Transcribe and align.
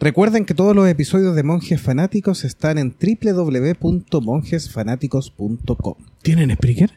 Recuerden 0.00 0.44
que 0.44 0.54
todos 0.54 0.76
los 0.76 0.88
episodios 0.88 1.34
de 1.34 1.42
Monjes 1.42 1.82
Fanáticos 1.82 2.44
están 2.44 2.78
en 2.78 2.94
www.monjesfanáticos.com. 3.00 5.94
¿Tienen 6.22 6.52
Spreaker? 6.52 6.92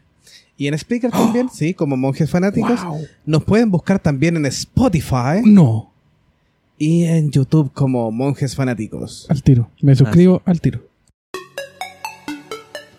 Y 0.56 0.68
en 0.68 0.78
Spreaker 0.78 1.10
también, 1.10 1.50
sí, 1.54 1.74
como 1.74 1.98
Monjes 1.98 2.30
Fanáticos. 2.30 2.84
Wow. 2.84 3.00
Nos 3.26 3.44
pueden 3.44 3.72
buscar 3.72 3.98
también 3.98 4.38
en 4.38 4.46
Spotify 4.46 5.42
No, 5.44 5.92
y 6.78 7.06
en 7.06 7.32
YouTube 7.32 7.72
como 7.74 8.12
Monjes 8.12 8.56
Fanáticos. 8.56 9.26
al 9.30 9.42
tiro. 9.42 9.72
Me 9.82 9.96
suscribo 9.96 10.44
al 10.46 10.62
tiro. 10.62 10.82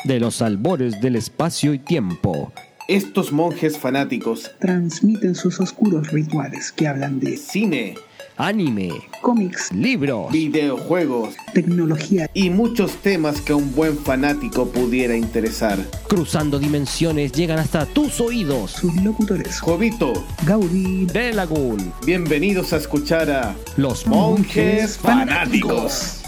De 0.04 0.18
los 0.18 0.42
albores 0.42 1.00
del 1.00 1.14
espacio 1.14 1.72
y 1.74 1.78
tiempo. 1.78 2.52
Estos 2.88 3.30
monjes 3.32 3.78
fanáticos 3.78 4.50
transmiten 4.60 5.36
sus 5.36 5.60
oscuros 5.60 6.10
rituales 6.10 6.72
que 6.72 6.88
hablan 6.88 7.20
de 7.20 7.36
cine, 7.36 7.94
Anime, 8.36 8.90
cómics, 9.20 9.70
libros, 9.72 10.32
videojuegos 10.32 11.34
tecnología, 11.52 12.30
y 12.32 12.48
muchos 12.48 12.96
temas 12.96 13.40
que 13.42 13.52
a 13.52 13.56
un 13.56 13.74
buen 13.74 13.98
fanático 13.98 14.66
pudiera 14.68 15.14
interesar. 15.16 15.78
cruzando 16.08 16.58
dimensiones 16.58 17.32
llegan 17.32 17.58
hasta 17.58 17.84
tus 17.84 18.20
oídos. 18.20 18.70
sus 18.72 18.94
locutores 19.02 19.60
Jovito, 19.60 20.12
Gaudí, 20.46 21.04
De 21.06 21.34
Lagoon, 21.34 21.92
bienvenidos 22.06 22.72
a 22.72 22.78
escuchar 22.78 23.30
a 23.30 23.54
los 23.76 24.06
Monjes 24.06 24.96
Fanáticos. 24.96 26.21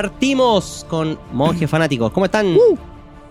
Partimos 0.00 0.84
con 0.90 1.18
Monjes 1.32 1.70
Fanáticos. 1.70 2.12
¿Cómo 2.12 2.26
están? 2.26 2.54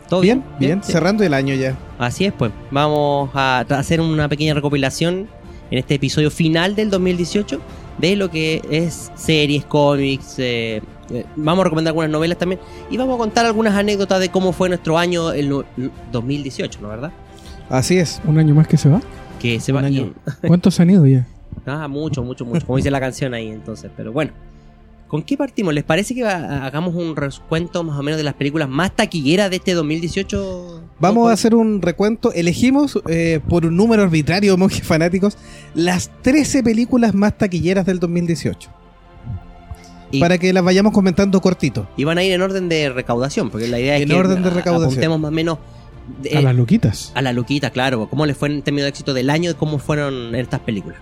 ¿Todo 0.10 0.22
Bien, 0.22 0.44
bien? 0.58 0.80
bien, 0.80 0.84
cerrando 0.84 1.24
el 1.24 1.36
año 1.36 1.54
ya. 1.54 1.78
Así 2.00 2.26
es, 2.26 2.34
pues. 2.34 2.52
Vamos 2.72 3.30
a 3.36 3.60
hacer 3.60 4.02
una 4.02 4.28
pequeña 4.28 4.56
recopilación 4.56 5.28
en 5.70 5.78
este 5.78 5.94
episodio 5.94 6.32
final 6.32 6.74
del 6.76 6.90
2018 6.90 7.62
de 8.00 8.16
lo 8.16 8.32
que 8.32 8.64
es 8.72 9.12
series, 9.14 9.64
cómics. 9.66 10.40
eh, 10.40 10.82
eh, 11.12 11.26
vamos 11.36 11.62
a 11.62 11.64
recomendar 11.66 11.92
algunas 11.92 12.10
novelas 12.10 12.40
también. 12.40 12.60
Y 12.90 12.98
vamos 12.98 13.14
a 13.14 13.18
contar 13.20 13.46
algunas 13.46 13.76
anécdotas 13.76 14.20
de 14.20 14.30
cómo 14.30 14.52
fue 14.52 14.68
nuestro 14.68 14.98
año 14.98 15.34
el 15.34 15.48
no- 15.50 15.66
2018, 16.12 16.80
¿no 16.82 16.88
verdad? 16.88 17.12
Así 17.70 18.00
es. 18.00 18.20
¿Un 18.26 18.40
año 18.40 18.56
más 18.56 18.68
que 18.68 18.78
se 18.78 18.90
va? 18.90 19.02
Que 19.40 19.60
se 19.60 19.72
va 19.72 19.82
año. 19.82 20.14
¿Cuántos 20.48 20.80
han 20.80 20.90
ido 20.90 21.06
ya? 21.06 21.28
Ah, 21.68 21.88
mucho, 21.88 22.24
mucho, 22.24 22.44
mucho. 22.44 22.66
Como 22.66 22.78
dice 22.78 22.90
la 22.90 23.00
canción 23.00 23.36
ahí, 23.36 23.50
entonces. 23.50 23.92
Pero 23.96 24.12
bueno. 24.12 24.32
¿Con 25.16 25.24
qué 25.24 25.38
partimos? 25.38 25.74
¿Les 25.74 25.86
parece 25.86 26.14
que 26.14 26.26
hagamos 26.26 26.94
un 26.94 27.16
recuento 27.16 27.86
más 27.86 27.98
o 27.98 28.04
menos 28.04 28.18
de 28.18 28.26
las 28.26 28.34
películas 28.34 28.68
más 28.68 28.94
taquilleras 28.94 29.50
de 29.50 29.56
este 29.56 29.74
2018? 29.74 30.82
Vamos 31.00 31.30
a 31.30 31.32
hacer 31.32 31.56
un 31.56 31.82
recuento. 31.82 32.34
Elegimos 32.34 33.00
eh, 33.08 33.40
por 33.48 33.66
un 33.66 33.78
número 33.78 34.04
arbitrario, 34.04 34.58
monjes 34.58 34.86
fanáticos, 34.86 35.38
las 35.74 36.12
13 36.22 36.64
películas 36.64 37.14
más 37.14 37.38
taquilleras 37.38 37.86
del 37.86 38.00
2018. 38.00 38.70
Y- 40.12 40.20
Para 40.20 40.38
que 40.38 40.52
las 40.52 40.66
vayamos 40.66 40.92
comentando 40.92 41.40
cortito. 41.40 41.88
Y 41.96 42.04
van 42.04 42.18
a 42.18 42.24
ir 42.26 42.34
en 42.34 42.42
orden 42.42 42.68
de 42.68 42.90
recaudación, 42.90 43.50
porque 43.52 43.70
la 43.70 43.80
idea 43.80 43.96
es 43.96 44.02
En 44.02 44.10
que 44.10 44.16
orden 44.16 44.44
de 44.44 44.50
a- 44.50 44.54
recaudación. 44.54 44.90
apuntemos 44.92 45.18
más 45.22 45.30
o 45.30 45.34
menos 45.34 45.58
de- 46.24 46.38
A 46.38 46.42
las 46.42 46.56
loquitas. 46.58 47.14
a 47.16 47.22
la 47.22 47.32
luquita, 47.32 47.70
claro. 47.70 48.10
¿Cómo 48.10 48.26
les 48.26 48.36
fue 48.36 48.50
en 48.50 48.62
términos 48.64 48.84
de 48.84 48.90
éxito 48.90 49.14
del 49.14 49.30
año 49.30 49.52
y 49.52 49.54
cómo 49.54 49.80
fueron 49.80 50.36
estas 50.36 50.60
películas? 50.60 51.00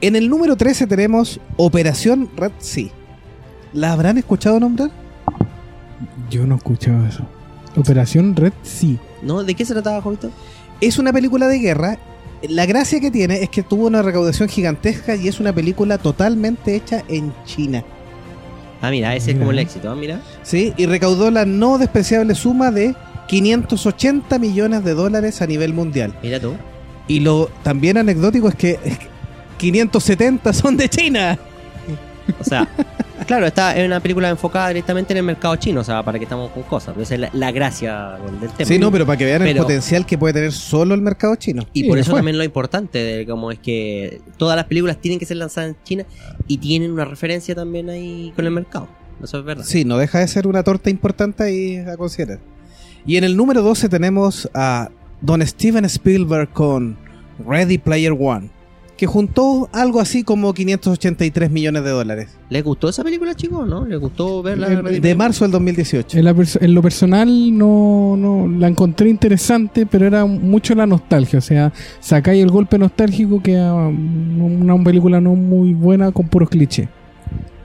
En 0.00 0.16
el 0.16 0.28
número 0.28 0.56
13 0.56 0.88
tenemos 0.88 1.38
Operación 1.56 2.28
Red 2.36 2.50
Sea. 2.58 2.88
¿La 3.76 3.92
habrán 3.92 4.16
escuchado 4.16 4.58
nombrar? 4.58 4.90
Yo 6.30 6.46
no 6.46 6.54
he 6.54 6.56
escuchado 6.56 7.04
eso. 7.06 7.26
Operación 7.76 8.34
Red 8.34 8.54
sí. 8.62 8.98
¿No? 9.20 9.44
¿De 9.44 9.54
qué 9.54 9.66
se 9.66 9.74
trataba, 9.74 10.00
Jovito? 10.00 10.30
Es 10.80 10.98
una 10.98 11.12
película 11.12 11.46
de 11.46 11.58
guerra. 11.58 11.98
La 12.48 12.64
gracia 12.64 13.00
que 13.00 13.10
tiene 13.10 13.42
es 13.42 13.50
que 13.50 13.62
tuvo 13.62 13.86
una 13.86 14.00
recaudación 14.00 14.48
gigantesca 14.48 15.14
y 15.14 15.28
es 15.28 15.40
una 15.40 15.52
película 15.52 15.98
totalmente 15.98 16.74
hecha 16.74 17.04
en 17.08 17.34
China. 17.44 17.84
Ah, 18.80 18.90
mira, 18.90 19.14
ese 19.14 19.32
es 19.32 19.38
como 19.38 19.50
el 19.50 19.58
éxito, 19.58 19.90
¿ah? 19.90 19.94
mira. 19.94 20.22
¿sí? 20.42 20.72
Y 20.78 20.86
recaudó 20.86 21.30
la 21.30 21.44
no 21.44 21.76
despreciable 21.76 22.34
suma 22.34 22.70
de 22.70 22.94
580 23.28 24.38
millones 24.38 24.84
de 24.84 24.94
dólares 24.94 25.42
a 25.42 25.46
nivel 25.46 25.74
mundial. 25.74 26.14
Mira 26.22 26.40
tú. 26.40 26.54
Y 27.08 27.20
lo 27.20 27.50
también 27.62 27.98
anecdótico 27.98 28.48
es 28.48 28.54
que 28.54 28.78
es 28.82 28.98
que 28.98 29.08
570 29.58 30.50
son 30.54 30.78
de 30.78 30.88
China. 30.88 31.38
O 32.40 32.44
sea, 32.44 32.68
claro, 33.26 33.46
esta 33.46 33.76
es 33.76 33.84
una 33.86 34.00
película 34.00 34.28
enfocada 34.30 34.68
directamente 34.68 35.12
en 35.12 35.18
el 35.18 35.22
mercado 35.24 35.56
chino, 35.56 35.80
o 35.80 35.84
sea, 35.84 36.02
para 36.02 36.18
que 36.18 36.24
estamos 36.24 36.50
con 36.52 36.62
cosas. 36.64 36.96
Esa 36.98 37.14
es 37.14 37.20
la, 37.20 37.30
la 37.32 37.52
gracia 37.52 38.18
del, 38.24 38.40
del 38.40 38.50
tema. 38.50 38.68
Sí, 38.68 38.78
no, 38.78 38.90
pero 38.90 39.04
para 39.06 39.18
que 39.18 39.24
vean 39.24 39.42
el 39.42 39.56
potencial 39.56 40.06
que 40.06 40.16
puede 40.16 40.34
tener 40.34 40.52
solo 40.52 40.94
el 40.94 41.00
mercado 41.02 41.34
chino. 41.36 41.66
Y 41.72 41.82
Sí, 41.82 41.88
por 41.88 41.98
eso 41.98 42.10
fue. 42.12 42.18
también 42.20 42.38
lo 42.38 42.44
importante 42.44 42.98
de 42.98 43.26
cómo 43.26 43.50
es 43.50 43.58
que 43.58 44.20
todas 44.36 44.56
las 44.56 44.64
películas 44.66 44.98
tienen 45.00 45.18
que 45.18 45.26
ser 45.26 45.36
lanzadas 45.36 45.70
en 45.70 45.76
China 45.84 46.04
y 46.46 46.58
tienen 46.58 46.90
una 46.92 47.04
referencia 47.04 47.54
también 47.54 47.90
ahí 47.90 48.32
con 48.34 48.44
el 48.44 48.50
mercado. 48.52 48.88
Eso 49.22 49.38
es 49.38 49.44
verdad. 49.44 49.64
Sí, 49.64 49.84
no 49.84 49.96
deja 49.98 50.18
de 50.20 50.28
ser 50.28 50.46
una 50.46 50.62
torta 50.62 50.90
importante 50.90 51.42
ahí 51.42 51.76
a 51.76 51.96
considerar. 51.96 52.38
Y 53.06 53.16
en 53.16 53.24
el 53.24 53.36
número 53.36 53.62
12 53.62 53.88
tenemos 53.88 54.48
a 54.52 54.90
Don 55.20 55.46
Steven 55.46 55.84
Spielberg 55.86 56.50
con 56.52 56.96
Ready 57.46 57.78
Player 57.78 58.12
One, 58.18 58.50
que 58.96 59.06
juntó 59.06 59.68
algo 59.72 60.00
así 60.00 60.22
como 60.24 60.54
583 60.54 61.50
millones 61.50 61.84
de 61.84 61.90
dólares. 61.90 62.28
¿Les 62.48 62.64
gustó 62.64 62.88
esa 62.88 63.04
película, 63.04 63.34
chicos? 63.34 63.68
¿No? 63.68 63.84
¿Les 63.84 63.98
gustó 64.00 64.42
verla? 64.42 64.68
Eh, 64.72 65.00
De 65.00 65.14
marzo 65.14 65.44
del 65.44 65.52
2018. 65.52 66.18
En, 66.18 66.24
la 66.24 66.32
pers- 66.34 66.58
en 66.60 66.72
lo 66.74 66.80
personal 66.80 67.28
no, 67.58 68.16
no 68.16 68.48
la 68.48 68.68
encontré 68.68 69.10
interesante, 69.10 69.84
pero 69.84 70.06
era 70.06 70.24
mucho 70.24 70.74
la 70.74 70.86
nostalgia. 70.86 71.38
O 71.38 71.42
sea, 71.42 71.72
sacáis 72.00 72.42
el 72.42 72.50
golpe 72.50 72.78
nostálgico 72.78 73.42
que 73.42 73.58
a 73.58 73.72
una 73.74 74.82
película 74.82 75.20
no 75.20 75.34
muy 75.34 75.74
buena 75.74 76.10
con 76.12 76.28
puros 76.28 76.48
clichés. 76.48 76.88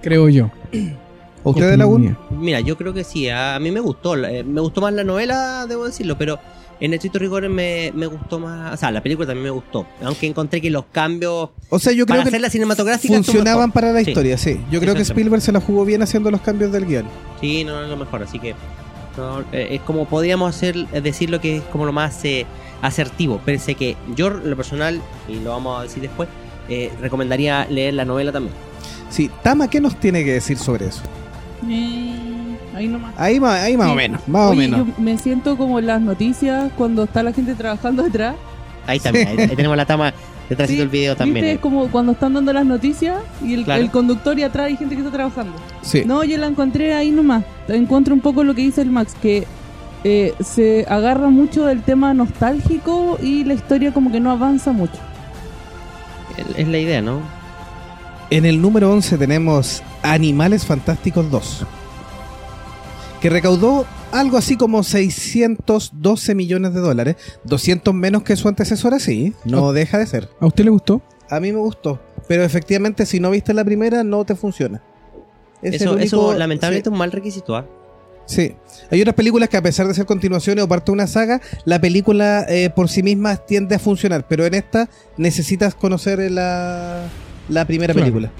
Creo 0.01 0.27
yo. 0.29 0.51
¿Usted 1.43 1.71
de 1.77 1.85
mía. 1.87 2.17
Mira, 2.29 2.59
yo 2.59 2.77
creo 2.77 2.93
que 2.93 3.03
sí. 3.03 3.27
A, 3.29 3.55
a 3.55 3.59
mí 3.59 3.71
me 3.71 3.79
gustó. 3.79 4.15
eh, 4.15 4.43
me 4.43 4.61
gustó 4.61 4.79
más 4.81 4.93
la 4.93 5.03
novela, 5.03 5.65
debo 5.67 5.85
decirlo, 5.87 6.15
pero 6.17 6.37
en 6.81 6.93
estricto 6.93 7.19
rigor 7.19 7.47
me, 7.47 7.91
me 7.95 8.07
gustó 8.07 8.39
más. 8.39 8.73
O 8.73 8.77
sea, 8.77 8.91
la 8.91 9.01
película 9.01 9.27
también 9.27 9.43
me 9.45 9.49
gustó. 9.51 9.85
Aunque 10.03 10.27
encontré 10.27 10.59
que 10.59 10.69
los 10.69 10.85
cambios 10.91 11.49
O 11.69 11.79
sea, 11.79 11.93
yo 11.93 12.05
creo 12.05 12.17
para 12.17 12.23
que 12.23 12.29
hacerla 12.29 12.49
cinematográfica 12.49 13.13
estuvo 13.13 13.23
funcionaban 13.23 13.71
para 13.71 13.93
la 13.93 14.01
historia, 14.01 14.37
sí. 14.37 14.59
Yo 14.69 14.79
creo 14.79 14.95
que. 14.95 15.01
Spielberg 15.01 15.41
se 15.41 15.51
la 15.51 15.61
jugó 15.61 15.85
bien 15.85 16.01
haciendo 16.01 16.31
los 16.31 16.41
cambios 16.41 16.71
del 16.71 16.85
guion. 16.85 17.05
Sí, 17.39 17.63
no, 17.63 17.77
no 17.77 17.83
es 17.83 17.89
lo 17.89 17.97
mejor. 17.97 18.23
Así 18.23 18.39
que 18.39 18.55
no, 19.17 19.41
eh, 19.51 19.69
es 19.71 19.81
como 19.81 20.05
podríamos 20.05 20.55
hacer, 20.55 20.75
eh, 20.91 21.01
decir 21.01 21.29
lo 21.29 21.39
que 21.39 21.57
es 21.57 21.63
como 21.63 21.85
lo 21.85 21.93
más 21.93 22.25
eh, 22.25 22.45
asertivo. 22.81 23.39
Pensé 23.45 23.75
que 23.75 23.95
yo, 24.15 24.29
lo 24.29 24.55
personal, 24.55 25.01
y 25.27 25.35
lo 25.35 25.51
vamos 25.51 25.79
a 25.79 25.83
decir 25.83 26.01
después, 26.01 26.29
eh, 26.69 26.91
recomendaría 27.01 27.65
leer 27.69 27.93
la 27.93 28.05
novela 28.05 28.31
también. 28.31 28.55
Sí, 29.09 29.29
Tama, 29.43 29.69
¿qué 29.69 29.81
nos 29.81 29.99
tiene 29.99 30.23
que 30.23 30.33
decir 30.33 30.57
sobre 30.57 30.87
eso? 30.87 31.01
Eh, 31.69 32.30
ahí 32.75 32.87
nomás. 32.87 33.13
Ahí 33.17 33.39
más, 33.39 33.59
ahí 33.61 33.77
más 33.77 33.87
Sí. 33.87 33.93
o 33.93 33.95
menos, 33.95 34.27
más 34.27 34.51
o 34.51 34.55
menos. 34.55 34.87
yo 34.87 34.93
me 34.97 35.17
siento 35.17 35.57
como 35.57 35.79
en 35.79 35.87
las 35.87 36.01
noticias 36.01 36.71
cuando 36.77 37.03
está 37.03 37.23
la 37.23 37.33
gente 37.33 37.55
trabajando 37.55 38.03
detrás. 38.03 38.35
Ahí 38.87 38.99
también, 38.99 39.27
ahí, 39.27 39.37
ahí 39.39 39.55
tenemos 39.55 39.77
la 39.77 39.85
tama 39.85 40.13
detrás 40.49 40.69
Sí, 40.69 40.75
del 40.75 40.89
video 40.89 41.15
también. 41.15 41.35
¿Viste? 41.35 41.51
eh. 41.51 41.53
Es 41.55 41.59
como 41.59 41.87
cuando 41.89 42.11
están 42.13 42.33
dando 42.33 42.51
las 42.51 42.65
noticias 42.65 43.17
y 43.43 43.53
el, 43.53 43.63
Claro. 43.63 43.81
el 43.81 43.91
conductor 43.91 44.37
y 44.39 44.43
atrás 44.43 44.67
hay 44.67 44.77
gente 44.77 44.95
que 44.95 45.01
está 45.01 45.11
trabajando. 45.13 45.53
Sí. 45.81 46.03
No, 46.05 46.23
yo 46.23 46.37
la 46.37 46.47
encontré 46.47 46.93
ahí 46.93 47.11
nomás. 47.11 47.43
Encuentro 47.67 48.13
un 48.13 48.21
poco 48.21 48.43
lo 48.43 48.53
que 48.55 48.61
dice 48.61 48.81
el 48.81 48.89
Max, 48.89 49.15
que 49.21 49.45
eh, 50.03 50.33
se 50.43 50.85
agarra 50.89 51.29
mucho 51.29 51.65
del 51.65 51.83
tema 51.83 52.13
nostálgico 52.13 53.19
y 53.21 53.43
la 53.43 53.53
historia 53.53 53.93
como 53.93 54.11
que 54.11 54.19
no 54.19 54.31
avanza 54.31 54.71
mucho. 54.71 54.97
Es- 56.37 56.57
Es 56.59 56.67
la 56.67 56.77
idea, 56.79 57.01
¿no? 57.01 57.19
En 58.31 58.45
el 58.45 58.61
número 58.61 58.91
11 58.91 59.17
tenemos 59.17 59.83
Animales 60.01 60.65
Fantásticos 60.65 61.29
2. 61.29 61.65
Que 63.21 63.29
recaudó 63.29 63.85
algo 64.11 64.37
así 64.37 64.57
como 64.57 64.83
612 64.83 66.33
millones 66.35 66.73
de 66.73 66.79
dólares. 66.79 67.15
200 67.45 67.93
menos 67.93 68.23
que 68.23 68.35
su 68.35 68.47
antecesora, 68.47 68.99
sí. 68.99 69.33
No 69.45 69.65
Oh. 69.65 69.73
deja 69.73 69.97
de 69.99 70.07
ser. 70.07 70.29
¿A 70.39 70.47
usted 70.47 70.63
le 70.65 70.71
gustó? 70.71 71.01
A 71.29 71.39
mí 71.39 71.51
me 71.51 71.59
gustó. 71.59 71.99
Pero 72.27 72.43
efectivamente, 72.43 73.05
si 73.05 73.19
no 73.19 73.29
viste 73.29 73.53
la 73.53 73.63
primera, 73.63 74.03
no 74.03 74.25
te 74.25 74.35
funciona. 74.35 74.81
Es 75.61 75.75
Eso, 75.81 76.33
lamentablemente 76.33 76.89
es 76.89 76.91
un 76.91 76.97
mal 76.97 77.11
requisito, 77.11 77.55
¿ah? 77.55 77.65
Sí. 78.25 78.55
sí. 78.65 78.81
Hay 78.89 79.01
otras 79.01 79.15
películas 79.15 79.49
que 79.49 79.57
a 79.57 79.61
pesar 79.61 79.87
de 79.87 79.93
ser 79.93 80.05
continuaciones 80.05 80.63
o 80.63 80.67
parte 80.67 80.85
de 80.91 80.93
una 80.93 81.05
saga, 81.07 81.41
la 81.65 81.79
película 81.79 82.45
eh, 82.49 82.69
por 82.69 82.89
sí 82.89 83.03
misma 83.03 83.35
tiende 83.35 83.75
a 83.75 83.79
funcionar. 83.79 84.25
Pero 84.27 84.45
en 84.45 84.55
esta 84.55 84.89
necesitas 85.17 85.75
conocer 85.75 86.31
la, 86.31 87.03
la 87.49 87.65
primera 87.65 87.93
Claro. 87.93 88.05
película. 88.05 88.31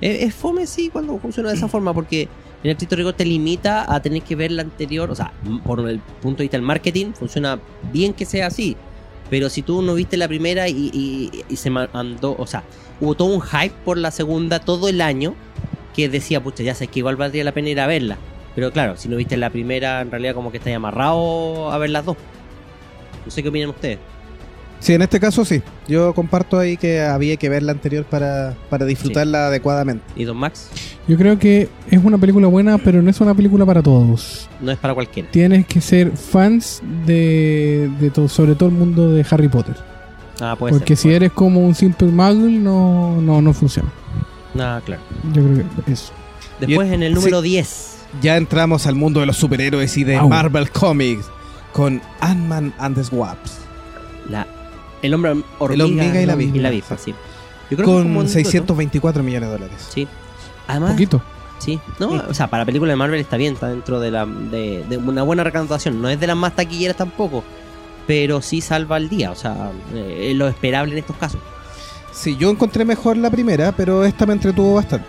Es, 0.00 0.22
es 0.24 0.34
fome, 0.34 0.66
sí, 0.66 0.88
cuando 0.90 1.18
funciona 1.18 1.48
de 1.50 1.56
esa 1.56 1.68
forma, 1.68 1.92
porque 1.94 2.22
en 2.22 2.28
el 2.64 2.70
estricto 2.72 2.96
rigor 2.96 3.12
te 3.14 3.24
limita 3.24 3.92
a 3.92 4.00
tener 4.00 4.22
que 4.22 4.34
ver 4.36 4.50
la 4.52 4.62
anterior. 4.62 5.10
O 5.10 5.14
sea, 5.14 5.32
por 5.64 5.88
el 5.88 5.98
punto 6.20 6.38
de 6.38 6.44
vista 6.44 6.56
del 6.56 6.66
marketing, 6.66 7.12
funciona 7.12 7.58
bien 7.92 8.12
que 8.12 8.24
sea 8.24 8.46
así. 8.48 8.76
Pero 9.30 9.50
si 9.50 9.62
tú 9.62 9.82
no 9.82 9.94
viste 9.94 10.16
la 10.16 10.26
primera 10.28 10.68
y, 10.68 10.90
y- 10.92 11.44
y 11.48 11.56
se 11.56 11.68
mandó, 11.70 12.34
o 12.38 12.46
sea, 12.46 12.62
hubo 13.00 13.14
todo 13.14 13.28
un 13.28 13.42
hype 13.42 13.74
por 13.84 13.98
la 13.98 14.10
segunda 14.10 14.58
todo 14.58 14.88
el 14.88 15.00
año 15.02 15.34
que 15.94 16.08
decía, 16.08 16.42
pucha, 16.42 16.62
ya 16.62 16.74
sé 16.74 16.86
que 16.86 17.00
igual 17.00 17.16
valdría 17.16 17.44
la 17.44 17.52
pena 17.52 17.68
ir 17.68 17.80
a 17.80 17.86
verla. 17.86 18.16
Pero 18.54 18.72
claro, 18.72 18.96
si 18.96 19.08
no 19.08 19.16
viste 19.16 19.36
la 19.36 19.50
primera, 19.50 20.00
en 20.00 20.10
realidad 20.10 20.34
como 20.34 20.50
que 20.50 20.56
estáis 20.58 20.76
amarrado 20.76 21.70
a 21.70 21.78
ver 21.78 21.90
las 21.90 22.04
dos. 22.06 22.16
No 23.24 23.30
sé 23.30 23.42
qué 23.42 23.50
opinan 23.50 23.68
ustedes. 23.70 23.98
Sí, 24.80 24.94
en 24.94 25.02
este 25.02 25.18
caso 25.18 25.44
sí. 25.44 25.60
Yo 25.88 26.14
comparto 26.14 26.58
ahí 26.58 26.76
que 26.76 27.00
había 27.00 27.36
que 27.36 27.48
ver 27.48 27.62
la 27.64 27.72
anterior 27.72 28.04
para, 28.04 28.54
para 28.70 28.84
disfrutarla 28.86 29.48
adecuadamente. 29.48 30.04
¿Y 30.14 30.24
Don 30.24 30.36
Max? 30.36 30.68
Yo 31.08 31.16
creo 31.16 31.38
que 31.38 31.68
es 31.90 32.04
una 32.04 32.16
película 32.18 32.46
buena, 32.46 32.78
pero 32.78 33.02
no 33.02 33.10
es 33.10 33.20
una 33.20 33.34
película 33.34 33.66
para 33.66 33.82
todos. 33.82 34.48
No 34.60 34.70
es 34.70 34.78
para 34.78 34.94
cualquiera. 34.94 35.28
Tienes 35.30 35.66
que 35.66 35.80
ser 35.80 36.12
fans 36.16 36.80
de, 37.06 37.90
de 38.00 38.10
todo, 38.10 38.28
sobre 38.28 38.54
todo 38.54 38.68
el 38.68 38.74
mundo 38.76 39.10
de 39.12 39.26
Harry 39.30 39.48
Potter. 39.48 39.74
Ah, 40.40 40.54
puede 40.56 40.72
Porque 40.74 40.94
ser. 40.94 41.10
si 41.10 41.14
eres 41.16 41.32
como 41.32 41.60
un 41.66 41.74
simple 41.74 42.06
muggle, 42.08 42.58
no, 42.60 43.20
no, 43.20 43.42
no 43.42 43.52
funciona. 43.52 43.88
Ah, 44.58 44.80
claro. 44.84 45.02
Yo 45.32 45.42
creo 45.42 45.64
que 45.86 45.92
eso. 45.92 46.12
Después 46.60 46.88
Y- 46.90 46.94
en 46.94 47.02
el 47.02 47.14
número 47.14 47.42
10. 47.42 47.96
Ya 48.22 48.36
entramos 48.36 48.86
al 48.86 48.94
mundo 48.94 49.20
de 49.20 49.26
los 49.26 49.36
superhéroes 49.36 49.96
y 49.96 50.04
de 50.04 50.16
Au. 50.16 50.28
Marvel 50.28 50.70
Comics 50.70 51.26
con 51.72 52.00
Ant-Man 52.20 52.72
and 52.78 52.96
the 52.96 53.14
Wasps. 53.14 53.58
La, 54.30 54.46
el 55.02 55.14
hombre 55.14 55.42
hormiga, 55.58 55.74
El 55.74 55.80
hormiga 55.82 56.20
y 56.22 56.26
la 56.26 56.32
avispa. 56.34 56.56
y 56.56 56.60
la 56.60 56.68
avispa, 56.68 56.98
sí. 56.98 57.14
Yo 57.70 57.76
creo 57.76 57.78
que 57.78 57.84
fue 57.84 57.96
un 57.96 58.02
Con 58.04 58.14
buen 58.14 58.28
624 58.28 59.22
millones 59.22 59.48
de 59.48 59.52
dólares. 59.54 59.88
Sí. 59.92 60.08
Además, 60.66 60.92
Poquito. 60.92 61.22
sí. 61.58 61.78
No, 61.98 62.08
o 62.28 62.34
sea, 62.34 62.48
para 62.48 62.64
película 62.64 62.90
de 62.90 62.96
Marvel 62.96 63.20
está 63.20 63.36
bien, 63.36 63.54
está 63.54 63.68
dentro 63.68 64.00
de, 64.00 64.10
la, 64.10 64.24
de, 64.26 64.84
de 64.88 64.96
una 64.96 65.22
buena 65.22 65.44
recaudación. 65.44 66.00
No 66.00 66.08
es 66.08 66.18
de 66.18 66.26
las 66.26 66.36
más 66.36 66.54
taquilleras 66.56 66.96
tampoco, 66.96 67.44
pero 68.06 68.40
sí 68.42 68.60
salva 68.60 68.96
el 68.96 69.08
día. 69.08 69.30
O 69.30 69.34
sea, 69.36 69.70
eh, 69.94 70.28
es 70.30 70.36
lo 70.36 70.48
esperable 70.48 70.92
en 70.92 70.98
estos 70.98 71.16
casos. 71.16 71.40
Sí, 72.12 72.36
yo 72.36 72.50
encontré 72.50 72.84
mejor 72.84 73.16
la 73.16 73.30
primera, 73.30 73.72
pero 73.72 74.04
esta 74.04 74.26
me 74.26 74.32
entretuvo 74.32 74.74
bastante. 74.74 75.06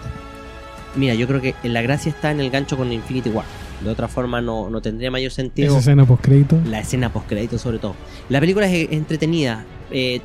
Mira, 0.96 1.14
yo 1.14 1.28
creo 1.28 1.42
que 1.42 1.56
la 1.64 1.82
gracia 1.82 2.10
está 2.12 2.32
en 2.32 2.40
el 2.42 2.50
gancho 2.50 2.76
con 2.78 2.92
Infinity 2.92 3.30
War. 3.30 3.46
De 3.84 3.90
otra 3.90 4.08
forma, 4.10 4.42
no, 4.42 4.70
no 4.70 4.82
tendría 4.82 5.10
mayor 5.10 5.32
sentido. 5.32 5.70
Esa 5.70 5.80
escena 5.80 6.06
post 6.06 6.22
crédito. 6.24 6.58
La 6.66 6.80
escena 6.82 7.14
post-crédito, 7.14 7.58
sobre 7.58 7.80
todo. 7.80 7.96
La 8.28 8.40
película 8.42 8.68
es 8.70 8.92
entretenida. 8.92 9.64
Eh, 9.92 10.22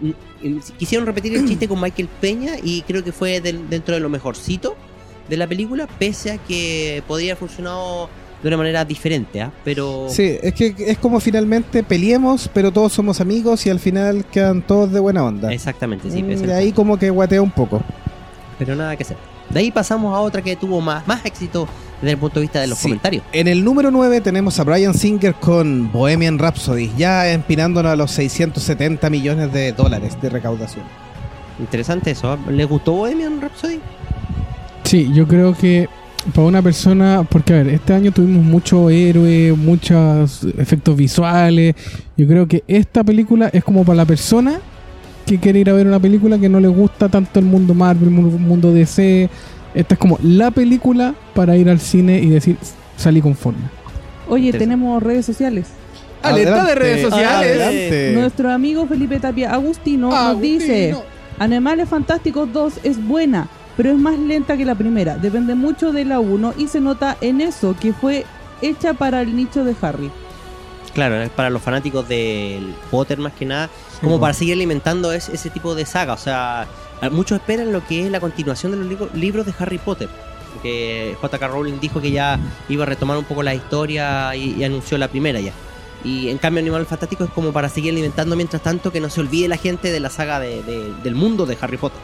quisieron 0.79 1.07
repetir 1.07 1.35
el 1.35 1.47
chiste 1.49 1.67
con 1.69 1.81
Michael 1.81 2.09
Peña 2.21 2.53
y 2.63 2.83
creo 2.83 3.03
que 3.03 3.13
fue 3.13 3.41
del- 3.41 3.69
dentro 3.71 3.95
de 3.95 4.01
lo 4.01 4.09
mejorcito 4.09 4.77
de 5.29 5.37
la 5.39 5.47
película, 5.47 5.87
pese 5.99 6.33
a 6.33 6.39
que 6.39 7.03
podría 7.09 7.33
haber 7.33 7.39
funcionado 7.39 8.09
de 8.43 8.49
una 8.49 8.59
manera 8.59 8.85
diferente, 8.85 9.41
¿ah? 9.41 9.51
Pero. 9.65 10.07
Sí, 10.11 10.37
es 10.43 10.53
que 10.53 10.75
es 10.79 10.99
como 10.99 11.19
finalmente 11.19 11.83
peleemos, 11.83 12.51
pero 12.53 12.71
todos 12.71 12.93
somos 12.93 13.23
amigos 13.23 13.65
y 13.65 13.71
al 13.71 13.81
final 13.81 14.27
quedan 14.27 14.61
todos 14.61 14.93
de 14.93 15.01
buena 15.01 15.25
onda. 15.25 15.51
Exactamente, 15.51 16.11
sí. 16.11 16.23
Mm, 16.23 16.27
pese 16.27 16.47
de 16.47 16.55
ahí 16.55 16.73
como 16.73 16.99
que 16.99 17.09
guatea 17.09 17.41
un 17.41 17.51
poco. 17.51 17.83
Pero 18.59 18.77
nada 18.77 18.95
que 18.97 19.03
hacer. 19.05 19.17
De 19.49 19.61
ahí 19.61 19.71
pasamos 19.71 20.15
a 20.15 20.21
otra 20.21 20.43
que 20.43 20.57
tuvo 20.57 20.81
más, 20.83 21.07
más 21.07 21.25
éxito 21.25 21.67
desde 22.05 22.13
el 22.13 22.19
punto 22.19 22.41
de 22.41 22.43
vista 22.43 22.61
de 22.61 22.67
los 22.69 22.79
Sí. 22.79 22.85
comentarios. 22.85 23.25
En 23.33 23.49
el 23.49 23.65
número 23.65 23.91
9 23.91 24.21
tenemos 24.21 24.59
a 24.61 24.65
Brian 24.65 24.95
Singer 24.95 25.35
con 25.35 25.91
Bohemian 25.93 26.39
Rhapsody, 26.39 26.91
ya 26.97 27.31
empinándonos 27.33 27.93
a 27.93 27.97
los 27.97 28.11
670 28.13 29.11
millones 29.11 29.53
de 29.53 29.73
dólares 29.73 30.17
de 30.21 30.31
recaudación. 30.31 30.85
Interesante 31.59 32.11
eso. 32.11 32.31
¿ah? 32.33 32.39
¿Les 32.51 32.69
gustó 32.69 32.93
Bohemian 32.93 33.41
Rhapsody? 33.41 33.81
Sí, 34.85 35.11
yo 35.15 35.27
creo 35.27 35.57
que 35.57 35.89
para 36.35 36.47
una 36.47 36.63
persona, 36.63 37.27
porque 37.29 37.53
a 37.53 37.57
ver, 37.59 37.69
este 37.69 37.93
año 37.93 38.11
tuvimos 38.13 38.43
mucho 38.45 38.91
héroe, 38.91 39.53
muchos 39.57 40.45
efectos 40.59 40.97
visuales. 40.97 41.75
Yo 42.17 42.27
creo 42.27 42.47
que 42.49 42.65
esta 42.67 43.05
película 43.05 43.49
es 43.53 43.63
como 43.65 43.85
para 43.85 43.97
la 43.97 44.05
persona 44.05 44.61
que 45.27 45.39
quiere 45.39 45.61
ir 45.61 45.71
a 45.71 45.73
ver 45.73 45.87
una 45.87 45.99
película 46.01 46.39
que 46.39 46.49
no 46.49 46.61
le 46.61 46.69
gusta 46.69 47.09
tanto 47.09 47.39
el 47.41 47.47
mundo 47.47 47.73
Marvel, 47.75 48.05
el 48.09 48.11
mu- 48.11 48.39
mundo 48.39 48.73
DC. 48.73 49.29
Esta 49.75 49.95
es 49.95 49.99
como 50.01 50.19
la 50.23 50.51
película 50.51 51.15
para 51.35 51.57
ir 51.57 51.69
al 51.69 51.81
cine 51.81 52.19
y 52.21 52.29
decir, 52.29 52.57
salí 52.97 53.21
conforme. 53.21 53.63
Oye, 54.29 54.53
tenemos 54.53 55.03
redes 55.03 55.27
sociales. 55.27 55.67
Alerta 56.23 56.65
de 56.65 56.75
redes 56.75 57.03
sociales. 57.03 57.61
Adelante. 57.61 58.13
Nuestro 58.15 58.51
amigo 58.51 58.87
Felipe 58.87 59.21
Tapia 59.21 59.53
Agustino, 59.53 60.11
nos 60.11 60.41
dice: 60.41 60.97
Animales 61.39 61.89
Fantásticos 61.89 62.51
2 62.53 62.75
es 62.85 63.05
buena, 63.05 63.49
pero 63.77 63.91
es 63.91 63.99
más 63.99 64.19
lenta 64.19 64.57
que 64.57 64.65
la 64.65 64.75
primera. 64.75 65.19
Depende 65.19 65.55
mucho 65.55 65.93
de 65.93 66.05
la 66.07 66.21
1 66.21 66.55
y 66.57 66.69
se 66.69 66.81
nota 66.81 67.17
en 67.21 67.41
eso 67.43 67.77
que 67.79 67.93
fue 67.93 68.25
hecha 68.63 68.95
para 68.95 69.21
el 69.21 69.37
nicho 69.37 69.65
de 69.65 69.75
Harry. 69.83 70.11
Claro, 70.95 71.21
es 71.21 71.29
para 71.31 71.51
los 71.51 71.61
fanáticos 71.61 72.09
del 72.09 72.73
Potter 72.91 73.19
más 73.19 73.33
que 73.33 73.45
nada, 73.45 73.69
como 74.01 74.19
para 74.21 74.33
seguir 74.33 74.55
alimentando 74.55 75.13
es- 75.13 75.29
ese 75.29 75.51
tipo 75.51 75.75
de 75.75 75.85
saga. 75.85 76.13
O 76.15 76.19
sea, 76.19 76.67
muchos 77.11 77.39
esperan 77.41 77.73
lo 77.73 77.87
que 77.87 78.05
es 78.07 78.11
la 78.11 78.21
continuación 78.21 78.73
de 78.73 78.79
los 78.79 78.87
libro- 78.87 79.11
libros 79.15 79.47
de 79.47 79.55
Harry 79.59 79.79
Potter. 79.79 80.09
Que 80.63 81.17
J.K. 81.21 81.49
Rowling 81.49 81.81
dijo 81.81 82.01
que 82.01 82.11
ya 82.11 82.39
iba 82.69 82.85
a 82.85 82.87
retomar 82.87 83.17
un 83.19 83.25
poco 83.25 83.43
la 83.43 83.55
historia 83.55 84.35
y, 84.37 84.55
y 84.59 84.65
anunció 84.65 84.97
la 84.99 85.09
primera 85.09 85.41
ya. 85.41 85.53
Y 86.05 86.29
en 86.29 86.39
cambio 86.39 86.61
Animal 86.61 86.87
Fantástico 86.87 87.25
es 87.25 87.31
como 87.31 87.53
para 87.53 87.69
seguir 87.69 87.93
alimentando 87.93 88.37
mientras 88.37 88.63
tanto 88.63 88.93
que 88.93 89.01
no 89.01 89.09
se 89.11 89.21
olvide 89.21 89.49
la 89.49 89.57
gente 89.57 89.91
de 89.91 90.01
la 90.01 90.11
saga 90.11 90.39
de- 90.41 90.63
de- 90.63 90.93
del 91.03 91.15
mundo 91.15 91.45
de 91.47 91.57
Harry 91.61 91.77
Potter. 91.77 91.99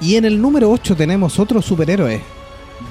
Y 0.00 0.16
en 0.16 0.24
el 0.24 0.40
número 0.40 0.70
8 0.70 0.94
tenemos 0.94 1.38
otro 1.38 1.62
superhéroe, 1.62 2.22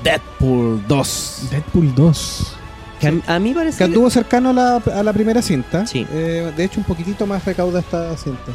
Deadpool 0.03 0.81
2. 0.87 1.47
Deadpool 1.51 1.93
2. 1.95 2.53
Que 2.99 3.07
a, 3.27 3.35
a 3.35 3.39
mí 3.39 3.53
parece... 3.53 3.77
Que 3.79 3.83
anduvo 3.83 4.09
cercano 4.09 4.49
a 4.49 4.53
la, 4.53 4.75
a 4.77 5.03
la 5.03 5.13
primera 5.13 5.41
cinta. 5.41 5.85
Sí. 5.85 6.05
Eh, 6.11 6.51
de 6.55 6.63
hecho, 6.63 6.79
un 6.79 6.85
poquitito 6.85 7.25
más 7.27 7.43
recauda 7.45 7.79
esta 7.81 8.15
cinta. 8.17 8.51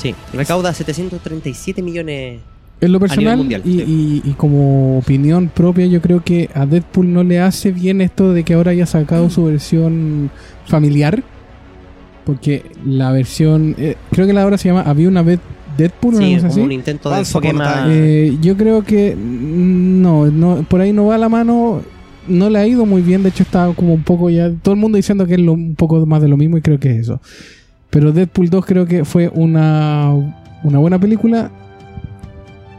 Sí, 0.00 0.14
recauda 0.32 0.72
737 0.72 1.82
millones 1.82 2.40
En 2.80 2.92
lo 2.92 2.98
personal 3.00 3.36
mundial, 3.36 3.60
y, 3.64 3.72
sí. 3.80 3.84
y- 4.24 4.30
y 4.30 4.32
como 4.34 4.98
opinión 4.98 5.48
propia, 5.54 5.84
yo 5.86 6.00
creo 6.00 6.24
que 6.24 6.48
a 6.54 6.64
Deadpool 6.64 7.12
no 7.12 7.22
le 7.22 7.38
hace 7.40 7.70
bien 7.72 8.00
esto 8.00 8.32
de 8.32 8.42
que 8.44 8.54
ahora 8.54 8.70
haya 8.70 8.86
sacado 8.86 9.28
su 9.30 9.44
versión 9.44 10.30
familiar. 10.66 11.22
Porque 12.24 12.62
la 12.86 13.10
versión, 13.12 13.74
eh, 13.78 13.96
creo 14.10 14.26
que 14.26 14.32
la 14.32 14.42
ahora 14.42 14.56
se 14.58 14.68
llama 14.68 14.82
Había 14.82 15.08
una 15.08 15.22
vez 15.22 15.40
Deadpool, 15.76 16.16
Sí, 16.16 16.34
cosa 16.34 16.38
como 16.48 16.52
así. 16.52 16.60
un 16.60 16.72
intento 16.72 17.10
de 17.10 17.24
time. 17.24 17.54
Eh, 17.88 18.36
yo 18.40 18.56
creo 18.56 18.84
que 18.84 19.16
no, 19.16 20.26
no, 20.26 20.62
por 20.68 20.80
ahí 20.80 20.92
no 20.92 21.06
va 21.06 21.18
la 21.18 21.28
mano. 21.28 21.82
No 22.28 22.50
le 22.50 22.58
ha 22.58 22.66
ido 22.66 22.86
muy 22.86 23.02
bien. 23.02 23.22
De 23.22 23.30
hecho, 23.30 23.42
está 23.42 23.72
como 23.74 23.94
un 23.94 24.02
poco 24.04 24.30
ya. 24.30 24.50
Todo 24.62 24.74
el 24.74 24.80
mundo 24.80 24.96
diciendo 24.96 25.26
que 25.26 25.34
es 25.34 25.40
lo- 25.40 25.54
un 25.54 25.74
poco 25.74 26.04
más 26.06 26.20
de 26.22 26.28
lo 26.28 26.36
mismo 26.36 26.56
y 26.58 26.60
creo 26.60 26.78
que 26.78 26.90
es 26.90 26.98
eso. 27.00 27.20
Pero 27.90 28.12
Deadpool 28.12 28.50
2 28.50 28.64
creo 28.64 28.86
que 28.86 29.04
fue 29.04 29.28
una, 29.34 30.12
una 30.62 30.78
buena 30.78 30.98
película. 30.98 31.50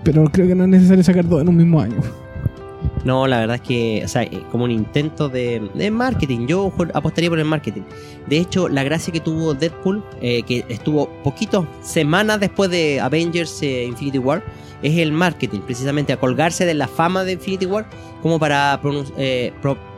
Pero 0.04 0.26
creo 0.32 0.48
que 0.48 0.56
no 0.56 0.64
es 0.64 0.70
necesario 0.70 1.04
sacar 1.04 1.28
dos 1.28 1.42
en 1.42 1.50
un 1.50 1.58
mismo 1.58 1.80
año. 1.80 1.98
No, 3.04 3.28
la 3.28 3.40
verdad 3.40 3.56
es 3.56 3.62
que, 3.62 4.02
o 4.06 4.08
sea, 4.08 4.24
eh, 4.24 4.44
como 4.52 4.66
un 4.66 4.72
intento 4.72 5.28
de, 5.28 5.70
de 5.74 5.92
marketing, 5.92 6.48
yo 6.48 6.72
apostaría 6.94 7.30
por 7.30 7.40
el 7.40 7.46
marketing. 7.46 7.82
De 8.28 8.38
hecho, 8.38 8.70
la 8.70 8.84
gracia 8.84 9.12
que 9.12 9.20
tuvo 9.20 9.54
Deadpool, 9.54 10.04
eh, 10.22 10.44
que 10.44 10.66
estuvo 10.70 11.10
poquitos 11.24 11.66
semanas 11.82 12.40
después 12.40 12.70
de 12.70 13.00
Avengers 13.00 13.62
eh, 13.64 13.86
Infinity 13.86 14.20
War, 14.20 14.44
es 14.84 14.98
el 14.98 15.12
marketing, 15.12 15.60
precisamente 15.60 16.14
a 16.14 16.18
colgarse 16.18 16.66
de 16.66 16.74
la 16.74 16.88
fama 16.88 17.24
de 17.24 17.34
Infinity 17.34 17.66
War 17.66 17.86
como 18.22 18.40
para 18.40 18.80
eh, 19.18 19.52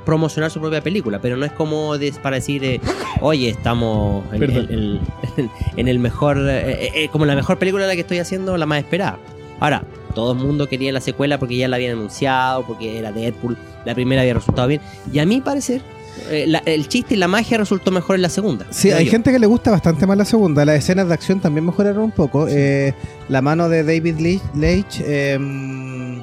promocionar 0.05 0.51
su 0.51 0.60
propia 0.60 0.81
película, 0.81 1.19
pero 1.22 1.38
no 1.38 1.45
es 1.45 1.51
como 1.51 1.98
de- 1.98 2.12
para 2.22 2.36
decir, 2.38 2.63
eh, 2.63 2.79
oye, 3.22 3.50
estamos 3.50 4.24
en, 4.33 4.39
Perdón. 4.39 4.67
en- 4.69 5.00
en- 5.38 5.50
en 5.77 5.88
el 5.88 6.00
mejor, 6.00 6.38
eh, 6.50 6.89
eh, 6.95 7.10
como 7.12 7.25
la 7.25 7.36
mejor 7.36 7.57
película 7.60 7.83
de 7.83 7.89
la 7.89 7.95
que 7.95 8.01
estoy 8.01 8.19
haciendo, 8.19 8.57
la 8.57 8.65
más 8.65 8.79
esperada. 8.79 9.17
Ahora, 9.60 9.83
todo 10.13 10.33
el 10.33 10.38
mundo 10.39 10.67
quería 10.69 10.91
la 10.91 11.01
secuela 11.01 11.39
porque 11.39 11.55
ya 11.57 11.67
la 11.67 11.77
habían 11.77 11.93
anunciado, 11.93 12.63
porque 12.65 13.00
era 13.00 13.12
Deadpool, 13.12 13.57
la 13.86 13.95
primera 13.95 14.22
había 14.22 14.33
resultado 14.36 14.67
bien. 14.67 14.81
Y 15.12 15.19
a 15.19 15.25
mi 15.25 15.41
parecer, 15.41 15.81
eh, 16.29 16.45
la- 16.48 16.62
el 16.65 16.88
chiste 16.88 17.15
y 17.15 17.17
la 17.17 17.27
magia 17.27 17.57
resultó 17.57 17.89
mejor 17.89 18.17
en 18.17 18.22
la 18.22 18.29
segunda. 18.29 18.65
Sí, 18.69 18.91
hay 18.91 19.05
yo. 19.05 19.12
gente 19.12 19.31
que 19.31 19.39
le 19.39 19.48
gusta 19.48 19.72
bastante 19.72 20.05
más 20.05 20.17
la 20.17 20.25
segunda. 20.25 20.63
Las 20.65 20.77
escenas 20.77 21.07
de 21.07 21.13
acción 21.15 21.39
también 21.39 21.65
mejoraron 21.65 22.03
un 22.03 22.12
poco. 22.12 22.48
Eh, 22.50 22.93
la 23.29 23.41
mano 23.41 23.69
de 23.69 23.83
David 23.83 24.19
Leitch, 24.53 25.01
eh, 25.05 25.39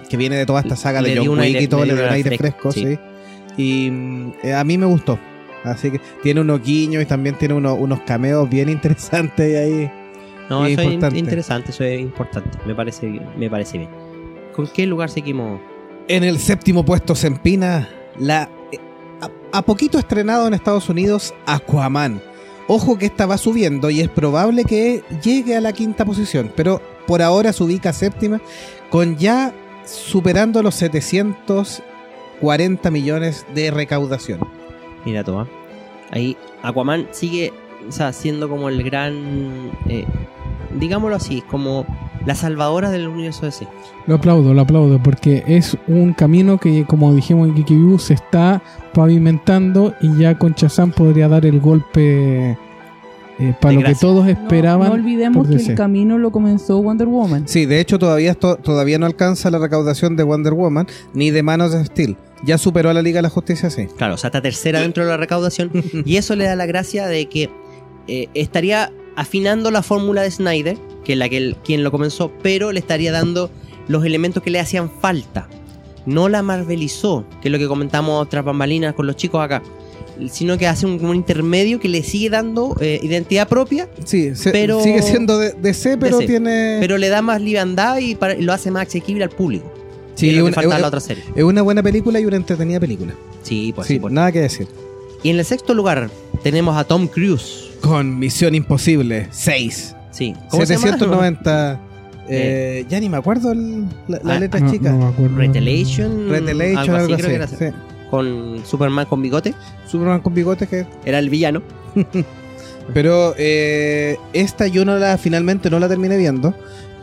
que 0.09 0.17
viene 0.17 0.37
de 0.37 0.47
toda 0.47 0.61
esta 0.61 0.77
saga 0.77 1.01
Le 1.01 1.15
de 1.17 1.27
John 1.27 1.39
Wick 1.41 1.61
y 1.63 1.67
todo, 1.67 1.85
le 1.85 1.95
dio 1.95 2.05
un 2.05 2.11
aire 2.11 2.37
fresco, 2.37 2.71
sí. 2.73 2.99
Y 3.57 3.91
eh, 4.43 4.55
a 4.55 4.65
mí 4.65 4.79
me 4.79 4.87
gustó. 4.87 5.19
Así 5.65 5.91
que 5.91 6.01
tiene 6.23 6.41
unos 6.41 6.63
guiños 6.63 7.03
y 7.03 7.07
también 7.07 7.37
tiene 7.37 7.55
unos, 7.55 7.79
unos 7.79 8.01
cameos 8.03 8.49
bien 8.49 8.69
interesantes 8.71 9.59
ahí. 9.59 9.91
No, 10.49 10.67
es 10.67 10.73
eso 10.73 10.81
es 10.81 10.87
importante. 10.87 11.19
interesante, 11.19 11.71
eso 11.71 11.85
es 11.85 12.01
importante. 12.01 12.59
Me 12.67 12.75
parece, 12.75 13.21
me 13.37 13.49
parece 13.49 13.79
bien. 13.79 13.91
¿Con 14.55 14.67
qué 14.67 14.87
lugar 14.87 15.09
seguimos? 15.09 15.61
En 16.09 16.25
el 16.25 16.39
séptimo 16.39 16.85
puesto 16.85 17.15
se 17.15 17.29
empina 17.29 17.89
la 18.19 18.51
eh, 18.73 18.79
a, 19.21 19.59
a 19.59 19.63
poquito 19.63 19.99
estrenado 19.99 20.49
en 20.49 20.55
Estados 20.55 20.89
Unidos 20.89 21.35
Aquaman. 21.47 22.21
Ojo 22.67 22.99
que 22.99 23.07
esta 23.07 23.27
va 23.27 23.37
subiendo 23.37 23.91
y 23.91 24.01
es 24.01 24.09
probable 24.09 24.65
que 24.65 25.03
llegue 25.23 25.57
a 25.57 25.61
la 25.61 25.73
quinta 25.73 26.05
posición, 26.05 26.53
pero 26.55 26.81
por 27.07 27.23
ahora 27.23 27.53
se 27.53 27.63
ubica 27.65 27.93
séptima 27.93 28.41
con 28.91 29.17
ya 29.17 29.53
superando 29.85 30.63
los 30.63 30.75
740 32.41 32.91
millones 32.91 33.47
de 33.55 33.71
recaudación. 33.71 34.41
Mira, 35.05 35.25
toma. 35.25 35.47
Ahí 36.11 36.37
Aquaman 36.63 37.07
sigue 37.13 37.53
o 37.89 37.93
sea, 37.93 38.13
siendo 38.13 38.49
como 38.49 38.69
el 38.69 38.83
gran, 38.83 39.71
eh, 39.89 40.05
digámoslo 40.79 41.17
así, 41.17 41.43
como 41.43 41.87
la 42.27 42.35
salvadora 42.35 42.91
del 42.91 43.09
universo 43.09 43.47
DC. 43.47 43.67
Lo 44.07 44.17
aplaudo, 44.17 44.53
lo 44.55 44.61
aplaudo, 44.61 45.03
porque 45.03 45.43
es 45.47 45.77
un 45.87 46.13
camino 46.13 46.59
que, 46.59 46.85
como 46.85 47.15
dijimos 47.15 47.49
en 47.49 47.55
View, 47.55 47.99
se 47.99 48.15
está 48.15 48.63
pavimentando 48.93 49.95
y 50.01 50.19
ya 50.19 50.37
con 50.37 50.53
Shazam 50.53 50.93
podría 50.93 51.29
dar 51.29 51.47
el 51.47 51.61
golpe 51.61 52.59
eh, 53.41 53.55
para 53.61 53.75
lo 53.75 53.83
que 53.83 53.95
todos 53.95 54.25
No- 54.25 54.31
esperaban. 54.31 54.89
No, 54.89 54.95
olvidemos 54.95 55.49
que 55.49 55.55
el 55.57 55.75
camino 55.75 56.19
lo 56.19 56.31
comenzó 56.31 56.81
Wonder 56.83 57.09
Woman. 57.09 57.49
Sí, 57.49 57.67
de 57.67 57.81
hecho 57.81 57.99
todavía 57.99 58.31
esto, 58.33 58.57
todavía 58.57 58.99
no 58.99 59.07
alcanza 59.07 59.51
la 59.51 59.59
recaudación 59.59 60.17
de 60.17 60.23
Wonder 60.23 60.53
Woman 60.55 60.87
ni 61.15 61.31
de 61.31 61.43
Manos 61.43 61.73
de 61.73 61.85
Steel. 61.85 62.17
Ya 62.45 62.57
superó 62.59 62.91
a 62.91 62.95
la 62.95 63.03
Liga 63.03 63.19
de 63.19 63.23
la 63.23 63.31
Justicia, 63.31 63.69
sí. 63.71 63.87
Claro, 63.99 64.15
o 64.15 64.17
sea, 64.17 64.29
está 64.29 64.41
tercera 64.41 64.81
dentro 64.81 65.05
de 65.05 65.11
la 65.11 65.17
recaudación. 65.17 65.71
y 66.05 66.17
eso 66.17 66.37
le 66.37 66.45
da 66.45 66.57
la 66.57 66.67
gracia 66.67 67.07
de 67.07 67.27
que 67.29 67.51
eh, 68.09 68.29
estaría 68.35 68.93
afinando 69.17 69.71
la 69.71 69.83
fórmula 69.83 70.23
de 70.23 70.31
Snyder, 70.31 70.79
que 71.05 71.13
es 71.15 71.19
la 71.19 71.29
que 71.29 71.37
él- 71.37 71.57
quien 71.65 71.83
lo 71.85 71.91
comenzó, 71.91 72.31
pero 72.43 72.73
le 72.73 72.79
estaría 72.81 73.13
dando 73.13 73.51
los 73.89 74.05
elementos 74.05 74.43
que 74.43 74.51
le 74.51 74.61
hacían 74.61 74.91
falta. 74.91 75.49
No 76.07 76.29
la 76.31 76.43
marvelizó, 76.43 77.25
que 77.43 77.49
es 77.49 77.53
lo 77.53 77.59
que 77.59 77.69
comentamos 77.69 78.27
tras 78.31 78.43
bambalinas 78.45 78.95
con 78.95 79.07
los 79.07 79.17
chicos 79.17 79.43
acá. 79.45 79.63
Sino 80.31 80.59
que 80.59 80.67
hace 80.67 80.87
un, 80.87 81.03
un 81.05 81.15
intermedio 81.17 81.79
que 81.81 81.89
le 81.89 82.03
sigue 82.03 82.29
dando 82.31 82.77
eh, 82.81 82.99
identidad 83.03 83.49
propia, 83.49 83.89
Sí, 84.05 84.35
se- 84.35 84.51
Pero- 84.51 84.83
sigue 84.83 85.01
siendo 85.03 85.39
de 85.39 85.53
DC, 85.53 85.97
pero 85.99 86.19
DC, 86.19 86.27
tiene... 86.27 86.77
pero 86.81 86.99
le 86.99 87.09
da 87.09 87.23
más 87.23 87.41
liviandad 87.41 87.99
y, 87.99 88.15
para- 88.17 88.35
lo 88.35 88.53
hace 88.53 88.71
más 88.71 88.87
asequible 88.89 89.25
al 89.25 89.31
público. 89.31 89.73
sí, 90.17 90.31
es 90.31 90.43
una- 90.43 90.61
es- 90.61 90.81
la 90.81 90.89
otra 90.89 91.01
serie. 91.01 91.25
es 91.35 91.45
una 91.45 91.63
buena 91.63 91.83
película 91.83 92.21
y 92.21 92.27
una 92.27 92.37
entretenida 92.37 92.79
película. 92.81 93.15
Sí, 93.43 93.73
pues 93.75 93.87
sí, 93.89 93.95
sí, 93.95 94.01
pues. 94.01 94.13
nada 94.13 94.31
que 94.33 94.41
decir. 94.41 94.67
Y 95.23 95.31
en 95.31 95.39
el 95.39 95.45
sexto 95.45 95.75
lugar 95.75 96.11
tenemos 96.43 96.77
a 96.77 96.85
Tom 96.85 97.07
Cruise. 97.07 97.71
Con 97.81 98.19
Misión 98.19 98.55
Imposible 98.55 99.29
6. 99.31 99.95
Sí. 100.11 100.35
¿Cómo 100.51 100.67
se 100.67 100.75
llama? 100.75 100.87
790. 100.89 101.81
eh, 102.33 102.85
ya 102.89 103.01
ni 103.01 103.09
me 103.09 103.17
acuerdo 103.17 103.53
el- 103.53 103.85
la, 104.09 104.21
la 104.23 104.35
Ah, 104.35 104.39
letra 104.41 104.61
No, 104.61 104.71
chica. 104.71 104.91
no 104.93 104.99
me 104.99 105.05
acuerdo. 105.07 105.37
Retelation. 105.37 106.29
Retelation, 106.29 106.79
algo 106.79 106.97
así, 106.97 107.13
algo 107.13 107.17
creo 107.17 107.39
que 107.39 107.43
así. 107.45 107.55
era. 107.65 107.71
sí. 107.73 107.77
Con 108.11 108.63
Superman 108.67 109.07
con 109.07 109.23
bigote. 109.23 109.55
Superman 109.87 110.21
con 110.21 110.35
bigotes 110.35 110.69
que 110.69 110.87
Era 111.05 111.19
el 111.19 111.31
villano. 111.31 111.63
Pero 112.95 113.35
eh, 113.39 114.17
esta 114.33 114.67
yo 114.67 114.85
no 114.85 114.97
la 114.99 115.17
finalmente 115.19 115.71
no 115.71 115.79
la 115.79 115.89
terminé 115.89 116.17
viendo, 116.17 116.55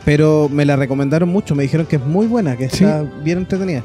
pero 0.04 0.48
me 0.50 0.66
la 0.66 0.76
recomendaron 0.76 1.28
mucho, 1.30 1.54
me 1.54 1.62
dijeron 1.62 1.86
que 1.86 1.96
es 1.96 2.04
muy 2.04 2.26
buena, 2.26 2.56
que 2.56 2.68
Sí. 2.68 2.84
está 2.84 3.02
bien 3.22 3.38
entretenida. 3.38 3.82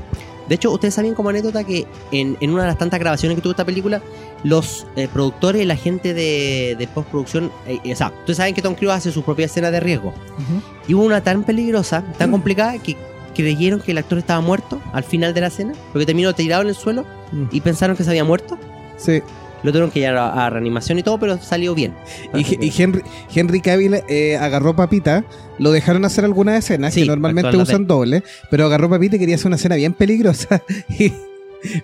De 0.49 0.55
hecho, 0.55 0.71
ustedes 0.71 0.93
sabían 0.95 1.15
como 1.15 1.29
anécdota 1.29 1.63
que 1.63 1.85
en, 2.11 2.35
en 2.41 2.49
una 2.49 2.63
de 2.63 2.67
las 2.67 2.77
tantas 2.77 2.99
grabaciones 2.99 3.35
que 3.37 3.41
tuvo 3.41 3.51
esta 3.51 3.63
película, 3.63 4.01
los 4.43 4.85
eh, 4.97 5.07
productores 5.11 5.61
y 5.61 5.65
la 5.65 5.77
gente 5.77 6.13
de, 6.13 6.75
de 6.77 6.87
postproducción, 6.87 7.49
eh, 7.65 7.79
o 7.93 7.95
sea, 7.95 8.07
ustedes 8.09 8.35
saben 8.37 8.53
que 8.53 8.61
Tom 8.61 8.75
Cruise 8.75 8.91
hace 8.95 9.11
su 9.13 9.23
propia 9.23 9.45
escena 9.45 9.71
de 9.71 9.79
riesgo. 9.79 10.13
Y 10.89 10.93
hubo 10.95 11.03
una 11.05 11.21
tan 11.21 11.43
peligrosa, 11.45 12.03
tan 12.17 12.31
complicada, 12.31 12.77
que 12.79 12.97
creyeron 13.33 13.81
que 13.81 13.91
el 13.91 13.97
actor 13.97 14.17
estaba 14.17 14.41
muerto 14.41 14.81
al 14.93 15.03
final 15.03 15.33
de 15.33 15.41
la 15.41 15.47
escena, 15.47 15.73
porque 15.91 16.05
terminó 16.05 16.33
tirado 16.33 16.61
en 16.61 16.69
el 16.69 16.75
suelo 16.75 17.05
y 17.51 17.61
pensaron 17.61 17.95
que 17.95 18.03
se 18.03 18.09
había 18.09 18.23
muerto. 18.23 18.57
Sí. 18.97 19.21
Lo 19.63 19.71
tuvieron 19.71 19.91
que 19.91 20.01
llevar 20.01 20.17
a, 20.17 20.45
a 20.45 20.49
reanimación 20.49 20.99
y 20.99 21.03
todo, 21.03 21.17
pero 21.17 21.41
salió 21.41 21.73
bien. 21.73 21.93
Y, 22.33 22.65
y 22.65 22.73
Henry, 22.77 23.01
Henry 23.33 23.61
Cavill 23.61 24.03
eh, 24.09 24.35
agarró 24.35 24.75
papita, 24.75 25.23
lo 25.57 25.71
dejaron 25.71 26.03
hacer 26.03 26.25
algunas 26.25 26.59
escenas 26.59 26.93
Sí, 26.93 27.01
que 27.01 27.07
normalmente 27.07 27.55
usan 27.55 27.87
doble, 27.87 28.23
pero 28.51 28.65
agarró 28.65 28.89
papita 28.89 29.15
y 29.15 29.19
quería 29.19 29.35
hacer 29.35 29.47
una 29.47 29.55
escena 29.55 29.75
bien 29.75 29.93
peligrosa. 29.93 30.61
Y 30.99 31.13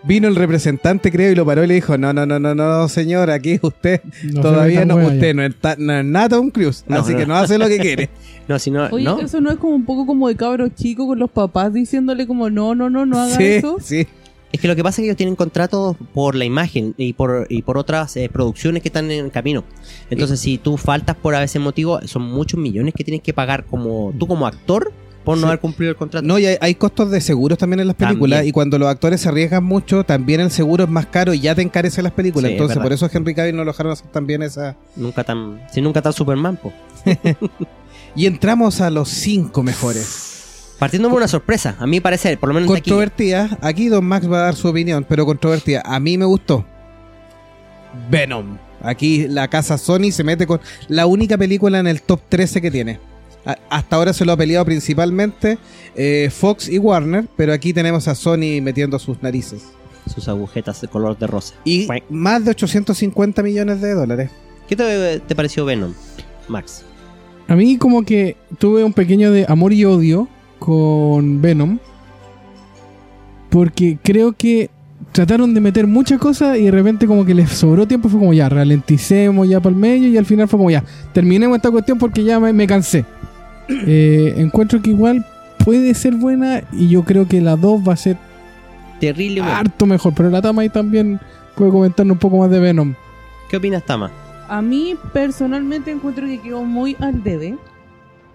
vino 0.04 0.28
el 0.28 0.36
representante, 0.36 1.12
creo, 1.12 1.32
y 1.32 1.36
lo 1.36 1.46
paró 1.46 1.64
y 1.64 1.68
le 1.68 1.74
dijo: 1.76 1.98
No, 1.98 2.14
no, 2.14 2.26
no, 2.26 2.40
no, 2.40 2.54
no, 2.56 2.88
señor, 2.88 3.30
aquí 3.32 3.60
usted 3.62 4.02
No 4.24 4.32
se 4.34 4.42
todavía 4.42 4.86
no, 4.86 4.96
usted 4.98 5.34
no 5.36 5.44
está 5.44 5.76
no 5.78 5.94
es 5.94 6.06
nada 6.06 6.30
Tom 6.30 6.50
Cruise, 6.50 6.84
No, 6.88 6.98
así 7.00 7.14
no. 7.14 7.18
que 7.20 7.26
no 7.26 7.36
hace 7.36 7.58
lo 7.58 7.68
que 7.68 7.78
quiere. 7.78 8.10
No, 8.50 8.58
si 8.58 8.72
no, 8.72 8.88
Oye, 8.88 9.06
no. 9.06 9.20
eso 9.20 9.40
no 9.42 9.52
es 9.52 9.58
como 9.58 9.76
un 9.76 9.86
poco 9.86 10.08
como 10.08 10.28
de 10.28 10.36
cabros 10.36 10.72
chicos 10.74 11.06
con 11.06 11.20
los 11.20 11.30
papás 11.30 11.72
diciéndole 11.72 12.26
como 12.26 12.50
no, 12.50 12.74
no, 12.74 12.90
no, 12.90 13.06
no 13.06 13.20
haga 13.20 13.36
sí, 13.38 13.44
eso. 13.44 13.78
sí. 13.80 14.08
Es 14.52 14.60
que 14.60 14.68
lo 14.68 14.76
que 14.76 14.82
pasa 14.82 14.96
es 14.96 15.04
que 15.04 15.04
ellos 15.10 15.18
tienen 15.18 15.36
contratos 15.36 15.96
por 16.16 16.34
la 16.34 16.46
imagen 16.46 16.96
y 16.98 17.14
por, 17.14 17.46
y 17.48 17.62
por 17.62 17.78
otras 17.78 18.18
eh, 18.18 18.28
producciones 18.34 18.82
que 18.82 18.90
están 18.90 19.12
en 19.12 19.30
camino. 19.30 19.64
Entonces, 20.10 20.40
si 20.40 20.58
tú 20.58 20.78
faltas 20.78 21.16
por 21.16 21.36
a 21.36 21.40
veces 21.42 21.62
motivo, 21.62 22.00
son 22.08 22.24
muchos 22.24 22.60
millones 22.60 22.96
que 22.98 23.04
tienes 23.04 23.22
que 23.22 23.32
pagar 23.36 23.66
como 23.66 24.12
tú 24.18 24.26
como 24.26 24.48
actor 24.48 24.92
por 25.24 25.36
no 25.38 25.42
Sí. 25.42 25.48
haber 25.48 25.60
cumplido 25.60 25.92
el 25.92 25.98
contrato. 25.98 26.26
No, 26.26 26.40
y 26.40 26.46
hay, 26.46 26.58
hay 26.62 26.76
costos 26.76 27.12
de 27.12 27.22
seguros 27.22 27.58
también 27.58 27.80
en 27.82 27.88
las 27.88 27.96
películas 27.96 28.38
También. 28.38 28.50
y 28.50 28.52
cuando 28.52 28.80
los 28.80 28.88
actores 28.90 29.22
se 29.22 29.30
arriesgan 29.30 29.64
mucho, 29.64 30.04
también 30.04 30.40
el 30.42 30.50
seguro 30.52 30.86
es 30.86 30.90
más 30.90 31.06
caro 31.08 31.34
y 31.34 31.40
ya 31.40 31.54
te 31.56 31.62
encarece 31.62 32.02
las 32.02 32.12
películas. 32.14 32.50
Sí, 32.50 32.54
Entonces, 32.54 32.78
por 32.78 32.92
eso 32.94 33.10
Henry 33.12 33.36
Cavill 33.36 33.56
no 33.56 33.64
lo 33.64 33.72
dejaron 33.72 33.92
hacer 33.92 34.08
también 34.08 34.42
esa... 34.44 34.76
Nunca 34.96 35.24
tan, 35.24 35.62
si 35.72 35.82
nunca 35.82 36.02
tan 36.02 36.14
Superman, 36.14 36.58
po. 36.58 36.74
Y 38.16 38.26
entramos 38.26 38.82
a 38.82 38.90
los 38.90 39.08
cinco 39.10 39.62
mejores. 39.62 40.74
Partiendo 40.80 41.10
de 41.10 41.16
una 41.16 41.28
sorpresa, 41.28 41.76
a 41.78 41.86
mi 41.86 42.00
parecer, 42.00 42.40
por 42.40 42.50
lo 42.50 42.56
menos 42.56 42.70
de 42.70 42.78
aquí. 42.78 42.90
Controvertida, 42.90 43.58
aquí 43.62 43.88
Don 43.90 44.06
Max 44.06 44.32
va 44.32 44.38
a 44.40 44.42
dar 44.44 44.56
su 44.56 44.68
opinión, 44.70 45.06
pero 45.08 45.26
controvertida. 45.26 45.84
A 45.86 46.00
mí 46.00 46.18
me 46.18 46.26
gustó. 46.26 46.66
Venom. 48.10 48.58
Aquí 48.82 49.28
la 49.28 49.48
casa 49.50 49.78
Sony 49.78 50.12
se 50.12 50.24
mete 50.24 50.48
con 50.48 50.62
la 50.88 51.06
única 51.06 51.38
película 51.38 51.80
en 51.80 51.88
el 51.88 52.02
top 52.02 52.22
13 52.30 52.62
que 52.62 52.72
tiene. 52.72 53.00
Hasta 53.70 53.96
ahora 53.96 54.14
se 54.14 54.26
lo 54.26 54.34
ha 54.34 54.38
peleado 54.38 54.66
principalmente 54.66 55.58
eh, 55.96 56.30
Fox 56.32 56.70
y 56.70 56.78
Warner, 56.78 57.28
pero 57.36 57.54
aquí 57.54 57.74
tenemos 57.74 58.08
a 58.08 58.16
Sony 58.16 58.62
metiendo 58.62 59.00
sus 59.00 59.22
narices. 59.24 59.64
Sus 60.14 60.28
agujetas 60.28 60.82
de 60.82 60.88
color 60.88 61.18
de 61.18 61.28
rosa. 61.28 61.56
Y 61.64 61.88
más 62.10 62.44
de 62.44 62.52
850 62.52 63.44
millones 63.44 63.82
de 63.82 63.94
dólares. 63.94 64.32
¿Qué 64.68 64.76
te, 64.76 65.20
te 65.20 65.36
pareció 65.36 65.66
Venom, 65.66 65.94
Max? 66.48 66.84
A 67.48 67.56
mí 67.56 67.78
como 67.78 68.04
que 68.04 68.38
tuve 68.60 68.84
un 68.84 68.94
pequeño 68.94 69.32
de 69.32 69.46
amor 69.48 69.74
y 69.74 69.86
odio 69.86 70.28
con 70.60 71.42
Venom. 71.42 71.80
Porque 73.50 73.98
creo 74.04 74.34
que 74.34 74.70
trataron 75.12 75.54
de 75.54 75.62
meter 75.62 75.88
muchas 75.88 76.20
cosas 76.20 76.58
y 76.58 76.66
de 76.66 76.72
repente 76.72 77.08
como 77.08 77.26
que 77.26 77.34
les 77.34 77.50
sobró 77.50 77.88
tiempo. 77.88 78.10
Fue 78.10 78.20
como 78.20 78.34
ya, 78.34 78.50
ralenticemos 78.50 79.48
ya 79.50 79.60
para 79.60 79.74
el 79.74 79.80
medio 79.80 80.08
y 80.08 80.18
al 80.18 80.26
final 80.26 80.48
fue 80.48 80.58
como 80.58 80.70
ya, 80.70 80.84
terminemos 81.14 81.56
esta 81.56 81.72
cuestión 81.72 81.98
porque 81.98 82.24
ya 82.24 82.40
me, 82.40 82.54
me 82.54 82.68
cansé. 82.68 83.06
Eh, 83.70 84.34
encuentro 84.38 84.82
que 84.82 84.90
igual 84.90 85.26
puede 85.64 85.94
ser 85.94 86.16
buena 86.16 86.64
y 86.72 86.88
yo 86.90 87.04
creo 87.04 87.28
que 87.28 87.40
la 87.42 87.56
2 87.56 87.88
va 87.88 87.94
a 87.94 87.98
ser 87.98 88.18
Terrible. 89.00 89.42
harto 89.42 89.86
mejor. 89.86 90.14
Pero 90.16 90.30
la 90.30 90.42
Tama 90.42 90.64
ahí 90.64 90.70
también 90.70 91.20
puede 91.56 91.72
comentarnos 91.72 92.16
un 92.16 92.20
poco 92.20 92.38
más 92.40 92.50
de 92.50 92.60
Venom. 92.60 92.94
¿Qué 93.50 93.58
opinas, 93.58 93.84
Tama? 93.86 94.12
A 94.48 94.62
mí 94.62 94.96
personalmente 95.14 95.92
encuentro 95.92 96.26
que 96.26 96.40
quedó 96.40 96.64
muy 96.64 96.96
al 97.00 97.24
debe. 97.24 97.56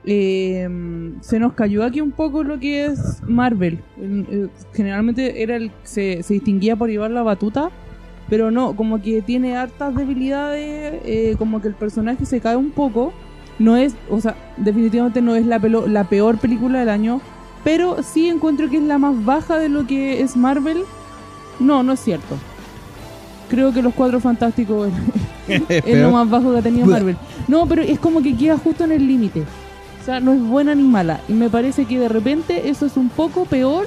Eh, 0.06 0.68
se 1.22 1.38
nos 1.38 1.54
cayó 1.54 1.82
aquí 1.82 2.00
un 2.00 2.10
poco 2.12 2.44
lo 2.44 2.58
que 2.60 2.86
es 2.86 3.22
Marvel. 3.26 3.78
Eh, 3.98 4.48
Generalmente 4.74 5.42
era 5.42 5.56
el 5.56 5.70
se, 5.82 6.22
se 6.22 6.34
distinguía 6.34 6.76
por 6.76 6.90
llevar 6.90 7.10
la 7.10 7.22
batuta, 7.22 7.70
pero 8.28 8.50
no, 8.50 8.76
como 8.76 9.00
que 9.00 9.22
tiene 9.22 9.56
hartas 9.56 9.94
debilidades, 9.96 11.00
eh, 11.06 11.34
como 11.38 11.60
que 11.62 11.68
el 11.68 11.74
personaje 11.74 12.26
se 12.26 12.40
cae 12.40 12.56
un 12.56 12.70
poco. 12.70 13.12
No 13.58 13.76
es, 13.76 13.94
o 14.10 14.20
sea, 14.20 14.34
definitivamente 14.56 15.22
no 15.22 15.34
es 15.36 15.46
la, 15.46 15.58
pelo- 15.60 15.86
la 15.86 16.04
peor 16.04 16.38
película 16.38 16.80
del 16.80 16.88
año, 16.88 17.20
pero 17.62 18.02
sí 18.02 18.28
encuentro 18.28 18.68
que 18.68 18.78
es 18.78 18.82
la 18.82 18.98
más 18.98 19.24
baja 19.24 19.58
de 19.58 19.68
lo 19.68 19.86
que 19.86 20.20
es 20.22 20.36
Marvel. 20.36 20.82
No, 21.60 21.82
no 21.82 21.92
es 21.92 22.00
cierto. 22.00 22.36
Creo 23.48 23.72
que 23.72 23.82
los 23.82 23.94
cuatro 23.94 24.20
fantásticos 24.20 24.90
es 25.68 25.98
lo 26.02 26.10
más 26.10 26.28
bajo 26.28 26.52
que 26.52 26.58
ha 26.58 26.62
tenido. 26.62 26.86
Marvel. 26.86 27.16
No, 27.46 27.66
pero 27.66 27.82
es 27.82 27.98
como 27.98 28.22
que 28.22 28.36
queda 28.36 28.56
justo 28.58 28.84
en 28.84 28.92
el 28.92 29.06
límite. 29.06 29.42
O 30.00 30.04
sea, 30.04 30.18
no 30.20 30.32
es 30.32 30.40
buena 30.42 30.74
ni 30.74 30.82
mala. 30.82 31.20
Y 31.28 31.32
me 31.34 31.48
parece 31.48 31.84
que 31.84 31.98
de 31.98 32.08
repente 32.08 32.68
eso 32.68 32.86
es 32.86 32.96
un 32.96 33.08
poco 33.08 33.44
peor 33.44 33.86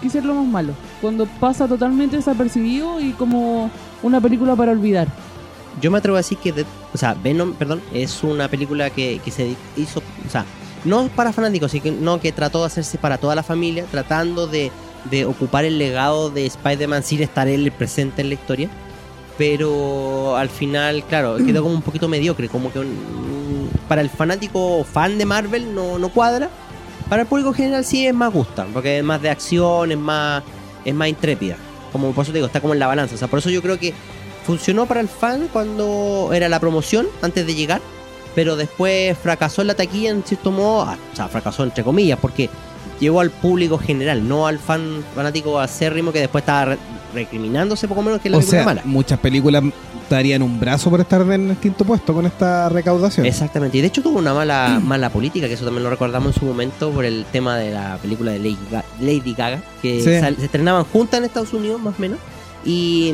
que 0.00 0.08
ser 0.08 0.24
lo 0.24 0.34
más 0.34 0.46
malo. 0.46 0.72
Cuando 1.00 1.26
pasa 1.26 1.68
totalmente 1.68 2.16
desapercibido 2.16 3.00
y 3.00 3.10
como 3.12 3.70
una 4.02 4.20
película 4.20 4.56
para 4.56 4.72
olvidar. 4.72 5.08
Yo 5.80 5.90
me 5.90 5.98
atrevo 5.98 6.16
a 6.16 6.20
decir 6.20 6.38
que, 6.38 6.52
o 6.92 6.98
sea, 6.98 7.14
Venom, 7.14 7.54
perdón, 7.54 7.80
es 7.92 8.22
una 8.22 8.48
película 8.48 8.90
que, 8.90 9.20
que 9.24 9.30
se 9.30 9.56
hizo, 9.76 10.02
o 10.26 10.30
sea, 10.30 10.44
no 10.84 11.08
para 11.08 11.32
fanáticos, 11.32 11.70
sino 11.72 12.20
que 12.20 12.32
trató 12.32 12.60
de 12.60 12.66
hacerse 12.66 12.98
para 12.98 13.18
toda 13.18 13.34
la 13.34 13.42
familia, 13.42 13.84
tratando 13.90 14.46
de, 14.46 14.70
de 15.10 15.24
ocupar 15.24 15.64
el 15.64 15.78
legado 15.78 16.28
de 16.30 16.46
Spider-Man 16.46 17.02
sin 17.04 17.22
estar 17.22 17.48
él 17.48 17.70
presente 17.72 18.20
en 18.22 18.28
la 18.28 18.34
historia. 18.34 18.68
Pero 19.38 20.36
al 20.36 20.50
final, 20.50 21.04
claro, 21.04 21.36
quedó 21.38 21.62
como 21.62 21.74
un 21.74 21.82
poquito 21.82 22.06
mediocre, 22.08 22.48
como 22.48 22.70
que 22.72 22.80
un- 22.80 23.70
para 23.88 24.02
el 24.02 24.10
fanático 24.10 24.84
fan 24.84 25.16
de 25.18 25.24
Marvel 25.24 25.74
no, 25.74 25.98
no 25.98 26.08
cuadra. 26.10 26.50
Para 27.08 27.22
el 27.22 27.28
público 27.28 27.52
general 27.52 27.84
sí 27.84 28.06
es 28.06 28.14
más 28.14 28.32
gusta, 28.32 28.66
porque 28.72 28.98
es 28.98 29.04
más 29.04 29.20
de 29.22 29.30
acción, 29.30 29.90
es 29.92 29.98
más, 29.98 30.42
es 30.84 30.94
más 30.94 31.08
intrépida. 31.08 31.56
Como 31.92 32.12
por 32.12 32.24
eso 32.24 32.32
digo, 32.32 32.46
está 32.46 32.60
como 32.60 32.74
en 32.74 32.78
la 32.80 32.86
balanza. 32.86 33.14
O 33.14 33.18
sea, 33.18 33.28
por 33.28 33.38
eso 33.38 33.50
yo 33.50 33.62
creo 33.62 33.78
que 33.78 33.92
funcionó 34.46 34.86
para 34.86 35.00
el 35.00 35.08
fan 35.08 35.48
cuando 35.52 36.30
era 36.32 36.48
la 36.48 36.58
promoción, 36.60 37.06
antes 37.22 37.46
de 37.46 37.54
llegar, 37.54 37.80
pero 38.34 38.56
después 38.56 39.16
fracasó 39.18 39.60
en 39.62 39.68
la 39.68 39.74
taquilla 39.74 40.10
en 40.10 40.22
cierto 40.24 40.50
modo, 40.50 40.82
ah, 40.82 40.96
o 41.12 41.16
sea, 41.16 41.28
fracasó 41.28 41.62
entre 41.64 41.84
comillas, 41.84 42.18
porque 42.20 42.48
llegó 43.00 43.20
al 43.20 43.30
público 43.30 43.78
general, 43.78 44.26
no 44.28 44.46
al 44.46 44.58
fan 44.58 45.04
fanático 45.14 45.58
acérrimo 45.58 46.12
que 46.12 46.20
después 46.20 46.42
estaba 46.42 46.64
re- 46.66 46.78
recriminándose 47.14 47.86
poco 47.88 48.02
menos 48.02 48.20
que 48.20 48.30
la 48.30 48.36
O 48.38 48.40
película 48.40 48.58
sea, 48.60 48.64
mala. 48.66 48.82
muchas 48.84 49.18
películas 49.18 49.62
darían 50.08 50.42
un 50.42 50.58
brazo 50.60 50.90
por 50.90 51.00
estar 51.00 51.20
en 51.22 51.50
el 51.50 51.56
quinto 51.56 51.84
puesto 51.84 52.12
con 52.14 52.26
esta 52.26 52.68
recaudación. 52.68 53.24
Exactamente. 53.26 53.78
Y 53.78 53.80
de 53.80 53.86
hecho 53.88 54.02
tuvo 54.02 54.18
una 54.18 54.32
mala, 54.34 54.78
mala 54.84 55.10
política, 55.10 55.46
que 55.48 55.54
eso 55.54 55.64
también 55.64 55.84
lo 55.84 55.90
recordamos 55.90 56.34
en 56.34 56.40
su 56.40 56.46
momento 56.46 56.90
por 56.90 57.04
el 57.04 57.24
tema 57.32 57.56
de 57.56 57.70
la 57.72 57.96
película 58.00 58.32
de 58.32 58.38
Lady, 58.38 58.58
Ga- 58.70 58.84
Lady 59.00 59.34
Gaga, 59.34 59.62
que 59.80 59.98
Sí. 59.98 60.04
se 60.04 60.44
estrenaban 60.44 60.84
juntas 60.84 61.18
en 61.18 61.24
Estados 61.24 61.52
Unidos, 61.52 61.80
más 61.80 61.94
o 61.98 62.00
menos. 62.00 62.18
Y, 62.64 63.12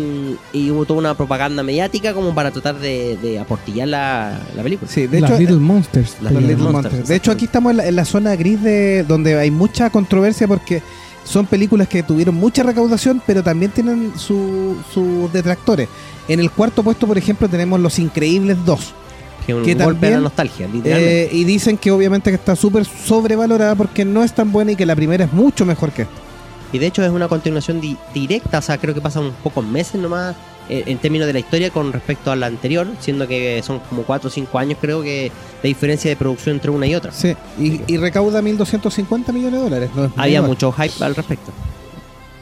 y 0.52 0.70
hubo 0.70 0.84
toda 0.84 0.98
una 1.00 1.14
propaganda 1.14 1.62
mediática 1.62 2.12
como 2.12 2.34
para 2.34 2.50
tratar 2.50 2.78
de, 2.78 3.16
de 3.16 3.38
aportillar 3.38 3.88
la, 3.88 4.38
la 4.54 4.62
película. 4.62 4.90
Sí, 4.90 5.06
de 5.06 5.20
Las 5.20 5.30
hecho, 5.30 5.40
Little 5.40 5.56
Monsters. 5.56 6.16
Las 6.20 6.32
Little 6.34 6.56
Monsters, 6.56 6.72
Monsters. 6.72 7.08
De 7.08 7.16
hecho, 7.16 7.30
aquí 7.32 7.46
estamos 7.46 7.70
en 7.70 7.76
la, 7.78 7.86
en 7.86 7.96
la 7.96 8.04
zona 8.04 8.36
gris 8.36 8.62
de 8.62 9.04
donde 9.04 9.38
hay 9.38 9.50
mucha 9.50 9.88
controversia 9.90 10.46
porque 10.46 10.82
son 11.24 11.46
películas 11.46 11.88
que 11.88 12.02
tuvieron 12.02 12.34
mucha 12.34 12.62
recaudación, 12.62 13.22
pero 13.26 13.42
también 13.42 13.70
tienen 13.70 14.12
su- 14.16 14.76
sus 14.92 15.32
detractores. 15.32 15.88
En 16.28 16.40
el 16.40 16.50
cuarto 16.50 16.82
puesto, 16.82 17.06
por 17.06 17.16
ejemplo, 17.18 17.48
tenemos 17.48 17.80
Los 17.80 17.98
Increíbles 17.98 18.58
2. 18.66 18.94
Que 19.46 19.54
un 19.54 19.62
que 19.64 19.74
golpe 19.74 20.08
a 20.08 20.10
la 20.10 20.20
nostalgia, 20.20 20.66
literalmente. 20.66 21.22
Eh, 21.24 21.28
y 21.32 21.44
dicen 21.44 21.78
que 21.78 21.90
obviamente 21.90 22.28
que 22.30 22.36
está 22.36 22.54
súper 22.54 22.84
sobrevalorada 22.84 23.74
porque 23.76 24.04
no 24.04 24.22
es 24.22 24.34
tan 24.34 24.52
buena 24.52 24.72
y 24.72 24.76
que 24.76 24.84
la 24.84 24.94
primera 24.94 25.24
es 25.24 25.32
mucho 25.32 25.64
mejor 25.64 25.90
que 25.90 26.02
esta. 26.02 26.14
Y 26.72 26.78
de 26.78 26.86
hecho 26.86 27.02
es 27.04 27.10
una 27.10 27.28
continuación 27.28 27.80
di- 27.80 27.96
directa, 28.12 28.58
o 28.58 28.62
sea, 28.62 28.78
creo 28.78 28.94
que 28.94 29.00
pasan 29.00 29.24
unos 29.24 29.36
pocos 29.42 29.64
meses 29.64 30.00
nomás 30.00 30.36
eh, 30.68 30.82
en 30.86 30.98
términos 30.98 31.26
de 31.26 31.32
la 31.32 31.38
historia 31.38 31.70
con 31.70 31.92
respecto 31.92 32.30
a 32.30 32.36
la 32.36 32.46
anterior, 32.46 32.86
siendo 33.00 33.26
que 33.26 33.62
son 33.64 33.78
como 33.88 34.02
4 34.02 34.28
o 34.28 34.30
5 34.30 34.58
años 34.58 34.78
creo 34.80 35.02
que 35.02 35.32
de 35.62 35.68
diferencia 35.68 36.10
de 36.10 36.16
producción 36.16 36.56
entre 36.56 36.70
una 36.70 36.86
y 36.86 36.94
otra. 36.94 37.10
Sí, 37.12 37.34
y, 37.58 37.80
y 37.86 37.96
recauda 37.96 38.42
1.250 38.42 39.32
millones 39.32 39.52
de 39.54 39.58
dólares. 39.58 39.90
no 39.96 40.12
Había 40.16 40.42
mucho 40.42 40.70
hype 40.72 41.02
al 41.04 41.14
respecto. 41.14 41.52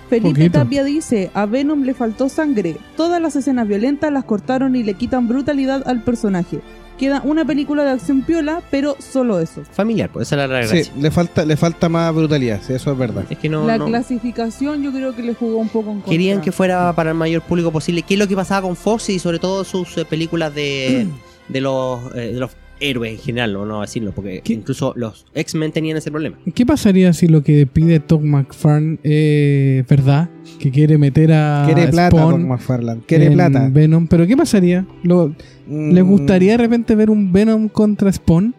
Felipe 0.08 0.28
Poquito. 0.30 0.58
Tapia 0.60 0.84
dice, 0.84 1.30
a 1.34 1.46
Venom 1.46 1.82
le 1.82 1.92
faltó 1.94 2.28
sangre. 2.28 2.76
Todas 2.96 3.20
las 3.20 3.34
escenas 3.36 3.66
violentas 3.66 4.12
las 4.12 4.24
cortaron 4.24 4.76
y 4.76 4.82
le 4.84 4.94
quitan 4.94 5.26
brutalidad 5.26 5.82
al 5.88 6.02
personaje. 6.02 6.60
Queda 6.98 7.20
una 7.24 7.44
película 7.44 7.84
de 7.84 7.90
acción 7.90 8.22
piola, 8.22 8.62
pero 8.70 8.96
solo 8.98 9.38
eso. 9.38 9.62
Familiar, 9.72 10.08
pues 10.10 10.28
esa 10.28 10.36
era 10.36 10.46
la 10.46 10.66
Sí, 10.66 10.76
gracia. 10.76 10.92
le 10.98 11.10
falta, 11.10 11.44
le 11.44 11.56
falta 11.56 11.88
más 11.88 12.14
brutalidad, 12.14 12.60
sí, 12.66 12.72
eso 12.72 12.92
es 12.92 12.98
verdad. 12.98 13.24
Es 13.28 13.38
que 13.38 13.48
no, 13.48 13.66
la 13.66 13.76
no- 13.78 13.84
clasificación 13.86 14.82
yo 14.82 14.92
creo 14.92 15.14
que 15.14 15.22
le 15.22 15.34
jugó 15.34 15.58
un 15.58 15.68
poco 15.68 15.90
en 15.90 15.96
contra. 15.96 16.10
querían 16.10 16.40
que 16.40 16.52
fuera 16.52 16.92
para 16.94 17.10
el 17.10 17.16
mayor 17.16 17.42
público 17.42 17.70
posible. 17.70 18.02
¿Qué 18.02 18.14
es 18.14 18.20
lo 18.20 18.26
que 18.26 18.34
pasaba 18.36 18.62
con 18.66 18.76
Fox 18.76 19.10
y 19.10 19.18
sobre 19.18 19.38
todo 19.38 19.62
sus 19.64 19.96
eh, 19.98 20.04
películas 20.04 20.54
de, 20.54 21.06
de 21.48 21.60
los 21.60 22.00
eh, 22.14 22.32
de 22.32 22.40
los 22.40 22.50
héroes 22.80 23.12
en 23.12 23.18
general, 23.18 23.52
no, 23.52 23.64
no 23.66 23.80
decirlo, 23.80 24.12
porque 24.12 24.40
¿Qué? 24.44 24.52
incluso 24.52 24.92
los 24.96 25.26
X-Men 25.34 25.72
tenían 25.72 25.96
ese 25.96 26.10
problema. 26.10 26.36
¿Qué 26.54 26.66
pasaría 26.66 27.12
si 27.12 27.26
lo 27.26 27.42
que 27.42 27.66
pide 27.66 28.00
Todd 28.00 28.20
McFarlane 28.20 28.98
es 29.02 29.86
verdad? 29.86 30.28
Que 30.58 30.70
quiere 30.70 30.98
meter 30.98 31.32
a 31.32 31.62
Quiere 31.66 31.88
plata, 31.88 32.16
Spawn 32.16 32.30
Don 32.32 32.48
McFarlane. 32.48 33.00
Quiere 33.06 33.30
plata. 33.30 33.68
Venom. 33.70 34.06
¿Pero 34.06 34.26
qué 34.26 34.36
pasaría? 34.36 34.86
¿Lo- 35.02 35.28
¿Les 35.68 36.04
Mm, 36.04 36.08
gustaría 36.08 36.52
de 36.52 36.58
repente 36.58 36.94
ver 36.94 37.10
un 37.10 37.32
Venom 37.32 37.68
contra 37.68 38.12
Spawn? 38.12 38.54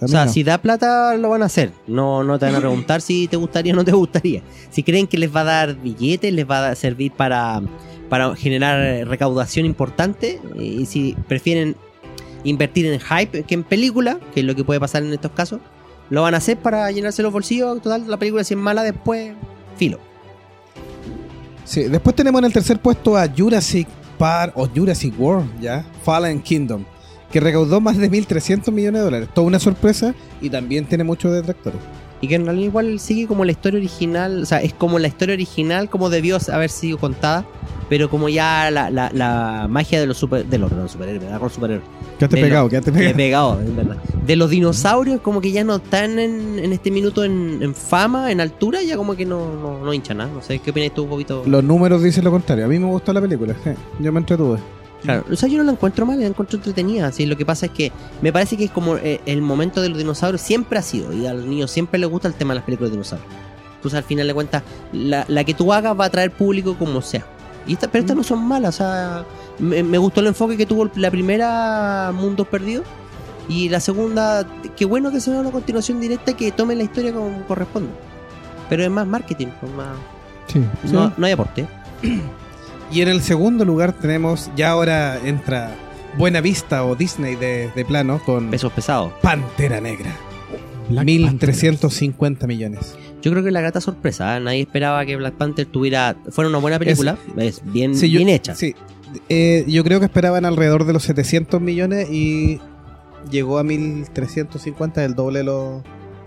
a 0.00 0.04
O 0.04 0.08
sea, 0.08 0.26
no. 0.26 0.30
si 0.32 0.42
da 0.44 0.58
plata, 0.58 1.16
lo 1.16 1.28
van 1.30 1.42
a 1.42 1.46
hacer. 1.46 1.72
No, 1.86 2.22
no 2.22 2.38
te 2.38 2.46
van 2.46 2.54
a 2.54 2.58
preguntar 2.60 3.00
si 3.00 3.26
te 3.26 3.36
gustaría 3.36 3.72
o 3.72 3.76
no 3.76 3.84
te 3.84 3.92
gustaría. 3.92 4.42
Si 4.70 4.82
creen 4.82 5.06
que 5.06 5.18
les 5.18 5.34
va 5.34 5.40
a 5.40 5.44
dar 5.44 5.80
billetes, 5.82 6.32
les 6.32 6.48
va 6.48 6.68
a 6.68 6.74
servir 6.76 7.10
para, 7.12 7.60
para 8.08 8.36
generar 8.36 8.80
eh, 8.80 9.04
recaudación 9.04 9.66
importante. 9.66 10.38
Y 10.60 10.86
si 10.86 11.16
prefieren 11.26 11.74
invertir 12.44 12.86
en 12.86 13.00
hype 13.00 13.42
que 13.44 13.54
en 13.54 13.64
película, 13.64 14.18
que 14.34 14.40
es 14.40 14.46
lo 14.46 14.54
que 14.54 14.64
puede 14.64 14.80
pasar 14.80 15.02
en 15.02 15.12
estos 15.12 15.32
casos, 15.32 15.60
lo 16.10 16.22
van 16.22 16.34
a 16.34 16.38
hacer 16.38 16.58
para 16.58 16.90
llenarse 16.90 17.22
los 17.22 17.32
bolsillos. 17.32 17.80
Total, 17.82 18.04
la 18.08 18.16
película 18.16 18.44
si 18.44 18.54
es 18.54 18.60
mala 18.60 18.82
después, 18.82 19.34
filo. 19.76 19.98
Sí, 21.64 21.84
después 21.84 22.16
tenemos 22.16 22.38
en 22.40 22.46
el 22.46 22.52
tercer 22.52 22.80
puesto 22.80 23.16
a 23.16 23.28
Jurassic 23.28 23.86
Park 24.16 24.52
o 24.56 24.66
Jurassic 24.66 25.18
World, 25.18 25.60
ya, 25.60 25.84
Fallen 26.02 26.40
Kingdom, 26.40 26.84
que 27.30 27.40
recaudó 27.40 27.80
más 27.80 27.98
de 27.98 28.10
1.300 28.10 28.72
millones 28.72 29.00
de 29.00 29.04
dólares. 29.04 29.28
Toda 29.34 29.46
una 29.46 29.58
sorpresa 29.58 30.14
y 30.40 30.50
también 30.50 30.86
tiene 30.86 31.04
muchos 31.04 31.32
detractores. 31.32 31.80
Y 32.20 32.28
que 32.28 32.34
en 32.34 32.44
realidad 32.46 32.66
igual 32.66 32.98
sigue 32.98 33.26
como 33.26 33.44
la 33.44 33.52
historia 33.52 33.78
original, 33.78 34.42
o 34.42 34.46
sea, 34.46 34.60
es 34.60 34.72
como 34.74 34.98
la 34.98 35.06
historia 35.08 35.34
original 35.34 35.88
como 35.88 36.10
debió 36.10 36.38
haber 36.52 36.68
sido 36.70 36.98
contada, 36.98 37.44
pero 37.88 38.10
como 38.10 38.28
ya 38.28 38.70
la, 38.70 38.90
la, 38.90 39.10
la 39.14 39.66
magia 39.68 40.00
de 40.00 40.06
los 40.06 40.16
super, 40.18 40.44
de 40.44 40.58
los, 40.58 40.68
perdón, 40.68 40.88
superhéroes, 40.88 41.22
me 41.30 41.48
superhéroes, 41.48 41.88
Quédate 42.18 42.36
De 42.36 42.42
pegado, 42.42 42.62
lo- 42.64 42.68
he 42.76 42.92
pegado. 43.14 43.16
pegado, 43.16 43.60
es 43.62 43.76
verdad. 43.76 43.96
De 44.26 44.36
los 44.36 44.50
dinosaurios 44.50 45.20
como 45.20 45.40
que 45.40 45.52
ya 45.52 45.62
no 45.64 45.76
están 45.76 46.18
en, 46.18 46.58
en 46.58 46.72
este 46.72 46.90
minuto 46.90 47.24
en, 47.24 47.62
en 47.62 47.74
fama, 47.74 48.32
en 48.32 48.40
altura, 48.40 48.82
ya 48.82 48.96
como 48.96 49.14
que 49.14 49.24
no, 49.24 49.54
no, 49.54 49.78
no 49.84 49.94
hinchan 49.94 50.16
nada, 50.18 50.30
no 50.34 50.42
sé, 50.42 50.58
¿qué 50.58 50.72
opinas 50.72 50.92
tú 50.92 51.06
poquito? 51.08 51.44
Los 51.46 51.62
números 51.62 52.02
dicen 52.02 52.24
lo 52.24 52.32
contrario. 52.32 52.64
A 52.64 52.68
mí 52.68 52.78
me 52.78 52.86
gustó 52.86 53.12
la 53.12 53.20
película, 53.20 53.54
sí. 53.62 53.70
yo 54.00 54.12
me 54.12 54.18
entretuve. 54.18 54.58
Claro, 55.02 55.24
o 55.30 55.36
sea, 55.36 55.48
yo 55.48 55.58
no 55.58 55.64
la 55.64 55.72
encuentro 55.72 56.04
mal, 56.06 56.18
la 56.18 56.26
encuentro 56.26 56.56
entretenida. 56.58 57.12
¿sí? 57.12 57.24
Lo 57.26 57.36
que 57.36 57.46
pasa 57.46 57.66
es 57.66 57.72
que 57.72 57.92
me 58.20 58.32
parece 58.32 58.56
que 58.56 58.64
es 58.64 58.70
como 58.70 58.96
eh, 58.96 59.20
el 59.26 59.42
momento 59.42 59.80
de 59.80 59.88
los 59.90 59.98
dinosaurios 59.98 60.40
siempre 60.40 60.78
ha 60.78 60.82
sido, 60.82 61.12
y 61.12 61.26
a 61.26 61.34
los 61.34 61.44
niños 61.44 61.70
siempre 61.70 61.98
les 62.00 62.08
gusta 62.10 62.26
el 62.28 62.34
tema 62.34 62.52
de 62.52 62.56
las 62.56 62.64
películas 62.64 62.90
de 62.90 62.96
dinosaurios. 62.96 63.30
Entonces, 63.76 63.96
al 63.96 64.04
final 64.04 64.26
de 64.26 64.34
cuentas, 64.34 64.62
la, 64.92 65.24
la 65.28 65.44
que 65.44 65.54
tú 65.54 65.72
hagas 65.72 65.98
va 65.98 66.04
a 66.04 66.06
atraer 66.08 66.32
público 66.32 66.76
como 66.76 67.00
sea. 67.00 67.24
Y 67.66 67.74
esta, 67.74 67.86
pero 67.88 68.02
estas 68.02 68.16
no 68.16 68.24
son 68.24 68.44
malas, 68.44 68.74
o 68.74 68.78
sea, 68.78 69.24
me, 69.58 69.82
me 69.84 69.98
gustó 69.98 70.20
el 70.20 70.26
enfoque 70.28 70.56
que 70.56 70.66
tuvo 70.66 70.90
la 70.96 71.10
primera 71.10 72.10
Mundos 72.14 72.46
Perdidos. 72.48 72.84
Y 73.48 73.68
la 73.70 73.80
segunda, 73.80 74.46
qué 74.76 74.84
bueno 74.84 75.10
que 75.10 75.20
sea 75.20 75.40
una 75.40 75.50
continuación 75.50 76.00
directa 76.00 76.36
que 76.36 76.50
tome 76.52 76.74
la 76.74 76.82
historia 76.82 77.14
como 77.14 77.46
corresponde. 77.46 77.88
Pero 78.68 78.82
es 78.84 78.90
más 78.90 79.06
marketing, 79.06 79.46
pues 79.60 79.72
más, 79.72 79.96
Sí. 80.48 80.62
no, 80.92 81.12
no 81.16 81.26
hay 81.26 81.32
aporte. 81.32 81.66
Y 82.90 83.02
en 83.02 83.08
el 83.08 83.20
segundo 83.22 83.64
lugar 83.64 83.92
tenemos, 83.92 84.50
ya 84.56 84.70
ahora 84.70 85.18
entra 85.24 85.74
Buena 86.16 86.40
Vista 86.40 86.84
o 86.84 86.96
Disney 86.96 87.36
de, 87.36 87.70
de 87.74 87.84
plano 87.84 88.20
con 88.24 88.50
Pesos 88.50 88.72
pesados. 88.72 89.12
Pantera 89.22 89.80
Negra. 89.80 90.10
Black 90.88 91.06
1.350 91.06 92.46
millones. 92.46 92.96
Yo 93.20 93.30
creo 93.30 93.44
que 93.44 93.50
la 93.50 93.60
grata 93.60 93.80
sorpresa, 93.80 94.36
¿eh? 94.36 94.40
nadie 94.40 94.60
esperaba 94.62 95.04
que 95.04 95.16
Black 95.16 95.34
Panther 95.34 95.66
tuviera 95.66 96.16
fuera 96.30 96.48
una 96.48 96.58
buena 96.58 96.78
película, 96.78 97.18
es, 97.36 97.60
bien, 97.64 97.94
Sí, 97.94 98.10
yo- 98.10 98.18
bien 98.18 98.28
hecha. 98.30 98.54
Sí, 98.54 98.74
Eh, 99.30 99.64
yo 99.66 99.82
creo 99.84 100.00
que 100.00 100.06
esperaban 100.06 100.44
alrededor 100.44 100.84
de 100.84 100.92
los 100.92 101.02
700 101.02 101.60
millones 101.62 102.08
y 102.10 102.60
llegó 103.30 103.58
a 103.58 103.62
1.350, 103.64 105.02
el 105.04 105.14
doble 105.14 105.38
de 105.40 105.44
lo, 105.46 105.82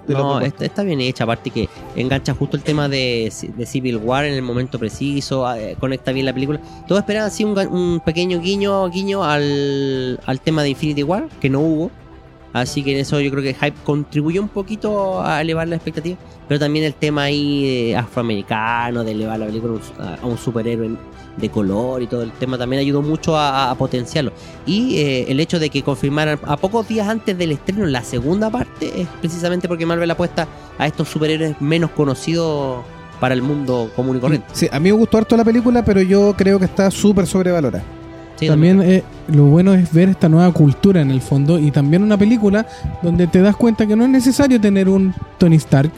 de 0.08 0.14
No, 0.14 0.40
está, 0.42 0.66
está 0.66 0.84
bien 0.84 1.02
hecha, 1.02 1.24
aparte 1.24 1.50
que 1.50 1.70
engancha 1.96 2.34
justo 2.34 2.58
el 2.58 2.64
tema 2.64 2.90
de, 2.90 3.32
de 3.56 3.66
Civil 3.66 3.98
War 3.98 4.26
en 4.26 4.34
el 4.34 4.42
momento 4.42 4.80
preciso, 4.80 5.52
eh, 5.56 5.76
conecta 5.80 6.12
bien 6.12 6.26
la 6.26 6.34
película. 6.34 6.60
Todos 6.88 7.00
esperaban 7.00 7.28
así 7.28 7.44
un, 7.44 7.58
un 7.68 8.00
pequeño 8.00 8.40
guiño 8.40 8.90
guiño 8.90 9.24
al, 9.24 10.20
al 10.26 10.40
tema 10.40 10.64
de 10.64 10.70
Infinity 10.70 11.04
War, 11.04 11.28
que 11.40 11.50
no 11.50 11.60
hubo. 11.60 11.92
Así 12.54 12.84
que 12.84 12.92
en 12.94 13.00
eso 13.00 13.20
yo 13.22 13.32
creo 13.32 13.44
que 13.44 13.54
Hype 13.54 13.78
contribuyó 13.84 14.42
un 14.42 14.50
poquito 14.50 15.24
a 15.24 15.42
elevar 15.42 15.68
la 15.68 15.76
expectativa. 15.78 16.18
Pero 16.48 16.60
también 16.60 16.84
el 16.86 16.94
tema 16.94 17.24
ahí 17.24 17.86
de 17.88 17.96
afroamericano, 17.96 19.04
de 19.04 19.12
elevar 19.12 19.40
la 19.40 19.46
película 19.46 19.74
a 19.74 19.76
un- 19.76 20.06
a, 20.08 20.16
a 20.16 20.26
un 20.26 20.38
superhéroe 20.38 20.90
de 21.38 21.50
color 21.50 22.02
y 22.02 22.08
todo 22.08 22.24
el 22.24 22.32
tema 22.34 22.58
también 22.58 22.82
ayudó 22.82 23.02
mucho 23.02 23.38
a, 23.38 23.72
a 23.72 23.76
potenciarlo. 23.76 24.34
Y 24.66 24.98
eh, 24.98 25.26
el 25.32 25.40
hecho 25.40 25.60
de 25.60 25.70
que 25.70 25.82
confirmaran 25.82 26.38
a 26.44 26.58
pocos 26.58 26.88
días 26.90 27.08
antes 27.08 27.38
del 27.38 27.54
estreno 27.54 27.86
la 27.86 28.04
segunda 28.04 28.50
parte 28.50 29.02
es 29.02 29.08
precisamente 29.22 29.70
porque 29.70 29.86
Marvel 29.86 30.12
apuesta 30.12 30.46
a 30.78 30.88
estos 30.88 31.08
superhéroes 31.08 31.56
menos 31.62 31.92
conocidos 31.92 32.84
para 33.22 33.34
el 33.34 33.42
mundo 33.44 33.90
común 33.96 34.18
y 34.18 34.20
corriente. 34.20 34.48
Sí, 34.52 34.68
a 34.70 34.78
mí 34.80 34.92
me 34.92 34.98
gustó 34.98 35.20
harto 35.20 35.38
la 35.38 35.46
película, 35.46 35.86
pero 35.86 36.02
yo 36.02 36.34
creo 36.38 36.60
que 36.60 36.66
está 36.66 36.92
súper 36.92 37.26
sobrevalorada. 37.28 37.84
Sí, 38.41 38.47
También 38.47 38.82
eh, 38.82 39.04
lo 39.27 39.45
bueno 39.45 39.73
es 39.73 39.93
ver 39.93 40.10
esta 40.10 40.27
nueva 40.27 40.51
cultura 40.51 40.99
en 40.99 41.12
el 41.12 41.21
fondo 41.21 41.60
y 41.60 41.69
también 41.69 42.01
una 42.01 42.17
película 42.17 42.65
donde 43.04 43.27
te 43.27 43.39
das 43.39 43.56
cuenta 43.56 43.86
que 43.86 43.95
no 43.95 44.04
es 44.04 44.10
necesario 44.10 44.60
tener 44.60 44.89
un 44.89 45.13
Tony 45.38 45.58
Stark, 45.58 45.91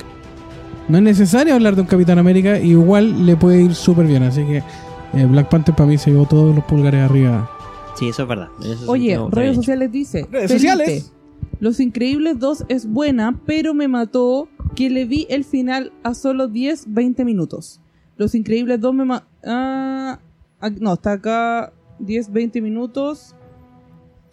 no 0.90 0.98
es 0.98 1.04
necesario 1.04 1.54
hablar 1.56 1.76
de 1.76 1.82
un 1.82 1.88
Capitán 1.88 2.20
América, 2.20 2.60
y 2.60 2.72
igual 2.72 3.26
le 3.26 3.38
puede 3.38 3.64
ir 3.64 3.74
súper 3.74 4.06
bien. 4.08 4.24
Así 4.24 4.44
que 4.44 4.58
eh, 4.58 5.26
Black 5.26 5.48
Panther 5.48 5.74
para 5.74 5.88
mí 5.88 5.98
se 5.98 6.12
llevó 6.12 6.26
todos 6.26 6.54
los 6.54 6.66
pulgares 6.66 7.02
arriba. 7.10 7.50
Sí, 7.98 8.10
eso 8.10 8.24
es 8.24 8.28
verdad. 8.28 8.50
Oye, 8.88 9.18
redes 9.30 9.56
sociales 9.56 9.90
dice. 9.92 10.28
Redes 10.30 10.52
Felipe, 10.52 10.70
sociales. 10.70 11.14
Los 11.62 11.80
Increíbles 11.80 12.40
2 12.40 12.66
es 12.68 12.86
buena, 12.92 13.40
pero 13.46 13.74
me 13.74 13.88
mató 13.88 14.50
que 14.76 14.90
le 14.90 15.06
vi 15.06 15.28
el 15.30 15.46
final 15.46 15.94
a 16.04 16.14
solo 16.14 16.50
10, 16.50 16.88
20 16.94 17.24
minutos. 17.24 17.80
Los 18.18 18.36
Increíbles 18.36 18.82
2 18.82 18.94
me 18.94 19.06
ma- 19.06 19.24
ah, 19.46 20.20
ah, 20.60 20.70
no, 20.82 20.94
está 20.96 21.14
acá 21.14 21.72
10, 22.00 22.32
20 22.32 22.62
minutos. 22.62 23.36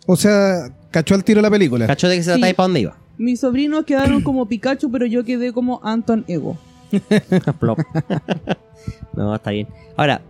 O 0.07 0.17
sea, 0.17 0.69
cachó 0.91 1.15
al 1.15 1.25
tiro 1.25 1.41
la 1.41 1.51
película. 1.51 1.87
¿Cachó 1.87 2.09
de 2.09 2.17
que 2.17 2.23
se 2.23 2.33
Sí. 2.35 2.39
trata 2.39 2.51
y 2.51 2.55
para 2.55 2.65
dónde 2.67 2.81
iba? 2.81 2.97
Mis 3.19 3.41
sobrinos 3.41 3.85
quedaron 3.85 4.23
como 4.23 4.47
Pikachu, 4.47 4.91
pero 4.91 5.07
yo 5.07 5.25
quedé 5.25 5.53
como 5.53 5.81
Anton 5.85 6.25
Ego. 6.27 6.57
Plop. 7.61 7.79
no, 9.15 9.35
está 9.35 9.51
bien. 9.51 9.69
Ahora, 9.97 10.23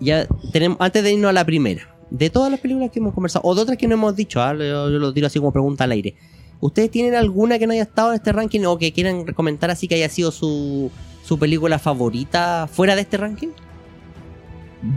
ya 0.00 0.26
tenemos, 0.52 0.76
antes 0.80 1.02
de 1.02 1.12
irnos 1.12 1.30
a 1.30 1.32
la 1.32 1.44
primera, 1.44 1.88
de 2.10 2.30
todas 2.30 2.50
las 2.50 2.60
películas 2.60 2.90
que 2.90 2.98
hemos 3.00 3.14
conversado, 3.14 3.42
o 3.48 3.54
de 3.54 3.62
otras 3.62 3.78
que 3.78 3.88
no 3.88 3.94
hemos 3.94 4.14
dicho, 4.14 4.42
¿ah? 4.42 4.52
yo, 4.54 4.90
yo 4.90 4.98
lo 4.98 5.12
tiro 5.12 5.26
así 5.26 5.38
como 5.38 5.52
pregunta 5.52 5.84
al 5.84 5.92
aire. 5.92 6.14
¿Ustedes 6.60 6.90
tienen 6.90 7.14
alguna 7.14 7.58
que 7.58 7.66
no 7.66 7.72
haya 7.72 7.82
estado 7.82 8.10
en 8.10 8.16
este 8.16 8.32
ranking 8.32 8.60
o 8.64 8.78
que 8.78 8.92
quieran 8.92 9.24
comentar 9.34 9.70
así 9.70 9.88
que 9.88 9.96
haya 9.96 10.08
sido 10.08 10.30
su, 10.30 10.90
su 11.22 11.38
película 11.38 11.78
favorita 11.78 12.68
fuera 12.70 12.94
de 12.94 13.02
este 13.02 13.16
ranking? 13.16 13.48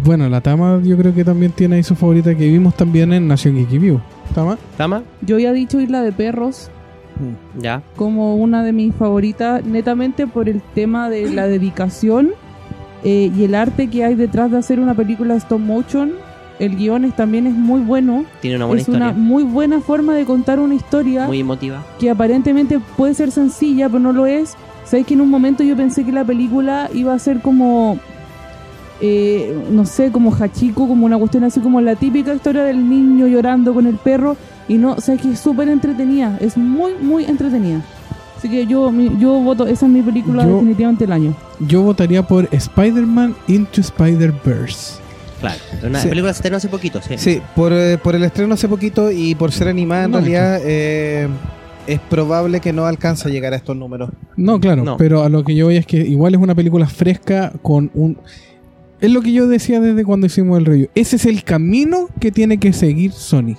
Bueno, 0.04 0.28
la 0.30 0.42
Tama 0.42 0.82
yo 0.84 0.98
creo 0.98 1.14
que 1.14 1.24
también 1.24 1.52
tiene 1.52 1.78
ahí 1.78 1.84
su 1.84 1.96
favorita 1.96 2.36
que 2.36 2.48
vimos 2.50 2.76
también 2.76 3.14
en 3.14 3.28
Nación 3.28 3.56
Geeky 3.56 3.78
View. 3.78 4.00
¿Tama? 4.36 4.58
¿Tama? 4.78 5.04
Yo 5.22 5.36
había 5.36 5.54
dicho 5.54 5.80
Isla 5.80 6.02
de 6.02 6.12
Perros 6.12 6.70
Ya. 7.60 7.82
como 7.96 8.36
una 8.36 8.64
de 8.64 8.74
mis 8.74 8.94
favoritas, 8.94 9.64
netamente 9.66 10.28
por 10.28 10.50
el 10.50 10.62
tema 10.76 11.10
de 11.10 11.30
la 11.32 11.48
dedicación 11.48 12.32
eh, 13.04 13.32
y 13.36 13.44
el 13.44 13.56
arte 13.56 13.88
que 13.90 14.04
hay 14.04 14.16
detrás 14.16 14.52
de 14.52 14.58
hacer 14.58 14.80
una 14.80 14.94
película 14.94 15.36
stop 15.36 15.60
motion. 15.60 16.12
El 16.60 16.76
guion 16.76 17.06
es- 17.06 17.16
también 17.16 17.46
es 17.48 17.54
muy 17.54 17.80
bueno. 17.82 18.26
Tiene 18.42 18.58
una 18.58 18.66
buena 18.66 18.82
es 18.82 18.88
historia. 18.88 19.10
una 19.12 19.18
muy 19.18 19.44
buena 19.44 19.80
forma 19.80 20.16
de 20.16 20.26
contar 20.26 20.60
una 20.60 20.74
historia 20.76 21.28
Muy 21.28 21.40
emotiva. 21.40 21.86
que 22.00 22.10
aparentemente 22.10 22.80
puede 22.98 23.14
ser 23.14 23.32
sencilla, 23.32 23.88
pero 23.88 24.00
no 24.00 24.12
lo 24.12 24.26
es. 24.26 24.56
Sabes 24.84 25.06
que 25.06 25.14
en 25.14 25.22
un 25.22 25.30
momento 25.30 25.64
yo 25.64 25.76
pensé 25.78 26.04
que 26.04 26.12
la 26.12 26.24
película 26.26 26.90
iba 26.94 27.14
a 27.14 27.20
ser 27.20 27.42
como, 27.42 28.00
eh, 29.02 29.56
no 29.72 29.86
sé, 29.86 30.12
como 30.12 30.32
Hachiko, 30.34 30.88
como 30.88 31.06
una 31.06 31.18
cuestión 31.18 31.44
así 31.44 31.60
como 31.60 31.82
la 31.82 31.96
típica 31.96 32.34
historia 32.34 32.64
del 32.64 32.88
niño 32.90 33.28
llorando 33.28 33.74
con 33.74 33.86
el 33.88 33.96
perro. 33.96 34.36
Y 34.68 34.76
no, 34.78 35.00
sabes 35.00 35.22
que 35.22 35.32
es 35.32 35.40
súper 35.40 35.70
entretenida, 35.70 36.38
es 36.42 36.58
muy, 36.58 36.94
muy 37.02 37.24
entretenida. 37.26 37.82
Así 38.38 38.50
que 38.50 38.66
yo, 38.68 38.92
mi- 38.92 39.18
yo 39.20 39.32
voto, 39.40 39.66
esa 39.66 39.86
es 39.86 39.92
mi 39.92 40.02
película 40.02 40.44
Yo- 40.44 40.54
definitivamente 40.56 41.06
del 41.06 41.14
año. 41.14 41.36
Yo 41.60 41.82
votaría 41.84 42.22
por 42.22 42.48
Spider-Man 42.52 43.34
Into 43.48 43.82
Spider-Verse. 43.82 45.00
Claro. 45.40 45.60
Una 45.84 46.00
Sí. 46.02 46.08
película 46.10 46.32
que 46.32 46.34
se 46.34 46.38
estrenó 46.40 46.58
hace 46.58 46.68
poquito, 46.68 47.00
sí. 47.02 47.14
Sí, 47.18 47.42
por, 47.56 47.72
eh, 47.72 47.98
por 47.98 48.16
el 48.16 48.24
estreno 48.24 48.56
hace 48.56 48.68
poquito 48.68 49.12
y 49.12 49.36
por 49.36 49.52
ser 49.52 49.68
animada 49.68 50.06
en 50.06 50.12
No, 50.12 50.18
realidad 50.18 50.60
eh, 50.64 51.28
es 51.86 52.00
probable 52.00 52.60
que 52.60 52.74
no 52.74 52.86
alcance 52.86 53.28
a 53.28 53.32
llegar 53.32 53.54
a 53.54 53.56
estos 53.56 53.76
números. 53.76 54.10
No, 54.36 54.60
claro, 54.60 54.84
No. 54.84 54.98
pero 54.98 55.24
a 55.24 55.30
lo 55.30 55.44
que 55.44 55.56
yo 55.56 55.66
voy 55.66 55.78
es 55.78 55.86
que 55.86 55.98
igual 55.98 56.34
es 56.36 56.42
una 56.42 56.56
película 56.56 56.88
fresca 56.88 57.54
con 57.62 57.90
un... 57.94 58.18
Es 59.00 59.12
lo 59.12 59.22
que 59.22 59.32
yo 59.32 59.48
decía 59.48 59.80
desde 59.80 60.04
cuando 60.04 60.26
hicimos 60.28 60.58
el 60.58 60.66
review. 60.66 60.90
Ese 60.96 61.18
es 61.18 61.26
el 61.26 61.44
camino 61.44 62.08
que 62.20 62.32
tiene 62.32 62.58
que 62.60 62.74
seguir 62.74 63.12
Sony. 63.12 63.56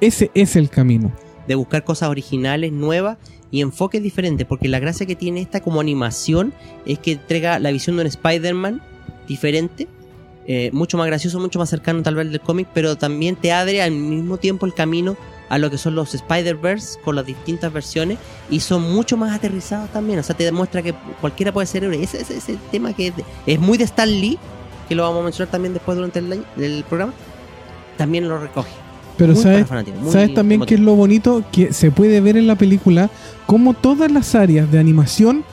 Ese 0.00 0.30
es 0.34 0.56
el 0.56 0.68
camino. 0.70 1.12
de 1.46 1.54
buscar 1.54 1.84
cosas 1.84 2.08
originales, 2.08 2.72
nuevas 2.72 3.18
y 3.52 3.60
enfoques 3.60 4.02
diferentes, 4.02 4.44
porque 4.48 4.66
la 4.66 4.80
gracia 4.80 5.06
que 5.06 5.14
tiene 5.14 5.40
esta 5.40 5.60
como 5.60 5.80
animación 5.80 6.52
es 6.84 6.98
que 6.98 7.12
entrega 7.12 7.60
la 7.60 7.70
visión 7.70 7.94
de 7.96 8.02
un 8.02 8.08
Spider-Man 8.08 8.82
diferente, 9.28 9.86
eh, 10.48 10.70
mucho 10.72 10.98
más 10.98 11.06
gracioso, 11.06 11.38
mucho 11.38 11.60
más 11.60 11.70
cercano 11.70 12.02
tal 12.02 12.16
vez 12.16 12.28
del 12.32 12.40
cómic, 12.40 12.66
pero 12.74 12.96
también 12.96 13.36
te 13.36 13.52
abre 13.52 13.80
al 13.80 13.92
mismo 13.92 14.38
tiempo 14.38 14.66
el 14.66 14.74
camino 14.74 15.16
a 15.48 15.58
lo 15.58 15.70
que 15.70 15.78
son 15.78 15.94
los 15.94 16.12
Spider-Verse 16.16 16.98
con 17.04 17.14
las 17.14 17.24
distintas 17.24 17.72
versiones 17.72 18.18
y 18.50 18.58
son 18.58 18.82
mucho 18.92 19.16
más 19.16 19.32
aterrizados 19.32 19.88
también, 19.92 20.18
o 20.18 20.24
sea, 20.24 20.36
te 20.36 20.42
demuestra 20.42 20.82
que 20.82 20.94
cualquiera 21.20 21.52
puede 21.52 21.68
ser 21.68 21.84
héroe. 21.84 22.02
Ese, 22.02 22.22
ese, 22.22 22.38
ese 22.38 22.58
tema 22.72 22.92
que 22.92 23.06
es, 23.08 23.16
de- 23.16 23.24
es 23.46 23.60
muy 23.60 23.78
de 23.78 23.84
Stan 23.84 24.10
Lee, 24.10 24.36
que 24.88 24.94
lo 24.94 25.02
vamos 25.02 25.20
a 25.20 25.24
mencionar 25.24 25.50
también 25.50 25.74
después 25.74 25.96
durante 25.96 26.18
el, 26.18 26.44
del 26.56 26.84
programa, 26.88 27.12
también 27.96 28.28
lo 28.28 28.38
recoge. 28.38 28.70
Pero 29.16 29.32
Muy 29.32 29.42
¿sabes, 29.42 29.66
¿sabes 30.10 30.34
también 30.34 30.60
qué 30.66 30.74
es 30.74 30.80
lo 30.80 30.94
bonito? 30.94 31.42
Que 31.50 31.72
se 31.72 31.90
puede 31.90 32.20
ver 32.20 32.36
en 32.36 32.46
la 32.46 32.56
película 32.56 33.08
cómo 33.46 33.72
todas 33.72 34.10
las 34.12 34.34
áreas 34.34 34.70
de 34.70 34.78
animación 34.78 35.44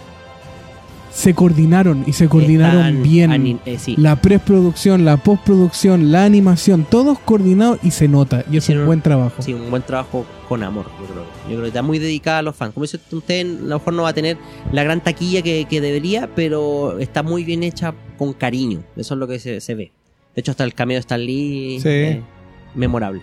se 1.14 1.34
coordinaron 1.34 2.04
y 2.08 2.14
se 2.14 2.28
coordinaron 2.28 2.80
Están 2.80 3.04
bien. 3.04 3.60
eh, 3.66 3.78
sí. 3.80 3.96
La 3.98 4.16
preproducción, 4.16 5.06
la 5.06 5.18
postproducción, 5.18 6.12
la 6.12 6.26
animación, 6.26 6.86
todos 6.90 7.20
coordinados 7.20 7.80
y 7.84 7.92
se 7.92 8.08
nota. 8.08 8.44
Y 8.52 8.58
es 8.58 8.68
un 8.70 8.86
buen 8.86 9.02
trabajo. 9.02 9.42
Sí, 9.42 9.54
un 9.54 9.70
buen 9.70 9.84
trabajo 9.84 10.26
con 10.50 10.64
amor, 10.64 10.88
yo 11.00 11.06
creo. 11.06 11.24
Yo 11.24 11.50
creo 11.50 11.62
que 11.62 11.68
está 11.68 11.84
muy 11.84 12.00
dedicada 12.00 12.40
a 12.40 12.42
los 12.42 12.56
fans. 12.56 12.74
Como 12.74 12.84
dice 12.86 13.00
usted, 13.12 13.42
a 13.42 13.68
lo 13.68 13.78
mejor 13.78 13.94
no 13.94 14.04
va 14.04 14.10
a 14.10 14.14
tener 14.14 14.38
la 14.72 14.84
gran 14.84 15.02
taquilla 15.02 15.42
que, 15.42 15.66
que 15.70 15.82
debería, 15.82 16.30
pero 16.36 16.98
está 17.00 17.22
muy 17.22 17.44
bien 17.44 17.64
hecha 17.64 17.94
con 18.18 18.34
cariño. 18.34 18.84
Eso 18.96 19.14
es 19.14 19.20
lo 19.20 19.28
que 19.28 19.40
se, 19.40 19.60
se 19.62 19.76
ve. 19.76 19.92
De 20.36 20.40
hecho, 20.42 20.52
hasta 20.52 20.64
el 20.64 20.74
cameo 20.74 20.96
de 20.96 21.00
Stan 21.02 21.20
Lee 21.24 21.80
Sí. 21.82 21.90
eh, 21.90 22.22
memorable. 22.76 23.22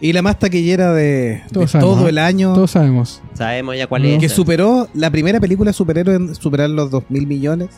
Y 0.00 0.12
la 0.12 0.22
más 0.22 0.38
taquillera 0.38 0.92
de, 0.94 1.42
de 1.50 1.68
sabemos, 1.68 1.96
todo 1.98 2.08
el 2.08 2.18
año, 2.18 2.54
Todos 2.54 2.70
sabemos. 2.72 3.22
Sabemos 3.34 3.76
ya 3.76 3.86
cuál 3.86 4.02
No. 4.02 4.08
es. 4.08 4.18
que 4.18 4.28
superó 4.28 4.88
la 4.94 5.10
primera 5.10 5.40
película 5.40 5.72
superhéroe 5.72 6.14
en 6.16 6.34
superar 6.34 6.70
los 6.70 6.90
2 6.90 7.04
mil 7.10 7.26
millones. 7.26 7.68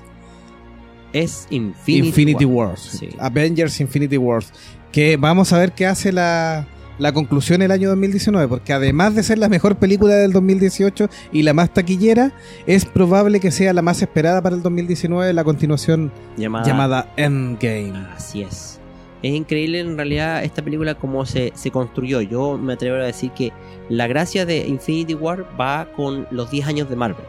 Es 1.12 1.46
Infinity, 1.50 2.08
Infinity 2.08 2.44
War. 2.44 2.68
Wars. 2.70 2.80
Sí. 2.98 3.08
Avengers 3.18 3.80
Infinity 3.80 4.16
Wars. 4.16 4.52
Que 4.90 5.16
vamos 5.16 5.52
a 5.52 5.58
ver 5.58 5.72
qué 5.72 5.86
hace 5.86 6.10
la, 6.12 6.66
la 7.02 7.12
conclusión 7.12 7.60
el 7.62 7.70
año 7.72 7.88
2019. 7.90 8.48
Porque 8.48 8.72
además 8.72 9.14
de 9.14 9.22
ser 9.22 9.38
la 9.38 9.48
mejor 9.48 9.76
película 9.76 10.14
del 10.14 10.32
2018 10.32 11.08
y 11.32 11.42
la 11.42 11.52
más 11.52 11.74
taquillera, 11.74 12.32
es 12.66 12.84
probable 12.84 13.40
que 13.40 13.50
sea 13.50 13.72
la 13.72 13.82
más 13.82 14.00
esperada 14.00 14.40
para 14.40 14.54
el 14.54 14.62
2019, 14.62 15.32
la 15.32 15.44
continuación 15.44 16.12
Llamada, 16.36 16.64
llamada 16.64 17.12
Endgame. 17.16 18.06
Así 18.16 18.42
es. 18.42 18.78
Es 19.22 19.34
increíble 19.34 19.80
en 19.80 19.96
realidad 19.96 20.42
esta 20.42 20.62
película 20.62 20.94
cómo 20.94 21.26
se, 21.26 21.52
se 21.54 21.70
construyó. 21.70 22.20
Yo 22.22 22.56
me 22.56 22.72
atrevo 22.72 22.96
a 22.96 23.04
decir 23.04 23.30
que 23.32 23.52
la 23.88 24.06
gracia 24.06 24.46
de 24.46 24.66
Infinity 24.66 25.14
War 25.14 25.46
va 25.60 25.88
con 25.96 26.26
los 26.30 26.50
10 26.50 26.66
años 26.66 26.88
de 26.88 26.96
Marvel. 26.96 27.24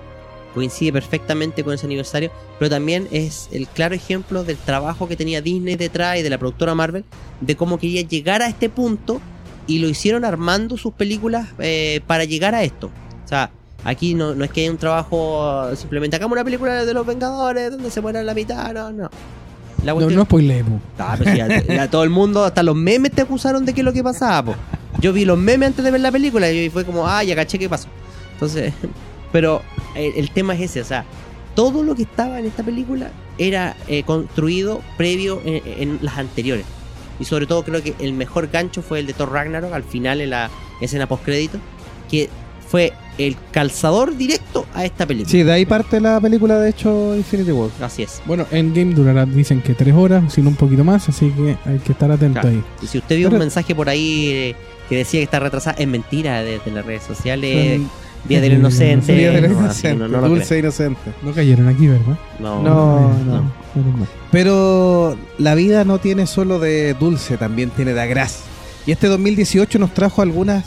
Coincide 0.54 0.94
perfectamente 0.94 1.64
con 1.64 1.74
ese 1.74 1.88
aniversario, 1.88 2.32
pero 2.60 2.70
también 2.70 3.08
es 3.12 3.50
el 3.52 3.68
claro 3.68 3.96
ejemplo 3.96 4.44
del 4.44 4.58
trabajo 4.58 5.08
que 5.08 5.16
tenía 5.16 5.42
Disney 5.42 5.76
detrás 5.76 6.20
y 6.20 6.22
de 6.22 6.30
la 6.30 6.38
productora 6.38 6.76
Marvel, 6.76 7.06
de 7.42 7.56
cómo 7.56 7.80
quería 7.80 8.04
llegar 8.04 8.44
a 8.44 8.48
este 8.48 8.70
punto 8.70 9.20
y 9.68 9.80
lo 9.80 9.88
hicieron 9.90 10.26
armando 10.26 10.78
sus 10.78 10.94
películas 10.94 11.50
eh, 11.60 12.02
para 12.08 12.26
llegar 12.26 12.54
a 12.56 12.64
esto. 12.64 12.90
O 13.24 13.28
sea, 13.28 13.50
aquí 13.84 14.14
no, 14.14 14.36
no 14.36 14.44
es 14.44 14.52
que 14.52 14.62
haya 14.62 14.72
un 14.72 14.78
trabajo 14.78 15.70
eh, 15.72 15.76
simplemente 15.76 16.16
hagamos 16.16 16.34
una 16.36 16.44
película 16.44 16.86
de 16.86 16.94
los 16.94 17.06
Vengadores 17.06 17.72
donde 17.72 17.90
se 17.92 18.02
muera 18.02 18.22
la 18.24 18.34
mitad, 18.34 18.74
no, 18.74 18.92
no. 18.92 19.10
La 19.84 19.92
No, 19.92 19.96
cuestión- 19.96 20.16
no 20.20 20.24
spoilemos. 20.26 20.82
Ah, 20.98 21.16
pero 21.18 21.32
si 21.32 21.38
ya, 21.38 21.64
ya 21.66 21.90
todo 21.90 22.04
el 22.04 22.10
mundo, 22.10 22.44
hasta 22.46 22.64
los 22.64 22.76
memes 22.76 23.12
te 23.12 23.22
acusaron 23.22 23.66
de 23.66 23.74
qué 23.74 23.82
es 23.82 23.86
lo 23.86 23.92
que 23.94 24.04
pasaba, 24.04 24.54
po. 24.54 24.56
Yo 25.02 25.12
vi 25.12 25.26
los 25.26 25.38
memes 25.38 25.68
antes 25.68 25.84
de 25.84 25.92
ver 25.92 26.00
la 26.02 26.12
película 26.12 26.50
y 26.50 26.70
fue 26.70 26.86
como, 26.86 27.06
ah, 27.08 27.24
ya 27.24 27.36
caché 27.36 27.60
qué 27.60 27.68
pasó. 27.68 27.88
Entonces, 28.34 28.74
pero 29.34 29.62
el, 29.96 30.14
el 30.16 30.32
tema 30.32 30.54
es 30.56 30.62
ese, 30.62 30.82
o 30.82 30.86
sea, 30.86 31.04
todo 31.56 31.84
lo 31.84 31.96
que 31.96 32.04
estaba 32.04 32.40
en 32.40 32.46
esta 32.46 32.64
película 32.64 33.12
era 33.38 33.76
eh, 33.88 34.04
construido 34.04 34.82
previo 34.98 35.42
en, 35.44 35.62
en 35.66 36.00
las 36.02 36.18
anteriores. 36.18 36.66
Y 37.20 37.26
sobre 37.26 37.46
todo 37.46 37.64
creo 37.64 37.82
que 37.84 37.94
el 38.00 38.14
mejor 38.14 38.50
gancho 38.52 38.82
fue 38.82 39.00
el 39.00 39.08
de 39.08 39.14
Thor 39.14 39.32
Ragnarok 39.32 39.72
al 39.74 39.84
final 39.84 40.22
en 40.22 40.32
la 40.32 40.50
escena 40.82 41.08
postcrédito, 41.08 41.58
que 42.10 42.30
fue 42.68 42.92
el 43.20 43.36
calzador 43.52 44.18
directo 44.18 44.66
a 44.74 44.84
esta 44.84 45.06
película. 45.06 45.30
Sí, 45.32 45.44
de 45.44 45.52
ahí 45.52 45.66
parte 45.66 46.02
la 46.02 46.20
película, 46.20 46.58
de 46.60 46.72
hecho, 46.72 47.16
Infinity 47.16 47.52
War. 47.52 47.70
Así 47.82 48.02
es. 48.02 48.20
Bueno, 48.26 48.48
Endgame 48.50 48.96
durará, 48.96 49.26
dicen 49.28 49.62
que 49.62 49.76
tres 49.76 49.94
horas, 49.94 50.34
sino 50.34 50.50
un 50.50 50.56
poquito 50.56 50.84
más, 50.84 51.08
así 51.08 51.30
que 51.30 51.56
hay 51.70 51.78
que 51.78 51.92
estar 51.92 52.10
atento 52.12 52.42
Claro. 52.42 52.56
ahí. 52.58 52.64
Y 52.82 52.88
si 52.88 52.98
usted 52.98 53.16
vio 53.18 53.28
Pero- 53.28 53.36
un 53.36 53.40
mensaje 53.42 53.76
por 53.76 53.90
ahí 53.90 54.28
eh, 54.30 54.56
que 54.90 54.96
decía 54.98 55.20
que 55.20 55.26
está 55.26 55.40
retrasada, 55.40 55.76
es 55.78 55.88
mentira 55.88 56.42
desde 56.42 56.72
las 56.72 56.84
redes 56.84 57.04
sociales. 57.04 57.78
Son- 57.82 57.90
Día 58.26 58.42
del 58.42 58.54
Inocente. 58.54 59.14
Día 59.16 59.32
del 59.32 59.46
inocente, 59.52 59.96
no, 59.96 60.08
no 60.08 60.30
dulce 60.30 60.60
inocente. 60.60 61.12
No 61.22 61.34
cayeron 61.34 61.68
aquí, 61.68 61.88
¿verdad? 61.88 62.18
No, 62.40 62.62
No, 62.62 63.14
no. 63.26 63.52
Pero 64.32 65.18
la 65.38 65.56
vida 65.56 65.84
no 65.84 66.00
tiene 66.00 66.28
solo 66.28 66.60
de 66.60 66.94
dulce, 66.94 67.38
también 67.38 67.70
tiene 67.70 67.94
de 67.94 68.02
agraz. 68.02 68.42
Y 68.86 68.92
este 68.92 69.08
2018 69.08 69.80
nos 69.80 69.94
trajo 69.94 70.22
algunas 70.22 70.66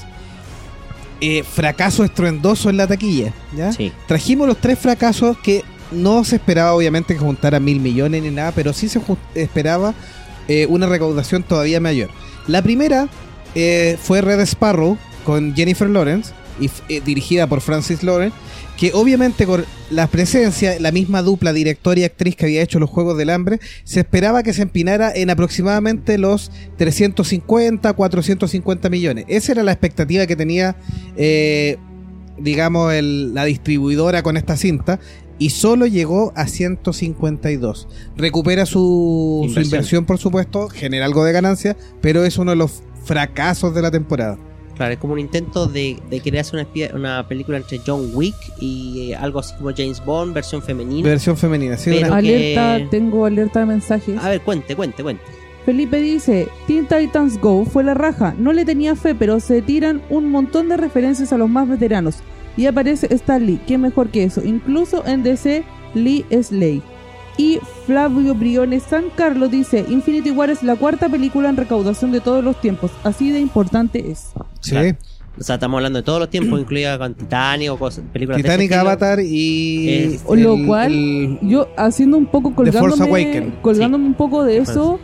eh, 1.21 1.43
fracasos 1.45 2.07
estruendosos 2.07 2.67
en 2.67 2.77
la 2.77 2.87
taquilla. 2.87 3.33
¿ya? 3.57 3.73
Sí. 3.73 3.93
Trajimos 4.07 4.47
los 4.47 4.59
tres 4.59 4.79
fracasos 4.79 5.39
que 5.39 5.65
no 5.93 6.25
se 6.25 6.37
esperaba 6.37 6.75
obviamente 6.75 7.15
que 7.15 7.21
juntara 7.21 7.61
mil 7.61 7.81
millones 7.81 8.23
ni 8.23 8.31
nada, 8.31 8.53
pero 8.53 8.73
sí 8.73 8.89
se 8.89 9.01
esperaba 9.35 9.95
eh, 10.49 10.67
una 10.69 10.87
recaudación 10.87 11.43
todavía 11.43 11.81
mayor. 11.81 12.11
La 12.47 12.63
primera 12.63 13.09
eh, 13.55 13.97
fue 14.01 14.21
Red 14.21 14.41
Sparrow 14.41 14.99
con 15.25 15.55
Jennifer 15.55 15.89
Lawrence, 15.89 16.33
y, 16.61 16.71
eh, 16.89 17.01
dirigida 17.05 17.47
por 17.47 17.61
Francis 17.61 18.03
Lawrence, 18.03 18.37
que 18.77 18.93
obviamente 18.95 19.47
con 19.47 19.65
la 19.91 20.07
presencia, 20.07 20.79
la 20.81 20.93
misma 20.93 21.23
dupla 21.23 21.53
director 21.53 21.99
y 21.99 22.05
actriz 22.05 22.37
que 22.37 22.45
había 22.47 22.63
hecho 22.63 22.79
los 22.79 22.91
Juegos 22.91 23.17
del 23.17 23.31
Hambre, 23.31 23.59
se 23.85 24.01
esperaba 24.01 24.43
que 24.43 24.53
se 24.53 24.63
empinara 24.63 25.11
en 25.15 25.31
aproximadamente 25.31 26.19
los 26.19 26.51
350, 26.77 27.93
450 27.95 28.91
millones. 28.91 29.25
Esa 29.29 29.53
era 29.53 29.63
la 29.63 29.73
expectativa 29.73 30.27
que 30.27 30.37
tenía, 30.37 30.77
eh, 31.17 31.77
digamos, 32.39 32.93
el- 32.93 33.33
la 33.35 33.45
distribuidora 33.45 34.23
con 34.23 34.37
esta 34.37 34.57
cinta. 34.57 35.01
Y 35.39 35.51
solo 35.51 35.87
llegó 35.87 36.33
a 36.35 36.47
152. 36.47 37.89
Recupera 38.17 38.65
su 38.65 39.41
su 39.43 39.49
Inversión. 39.49 39.65
inversión, 39.65 40.05
por 40.07 40.19
supuesto, 40.19 40.69
genera 40.71 41.05
algo 41.05 41.25
de 41.25 41.33
ganancia, 41.33 41.77
pero 42.01 42.25
es 42.25 42.39
uno 42.39 42.53
de 42.53 42.57
los 42.57 42.83
fracasos 43.05 43.75
de 43.75 43.83
la 43.83 43.91
temporada. 43.91 44.39
Claro, 44.77 44.93
es 44.93 44.99
como 44.99 45.15
un 45.15 45.19
intento 45.19 45.67
de, 45.67 45.99
de 46.11 46.21
querer 46.21 46.41
hacer 46.41 46.55
una, 46.55 46.63
espía- 46.63 46.91
una 46.95 47.27
película 47.27 47.57
entre 47.57 47.81
John 47.87 48.11
Wick 48.15 48.35
y 48.61 49.11
eh, 49.13 49.17
algo 49.17 49.39
así 49.41 49.55
como 49.57 49.71
James 49.75 50.05
Bond, 50.05 50.35
versión 50.35 50.63
femenina. 50.63 51.09
Versión 51.09 51.37
femenina. 51.37 51.77
sí, 51.79 51.91
una- 51.91 52.15
Alerta, 52.17 52.77
que- 52.79 52.87
tengo 52.91 53.25
alerta 53.25 53.61
de 53.61 53.67
mensajes. 53.67 54.19
A 54.23 54.29
ver, 54.29 54.41
cuente, 54.43 54.77
cuente, 54.77 55.03
cuente. 55.03 55.23
Felipe 55.65 55.97
dice, 56.01 56.47
Teen 56.69 56.87
Titans 56.87 57.41
Go 57.41 57.65
fue 57.65 57.83
la 57.83 57.95
raja, 57.95 58.35
no 58.39 58.53
le 58.53 58.65
tenía 58.65 58.95
fe, 58.95 59.15
pero 59.17 59.41
se 59.41 59.63
tiran 59.63 60.01
un 60.11 60.31
montón 60.31 60.69
de 60.69 60.77
referencias 60.77 61.33
a 61.33 61.39
los 61.39 61.49
más 61.49 61.69
veteranos. 61.69 62.17
Y 62.57 62.67
aparece 62.67 63.13
Stan 63.15 63.45
Lee, 63.45 63.61
qué 63.67 63.77
mejor 63.77 64.09
que 64.11 64.23
eso. 64.25 64.43
Incluso 64.45 65.05
en 65.07 65.23
DC, 65.23 65.65
Lee 65.95 66.25
es 66.31 66.53
Ley. 66.53 66.83
Y 67.39 67.59
Flavio 67.85 68.35
Briones 68.35 68.83
San 68.89 69.05
Carlos 69.15 69.51
dice, 69.51 69.85
Infinity 69.89 70.31
War 70.31 70.49
es 70.51 70.63
la 70.63 70.75
cuarta 70.77 71.09
película 71.09 71.49
en 71.51 71.57
recaudación 71.57 72.11
de 72.13 72.21
todos 72.21 72.43
los 72.43 72.59
tiempos. 72.61 72.91
Así 73.05 73.31
de 73.31 73.41
importante 73.41 74.11
es. 74.11 74.31
Sí. 74.61 74.71
Claro. 74.71 74.97
O 75.39 75.43
sea, 75.43 75.57
estamos 75.57 75.77
hablando 75.77 75.99
de 75.99 76.03
todos 76.03 76.19
los 76.19 76.31
tiempos, 76.31 76.59
incluida 76.59 76.97
con 76.99 77.13
Titanic 77.13 77.71
o 77.71 77.79
cosas, 77.79 78.05
películas 78.11 78.39
Titanic, 78.41 78.71
estilo. 78.71 78.81
Avatar 78.81 79.21
y. 79.21 79.89
Es- 79.91 80.25
lo 80.25 80.55
el- 80.55 80.67
cual, 80.67 80.93
el- 80.93 81.39
yo 81.43 81.69
haciendo 81.77 82.17
un 82.17 82.25
poco 82.25 82.53
Force 82.55 82.73
colgándome, 82.73 83.53
colgándome 83.61 84.07
un 84.07 84.15
poco 84.15 84.45
de 84.45 84.57
eso, 84.57 84.99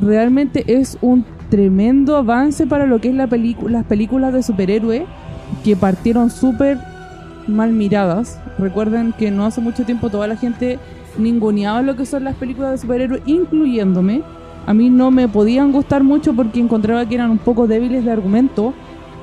realmente 0.00 0.64
es 0.66 0.98
un 1.02 1.24
tremendo 1.50 2.16
avance 2.16 2.66
para 2.66 2.86
lo 2.86 3.00
que 3.00 3.10
es 3.10 3.14
la 3.14 3.28
película, 3.28 3.70
las 3.78 3.84
películas 3.86 4.32
de 4.32 4.42
superhéroe 4.42 5.06
que 5.64 5.76
partieron 5.76 6.30
súper 6.30 6.78
mal 7.46 7.70
miradas. 7.72 8.40
Recuerden 8.58 9.14
que 9.16 9.30
no 9.30 9.46
hace 9.46 9.60
mucho 9.60 9.84
tiempo 9.84 10.10
toda 10.10 10.26
la 10.26 10.36
gente 10.36 10.80
ninguneaba 11.18 11.82
lo 11.82 11.96
que 11.96 12.06
son 12.06 12.24
las 12.24 12.36
películas 12.36 12.72
de 12.72 12.78
superhéroe, 12.78 13.22
incluyéndome. 13.26 14.22
A 14.66 14.74
mí 14.74 14.90
no 14.90 15.10
me 15.10 15.28
podían 15.28 15.72
gustar 15.72 16.02
mucho 16.02 16.34
porque 16.34 16.60
encontraba 16.60 17.06
que 17.06 17.14
eran 17.14 17.30
un 17.30 17.38
poco 17.38 17.66
débiles 17.66 18.04
de 18.04 18.10
argumento, 18.10 18.74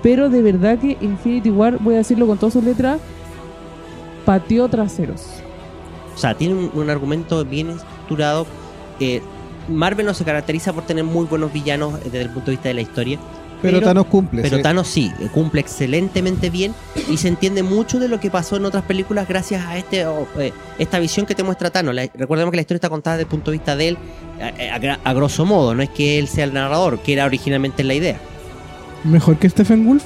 pero 0.02 0.30
de 0.30 0.42
verdad 0.42 0.80
que 0.80 0.98
Infinity 1.02 1.50
War, 1.50 1.78
voy 1.80 1.96
a 1.96 1.98
decirlo 1.98 2.28
con 2.28 2.38
todas 2.38 2.54
sus 2.54 2.64
letras, 2.64 3.00
pateó 4.26 4.68
traseros. 4.70 5.26
O 6.16 6.18
sea, 6.18 6.36
tiene 6.36 6.54
un, 6.54 6.72
un 6.74 6.90
argumento 6.90 7.44
bien 7.44 7.70
estructurado. 7.70 8.46
Eh, 9.00 9.22
Marvel 9.68 10.06
no 10.06 10.14
se 10.14 10.24
caracteriza 10.24 10.74
por 10.74 10.86
tener 10.86 11.04
muy 11.04 11.26
buenos 11.26 11.52
villanos 11.52 11.96
eh, 11.96 12.04
desde 12.06 12.22
el 12.22 12.30
punto 12.30 12.48
de 12.48 12.52
vista 12.52 12.70
de 12.70 12.76
la 12.76 12.82
historia. 12.82 13.20
Pero 13.64 13.82
Thanos 13.82 14.06
cumple. 14.06 14.42
Pero 14.44 14.58
sí. 14.58 14.62
Thanos 14.64 14.88
sí, 14.88 15.12
eh, 15.20 15.28
cumple 15.34 15.62
excelentemente 15.62 16.50
bien 16.50 16.74
y 17.10 17.18
se 17.18 17.28
entiende 17.28 17.64
mucho 17.64 18.00
de 18.00 18.08
lo 18.08 18.20
que 18.20 18.30
pasó 18.30 18.58
en 18.58 18.66
otras 18.66 18.84
películas 18.84 19.28
gracias 19.28 19.66
a 19.66 19.78
este 19.78 20.02
eh, 20.38 20.54
esta 20.78 21.00
visión 21.00 21.26
que 21.26 21.34
te 21.36 21.44
muestra 21.44 21.70
Thanos. 21.72 21.96
La- 21.96 22.08
recordemos 22.14 22.52
que 22.52 22.58
la 22.58 22.62
historia 22.62 22.78
está 22.78 22.90
contada 22.90 23.18
desde 23.18 23.24
el 23.24 23.30
punto 23.30 23.50
de 23.52 23.58
vista 23.58 23.76
de 23.76 23.88
él 23.90 23.98
a, 24.40 24.76
a 24.76 24.80
gra- 24.80 25.00
a 25.04 25.14
grosso 25.14 25.46
modo, 25.46 25.74
no 25.74 25.82
es 25.82 25.90
que 25.90 26.20
él 26.20 26.28
sea 26.28 26.44
el 26.44 26.54
narrador, 26.54 27.00
que 27.00 27.14
era 27.14 27.26
originalmente 27.26 27.84
la 27.84 27.94
idea. 27.96 28.18
Mejor 29.04 29.38
que 29.38 29.50
Stephen 29.50 29.86
Wolf. 29.86 30.04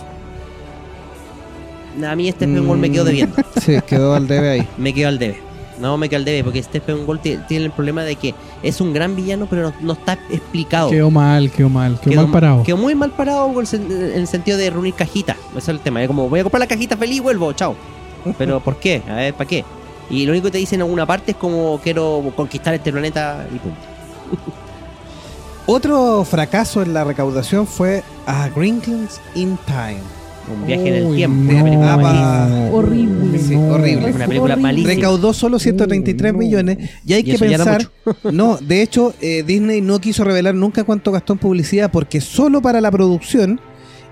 A 2.08 2.16
mí 2.16 2.32
Stephen 2.32 2.68
Wolf 2.68 2.80
me 2.80 2.92
quedó 2.92 3.04
Mm, 3.04 3.08
debiendo, 3.08 3.36
Sí, 3.62 3.76
quedó 3.88 4.14
al 4.14 4.28
debe 4.28 4.50
ahí. 4.52 4.68
me 4.78 4.94
quedó 4.94 5.08
al 5.08 5.18
debe. 5.20 5.40
No 5.80 5.98
me 5.98 6.10
quedó 6.10 6.18
al 6.18 6.26
debe 6.26 6.44
porque 6.44 6.62
Stephen 6.64 7.06
Wolf 7.06 7.22
ti- 7.22 7.38
tiene 7.48 7.66
el 7.66 7.72
problema 7.72 8.04
de 8.04 8.16
que 8.16 8.34
es 8.64 8.82
un 8.82 8.94
gran 8.94 9.16
villano 9.16 9.46
pero 9.50 9.64
no, 9.70 9.74
no 9.82 9.94
está 9.94 10.14
explicado. 10.30 10.90
Quedó 10.90 11.12
mal, 11.12 11.52
quedó 11.52 11.70
mal, 11.70 12.00
quedó, 12.00 12.24
mal 12.24 12.32
parado. 12.32 12.64
Quedó 12.64 12.78
muy 12.78 12.96
mal 12.96 13.12
parado 13.12 13.52
en 13.74 13.92
el 14.16 14.28
sentido 14.28 14.58
de 14.58 14.70
reunir 14.70 14.94
cajitas. 14.96 15.38
Ese 15.52 15.58
es 15.60 15.68
el 15.70 15.80
tema. 15.80 16.02
Es 16.02 16.08
como, 16.08 16.30
voy 16.30 16.40
a 16.40 16.44
comprar 16.44 16.60
la 16.62 16.68
cajita 16.68 16.98
feliz 16.98 17.18
y 17.18 17.22
vuelvo, 17.22 17.54
chao. 17.54 17.76
Pero 18.38 18.60
¿por 18.60 18.78
qué? 18.78 19.02
A 19.10 19.14
ver, 19.16 19.34
¿para 19.34 19.48
qué? 19.48 19.64
Y 20.10 20.26
lo 20.26 20.32
único 20.32 20.46
que 20.46 20.52
te 20.54 20.58
dicen 20.58 20.78
en 20.80 20.84
alguna 20.84 21.06
parte 21.06 21.32
es 21.32 21.38
como 21.38 21.80
quiero 21.84 22.32
conquistar 22.36 22.74
este 22.74 22.92
planeta 22.92 23.46
y 23.54 23.60
punto. 23.60 23.78
Otro 25.66 26.24
fracaso 26.24 26.82
en 26.82 26.94
la 26.94 27.04
recaudación 27.04 27.68
fue 27.68 28.04
A 28.26 28.50
Wrinkles 28.56 29.20
in 29.36 29.58
Time. 29.66 30.00
Un 30.48 30.66
viaje 30.66 30.88
en 30.90 30.96
el 30.96 31.06
Uy, 31.06 31.18
tiempo. 31.18 31.44
no, 31.44 31.52
una 31.52 31.64
película 31.64 31.98
malísima. 31.98 32.70
Horrible. 32.70 33.40
Sí, 33.40 33.58
no. 33.58 33.74
horrible. 33.74 34.12
Una 34.14 34.28
película 34.28 34.54
horrible. 34.54 34.58
malísima. 34.58 34.94
Recaudó 34.94 35.34
solo 35.34 35.60
133 35.60 36.34
no. 36.34 36.40
millones 36.40 36.78
y 37.06 37.14
hay 37.14 37.24
Y 37.26 37.32
que 37.32 37.38
pensar, 37.40 37.90
no, 38.32 38.58
de 38.58 38.82
hecho 38.82 39.14
eh, 39.22 39.44
Disney 39.46 39.82
no 39.82 40.00
quiso 40.00 40.24
revelar 40.24 40.56
nunca 40.56 40.84
cuánto 40.84 41.12
gastó 41.12 41.34
en 41.34 41.40
publicidad 41.40 41.92
porque 41.92 42.22
solo 42.22 42.62
para 42.62 42.82
la 42.82 42.92
producción 42.92 43.60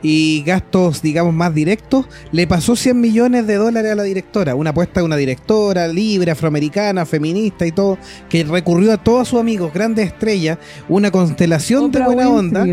y 0.04 0.44
gastos 0.46 1.02
digamos 1.02 1.34
más 1.34 1.56
directos 1.56 2.06
le 2.32 2.46
pasó 2.46 2.76
100 2.76 3.00
millones 3.00 3.48
de 3.48 3.56
dólares 3.56 3.94
a 3.94 3.96
la 3.96 4.04
directora, 4.04 4.54
una 4.54 4.70
apuesta 4.72 5.00
de 5.00 5.06
una 5.06 5.16
directora 5.16 5.88
libre, 5.88 6.32
afroamericana, 6.32 7.06
feminista 7.06 7.66
y 7.66 7.72
todo, 7.72 7.98
que 8.30 8.44
recurrió 8.44 8.92
a 8.94 8.98
todos 8.98 9.30
sus 9.30 9.40
amigos, 9.40 9.74
grandes 9.74 10.08
estrellas, 10.08 10.60
una 10.90 11.10
constelación 11.12 11.92
de 11.92 12.02
buena 12.04 12.30
onda. 12.30 12.66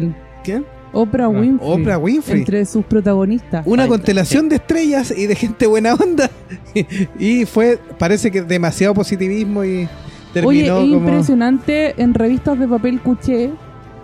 ¿Qué? 0.44 0.62
Oprah 0.92 1.28
Winfrey. 1.28 1.70
Oprah 1.70 1.98
Winfrey. 1.98 2.38
Entre 2.40 2.64
sus 2.66 2.85
protagonistas. 2.85 3.66
Una 3.66 3.87
constelación 3.88 4.48
de 4.48 4.57
estrellas 4.57 5.12
y 5.16 5.26
de 5.26 5.35
gente 5.35 5.66
buena 5.66 5.94
onda. 5.94 6.31
y 7.18 7.44
fue, 7.46 7.78
parece 7.98 8.31
que 8.31 8.42
demasiado 8.42 8.94
positivismo 8.94 9.64
y 9.64 9.68
Oye, 9.78 9.88
terminó 10.33 10.64
es 10.78 10.83
como... 10.83 10.94
impresionante, 10.96 11.94
en 12.02 12.14
revistas 12.14 12.59
de 12.59 12.68
papel 12.68 13.00
cuché 13.00 13.50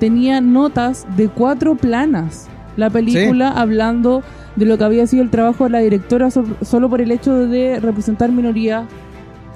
tenía 0.00 0.40
notas 0.40 1.06
de 1.16 1.28
cuatro 1.28 1.74
planas. 1.74 2.46
La 2.76 2.88
película 2.90 3.50
hablando 3.50 4.22
de 4.56 4.64
lo 4.64 4.78
que 4.78 4.84
había 4.84 5.06
sido 5.06 5.22
el 5.22 5.30
trabajo 5.30 5.64
de 5.64 5.70
la 5.70 5.78
directora 5.80 6.30
so- 6.30 6.44
solo 6.62 6.88
por 6.88 7.00
el 7.00 7.10
hecho 7.10 7.34
de 7.46 7.80
representar 7.80 8.30
minoría 8.32 8.86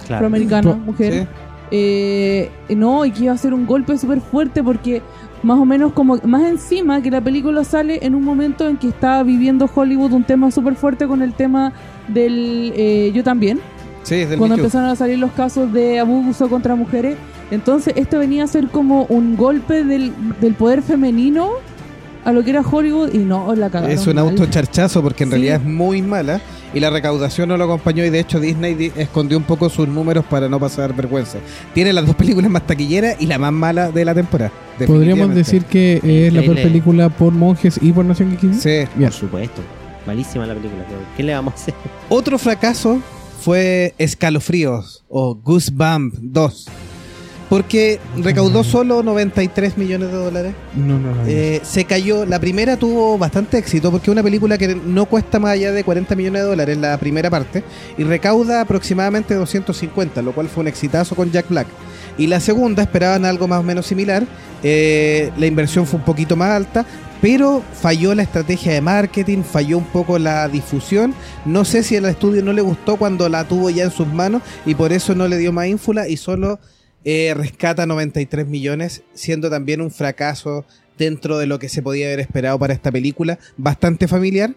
Claro. 0.07 0.15
afroamericana, 0.27 0.75
mujer. 0.75 1.13
Sí. 1.13 1.29
Eh, 1.71 2.51
no, 2.77 3.05
y 3.05 3.13
que 3.13 3.25
iba 3.25 3.33
a 3.33 3.39
ser 3.39 3.55
un 3.55 3.67
golpe 3.67 3.97
súper 3.97 4.21
fuerte 4.21 4.63
porque 4.65 5.01
más 5.43 5.59
o 5.59 5.65
menos 5.65 5.93
como 5.93 6.17
más 6.25 6.43
encima 6.45 7.03
que 7.03 7.11
la 7.11 7.21
película 7.21 7.65
sale 7.65 7.99
en 8.03 8.15
un 8.15 8.25
momento 8.25 8.69
en 8.69 8.77
que 8.77 8.89
está 8.89 9.23
viviendo 9.23 9.69
Hollywood 9.73 10.13
un 10.13 10.25
tema 10.25 10.51
súper 10.51 10.75
fuerte 10.75 11.07
con 11.07 11.23
el 11.23 11.35
tema 11.35 11.73
del 12.09 12.73
eh, 12.77 13.13
yo 13.15 13.25
también. 13.25 13.61
Sí, 14.03 14.17
es 14.17 14.31
del 14.31 14.39
cuando 14.39 14.57
empezaron 14.57 14.89
a 14.89 14.97
salir 14.97 15.19
los 15.19 15.33
casos 15.33 15.73
de 15.73 16.01
abuso 16.01 16.49
contra 16.49 16.75
mujeres. 16.75 17.17
Entonces 17.51 17.95
esto 17.97 18.19
venía 18.19 18.45
a 18.45 18.47
ser 18.47 18.69
como 18.69 19.05
un 19.05 19.37
golpe 19.37 19.85
del, 19.85 20.13
del 20.41 20.55
poder 20.55 20.83
femenino 20.83 21.51
a 22.25 22.33
lo 22.33 22.43
que 22.45 22.51
era 22.51 22.61
Hollywood 22.63 23.13
y 23.15 23.19
no 23.19 23.55
la 23.55 23.69
cagaron 23.71 23.95
Es 23.97 24.07
un 24.07 24.19
autocharchazo 24.19 25.03
porque 25.03 25.25
en 25.25 25.31
Sí. 25.31 25.33
realidad 25.33 25.57
es 25.57 25.65
muy 25.65 26.03
mala 26.03 26.41
y 26.75 26.81
la 26.81 26.89
recaudación 26.91 27.49
no 27.49 27.57
lo 27.57 27.65
acompañó 27.65 28.05
y 28.05 28.11
de 28.11 28.21
hecho 28.21 28.39
Disney 28.41 28.75
di- 28.75 28.93
escondió 28.97 29.37
un 29.37 29.45
poco 29.45 29.69
sus 29.69 29.87
números 29.89 30.25
para 30.25 30.49
no 30.49 30.59
pasar 30.61 30.95
vergüenza. 30.95 31.39
Tiene 31.75 31.93
las 31.93 32.07
dos 32.07 32.15
películas 32.17 32.51
más 32.51 32.67
taquilleras 32.67 33.17
y 33.21 33.27
la 33.27 33.39
más 33.39 33.53
mala 33.53 33.91
de 33.91 34.05
la 34.05 34.15
temporada. 34.15 34.53
Podríamos 34.87 35.35
decir 35.35 35.65
que 35.65 36.01
es 36.03 36.33
la 36.33 36.41
peor 36.43 36.57
película 36.57 37.09
por 37.11 37.33
monjes 37.33 37.79
y 37.83 37.93
por 37.93 38.05
Nación 38.05 38.39
Geek. 38.41 38.55
Sí. 38.55 38.89
Bien. 38.97 39.11
Por 39.11 39.13
supuesto. 39.13 39.63
Malísima 40.07 40.47
la 40.47 40.55
película. 40.55 40.85
¿Qué 41.17 41.23
le 41.23 41.33
vamos 41.35 41.53
a 41.53 41.57
hacer? 41.57 41.75
Otro 42.09 42.39
fracaso 42.39 43.01
fue 43.41 43.95
Escalofríos 43.99 45.05
o 45.09 45.35
Goosebump 45.35 46.15
2. 46.21 46.67
Porque 47.53 48.01
recaudó 48.17 48.65
solo 48.65 49.03
93 49.03 49.77
millones 49.77 50.11
de 50.11 50.17
dólares. 50.17 50.55
No, 50.75 50.99
no, 50.99 51.15
no. 51.15 51.27
Eh, 51.27 51.61
se 51.63 51.85
cayó. 51.85 52.25
La 52.25 52.41
primera 52.41 52.79
tuvo 52.79 53.19
bastante 53.19 53.59
éxito 53.59 53.91
porque 53.91 54.07
es 54.07 54.13
una 54.13 54.23
película 54.23 54.57
que 54.57 54.75
no 54.75 55.05
cuesta 55.05 55.39
más 55.39 55.51
allá 55.51 55.71
de 55.71 55.85
40 55.85 56.17
millones 56.17 56.41
de 56.41 56.49
dólares 56.49 56.79
la 56.79 56.97
primera 56.97 57.29
parte 57.29 57.63
y 57.99 58.05
recauda 58.05 58.63
aproximadamente 58.63 59.35
250, 59.35 60.23
lo 60.23 60.33
cual 60.33 60.49
fue 60.49 60.63
un 60.63 60.69
exitazo 60.69 61.15
con 61.15 61.31
Jack 61.31 61.51
Black. 61.51 61.67
Y 62.17 62.27
la 62.27 62.41
segunda 62.41 62.85
esperaban 62.85 63.27
algo 63.27 63.47
más 63.47 63.61
o 63.61 63.63
menos 63.63 63.85
similar. 63.85 64.27
eh, 64.63 65.31
la 65.37 65.45
inversión 65.45 65.87
fue 65.87 65.99
un 65.99 66.07
poquito 66.07 66.37
más 66.37 66.53
alta, 66.53 66.87
pero 67.21 67.63
falló 67.75 68.15
la 68.15 68.23
estrategia 68.23 68.73
de 68.73 68.81
marketing, 68.81 69.43
falló 69.43 69.77
un 69.77 69.85
poco 69.85 70.19
la 70.19 70.49
difusión. 70.49 71.13
No 71.45 71.67
sé 71.67 71.83
si 71.83 71.99
al 71.99 72.07
estudio 72.07 72.43
no 72.43 72.55
le 72.55 72.63
gustó 72.63 72.97
cuando 72.97 73.29
la 73.29 73.45
tuvo 73.45 73.69
ya 73.69 73.85
en 73.85 73.91
sus 73.91 74.07
manos 74.07 74.41
y 74.65 74.75
por 74.75 74.91
eso 74.91 75.15
no 75.15 75.29
le 75.29 75.37
dio 75.37 75.53
más 75.53 75.67
ínfula 75.67 76.09
y 76.09 76.17
solo 76.17 76.59
eh, 77.05 77.35
rescata 77.37 77.87
93 77.87 78.47
millones, 78.47 79.03
siendo 79.15 79.51
también 79.51 79.81
un 79.81 79.91
fracaso 79.91 80.65
dentro 80.99 81.39
de 81.39 81.47
lo 81.47 81.59
que 81.59 81.69
se 81.69 81.83
podía 81.83 82.07
haber 82.07 82.21
esperado 82.21 82.59
para 82.59 82.73
esta 82.75 82.93
película, 82.93 83.39
bastante 83.57 84.07
familiar. 84.09 84.55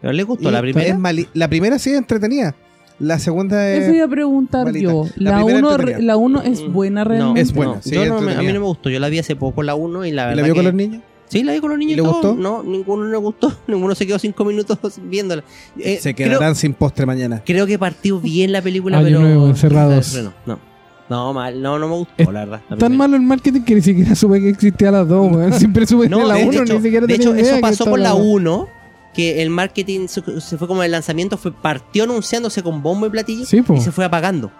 ¿Pero 0.00 0.12
le 0.12 0.22
gustó 0.22 0.48
Y 0.48 0.52
la 0.52 0.60
primera? 0.62 0.88
es 0.88 0.96
mali- 0.98 1.28
la 1.34 1.48
primera 1.48 1.78
sí 1.78 1.90
es 1.90 1.98
entretenida, 1.98 2.54
la 2.98 3.18
segunda 3.18 3.70
Eso 3.70 3.90
iba 3.92 4.04
es... 4.04 4.04
a 4.04 4.08
preguntar 4.08 4.64
malita. 4.64 4.82
yo. 4.90 5.04
La 5.16 5.30
La 5.32 5.36
primera 5.44 5.58
1 5.58 5.70
entretenida. 5.70 6.06
la 6.06 6.16
uno 6.16 6.42
es 6.42 6.66
buena 6.66 7.04
realmente. 7.04 7.40
Es 7.42 7.52
buena, 7.52 7.74
no, 7.74 7.82
sí, 7.82 7.90
yo 7.94 8.06
no 8.06 8.20
me- 8.20 8.34
a 8.34 8.38
mí 8.40 8.46
no 8.46 8.52
me 8.54 8.58
gustó. 8.66 8.88
Yo 8.90 8.98
la 8.98 9.08
vi 9.08 9.18
hace 9.18 9.36
poco 9.36 9.62
la 9.62 9.74
1 9.74 10.04
y 10.06 10.10
la 10.12 10.22
¿La 10.22 10.28
verdad 10.30 10.44
vio 10.44 10.54
con 10.54 10.64
los 10.64 10.74
niños? 10.74 11.02
Sí, 11.28 11.44
la 11.44 11.52
vi 11.52 11.60
con 11.60 11.70
los 11.70 11.78
niños. 11.78 11.92
¿Y 11.92 11.96
le 11.96 12.02
todo. 12.02 12.12
gustó? 12.12 12.34
No, 12.34 12.62
ninguno 12.64 13.04
le 13.04 13.16
gustó. 13.18 13.56
Ninguno 13.68 13.94
se 13.94 14.04
quedó 14.06 14.18
cinco 14.18 14.44
minutos 14.44 14.78
viéndola. 15.04 15.44
Eh, 15.78 15.98
se 16.00 16.14
creo- 16.14 16.30
quedarán 16.30 16.56
sin 16.56 16.72
postre 16.74 17.06
mañana. 17.06 17.42
Creo 17.46 17.66
que 17.66 17.78
partió 17.78 18.18
bien 18.20 18.50
la 18.52 18.60
película, 18.62 18.98
Año 18.98 19.06
pero. 19.06 19.20
nuevo, 19.20 19.46
encerrados. 19.48 20.14
No, 20.14 20.32
no. 20.46 20.69
No, 21.10 21.32
mal, 21.34 21.60
no, 21.60 21.78
no 21.78 21.88
me 21.88 21.94
gustó, 21.96 22.12
Es 22.16 22.26
la 22.28 22.40
verdad. 22.44 22.60
la 22.70 22.76
Tan 22.76 22.96
malo 22.96 23.16
el 23.16 23.22
marketing 23.22 23.62
que 23.62 23.74
ni 23.74 23.82
siquiera 23.82 24.14
supe 24.14 24.40
que 24.40 24.48
existía 24.50 24.90
las 24.92 25.08
dos, 25.08 25.30
weón. 25.32 25.52
Siempre 25.58 25.84
supe 25.86 26.08
No, 26.08 26.18
que 26.20 26.24
la 26.24 26.34
de, 26.34 26.44
uno, 26.44 26.62
hecho, 26.62 26.74
ni 26.74 26.82
siquiera 26.82 27.06
de 27.06 27.14
hecho, 27.14 27.34
eso 27.34 27.60
pasó 27.60 27.84
con 27.84 28.00
la 28.02 28.10
dos. 28.10 28.20
1, 28.22 28.68
que 29.12 29.42
el 29.42 29.50
marketing 29.50 30.06
se, 30.06 30.22
se 30.40 30.56
fue 30.56 30.68
como 30.68 30.82
el 30.84 30.92
lanzamiento, 30.92 31.36
fue 31.36 31.52
partió 31.52 32.04
anunciándose 32.04 32.62
con 32.62 32.80
bombo 32.82 33.06
y 33.06 33.10
platillo 33.10 33.44
Sí, 33.44 33.60
y 33.74 33.80
se 33.80 33.90
fue 33.90 34.04
apagando. 34.04 34.52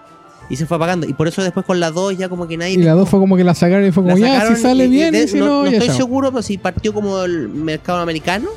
Y 0.49 0.57
se 0.57 0.65
fue 0.65 0.75
apagando. 0.75 1.07
Y 1.07 1.13
por 1.13 1.29
eso 1.29 1.41
después 1.41 1.65
con 1.65 1.79
la 1.79 1.89
2 1.91 2.17
ya 2.17 2.27
como 2.27 2.45
que 2.45 2.57
nadie... 2.57 2.73
Y 2.73 2.77
la 2.83 2.91
dos 2.95 3.07
fue 3.07 3.21
como 3.21 3.37
que 3.37 3.45
la 3.45 3.53
sacaron 3.53 3.85
y 3.87 3.91
fue 3.93 4.03
la 4.03 4.13
como, 4.15 4.25
ya, 4.25 4.53
si 4.53 4.61
sale 4.61 4.85
y 4.85 4.89
bien, 4.89 5.13
de- 5.13 5.23
y 5.23 5.27
si 5.29 5.39
no, 5.39 5.45
no, 5.45 5.63
no 5.63 5.71
ya 5.71 5.77
estoy 5.77 5.87
chao. 5.87 5.95
seguro, 5.97 6.31
pero 6.31 6.41
si 6.41 6.57
partió 6.57 6.93
como 6.93 7.21
el 7.21 7.47
mercado 7.47 7.99
americano, 7.99 8.49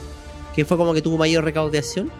que 0.56 0.64
fue 0.64 0.76
como 0.76 0.92
que 0.94 1.00
tuvo 1.00 1.16
mayor 1.16 1.44
recaudación. 1.44 2.10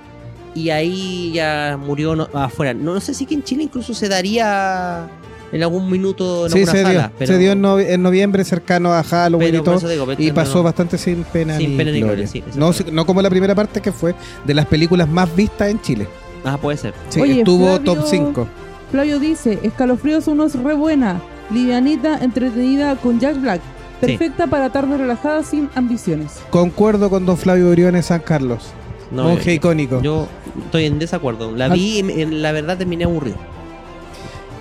Y 0.55 0.71
ahí 0.71 1.33
ya 1.33 1.77
murió 1.85 2.15
no- 2.15 2.29
afuera. 2.33 2.73
No, 2.75 2.95
no 2.95 3.01
sé 3.01 3.13
si 3.13 3.27
que 3.27 3.35
en 3.35 3.43
Chile 3.43 3.65
incluso 3.65 3.93
se 3.93 4.09
daría 4.09 5.09
en 5.55 5.62
algún 5.62 5.90
minuto 5.90 6.47
en 6.47 6.53
Sí, 6.53 6.59
alguna 6.59 6.73
se 6.73 6.79
dio. 6.79 6.87
sala. 6.88 7.12
pero- 7.19 7.33
se 7.33 7.38
dio 7.38 7.53
en, 7.53 7.62
novi- 7.62 7.87
en 7.88 8.03
noviembre 8.03 8.45
cercano 8.45 8.93
a 8.93 9.03
Halloween 9.03 9.51
pero 9.53 9.62
y 9.62 9.64
todo. 9.64 9.88
digo, 9.88 10.12
Y 10.12 10.17
pero 10.17 10.35
pasó 10.35 10.57
no. 10.57 10.62
bastante 10.64 10.99
sin 10.99 11.25
pena 11.25 11.57
Sin 11.57 11.71
ni 11.71 11.77
pena 11.77 11.90
ni 11.93 12.01
gloria. 12.01 12.27
gloria, 12.27 12.53
sí, 12.53 12.59
no, 12.59 12.73
no 12.93 13.07
como 13.07 13.23
la 13.23 13.31
primera 13.31 13.55
parte 13.55 13.81
que 13.81 13.93
fue 13.93 14.14
de 14.45 14.55
las 14.55 14.67
películas 14.67 15.09
más 15.09 15.35
vistas 15.35 15.71
en 15.71 15.81
Chile. 15.81 16.07
Ah, 16.45 16.59
puede 16.59 16.77
ser. 16.77 16.93
Sí, 17.09 17.21
Oye, 17.21 17.38
estuvo 17.38 17.67
Flavio- 17.79 17.81
top 17.95 18.05
5. 18.07 18.49
Flavio 18.90 19.19
dice, 19.19 19.59
Escalofríos 19.62 20.29
1 20.29 20.45
es 20.45 20.55
re 20.62 20.75
buena, 20.75 21.21
livianita, 21.51 22.19
entretenida 22.23 22.97
con 22.97 23.19
Jack 23.21 23.40
Black. 23.40 23.61
Perfecta 24.01 24.47
para 24.47 24.71
tarde 24.71 24.99
relajada 24.99 25.43
sin 25.43 25.71
ambiciones. 25.75 26.40
Concuerdo 26.51 27.09
con 27.09 27.25
don 27.25 27.38
Flavio 27.38 27.71
Briones 27.71 28.07
San 28.07 28.21
Carlos. 28.21 28.64
No, 29.11 29.25
monje 29.25 29.47
yo- 29.47 29.53
icónico. 29.53 30.03
Yo 30.03 30.27
estoy 30.67 30.85
en 30.87 30.99
desacuerdo. 30.99 31.53
La 31.53 31.69
vi 31.69 32.01
y 32.01 32.25
la 32.27 32.53
verdad 32.53 32.77
terminé 32.77 33.05
aburrido. 33.05 33.37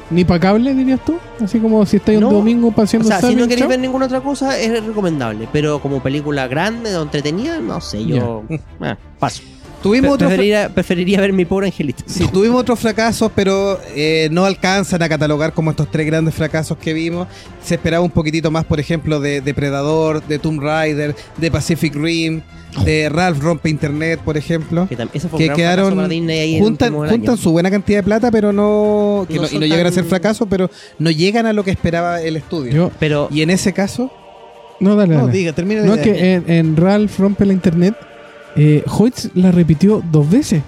Ni 0.09 0.25
pa' 0.25 0.39
cable, 0.39 0.73
dirías 0.73 1.03
tú. 1.03 1.17
Así 1.43 1.59
como 1.59 1.85
si 1.85 1.97
estáis 1.97 2.19
No. 2.19 2.29
un 2.29 2.33
domingo 2.35 2.67
O 2.67 2.71
paseando 2.71 3.07
sea, 3.07 3.21
si 3.21 3.35
no 3.35 3.47
queréis 3.47 3.67
ver 3.67 3.79
ninguna 3.79 4.05
otra 4.05 4.21
cosa, 4.21 4.57
es 4.59 4.83
recomendable. 4.85 5.47
Pero 5.51 5.79
como 5.81 6.01
película 6.03 6.47
grande 6.47 6.95
o 6.95 7.01
entretenida, 7.03 7.59
no 7.59 7.81
sé, 7.81 8.05
yo 8.05 8.43
ah, 8.81 8.97
paso. 9.19 9.41
Tuvimos 9.83 10.17
Pre- 10.17 10.27
preferiría, 10.27 10.69
preferiría 10.69 11.19
ver 11.21 11.33
mi 11.33 11.45
pobre 11.45 11.67
angelito. 11.67 12.03
Sí, 12.07 12.27
tuvimos 12.31 12.61
otros 12.61 12.79
fracasos, 12.79 13.29
pero 13.35 13.79
eh, 13.95 14.29
no 14.31 14.45
alcanzan 14.45 15.03
a 15.03 15.09
catalogar 15.09 15.53
como 15.53 15.69
estos 15.71 15.91
tres 15.91 16.05
grandes 16.07 16.33
fracasos 16.33 16.77
que 16.77 16.93
vimos. 16.93 17.27
Se 17.63 17.75
esperaba 17.75 18.03
un 18.03 18.09
poquitito 18.11 18.49
más, 18.49 18.63
por 18.65 18.79
ejemplo, 18.79 19.19
de 19.19 19.41
Depredador, 19.41 20.23
de 20.25 20.39
Tomb 20.39 20.61
Raider, 20.61 21.13
de 21.37 21.51
Pacific 21.51 21.93
Rim, 21.95 22.41
de 22.85 23.09
Ralph 23.09 23.39
Rompe 23.43 23.69
Internet, 23.69 24.19
por 24.23 24.37
ejemplo. 24.37 24.87
Que 24.87 24.95
fue 24.95 25.19
fracaso 25.19 25.55
quedaron, 25.55 25.95
para 25.95 26.07
Disney 26.07 26.39
ahí 26.39 26.55
en 26.55 26.63
juntan, 26.63 26.93
juntan 26.93 27.37
su 27.37 27.51
buena 27.51 27.69
cantidad 27.69 27.99
de 27.99 28.03
plata, 28.03 28.31
pero 28.31 28.51
no, 28.53 29.25
que 29.27 29.35
No 29.35 29.41
no- 29.43 29.47
y 29.51 29.59
no 29.59 29.65
llegan 29.65 29.85
a 29.87 29.91
ser 29.91 30.05
fracasos, 30.05 30.47
pero 30.49 30.71
no 30.97 31.11
llegan 31.11 31.45
a 31.45 31.51
lo 31.53 31.63
que 31.63 31.71
esperaba 31.71 32.21
el 32.21 32.37
estudio. 32.37 32.71
Yo, 32.71 32.91
Pero 32.99 33.27
Y 33.31 33.41
en 33.41 33.49
ese 33.49 33.73
caso, 33.73 34.09
no, 34.79 34.95
dale, 34.95 35.13
no, 35.15 35.27
dale. 35.27 35.37
diga, 35.37 35.51
termina 35.53 35.81
de 35.81 35.87
No, 35.87 35.93
es 35.95 36.01
que 36.01 36.33
en, 36.33 36.49
en 36.49 36.75
Ralph 36.77 37.19
rompe 37.19 37.45
la 37.45 37.53
internet, 37.53 37.95
eh, 38.55 38.83
Hoyts 38.87 39.29
la 39.35 39.51
repitió 39.51 40.03
dos 40.11 40.29
veces. 40.29 40.61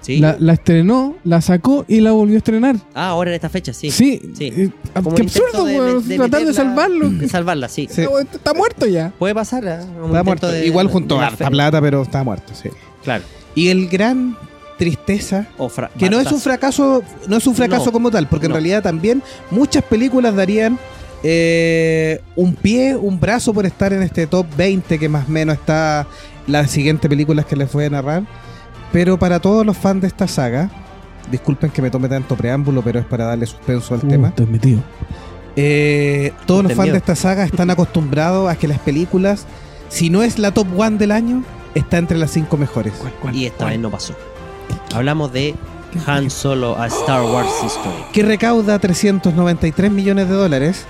sí. 0.00 0.18
La, 0.18 0.36
la 0.38 0.52
estrenó, 0.54 1.14
la 1.24 1.40
sacó 1.40 1.84
y 1.88 2.00
la 2.00 2.12
volvió 2.12 2.34
a 2.34 2.38
estrenar. 2.38 2.76
Ah, 2.94 3.08
ahora 3.08 3.30
en 3.30 3.34
esta 3.36 3.48
fecha, 3.48 3.72
sí. 3.72 3.90
Sí. 3.90 4.20
sí. 4.36 4.44
eh, 4.56 4.70
Como 4.94 5.14
qué 5.14 5.22
absurdo, 5.22 5.64
de- 5.64 6.00
de 6.02 6.16
Tratar 6.16 6.44
de 6.44 6.52
salvarlo. 6.54 7.08
De 7.10 7.28
salvarla, 7.36 7.68
sí. 7.68 7.88
Sí. 7.90 8.02
Está 8.32 8.52
muerto 8.54 8.86
ya. 8.86 9.12
Puede 9.18 9.34
pasar, 9.34 9.64
¿eh? 9.64 9.78
Está 10.06 10.22
muerto. 10.22 10.48
de- 10.48 10.66
Igual 10.66 10.88
junto 10.88 11.18
a 11.20 11.26
harta 11.28 11.48
plata, 11.50 11.80
pero 11.80 12.02
está 12.02 12.22
muerto, 12.22 12.52
sí. 12.54 12.68
Claro. 13.02 13.24
Y 13.54 13.68
el 13.68 13.88
gran 13.88 14.36
tristeza 14.76 15.46
O 15.56 15.70
que 15.98 16.10
no 16.10 16.18
es 16.18 16.32
un 16.32 16.40
fracaso 16.40 17.04
no 17.28 17.36
es 17.36 17.46
un 17.46 17.54
fracaso 17.54 17.86
No, 17.86 17.92
como 17.92 18.10
tal 18.10 18.26
porque 18.26 18.46
en 18.46 18.52
realidad 18.52 18.82
también 18.82 19.22
muchas 19.52 19.84
películas 19.84 20.34
darían 20.34 20.80
eh, 21.22 22.20
un 22.34 22.54
pie 22.56 22.96
un 22.96 23.20
brazo 23.20 23.54
por 23.54 23.66
estar 23.66 23.92
en 23.92 24.02
este 24.02 24.26
top 24.26 24.44
20 24.56 24.98
que 24.98 25.08
más 25.08 25.28
o 25.28 25.30
menos 25.30 25.54
está 25.58 26.08
las 26.46 26.70
siguientes 26.70 27.08
películas 27.08 27.46
que 27.46 27.56
les 27.56 27.72
voy 27.72 27.84
a 27.84 27.90
narrar 27.90 28.22
pero 28.92 29.18
para 29.18 29.40
todos 29.40 29.64
los 29.66 29.76
fans 29.76 30.02
de 30.02 30.06
esta 30.08 30.28
saga 30.28 30.70
disculpen 31.30 31.70
que 31.70 31.80
me 31.82 31.90
tome 31.90 32.08
tanto 32.08 32.36
preámbulo 32.36 32.82
pero 32.82 32.98
es 33.00 33.06
para 33.06 33.24
darle 33.24 33.46
suspenso 33.46 33.94
al 33.94 34.00
Uh, 34.04 34.08
tema 34.08 34.28
estoy 34.28 34.46
metido. 34.46 34.80
eh, 35.56 36.32
todos 36.46 36.62
los 36.64 36.72
fans 36.72 36.84
miedo. 36.86 36.92
de 36.94 36.98
esta 36.98 37.14
saga 37.16 37.44
están 37.44 37.70
acostumbrados 37.70 38.50
a 38.50 38.56
que 38.56 38.68
las 38.68 38.78
películas 38.78 39.46
si 39.88 40.10
no 40.10 40.22
es 40.22 40.38
la 40.38 40.52
top 40.52 40.66
1 40.76 40.98
del 40.98 41.12
año 41.12 41.42
está 41.74 41.98
entre 41.98 42.18
las 42.18 42.30
5 42.32 42.56
mejores 42.56 42.92
Y 43.32 43.46
esta 43.46 43.66
vez 43.66 43.78
no 43.78 43.90
pasó. 43.90 44.14
Hablamos 44.94 45.32
de 45.32 45.54
Han 46.06 46.30
Solo 46.30 46.76
a 46.80 46.86
Star 46.88 47.22
Wars 47.22 47.48
History. 47.64 48.04
que 48.12 48.22
recauda 48.22 48.78
393 48.78 49.90
millones 49.90 50.28
de 50.28 50.34
dólares. 50.34 50.84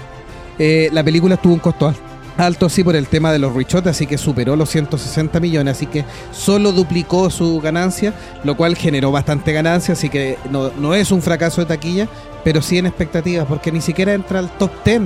Eh, 0.59 0.89
la 0.93 1.03
película 1.03 1.37
tuvo 1.37 1.55
un 1.55 1.61
costo 1.61 1.89
al- 1.89 1.97
alto, 2.37 2.69
sí, 2.69 2.83
por 2.85 2.97
el 2.97 3.07
tema 3.07 3.33
de 3.33 3.39
los 3.39 3.55
richotes, 3.55 3.91
así 3.93 4.07
que 4.07 4.19
superó 4.19 4.57
los 4.57 4.71
160 4.71 5.39
millones, 5.41 5.77
así 5.77 5.87
que 5.87 6.05
solo 6.33 6.73
duplicó 6.73 7.31
su 7.31 7.61
ganancia, 7.61 8.13
lo 8.45 8.57
cual 8.57 8.77
generó 8.77 9.13
bastante 9.13 9.53
ganancia, 9.53 9.93
así 9.93 10.09
que 10.09 10.37
no, 10.51 10.71
no 10.79 10.95
es 10.95 11.11
un 11.13 11.23
fracaso 11.23 11.61
de 11.61 11.67
taquilla, 11.67 12.09
pero 12.43 12.61
sí 12.63 12.79
en 12.79 12.87
expectativas, 12.87 13.47
porque 13.47 13.71
ni 13.73 13.81
siquiera 13.81 14.13
entra 14.15 14.39
al 14.41 14.51
top 14.59 14.71
10. 14.85 15.03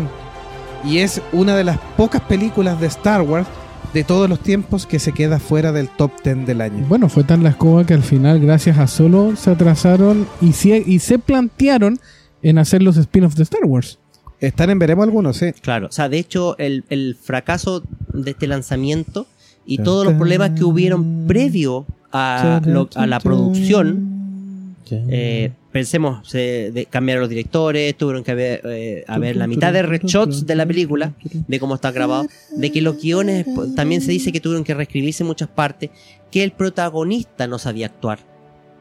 Y 0.84 0.98
es 0.98 1.20
una 1.32 1.56
de 1.56 1.64
las 1.64 1.78
pocas 1.96 2.20
películas 2.22 2.80
de 2.80 2.86
Star 2.86 3.22
Wars 3.22 3.46
de 3.92 4.04
todos 4.04 4.28
los 4.28 4.40
tiempos 4.40 4.86
que 4.86 4.98
se 4.98 5.12
queda 5.12 5.38
fuera 5.38 5.72
del 5.72 5.88
top 5.88 6.10
10 6.22 6.46
del 6.46 6.60
año. 6.60 6.84
Bueno, 6.88 7.08
fue 7.08 7.24
tan 7.24 7.42
la 7.42 7.50
escoba 7.50 7.84
que 7.84 7.94
al 7.94 8.02
final, 8.02 8.38
gracias 8.40 8.78
a 8.78 8.86
Solo, 8.86 9.34
se 9.36 9.50
atrasaron 9.50 10.26
y, 10.40 10.52
se- 10.52 10.82
y 10.86 10.98
se 11.00 11.18
plantearon 11.18 11.98
en 12.42 12.58
hacer 12.58 12.82
los 12.82 12.96
spin-offs 12.96 13.36
de 13.36 13.42
Star 13.42 13.64
Wars. 13.64 13.98
Están 14.40 14.70
en 14.70 14.78
veremos 14.78 15.04
algunos, 15.04 15.36
sí. 15.36 15.52
Claro, 15.60 15.88
o 15.88 15.92
sea, 15.92 16.08
de 16.08 16.18
hecho, 16.18 16.56
el, 16.58 16.84
el 16.90 17.16
fracaso 17.20 17.82
de 18.12 18.30
este 18.30 18.46
lanzamiento 18.46 19.26
y 19.66 19.78
todos 19.78 20.04
los 20.04 20.14
problemas 20.18 20.50
que 20.50 20.64
hubieron 20.64 21.26
previo 21.26 21.86
a, 22.12 22.60
lo- 22.64 22.88
a 22.94 23.06
la 23.06 23.18
producción, 23.20 24.74
eh, 25.10 25.50
pensemos, 25.72 26.26
se 26.28 26.70
de- 26.72 26.86
cambiaron 26.86 27.20
los 27.22 27.28
directores, 27.28 27.94
tuvieron 27.98 28.22
que 28.24 28.34
ver, 28.34 28.60
eh, 28.64 29.04
a 29.06 29.18
ver 29.18 29.36
la 29.36 29.46
mitad 29.46 29.72
de 29.72 29.82
reshots 29.82 30.46
de 30.46 30.54
la 30.54 30.64
película, 30.66 31.12
de 31.46 31.60
cómo 31.60 31.74
está 31.74 31.90
grabado, 31.90 32.26
de 32.56 32.72
que 32.72 32.80
los 32.80 32.96
guiones 33.02 33.44
también 33.74 34.00
se 34.00 34.12
dice 34.12 34.32
que 34.32 34.40
tuvieron 34.40 34.64
que 34.64 34.72
reescribirse 34.74 35.22
en 35.24 35.26
muchas 35.26 35.48
partes, 35.48 35.90
que 36.30 36.44
el 36.44 36.52
protagonista 36.52 37.46
no 37.46 37.58
sabía 37.58 37.86
actuar. 37.86 38.20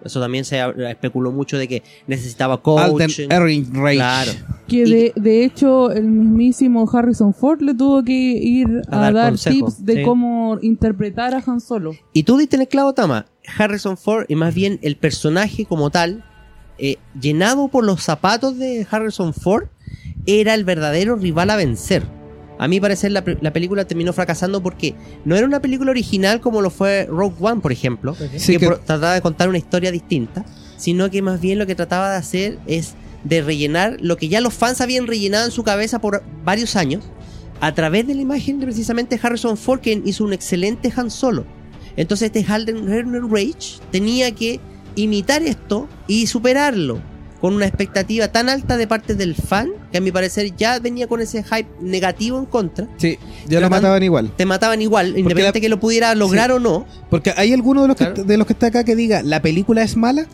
Eso 0.07 0.19
también 0.19 0.43
se 0.43 0.59
especuló 0.89 1.31
mucho 1.31 1.57
de 1.57 1.67
que 1.67 1.83
necesitaba 2.07 2.61
Alden 2.65 2.97
coaching. 2.97 3.27
Ehrenreich. 3.29 3.97
Claro. 3.97 4.31
Que 4.67 4.85
de, 4.85 5.13
de 5.15 5.45
hecho 5.45 5.91
el 5.91 6.03
mismísimo 6.05 6.89
Harrison 6.91 7.33
Ford 7.33 7.61
le 7.61 7.73
tuvo 7.73 8.03
que 8.03 8.13
ir 8.13 8.67
A 8.89 8.97
a, 8.97 9.01
dar 9.01 9.13
dar, 9.13 9.29
consejos, 9.31 9.75
tips 9.75 9.85
de 9.85 9.95
sí. 9.97 10.03
cómo 10.03 10.57
interpretar 10.61 11.35
a 11.35 11.43
Han 11.45 11.61
Solo. 11.61 11.91
Y 12.13 12.23
tú 12.23 12.37
diste 12.37 12.55
en 12.55 12.63
el 12.63 12.67
clavo, 12.67 12.93
Tama. 12.93 13.25
Harrison 13.57 13.97
Ford, 13.97 14.25
y 14.27 14.35
más 14.35 14.53
bien 14.53 14.79
el 14.81 14.97
personaje 14.97 15.65
como 15.65 15.89
tal, 15.89 16.25
eh, 16.77 16.97
llenado 17.19 17.69
por 17.69 17.83
los 17.85 18.03
zapatos 18.03 18.57
de 18.57 18.85
Harrison 18.89 19.33
Ford, 19.33 19.67
era 20.25 20.53
el 20.53 20.65
verdadero 20.65 21.15
rival 21.15 21.49
a 21.49 21.55
vencer. 21.55 22.03
A 22.59 22.67
mi 22.67 22.79
parecer, 22.79 23.11
la, 23.11 23.23
la 23.41 23.53
película 23.53 23.85
terminó 23.85 24.13
fracasando 24.13 24.61
porque 24.61 24.95
no 25.25 25.35
era 25.35 25.45
una 25.45 25.61
película 25.61 25.91
original 25.91 26.41
como 26.41 26.61
lo 26.61 26.69
fue 26.69 27.05
Rogue 27.05 27.35
One, 27.39 27.61
por 27.61 27.71
ejemplo, 27.71 28.15
Sí, 28.35 28.57
que, 28.57 28.67
trataba 28.67 29.13
de 29.13 29.21
contar 29.21 29.49
una 29.49 29.57
historia 29.57 29.91
distinta, 29.91 30.45
sino 30.77 31.09
que 31.09 31.21
más 31.21 31.39
bien 31.39 31.59
lo 31.59 31.67
que 31.67 31.75
trataba 31.75 32.11
de 32.11 32.17
hacer 32.17 32.59
es 32.65 32.95
de 33.23 33.41
rellenar 33.41 33.97
lo 33.99 34.17
que 34.17 34.27
ya 34.27 34.41
los 34.41 34.53
fans 34.53 34.81
habían 34.81 35.07
rellenado 35.07 35.45
en 35.45 35.51
su 35.51 35.63
cabeza 35.63 35.99
por 35.99 36.23
varios 36.43 36.75
años, 36.75 37.03
a 37.59 37.73
través 37.73 38.05
de 38.05 38.15
la 38.15 38.21
imagen 38.21 38.59
de 38.59 38.65
precisamente 38.65 39.19
Harrison 39.21 39.57
Ford, 39.57 39.81
que 39.81 40.01
hizo 40.05 40.23
un 40.23 40.33
excelente 40.33 40.91
Han 40.95 41.09
Solo. 41.09 41.45
Entonces 41.95 42.27
este 42.27 42.45
Halden 42.47 42.87
Rage 43.31 43.79
tenía 43.91 44.31
que 44.31 44.59
imitar 44.95 45.41
esto 45.41 45.87
y 46.07 46.27
superarlo 46.27 47.01
con 47.41 47.53
una 47.53 47.65
expectativa 47.67 48.27
tan 48.29 48.49
alta 48.49 48.77
de 48.77 48.87
parte 48.87 49.13
del 49.15 49.35
fan 49.35 49.69
que 49.91 49.99
a 49.99 50.01
mi 50.01 50.11
parecer 50.11 50.55
ya 50.55 50.79
venía 50.79 51.07
con 51.07 51.21
ese 51.21 51.43
hype 51.43 51.67
negativo 51.81 52.39
en 52.39 52.45
contra. 52.45 52.87
Sí, 52.97 53.17
ya 53.47 53.59
lo 53.59 53.69
mataban 53.69 54.01
igual. 54.03 54.31
Te 54.35 54.45
mataban 54.45 54.81
igual, 54.81 55.09
independiente 55.17 55.59
la- 55.59 55.61
que 55.61 55.69
lo 55.69 55.79
pudiera 55.79 56.15
lograr 56.15 56.49
Sí. 56.49 56.55
o 56.55 56.59
no. 56.59 56.85
Porque 57.09 57.33
hay 57.37 57.53
alguno 57.53 57.83
de 57.83 57.87
los, 57.89 57.97
Claro. 57.97 58.13
que, 58.15 58.23
de 58.23 58.37
los 58.37 58.47
que 58.47 58.53
está 58.53 58.67
acá 58.67 58.83
que 58.83 58.95
diga, 58.95 59.21
¿la 59.23 59.41
película 59.41 59.83
es 59.83 59.95
mala? 59.97 60.25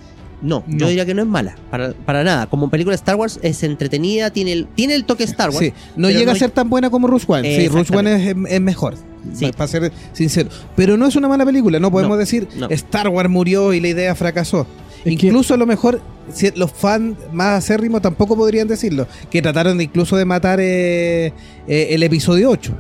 No, 0.42 0.64
No. 0.68 0.78
yo 0.78 0.88
diría 0.90 1.06
que 1.06 1.14
no 1.14 1.22
es 1.22 1.28
mala, 1.28 1.56
para, 1.72 1.94
para 1.94 2.24
nada. 2.26 2.48
Como 2.48 2.70
película 2.70 2.92
de 2.92 2.96
Star 2.98 3.16
Wars 3.16 3.40
es 3.44 3.64
entretenida, 3.64 4.30
tiene 4.30 4.52
el, 4.52 4.68
tiene 4.68 4.94
el 4.96 5.06
toque 5.06 5.24
Star 5.24 5.50
Wars. 5.52 5.60
Sí, 5.60 5.74
no 5.96 6.10
llega 6.10 6.26
no- 6.26 6.32
a 6.34 6.36
ser 6.36 6.52
tan 6.52 6.70
buena 6.70 6.90
como 6.90 7.08
Rush 7.08 7.24
One. 7.28 7.56
Sí, 7.56 7.70
Rush 7.70 7.94
One 7.96 8.16
es, 8.32 8.36
es 8.50 8.62
mejor, 8.62 8.96
Sí. 9.34 9.52
para 9.56 9.68
ser 9.68 9.92
sincero. 10.12 10.50
Pero 10.76 10.98
no 10.98 11.06
es 11.08 11.16
una 11.16 11.30
mala 11.30 11.46
película, 11.46 11.80
no 11.80 11.92
podemos 11.92 12.16
No, 12.16 12.20
decir. 12.20 12.48
Star 12.72 13.08
Wars 13.08 13.30
murió 13.30 13.74
y 13.74 13.80
la 13.80 13.88
idea 13.90 14.16
fracasó. 14.16 14.68
Es 15.06 15.18
que- 15.20 15.28
incluso 15.28 15.54
a 15.54 15.58
lo 15.58 15.66
mejor 15.66 16.02
si 16.32 16.52
los 16.52 16.72
fans 16.72 17.18
más 17.32 17.58
acérrimos 17.64 18.02
tampoco 18.02 18.36
podrían 18.36 18.68
decirlo, 18.68 19.08
que 19.30 19.42
trataron 19.42 19.78
de 19.78 19.84
incluso 19.86 20.16
de 20.16 20.26
matar 20.26 20.60
eh, 20.62 21.28
eh, 21.68 21.88
el 21.92 22.04
episodio 22.04 22.50
8. 22.50 22.74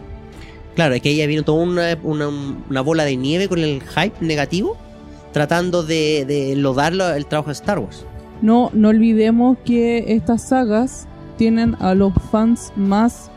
Claro, 0.75 0.95
es 0.95 1.01
que 1.01 1.09
ella 1.09 1.27
vino 1.27 1.43
toda 1.43 1.61
una, 1.63 1.97
una, 2.03 2.29
una 2.69 2.81
bola 2.81 3.03
de 3.03 3.15
nieve 3.17 3.47
con 3.47 3.59
el 3.59 3.81
hype 3.83 4.15
negativo, 4.25 4.75
tratando 5.31 5.83
de, 5.83 6.25
de 6.25 6.55
lodarlo 6.55 7.09
el 7.13 7.25
trabajo 7.25 7.49
de 7.49 7.53
Star 7.53 7.79
Wars. 7.79 8.05
No, 8.41 8.71
no 8.73 8.89
olvidemos 8.89 9.57
que 9.65 10.05
estas 10.13 10.47
sagas 10.47 11.07
tienen 11.37 11.75
a 11.79 11.93
los 11.95 12.13
fans 12.31 12.71
más 12.75 13.29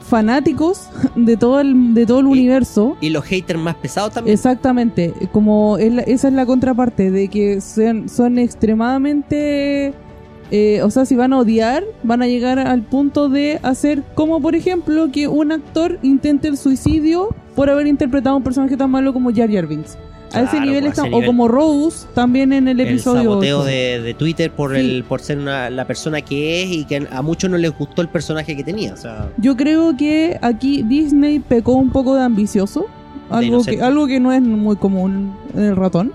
fanáticos 0.00 0.88
de 1.14 1.36
todo 1.36 1.60
el, 1.60 1.94
de 1.94 2.06
todo 2.06 2.20
el 2.20 2.26
Y- 2.26 2.30
universo. 2.30 2.96
Y 3.00 3.10
los 3.10 3.24
haters 3.24 3.58
más 3.60 3.76
pesados 3.76 4.12
también. 4.14 4.34
Exactamente, 4.34 5.14
como 5.32 5.78
es 5.78 5.92
la- 5.92 6.02
esa 6.02 6.28
es 6.28 6.34
la 6.34 6.46
contraparte 6.46 7.10
de 7.10 7.28
que 7.28 7.60
son, 7.60 8.08
son 8.08 8.38
extremadamente, 8.38 9.92
eh, 10.50 10.82
o 10.82 10.90
sea, 10.90 11.04
si 11.04 11.14
van 11.16 11.32
a 11.32 11.38
odiar, 11.38 11.84
van 12.02 12.22
a 12.22 12.26
llegar 12.26 12.58
al 12.58 12.82
punto 12.82 13.28
de 13.28 13.58
hacer 13.62 14.02
como 14.14 14.40
por 14.40 14.54
ejemplo 14.54 15.10
que 15.12 15.28
un 15.28 15.52
actor 15.52 15.98
intente 16.02 16.48
el 16.48 16.56
suicidio 16.56 17.28
por 17.54 17.70
haber 17.70 17.86
interpretado 17.86 18.34
a 18.34 18.38
un 18.38 18.42
personaje 18.44 18.76
tan 18.76 18.90
malo 18.90 19.12
como 19.12 19.30
Jar 19.32 19.50
Jar 19.50 19.66
Binks. 19.66 19.96
A 20.38 20.42
ese 20.42 20.60
nivel 20.60 20.80
pues, 20.84 20.86
a 20.86 20.88
está, 20.88 21.02
ese 21.02 21.08
o 21.10 21.10
nivel. 21.12 21.26
como 21.26 21.48
Rose 21.48 22.06
también 22.14 22.52
en 22.52 22.68
el 22.68 22.78
el 22.80 22.88
episodio. 22.88 23.22
saboteo 23.22 23.58
ocho. 23.60 23.66
de, 23.66 24.00
de 24.00 24.14
Twitter 24.14 24.50
por 24.52 24.74
Sí. 24.74 24.80
el 24.80 25.04
por 25.04 25.20
ser 25.20 25.38
una, 25.38 25.70
la 25.70 25.86
persona 25.86 26.20
que 26.22 26.62
es 26.62 26.70
y 26.70 26.84
que 26.84 27.06
a 27.10 27.22
muchos 27.22 27.50
no 27.50 27.56
les 27.58 27.76
gustó 27.76 28.02
el 28.02 28.08
personaje 28.08 28.56
que 28.56 28.62
tenía. 28.64 28.94
O 28.94 28.96
sea, 28.96 29.30
Yo 29.38 29.56
creo 29.56 29.96
que 29.96 30.38
aquí 30.42 30.82
Disney 30.82 31.40
pecó 31.40 31.72
un 31.72 31.90
poco 31.90 32.14
de 32.14 32.22
ambicioso, 32.22 32.86
algo 33.28 33.46
inocente. 33.46 33.78
que, 33.78 33.82
algo 33.84 34.06
que 34.06 34.20
no 34.20 34.32
es 34.32 34.42
muy 34.42 34.76
común 34.76 35.34
en 35.54 35.62
el 35.64 35.76
ratón. 35.76 36.12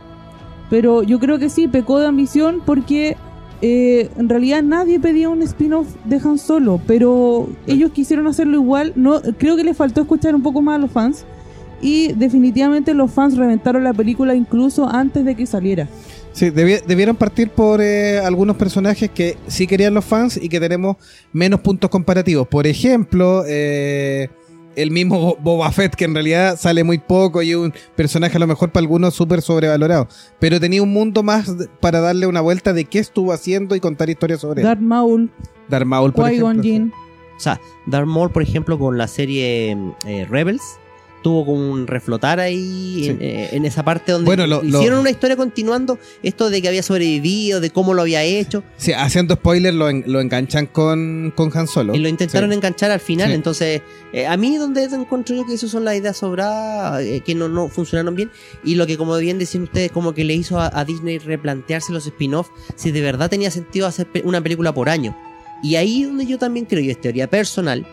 Pero 0.70 1.03
yo 1.03 1.20
creo 1.20 1.38
que 1.38 1.49
sí, 1.49 1.68
pecó 1.68 1.99
de 1.99 2.07
ambición 2.07 2.61
porque 2.66 3.18
eh, 3.61 4.09
en 4.18 4.28
realidad 4.30 4.63
nadie 4.63 4.99
pedía 4.99 5.30
un 5.30 5.41
spin-off 5.43 5.88
de 6.05 6.18
Han 6.18 6.38
Solo, 6.39 6.80
pero 6.88 7.47
ellos 7.68 7.91
quisieron 7.91 8.28
hacerlo 8.28 8.55
igual. 8.55 8.91
No, 8.95 9.22
creo 9.38 9.55
que 9.55 9.63
les 9.63 9.78
faltó 9.78 10.01
escuchar 10.01 10.34
un 10.36 10.41
poco 10.41 10.61
más 10.61 10.76
a 10.76 10.80
los 10.80 10.91
fans. 10.91 11.26
Y 11.82 12.13
definitivamente 12.13 12.93
los 12.93 13.11
fans 13.11 13.38
reventaron 13.38 13.84
la 13.84 13.93
película 13.93 14.34
incluso 14.36 14.88
antes 14.89 15.26
de 15.26 15.36
que 15.36 15.45
saliera. 15.45 15.88
Sí, 16.32 16.47
debi- 16.51 16.84
debieron 16.86 17.15
partir 17.15 17.49
por 17.49 17.80
eh, 17.82 18.19
algunos 18.19 18.55
personajes 18.57 19.09
que 19.11 19.38
sí 19.47 19.67
querían 19.67 19.93
los 19.93 20.03
fans 20.03 20.38
y 20.41 20.49
que 20.49 20.59
tenemos 20.59 20.97
menos 21.32 21.59
puntos 21.61 21.89
comparativos. 21.89 22.47
Por 22.47 22.67
ejemplo, 22.67 23.43
eh, 23.47 24.28
el 24.76 24.91
mismo 24.91 25.17
Bo- 25.19 25.38
Boba 25.41 25.71
Fett, 25.71 25.95
que 25.95 26.03
en 26.03 26.13
realidad 26.13 26.59
sale 26.59 26.84
muy 26.84 26.97
poco 26.97 27.41
y 27.41 27.51
es 27.51 27.55
un 27.55 27.73
personaje 27.95 28.36
a 28.36 28.39
lo 28.39 28.47
mejor 28.47 28.71
para 28.71 28.82
algunos 28.82 29.13
súper 29.13 29.41
sobrevalorado. 29.41 30.09
Pero 30.39 30.59
tenía 30.59 30.84
un 30.84 30.91
mundo 30.91 31.23
más 31.23 31.49
para 31.80 32.01
darle 32.01 32.28
una 32.28 32.41
vuelta 32.41 32.73
de 32.73 32.84
qué 32.84 32.99
estuvo 32.99 33.32
haciendo 33.32 33.73
y 33.76 33.80
contar 33.80 34.09
historias 34.09 34.41
sobre 34.41 34.61
él. 34.61 34.67
Darth 34.67 34.82
Maul, 34.82 35.30
Darth 35.69 35.86
Maul, 35.86 36.11
por 36.11 36.26
ejemplo. 36.30 36.91
O 37.38 37.39
sea, 37.39 37.61
Darth 37.86 38.07
Maul, 38.07 38.32
por 38.32 38.43
ejemplo, 38.43 38.78
con 38.78 38.97
la 38.97 39.07
serie 39.07 39.78
eh, 40.05 40.26
Rebels, 40.30 40.61
tuvo 41.26 41.43
como 41.43 41.71
un 41.71 41.88
reflotar 41.88 42.39
ahí 42.39 42.99
Sí. 43.05 43.09
en, 43.09 43.17
eh, 43.19 43.49
en 43.53 43.65
esa 43.65 43.84
parte 43.84 44.11
donde 44.11 44.26
Bueno, 44.28 44.45
lo- 44.45 44.61
lo- 44.61 44.78
hicieron 44.78 44.99
una 44.99 45.09
historia 45.09 45.36
continuando 45.36 45.97
esto 46.21 46.51
de 46.51 46.61
que 46.61 46.67
había 46.67 46.84
sobrevivido, 46.84 47.59
de 47.61 47.71
cómo 47.71 47.95
lo 47.95 48.03
había 48.03 48.21
hecho, 48.21 48.63
Sí, 48.78 48.93
haciendo 48.93 49.34
spoilers 49.34 49.76
lo, 49.76 49.89
en- 49.89 50.03
lo 50.05 50.21
enganchan 50.21 50.67
con, 50.67 51.34
con 51.36 51.49
Han 51.57 51.67
Solo. 51.67 51.95
y 51.95 51.97
lo 51.97 52.09
intentaron 52.09 52.51
Sí. 52.51 52.55
enganchar 52.57 52.91
al 52.91 52.99
final. 52.99 53.30
Sí. 53.30 53.34
Entonces, 53.34 53.82
eh, 54.13 54.28
a 54.28 54.38
mí 54.38 54.55
donde 54.57 54.84
encuentro 54.84 55.36
yo 55.36 55.47
que 55.47 55.55
esas 55.55 55.71
son 55.71 55.84
las 55.84 55.95
ideas 55.95 56.15
sobradas, 56.15 57.01
eh, 57.01 57.23
que 57.26 57.34
no, 57.34 57.49
no 57.49 57.69
funcionaron 57.69 58.13
bien, 58.13 58.30
y 58.63 58.76
lo 58.76 58.86
que 58.86 58.95
como 58.95 59.17
bien 59.17 59.39
decían 59.39 59.63
ustedes, 59.63 59.91
como 59.91 60.13
que 60.13 60.23
le 60.26 60.36
hizo 60.36 60.59
a, 60.59 60.69
a 60.80 60.86
Disney 60.86 61.17
replantearse 61.17 61.91
los 61.91 62.05
spin-offs, 62.05 62.51
si 62.76 62.91
de 62.91 63.01
verdad 63.01 63.32
tenía 63.32 63.49
sentido 63.49 63.88
hacer 63.88 64.05
una 64.26 64.41
película 64.41 64.76
por 64.76 64.89
año. 64.89 65.17
Y 65.63 65.76
ahí 65.76 66.03
donde 66.03 66.28
yo 66.28 66.38
también 66.38 66.67
creo, 66.67 66.82
y 66.82 66.91
es 66.91 67.01
teoría 67.01 67.28
personal, 67.28 67.84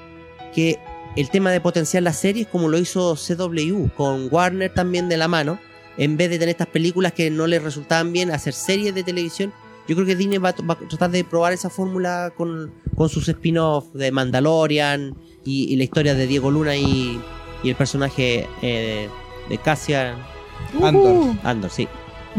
que 0.55 0.79
el 1.17 1.31
tema 1.31 1.51
de 1.51 1.61
potenciar 1.61 2.03
las 2.03 2.17
series, 2.19 2.47
como 2.47 2.69
lo 2.69 2.79
hizo 2.79 3.15
CW, 3.17 3.89
con 3.97 4.29
Warner 4.31 4.73
también 4.73 5.09
de 5.09 5.17
la 5.17 5.29
mano, 5.29 5.59
en 5.99 6.17
vez 6.17 6.31
de 6.31 6.39
tener 6.39 6.51
estas 6.53 6.69
películas 6.69 7.13
que 7.13 7.31
no 7.31 7.47
les 7.47 7.63
resultaban 7.63 8.13
bien, 8.13 8.31
hacer 8.31 8.55
series 8.55 8.95
de 8.95 9.03
televisión, 9.03 9.53
yo 9.89 9.95
creo 9.97 10.07
que 10.07 10.17
Disney 10.17 10.39
va, 10.39 10.51
a- 10.51 10.63
va 10.63 10.75
a 10.75 10.79
tratar 10.89 11.11
de 11.11 11.25
probar 11.25 11.53
esa 11.53 11.69
fórmula 11.69 12.33
con, 12.37 12.71
con 12.95 13.09
sus 13.09 13.29
spin-offs 13.29 13.93
de 13.93 14.11
Mandalorian 14.13 15.15
y, 15.45 15.65
y 15.73 15.77
la 15.77 15.85
historia 15.85 16.15
de 16.15 16.27
Diego 16.27 16.51
Luna 16.51 16.77
y, 16.77 17.21
y 17.63 17.69
el 17.69 17.75
personaje 17.77 18.47
eh, 18.63 19.09
de 19.49 19.59
Cassian 19.59 20.15
Andor. 20.83 21.35
Andor, 21.43 21.71
sí. 21.71 21.89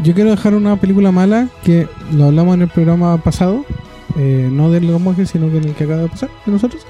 Yo 0.02 0.14
quiero 0.14 0.30
dejar 0.30 0.54
una 0.54 0.80
película 0.80 1.12
mala 1.12 1.48
que 1.62 1.86
lo 2.12 2.24
hablamos 2.24 2.54
en 2.54 2.62
el 2.62 2.68
programa 2.68 3.22
pasado, 3.22 3.64
eh, 4.18 4.48
no 4.50 4.70
del 4.72 4.86
Los 4.88 5.00
Monjes, 5.00 5.30
sino 5.30 5.50
que 5.50 5.58
en 5.58 5.64
el 5.64 5.74
que 5.74 5.84
acaba 5.84 6.02
de 6.02 6.08
pasar, 6.08 6.30
de 6.44 6.50
nosotros. 6.52 6.84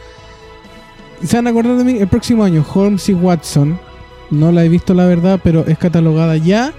Se 1.24 1.36
van 1.36 1.46
a 1.46 1.50
acordar 1.50 1.76
de 1.76 1.84
mí 1.84 1.98
el 1.98 2.08
próximo 2.08 2.44
año, 2.44 2.64
Holmes 2.74 3.08
y 3.08 3.14
Watson. 3.14 3.78
No 4.30 4.52
la 4.52 4.64
he 4.64 4.68
visto 4.68 4.94
la 4.94 5.06
verdad, 5.06 5.40
pero 5.42 5.64
es 5.66 5.78
catalogada 5.78 6.36
ya 6.36 6.72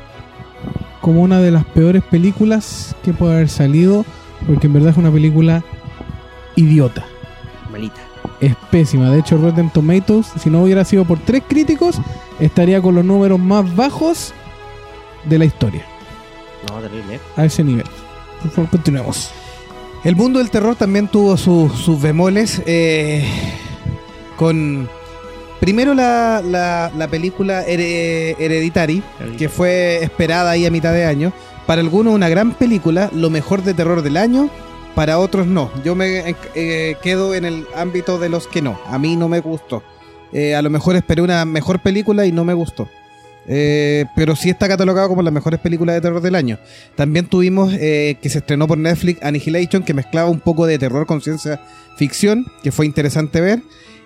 como 1.01 1.21
una 1.21 1.39
de 1.39 1.51
las 1.51 1.65
peores 1.65 2.03
películas 2.03 2.95
que 3.03 3.13
puede 3.13 3.33
haber 3.35 3.49
salido, 3.49 4.05
porque 4.47 4.67
en 4.67 4.73
verdad 4.73 4.91
es 4.91 4.97
una 4.97 5.11
película 5.11 5.63
idiota. 6.55 7.05
Malita. 7.71 8.01
Es 8.41 8.55
pésima. 8.71 9.09
De 9.11 9.19
hecho, 9.19 9.37
Rotten 9.37 9.69
Tomatoes, 9.69 10.27
si 10.39 10.49
no 10.49 10.63
hubiera 10.63 10.83
sido 10.83 11.05
por 11.05 11.19
tres 11.19 11.43
críticos, 11.47 11.97
estaría 12.39 12.81
con 12.81 12.95
los 12.95 13.05
números 13.05 13.39
más 13.39 13.75
bajos 13.75 14.33
de 15.25 15.39
la 15.39 15.45
historia. 15.45 15.85
No, 16.69 16.79
terrible. 16.79 17.19
A 17.35 17.45
ese 17.45 17.63
nivel. 17.63 17.85
Por 18.41 18.51
favor, 18.51 18.69
continuemos. 18.71 19.29
El 20.03 20.15
mundo 20.15 20.39
del 20.39 20.49
terror 20.51 20.75
también 20.75 21.07
tuvo 21.07 21.37
sus- 21.37 21.71
sus 21.73 22.01
bemoles. 22.01 22.61
eh, 22.65 23.23
con. 24.35 24.89
Primero 25.59 25.93
la, 25.93 26.41
la- 26.45 26.91
la 26.95 27.07
película 27.07 27.63
Here- 27.65 28.35
Hereditary, 28.37 29.01
que 29.37 29.49
fue 29.49 30.03
esperada 30.03 30.51
ahí 30.51 30.65
a 30.65 30.71
mitad 30.71 30.93
de 30.93 31.05
año. 31.05 31.33
Para 31.65 31.81
algunos 31.81 32.13
una 32.13 32.29
gran 32.29 32.51
película, 32.53 33.09
lo 33.13 33.29
mejor 33.29 33.63
de 33.63 33.73
terror 33.73 34.01
del 34.01 34.17
año. 34.17 34.49
Para 34.93 35.17
otros 35.19 35.45
no. 35.47 35.71
Yo 35.83 35.93
me 35.95 36.35
eh, 36.55 36.95
quedo 37.01 37.35
en 37.35 37.43
el 37.45 37.65
ámbito 37.75 38.17
de 38.17 38.29
los 38.29 38.47
que 38.47 38.61
no. 38.61 38.79
A 38.87 38.97
mí 38.99 39.15
no 39.17 39.27
me 39.27 39.39
gustó. 39.41 39.83
Eh, 40.31 40.55
a 40.55 40.61
lo 40.61 40.69
mejor 40.69 40.95
esperé 40.95 41.21
una 41.21 41.43
mejor 41.45 41.81
película 41.81 42.25
y 42.25 42.31
no 42.31 42.45
me 42.45 42.53
gustó. 42.53 42.87
Eh, 43.47 44.05
pero 44.15 44.35
sí 44.35 44.49
está 44.49 44.67
catalogado 44.67 45.09
como 45.09 45.21
las 45.21 45.33
mejores 45.33 45.59
películas 45.59 45.95
de 45.95 46.01
terror 46.01 46.21
del 46.21 46.35
año. 46.35 46.59
También 46.95 47.25
tuvimos 47.27 47.73
eh, 47.73 48.17
que 48.21 48.29
se 48.29 48.37
estrenó 48.39 48.67
por 48.67 48.77
Netflix 48.77 49.21
Annihilation, 49.21 49.83
que 49.83 49.93
mezclaba 49.93 50.29
un 50.29 50.39
poco 50.39 50.65
de 50.65 50.79
terror 50.79 51.05
con 51.05 51.21
ciencia 51.21 51.61
ficción, 51.97 52.45
que 52.63 52.71
fue 52.71 52.85
interesante 52.85 53.41
ver. 53.41 53.61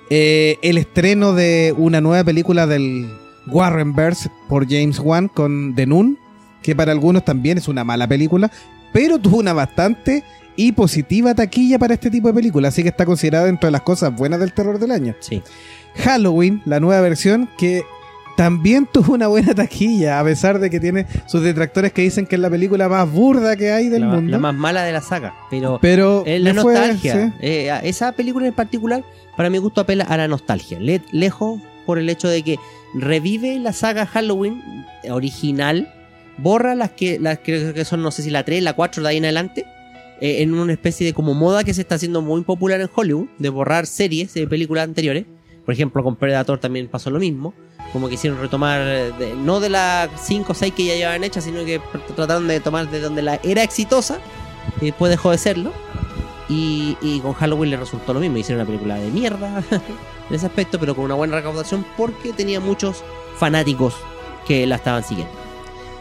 Eh, 0.10 0.58
el 0.62 0.78
estreno 0.78 1.34
de 1.34 1.74
una 1.78 2.02
nueva 2.02 2.24
película 2.24 2.66
del 2.66 3.08
Warren 3.48 3.94
Bros. 3.96 4.30
por 4.48 4.68
James 4.68 5.00
Wan 5.00 5.28
con 5.28 5.76
The 5.76 5.86
Nun, 5.86 6.18
que 6.64 6.76
para 6.76 6.92
algunos 6.92 7.24
también 7.26 7.58
es 7.58 7.68
una 7.68 7.84
mala 7.84 8.08
película, 8.08 8.50
pero 8.92 9.20
tuvo 9.20 9.38
una 9.38 9.54
bastante 9.54 10.24
y 10.56 10.72
positiva 10.72 11.34
taquilla 11.36 11.78
para 11.80 11.94
este 11.94 12.10
tipo 12.10 12.28
de 12.28 12.34
película, 12.34 12.68
así 12.70 12.82
que 12.84 12.90
está 12.90 13.06
considerada 13.06 13.46
dentro 13.46 13.68
de 13.68 13.72
las 13.72 13.82
cosas 13.82 14.14
buenas 14.16 14.40
del 14.40 14.52
terror 14.54 14.78
del 14.80 14.92
año. 14.92 15.16
Sí. 15.20 15.42
Halloween, 15.96 16.62
la 16.66 16.80
nueva 16.80 17.02
versión, 17.02 17.48
que 17.58 17.84
también 18.36 18.88
tuvo 18.92 19.14
una 19.14 19.28
buena 19.28 19.54
taquilla, 19.54 20.20
a 20.20 20.24
pesar 20.24 20.60
de 20.60 20.70
que 20.70 20.80
tiene 20.80 21.06
sus 21.28 21.44
detractores 21.44 21.94
que 21.94 22.02
dicen 22.02 22.26
que 22.26 22.36
es 22.36 22.42
la 22.42 22.50
película 22.50 22.90
más 22.90 23.10
burda 23.12 23.56
que 23.56 23.72
hay 23.72 23.90
del 23.90 24.02
La, 24.02 24.08
mundo. 24.08 24.32
la 24.32 24.40
más 24.40 24.56
mala 24.56 24.84
de 24.84 24.92
la 24.92 25.02
saga. 25.02 25.34
Pero 25.50 25.78
pero 25.82 26.24
es 26.26 26.42
la 26.42 26.54
fue- 26.62 26.74
nostalgia. 26.74 27.14
sí. 27.28 27.34
Eh, 27.42 27.80
esa 27.84 28.12
película 28.12 28.46
en 28.48 28.54
particular, 28.54 29.04
para 29.40 29.50
mi 29.50 29.58
gusto, 29.58 29.80
apela 29.80 30.04
a 30.04 30.18
la 30.18 30.28
nostalgia. 30.28 30.82
Le- 30.82 31.02
lejos 31.14 31.62
por 31.86 31.98
el 31.98 32.10
hecho 32.10 32.28
de 32.28 32.44
que 32.44 32.58
revive 32.94 33.58
la 33.58 33.72
saga 33.72 34.06
Halloween 34.06 34.62
original, 35.10 35.94
borra 36.38 36.76
las 36.76 36.90
que, 36.92 37.20
las 37.20 37.40
que, 37.40 37.72
que 37.74 37.86
son, 37.86 38.02
no 38.02 38.12
sé 38.12 38.22
si 38.22 38.32
la 38.32 38.44
3, 38.44 38.62
la 38.62 38.74
4, 38.74 39.02
de 39.02 39.08
ahí 39.08 39.16
en 39.16 39.24
adelante, 39.24 39.66
eh, 40.20 40.42
en 40.42 40.54
una 40.54 40.74
especie 40.74 41.06
de 41.08 41.14
como 41.14 41.34
moda 41.36 41.64
que 41.64 41.74
se 41.74 41.80
está 41.80 41.96
haciendo 41.96 42.22
muy 42.22 42.42
popular 42.42 42.82
en 42.82 42.90
Hollywood, 42.94 43.28
de 43.38 43.48
borrar 43.48 43.86
series 43.86 44.34
de 44.34 44.46
películas 44.46 44.84
anteriores. 44.84 45.24
Por 45.64 45.74
ejemplo, 45.74 46.04
con 46.04 46.18
Predator 46.18 46.60
también 46.60 46.90
pasó 46.90 47.10
lo 47.10 47.20
mismo. 47.20 47.54
Como 47.94 48.10
quisieron 48.10 48.42
retomar, 48.42 48.82
eh, 48.84 49.34
no 49.38 49.62
de 49.62 49.70
las 49.70 50.10
5 50.28 50.52
o 50.52 50.54
6 50.54 50.74
que 50.76 50.86
ya 50.86 50.96
llevaban 50.96 51.24
hechas, 51.24 51.46
sino 51.46 51.64
que 51.64 51.80
trataron 52.14 52.46
de 52.50 52.60
tomar 52.60 52.92
de 52.92 53.00
donde 53.00 53.22
la 53.22 53.40
era 53.44 53.64
exitosa 53.64 54.20
y 54.82 54.88
después 54.88 55.10
dejó 55.10 55.32
de 55.32 55.38
serlo. 55.38 55.72
Y, 56.50 56.98
y 57.02 57.20
con 57.20 57.34
Halloween 57.34 57.70
le 57.70 57.78
resultó 57.78 58.14
lo 58.14 58.20
mismo. 58.20 58.38
Hicieron 58.38 58.62
una 58.62 58.68
película 58.68 58.96
de 58.96 59.12
mierda 59.12 59.64
en 59.72 60.36
ese 60.36 60.48
aspecto, 60.48 60.80
pero 60.80 60.96
con 60.96 61.06
una 61.06 61.14
buena 61.14 61.36
recaudación 61.36 61.86
porque 61.96 62.34
tenía 62.34 62.60
muchos 62.60 63.04
fanáticos 63.38 63.94
que 64.48 64.66
la 64.66 64.76
estaban 64.76 65.04
siguiendo. 65.04 65.50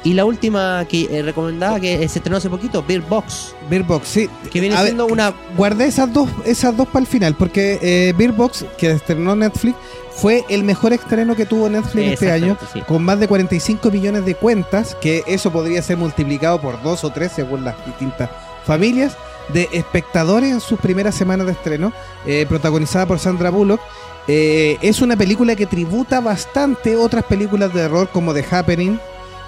Y 0.05 0.15
la 0.15 0.25
última 0.25 0.87
que 0.89 1.09
eh, 1.11 1.23
recomendaba, 1.23 1.81
que 1.81 1.97
se 2.09 2.19
estrenó 2.19 2.37
hace 2.37 2.49
poquito, 2.49 2.85
Beer 2.87 3.01
Box, 3.03 3.55
Beer 3.69 3.83
Box, 3.83 4.09
sí. 4.09 4.31
que 4.51 4.61
viene 4.61 4.77
A 4.77 4.79
ver, 4.79 4.89
siendo 4.89 5.07
una... 5.07 5.35
Guardé 5.57 5.87
esas 5.87 6.13
dos, 6.13 6.31
esas 6.45 6.77
dos 6.77 6.87
para 6.87 7.01
el 7.01 7.07
final, 7.09 7.35
porque 7.35 7.79
eh, 7.83 8.15
Beer 8.17 8.33
Box, 8.33 8.65
que 8.79 8.93
estrenó 8.93 9.35
Netflix, 9.35 9.77
fue 10.13 10.45
el 10.49 10.63
mejor 10.63 10.93
estreno 10.93 11.35
que 11.35 11.47
tuvo 11.47 11.69
Netflix 11.69 12.13
este 12.13 12.31
año, 12.31 12.57
sí. 12.73 12.81
con 12.83 13.03
más 13.05 13.19
de 13.19 13.27
45 13.27 13.91
millones 13.91 14.25
de 14.25 14.35
cuentas, 14.37 14.97
que 15.01 15.25
eso 15.27 15.53
podría 15.53 15.83
ser 15.83 15.97
multiplicado 15.97 16.61
por 16.61 16.81
dos 16.83 17.03
o 17.03 17.11
tres 17.11 17.33
según 17.33 17.65
las 17.65 17.85
distintas 17.85 18.31
familias, 18.65 19.17
de 19.53 19.69
espectadores 19.73 20.53
en 20.53 20.61
sus 20.61 20.79
primeras 20.79 21.15
semanas 21.15 21.47
de 21.47 21.53
estreno, 21.53 21.93
eh, 22.27 22.47
protagonizada 22.49 23.07
por 23.07 23.19
Sandra 23.19 23.51
Bullock. 23.51 23.81
Eh, 24.27 24.77
es 24.83 25.01
una 25.01 25.17
película 25.17 25.57
que 25.57 25.67
tributa 25.67 26.21
bastante 26.21 26.97
otras 26.97 27.25
películas 27.25 27.73
de 27.73 27.81
terror 27.81 28.09
como 28.13 28.35
The 28.35 28.45
Happening, 28.51 29.01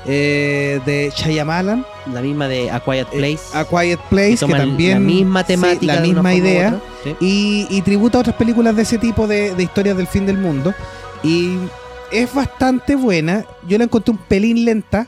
eh, 0.07 0.81
de 0.87 1.13
Shyamalan, 1.15 1.85
La 2.13 2.23
misma 2.23 2.49
de 2.49 2.71
A 2.71 2.81
Quiet 2.81 3.09
eh, 3.13 3.19
Place. 3.19 3.41
A 3.53 3.65
Quiet 3.67 4.01
Place, 4.09 4.39
que 4.47 4.53
el- 4.53 4.59
también... 4.59 4.95
la 4.95 5.01
misma 5.01 5.41
sí, 5.43 5.47
temática, 5.49 5.95
la 5.97 6.01
misma 6.01 6.33
idea. 6.35 6.69
otra, 6.69 6.81
sí. 7.05 7.17
y, 7.21 7.67
y 7.69 7.83
tributa 7.83 8.17
a 8.17 8.21
otras 8.23 8.37
películas 8.37 8.75
de 8.75 8.83
ese 8.83 8.97
tipo 8.97 9.27
de, 9.27 9.55
de 9.55 9.63
historias 9.63 9.97
del 9.99 10.07
fin 10.07 10.25
del 10.25 10.39
mundo. 10.39 10.73
Y 11.23 11.57
es 12.11 12.33
bastante 12.33 12.97
buena. 12.97 13.45
Yo 13.69 13.77
la 13.77 13.85
encontré 13.85 14.13
un 14.13 14.19
pelín 14.19 14.65
lenta, 14.65 15.07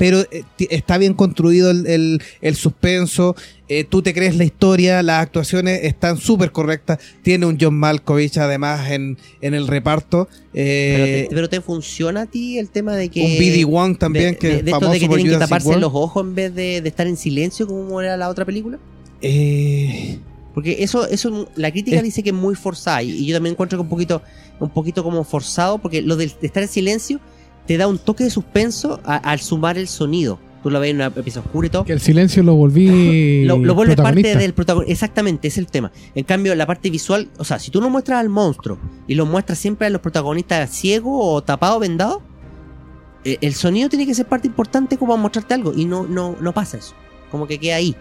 pero 0.00 0.20
eh, 0.32 0.42
está 0.70 0.96
bien 0.96 1.12
construido 1.12 1.70
el, 1.70 1.86
el- 1.86 2.22
el 2.40 2.56
suspenso. 2.56 3.36
eh, 3.68 3.84
tú 3.84 4.00
te 4.02 4.14
crees 4.14 4.34
la 4.34 4.44
historia, 4.44 5.02
las 5.02 5.20
actuaciones 5.22 5.84
están 5.84 6.16
súper 6.16 6.50
correctas. 6.52 6.98
Tiene 7.22 7.44
un 7.44 7.58
John 7.60 7.74
Malkovich 7.78 8.38
además 8.38 8.90
en, 8.90 9.18
en 9.42 9.52
el 9.54 9.68
reparto. 9.68 10.26
Pero 10.54 11.04
eh, 11.04 11.26
te, 11.28 11.34
pero 11.34 11.48
te 11.50 11.60
funciona 11.60 12.22
a 12.22 12.26
ti 12.26 12.58
el 12.58 12.70
tema 12.70 12.96
de 12.96 13.10
que... 13.10 13.20
un 13.20 13.36
BD 13.38 13.64
Wong 13.70 13.98
también, 13.98 14.32
de, 14.32 14.38
que 14.38 14.48
de- 14.48 14.62
de 14.62 14.70
esto 14.70 14.80
famoso 14.80 14.92
de 14.92 15.00
que 15.00 15.06
tienen 15.08 15.26
que 15.34 15.38
taparse 15.38 15.68
World. 15.68 15.82
los 15.82 15.92
ojos 15.94 16.24
en 16.24 16.34
vez 16.34 16.54
de, 16.54 16.80
de 16.80 16.88
estar 16.88 17.06
en 17.06 17.16
silencio 17.18 17.66
como 17.68 18.00
era 18.00 18.16
la 18.16 18.28
otra 18.30 18.44
película. 18.46 18.78
Eh, 19.22 20.18
Porque 20.54 20.82
eso, 20.82 21.06
eso 21.06 21.48
la 21.56 21.70
crítica 21.70 21.98
Es- 21.98 22.02
dice 22.02 22.22
que 22.22 22.30
es 22.30 22.34
muy 22.36 22.54
forzada 22.54 23.02
y, 23.02 23.10
y 23.10 23.26
yo 23.26 23.36
también 23.36 23.52
encuentro 23.52 23.78
que 23.78 23.82
un 23.82 23.88
poquito, 23.90 24.22
un 24.58 24.70
poquito 24.70 25.04
como 25.04 25.22
forzado 25.24 25.78
porque 25.78 26.02
lo 26.02 26.16
de 26.16 26.24
estar 26.42 26.62
en 26.62 26.68
silencio 26.68 27.20
te 27.70 27.76
da 27.78 27.86
un 27.86 27.98
toque 27.98 28.24
de 28.24 28.30
suspenso 28.30 28.98
a- 29.04 29.14
al 29.18 29.38
sumar 29.38 29.78
el 29.78 29.86
sonido. 29.86 30.40
tú 30.60 30.70
lo 30.70 30.80
ves 30.80 30.90
en 30.90 30.96
una 30.96 31.08
pieza 31.10 31.38
oscura 31.38 31.68
y 31.68 31.70
todo. 31.70 31.84
Que 31.84 31.92
el 31.92 32.00
silencio 32.00 32.42
lo 32.42 32.56
volví. 32.56 33.44
Lo, 33.46 33.58
lo 33.58 33.76
vuelve 33.76 33.94
parte 33.96 34.34
del 34.36 34.52
protagonista. 34.54 34.92
Exactamente, 34.92 35.46
es 35.46 35.56
el 35.56 35.66
tema. 35.68 35.92
En 36.16 36.24
cambio, 36.24 36.52
la 36.56 36.66
parte 36.66 36.90
visual, 36.90 37.28
o 37.38 37.44
sea, 37.44 37.60
si 37.60 37.70
tú 37.70 37.80
no 37.80 37.88
muestras 37.90 38.18
al 38.18 38.28
monstruo 38.28 38.76
y 39.06 39.14
lo 39.14 39.24
muestras 39.24 39.58
siempre 39.60 39.86
a 39.86 39.90
los 39.90 40.00
protagonistas 40.00 40.68
ciegos 40.70 41.12
o 41.16 41.42
tapados, 41.44 41.78
vendados, 41.78 42.18
eh, 43.24 43.38
el 43.40 43.54
sonido 43.54 43.88
tiene 43.88 44.04
que 44.04 44.14
ser 44.14 44.26
parte 44.26 44.48
importante 44.48 44.96
como 44.96 45.12
para 45.12 45.22
mostrarte 45.22 45.54
algo. 45.54 45.72
Y 45.76 45.84
no, 45.84 46.06
no, 46.08 46.34
no 46.40 46.52
pasa 46.52 46.76
eso. 46.78 46.94
Como 47.30 47.46
que 47.46 47.58
queda 47.60 47.76
ahí. 47.76 47.94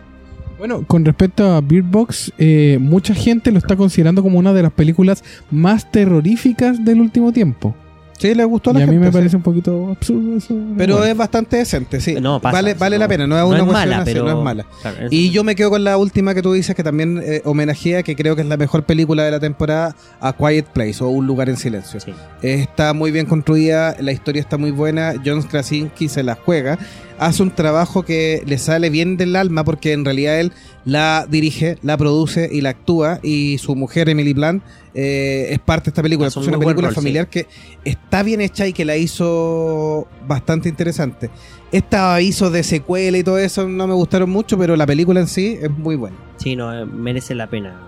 Bueno, 0.57 0.84
con 0.88 1.05
respecto 1.05 1.45
a 1.45 1.61
Beard 1.61 1.86
Box, 1.86 2.34
eh, 2.39 2.78
mucha 2.82 3.13
gente 3.13 3.51
lo 3.51 3.59
está 3.59 3.76
considerando 3.78 4.24
como 4.24 4.39
una 4.39 4.51
de 4.51 4.63
las 4.63 4.74
películas 4.74 5.24
más 5.51 5.89
terroríficas 5.91 6.84
del 6.84 6.99
último 6.99 7.32
tiempo. 7.32 7.76
Sí, 8.20 8.36
le 8.36 8.43
gustó 8.43 8.72
a 8.72 8.74
Y 8.74 8.78
la 8.80 8.84
a 8.84 8.88
mí 8.88 8.91
gente, 8.93 9.05
me 9.05 9.11
sí. 9.11 9.17
parece 9.17 9.36
un 9.38 9.41
poquito 9.41 9.89
absurdo 9.91 10.36
eso. 10.38 10.53
Pero 10.78 10.97
Bueno. 10.97 11.09
es 11.11 11.17
bastante 11.17 11.55
decente, 11.57 12.01
sí. 12.01 12.15
No, 12.20 12.39
pasa, 12.41 12.51
vale 12.57 12.74
vale 12.74 12.97
no. 12.97 12.99
la 12.99 13.07
pena, 13.07 13.26
no 13.28 13.36
es 13.38 13.41
No 13.41 13.47
una 13.47 13.57
es 13.59 13.63
cuestión 13.63 13.89
mala, 13.89 14.01
así, 14.03 14.11
pero. 14.13 14.26
no 14.26 14.38
es 14.38 14.43
mala. 14.43 14.65
Claro, 14.82 14.97
es- 15.05 15.11
Y 15.13 15.30
yo 15.32 15.43
me 15.45 15.55
quedo 15.55 15.70
con 15.70 15.84
la 15.86 15.97
última 15.97 16.34
que 16.36 16.41
tú 16.41 16.51
dices 16.53 16.76
que 16.76 16.84
también 16.84 17.22
eh, 17.24 17.41
homenajea, 17.45 18.03
que 18.03 18.15
creo 18.15 18.36
que 18.36 18.41
es 18.41 18.47
la 18.47 18.57
mejor 18.57 18.84
película 18.84 19.24
de 19.24 19.32
la 19.32 19.39
temporada, 19.39 19.95
A 20.20 20.34
Quiet 20.34 20.65
Place 20.67 21.03
o 21.03 21.07
Un 21.07 21.28
lugar 21.28 21.47
en 21.49 21.55
silencio. 21.57 21.99
sí. 21.99 22.13
Está 22.41 22.93
muy 22.93 23.11
bien 23.11 23.26
construida, 23.26 23.95
la 23.99 24.11
historia 24.11 24.41
está 24.41 24.57
muy 24.57 24.72
buena, 24.72 25.13
John 25.26 25.41
Krasinski 25.41 26.09
se 26.09 26.22
la 26.22 26.36
juega, 26.36 26.78
hace 27.20 27.43
un 27.43 27.51
trabajo 27.51 28.03
que 28.03 28.43
le 28.45 28.57
sale 28.57 28.89
bien 28.89 29.17
del 29.17 29.36
alma 29.36 29.63
porque 29.63 29.93
en 29.93 30.05
realidad 30.05 30.39
él 30.39 30.53
la 30.86 31.28
dirige, 31.30 31.78
la 31.82 31.97
produce 31.97 32.49
y 32.51 32.61
la 32.61 32.70
actúa 32.70 33.20
y 33.22 33.57
su 33.57 33.76
mujer 33.76 34.09
Emily 34.09 34.34
Blunt 34.34 34.63
eh, 34.93 35.47
es 35.51 35.59
parte 35.59 35.86
de 35.86 35.89
esta 35.91 36.01
película. 36.01 36.30
Es 36.30 36.38
una 36.38 36.57
película 36.57 36.88
rol, 36.88 36.95
familiar 36.95 37.28
que 37.28 37.47
está 37.84 38.24
bien 38.24 38.41
hecha 38.41 38.65
y 38.67 38.74
que 38.74 38.86
la 38.86 38.97
hizo 38.97 40.07
bastante 40.28 40.70
interesante. 40.70 41.30
Estos 41.72 41.99
avisos 41.99 42.51
de 42.51 42.63
secuela 42.63 43.17
y 43.17 43.24
todo 43.24 43.38
eso 43.38 43.67
no 43.67 43.86
me 43.86 43.93
gustaron 43.93 44.30
mucho, 44.30 44.57
pero 44.57 44.76
la 44.76 44.88
película 44.88 45.20
en 45.20 45.28
sí 45.28 45.59
es 45.61 45.70
muy 45.70 45.95
buena. 45.95 46.17
Sí, 46.38 46.55
no, 46.55 46.74
eh, 46.74 46.86
merece 46.86 47.36
la 47.36 47.47
pena. 47.47 47.80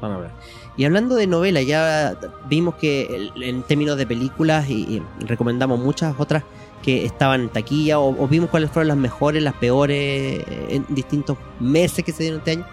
Vamos 0.00 0.18
a 0.18 0.20
ver. 0.22 0.30
Y 0.76 0.84
hablando 0.84 1.14
de 1.14 1.28
novela, 1.28 1.62
ya 1.62 2.18
vimos 2.48 2.74
que 2.74 3.30
en 3.40 3.62
términos 3.62 3.96
de 3.96 4.06
películas 4.06 4.68
y, 4.68 4.74
y 4.74 5.02
recomendamos 5.24 5.78
muchas 5.78 6.16
otras 6.18 6.42
que 6.84 7.06
estaban 7.06 7.40
en 7.40 7.48
taquilla 7.48 7.98
o, 7.98 8.28
vimos 8.28 8.50
cuáles 8.50 8.70
fueron 8.70 8.88
las 8.88 8.96
mejores, 8.98 9.42
las 9.42 9.54
peores 9.54 9.96
eh, 9.98 10.66
en 10.68 10.84
distintos 10.90 11.38
meses 11.58 12.04
que 12.04 12.12
se 12.12 12.24
dieron 12.24 12.40
este 12.40 12.52
año. 12.52 12.66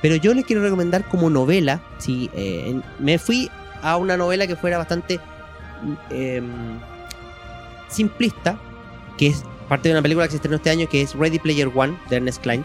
Pero 0.00 0.14
yo 0.14 0.32
les 0.34 0.44
quiero 0.44 0.62
recomendar 0.62 1.08
como 1.08 1.30
novela, 1.30 1.82
sí, 1.98 2.30
eh, 2.34 2.80
me 3.00 3.18
fui 3.18 3.50
a 3.82 3.96
una 3.96 4.16
novela 4.16 4.46
que 4.46 4.54
fuera 4.54 4.78
bastante 4.78 5.18
em, 6.10 6.78
simplista, 7.88 8.56
que 9.18 9.28
es 9.28 9.42
parte 9.68 9.88
de 9.88 9.94
una 9.94 10.02
película 10.02 10.26
que 10.26 10.32
se 10.32 10.36
estrenó 10.36 10.56
este 10.56 10.70
año 10.70 10.88
que 10.88 11.02
es 11.02 11.14
Ready 11.14 11.40
Player 11.40 11.70
One 11.74 11.98
de 12.08 12.16
Ernest 12.16 12.42
Klein. 12.42 12.64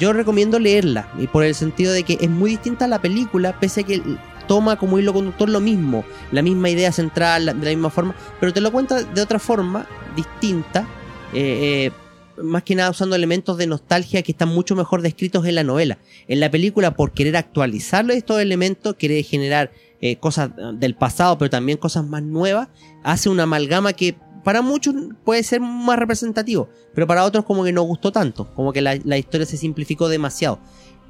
Yo 0.00 0.12
recomiendo 0.12 0.58
leerla, 0.58 1.08
y 1.18 1.28
por 1.28 1.44
el 1.44 1.54
sentido 1.54 1.92
de 1.92 2.02
que 2.02 2.18
es 2.20 2.30
muy 2.30 2.50
distinta 2.50 2.86
a 2.86 2.88
la 2.88 3.00
película, 3.00 3.60
pese 3.60 3.82
a 3.82 3.84
que 3.84 4.02
toma 4.46 4.76
como 4.76 4.98
hilo 4.98 5.12
conductor 5.12 5.48
lo 5.48 5.60
mismo, 5.60 6.04
la 6.30 6.42
misma 6.42 6.70
idea 6.70 6.92
central, 6.92 7.46
de 7.46 7.52
la 7.52 7.70
misma 7.70 7.90
forma, 7.90 8.14
pero 8.40 8.52
te 8.52 8.60
lo 8.60 8.72
cuenta 8.72 9.02
de 9.02 9.20
otra 9.20 9.38
forma, 9.38 9.86
distinta, 10.16 10.86
eh, 11.32 11.90
eh, 11.90 12.42
más 12.42 12.62
que 12.62 12.74
nada 12.74 12.90
usando 12.90 13.14
elementos 13.14 13.56
de 13.58 13.66
nostalgia 13.66 14.22
que 14.22 14.32
están 14.32 14.48
mucho 14.48 14.74
mejor 14.74 15.02
descritos 15.02 15.46
en 15.46 15.54
la 15.54 15.64
novela. 15.64 15.98
En 16.28 16.40
la 16.40 16.50
película, 16.50 16.94
por 16.94 17.12
querer 17.12 17.36
actualizar 17.36 18.10
estos 18.10 18.40
elementos, 18.40 18.94
quiere 18.98 19.22
generar 19.22 19.70
eh, 20.00 20.16
cosas 20.16 20.50
del 20.74 20.94
pasado, 20.94 21.38
pero 21.38 21.50
también 21.50 21.78
cosas 21.78 22.06
más 22.06 22.22
nuevas, 22.22 22.68
hace 23.02 23.28
una 23.28 23.44
amalgama 23.44 23.92
que 23.92 24.16
para 24.44 24.60
muchos 24.60 24.94
puede 25.24 25.42
ser 25.44 25.60
más 25.60 25.98
representativo, 25.98 26.68
pero 26.94 27.06
para 27.06 27.24
otros 27.24 27.44
como 27.44 27.62
que 27.62 27.72
no 27.72 27.82
gustó 27.82 28.10
tanto, 28.10 28.52
como 28.54 28.72
que 28.72 28.82
la 28.82 29.18
historia 29.18 29.46
se 29.46 29.56
simplificó 29.56 30.08
demasiado. 30.08 30.58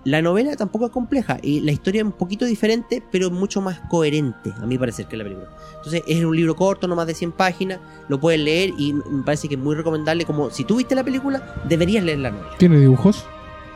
La 0.05 0.21
novela 0.21 0.57
tampoco 0.57 0.87
es 0.87 0.91
compleja 0.91 1.39
y 1.43 1.61
la 1.61 1.71
historia 1.71 2.01
es 2.01 2.07
un 2.07 2.13
poquito 2.13 2.45
diferente, 2.45 3.03
pero 3.13 3.31
mucho 3.31 3.61
más 3.61 3.81
coherente, 3.89 4.53
a 4.61 4.67
mi 4.67 4.77
parecer, 4.77 5.07
que 5.07 5.17
la 5.17 5.25
película. 5.25 5.49
Entonces 5.77 6.03
es 6.07 6.25
un 6.25 6.35
libro 6.35 6.57
corto, 6.57 6.89
no 6.89 6.97
más 6.97 7.07
de 7.07 7.15
100 7.15 7.33
páginas, 7.33 7.79
lo 8.09 8.19
puedes 8.19 8.41
leer 8.41 8.71
y 8.77 8.93
me 8.95 9.23
parece 9.23 9.49
que 9.49 9.55
es 9.55 9.61
muy 9.61 9.77
recomendable, 9.77 10.25
como 10.25 10.51
si 10.51 10.65
tú 10.65 10.77
viste 10.77 10.95
la 10.95 11.05
película, 11.05 11.55
deberías 11.69 12.05
leer 12.05 12.19
la 12.19 12.31
novela. 12.31 12.57
¿Tiene 12.59 12.81
dibujos? 12.81 13.25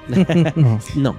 no. 0.56 0.80
No, 0.96 1.16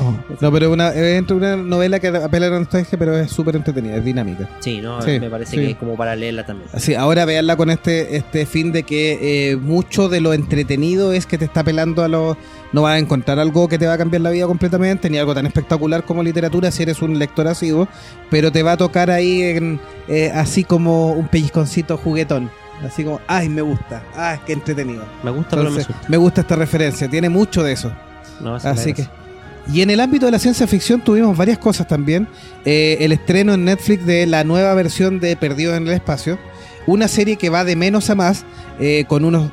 Oh. 0.00 0.14
No, 0.40 0.52
pero 0.52 0.70
una, 0.72 0.90
es 0.90 1.18
entre 1.18 1.34
una 1.36 1.56
novela 1.56 1.98
que 1.98 2.08
apela 2.08 2.46
a 2.46 2.50
la 2.50 2.58
nostalgia, 2.60 2.96
pero 2.98 3.18
es 3.18 3.30
súper 3.32 3.56
entretenida, 3.56 3.96
es 3.96 4.04
dinámica. 4.04 4.48
sí, 4.60 4.80
no, 4.80 5.02
Sí, 5.02 5.18
me 5.18 5.28
parece 5.28 5.50
sí. 5.52 5.56
que 5.56 5.70
es 5.72 5.76
como 5.76 5.96
para 5.96 6.14
leerla 6.14 6.46
también. 6.46 6.68
Así, 6.72 6.94
ahora 6.94 7.24
veanla 7.24 7.56
con 7.56 7.68
este, 7.70 8.16
este 8.16 8.46
fin 8.46 8.70
de 8.70 8.84
que 8.84 9.50
eh, 9.50 9.56
mucho 9.56 10.08
de 10.08 10.20
lo 10.20 10.32
entretenido 10.34 11.12
es 11.12 11.26
que 11.26 11.36
te 11.38 11.44
está 11.46 11.60
apelando 11.60 12.04
a 12.04 12.08
lo... 12.08 12.36
No 12.72 12.82
vas 12.82 12.94
a 12.94 12.98
encontrar 12.98 13.38
algo 13.38 13.66
que 13.66 13.78
te 13.78 13.86
va 13.86 13.94
a 13.94 13.98
cambiar 13.98 14.20
la 14.20 14.30
vida 14.30 14.46
completamente, 14.46 15.08
ni 15.10 15.18
algo 15.18 15.34
tan 15.34 15.46
espectacular 15.46 16.04
como 16.04 16.22
literatura 16.22 16.70
si 16.70 16.82
eres 16.84 17.00
un 17.02 17.18
lector 17.18 17.48
asiduo, 17.48 17.88
pero 18.30 18.52
te 18.52 18.62
va 18.62 18.72
a 18.72 18.76
tocar 18.76 19.10
ahí 19.10 19.42
en, 19.42 19.80
eh, 20.06 20.30
así 20.34 20.62
como 20.64 21.12
un 21.12 21.26
pellizconcito 21.28 21.96
juguetón. 21.96 22.50
Así 22.84 23.02
como, 23.02 23.20
ay, 23.26 23.48
me 23.48 23.62
gusta, 23.62 24.02
ay, 24.14 24.38
qué 24.46 24.52
entretenido. 24.52 25.02
Me 25.24 25.30
gusta, 25.32 25.50
pero 25.56 25.62
me 25.64 25.68
Entonces, 25.70 25.90
asusta. 25.90 26.08
me 26.08 26.16
gusta 26.18 26.40
esta 26.42 26.54
referencia, 26.54 27.08
tiene 27.08 27.28
mucho 27.28 27.64
de 27.64 27.72
eso. 27.72 27.90
No, 28.40 28.54
Así 28.54 28.92
que. 28.92 29.02
gracia. 29.02 29.10
Y 29.70 29.82
en 29.82 29.90
el 29.90 30.00
ámbito 30.00 30.26
de 30.26 30.32
la 30.32 30.38
ciencia 30.38 30.66
ficción 30.66 31.02
tuvimos 31.02 31.36
varias 31.36 31.58
cosas 31.58 31.86
también. 31.86 32.26
Eh, 32.64 32.96
el 33.00 33.12
estreno 33.12 33.52
en 33.54 33.64
Netflix 33.66 34.04
de 34.06 34.26
la 34.26 34.42
nueva 34.44 34.72
versión 34.74 35.20
de 35.20 35.36
Perdidos 35.36 35.76
en 35.76 35.86
el 35.86 35.92
Espacio. 35.92 36.38
Una 36.86 37.06
serie 37.06 37.36
que 37.36 37.50
va 37.50 37.64
de 37.64 37.76
menos 37.76 38.08
a 38.08 38.14
más, 38.14 38.44
eh, 38.80 39.04
con 39.06 39.24
unos. 39.26 39.50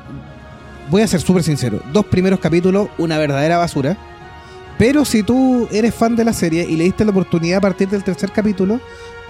Voy 0.90 1.02
a 1.02 1.06
ser 1.06 1.20
súper 1.20 1.42
sincero: 1.42 1.82
dos 1.92 2.06
primeros 2.06 2.40
capítulos, 2.40 2.88
una 2.96 3.18
verdadera 3.18 3.58
basura. 3.58 3.96
Pero 4.78 5.04
si 5.04 5.22
tú 5.22 5.68
eres 5.70 5.94
fan 5.94 6.16
de 6.16 6.24
la 6.24 6.32
serie 6.32 6.64
y 6.68 6.76
le 6.76 6.84
diste 6.84 7.04
la 7.04 7.10
oportunidad 7.10 7.58
a 7.58 7.60
partir 7.62 7.88
del 7.88 8.02
tercer 8.04 8.30
capítulo, 8.32 8.80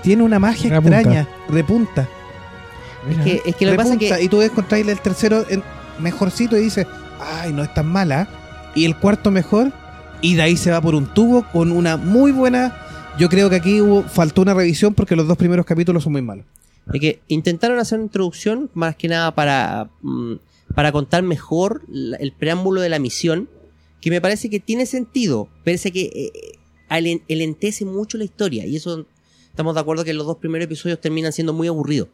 tiene 0.02 0.22
una 0.22 0.38
magia 0.38 0.70
Repunta. 0.70 0.96
extraña, 1.00 1.28
repunta. 1.48 2.08
Es 3.10 3.18
que, 3.24 3.42
es 3.44 3.54
que 3.56 3.64
lo 3.66 3.72
que 3.72 3.76
pasa 3.78 3.96
que 3.96 4.22
Y 4.22 4.28
tú 4.28 4.38
ves 4.38 4.50
contraerle 4.50 4.92
el 4.92 5.00
tercero 5.00 5.44
en- 5.48 5.62
mejorcito 6.00 6.56
y 6.56 6.62
dices, 6.62 6.86
ay, 7.20 7.52
no 7.52 7.62
es 7.62 7.72
tan 7.74 7.86
mala. 7.86 8.28
Y 8.74 8.84
el 8.84 8.96
cuarto 8.96 9.30
mejor, 9.30 9.72
y 10.22 10.34
de 10.34 10.42
ahí 10.42 10.56
se 10.56 10.70
va 10.70 10.80
por 10.80 10.94
un 10.94 11.06
tubo 11.12 11.44
con 11.52 11.72
una 11.72 11.96
muy 11.96 12.32
buena. 12.32 12.76
Yo 13.18 13.28
creo 13.28 13.48
que 13.50 13.56
aquí 13.56 13.80
hubo, 13.80 14.02
faltó 14.02 14.42
una 14.42 14.54
revisión 14.54 14.94
porque 14.94 15.16
los 15.16 15.26
dos 15.26 15.36
primeros 15.36 15.64
capítulos 15.66 16.02
son 16.02 16.12
muy 16.12 16.22
malos. 16.22 16.44
Es 16.92 17.00
que 17.00 17.20
intentaron 17.28 17.78
hacer 17.78 17.98
una 17.98 18.06
introducción 18.06 18.70
más 18.74 18.94
que 18.96 19.08
nada 19.08 19.34
para, 19.34 19.90
mm, 20.02 20.34
para 20.74 20.92
contar 20.92 21.22
mejor 21.22 21.82
el 22.20 22.32
preámbulo 22.32 22.80
de 22.80 22.88
la 22.88 22.98
misión, 22.98 23.48
que 24.00 24.10
me 24.10 24.20
parece 24.20 24.50
que 24.50 24.60
tiene 24.60 24.86
sentido, 24.86 25.48
parece 25.64 25.90
que 25.90 26.02
eh, 26.14 26.32
alen- 26.88 27.22
elentece 27.28 27.84
mucho 27.84 28.18
la 28.18 28.24
historia, 28.24 28.66
y 28.66 28.76
eso 28.76 29.06
estamos 29.48 29.74
de 29.74 29.80
acuerdo 29.80 30.04
que 30.04 30.12
los 30.14 30.26
dos 30.26 30.36
primeros 30.36 30.66
episodios 30.66 31.00
terminan 31.00 31.32
siendo 31.32 31.52
muy 31.52 31.66
aburridos. 31.66 32.08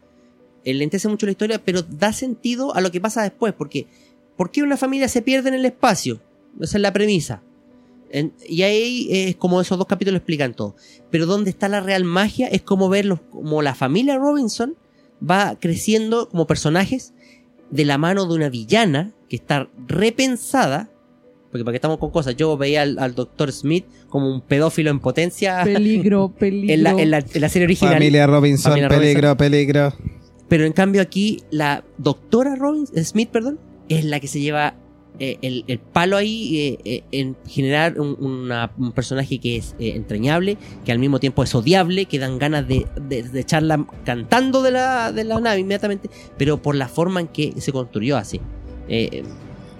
Elentece 0.65 1.09
mucho 1.09 1.27
la 1.27 1.33
historia, 1.33 1.63
pero 1.63 1.83
da 1.83 2.13
sentido 2.13 2.75
a 2.75 2.81
lo 2.81 2.91
que 2.93 3.01
pasa 3.01 3.23
después, 3.23 3.53
porque 3.53 3.89
¿por 4.37 4.51
qué 4.53 4.63
una 4.63 4.77
familia 4.77 5.09
se 5.09 5.21
pierde 5.21 5.49
en 5.49 5.57
el 5.57 5.65
espacio? 5.67 6.21
Esa 6.61 6.79
es 6.79 6.83
la 6.83 6.93
premisa. 6.93 7.43
En- 8.13 8.33
y 8.49 8.63
ahí 8.63 9.09
es 9.11 9.37
como 9.37 9.61
esos 9.61 9.79
dos 9.79 9.87
capítulos 9.89 10.19
explican 10.19 10.55
todo. 10.55 10.77
Pero 11.11 11.27
donde 11.27 11.51
está 11.51 11.69
la 11.69 11.81
real 11.81 12.05
magia 12.05 12.47
es 12.47 12.63
como 12.63 12.89
verlos, 12.89 13.21
como 13.31 13.63
la 13.63 13.75
familia 13.75 14.17
Robinson 14.19 14.77
va 15.29 15.57
creciendo 15.59 16.29
como 16.29 16.47
personajes 16.47 17.15
de 17.71 17.85
la 17.85 17.97
mano 17.99 18.27
de 18.27 18.35
una 18.35 18.49
villana 18.51 19.13
que 19.29 19.37
está 19.37 19.69
repensada. 19.89 20.91
Porque 21.51 21.65
para 21.65 21.73
que 21.73 21.77
estamos 21.77 21.99
con 21.99 22.11
cosas, 22.11 22.35
yo 22.37 22.57
veía 22.57 22.83
al, 22.83 22.99
al 22.99 23.15
Dr. 23.15 23.53
Smith 23.53 23.85
como 24.09 24.31
un 24.33 24.41
pedófilo 24.41 24.91
en 24.91 25.01
potencia 25.01 25.63
Peligro, 25.65 26.33
peligro. 26.39 26.73
en 26.75 26.83
la, 26.83 26.91
en 26.93 27.11
la- 27.11 27.19
en 27.33 27.41
la 27.41 27.49
serie 27.49 27.65
original. 27.67 27.95
Familia 27.95 28.27
Robinson, 28.27 28.73
Familia 28.73 28.89
peligro, 28.89 29.37
peligro. 29.37 29.95
Pero 30.49 30.65
en 30.67 30.73
cambio 30.73 31.01
aquí 31.03 31.43
la 31.51 31.85
doctora 31.99 32.57
Robin, 32.57 32.87
Smith, 33.05 33.31
perdón, 33.31 33.59
es 33.89 34.05
la 34.05 34.21
que 34.21 34.29
se 34.29 34.41
lleva 34.41 34.75
eh, 35.19 35.39
el, 35.43 35.65
el 35.69 35.79
palo 35.79 36.17
ahí 36.17 36.59
eh, 36.59 36.79
eh, 36.85 37.03
en 37.13 37.37
generar 37.47 38.01
un, 38.01 38.17
una- 38.19 38.73
un 38.79 38.93
personaje 38.93 39.39
que 39.39 39.57
es 39.57 39.75
entrañable, 39.79 40.57
que 40.85 40.93
al 40.93 40.99
mismo 40.99 41.21
tiempo 41.21 41.43
es 41.45 41.55
odiable, 41.55 42.07
que 42.07 42.19
dan 42.19 42.39
ganas 42.39 42.67
de, 42.67 42.87
de- 43.01 43.23
de 43.23 43.41
echarla 43.41 43.85
cantando 44.05 44.63
de 44.63 44.71
la, 44.73 45.13
de 45.13 45.25
la 45.25 45.39
nave 45.41 45.61
inmediatamente, 45.61 46.09
pero 46.39 46.61
por 46.63 46.75
la 46.75 46.89
forma 46.89 47.21
en 47.21 47.29
que 47.29 47.53
se 47.61 47.73
construyó 47.73 48.17
así. 48.17 48.41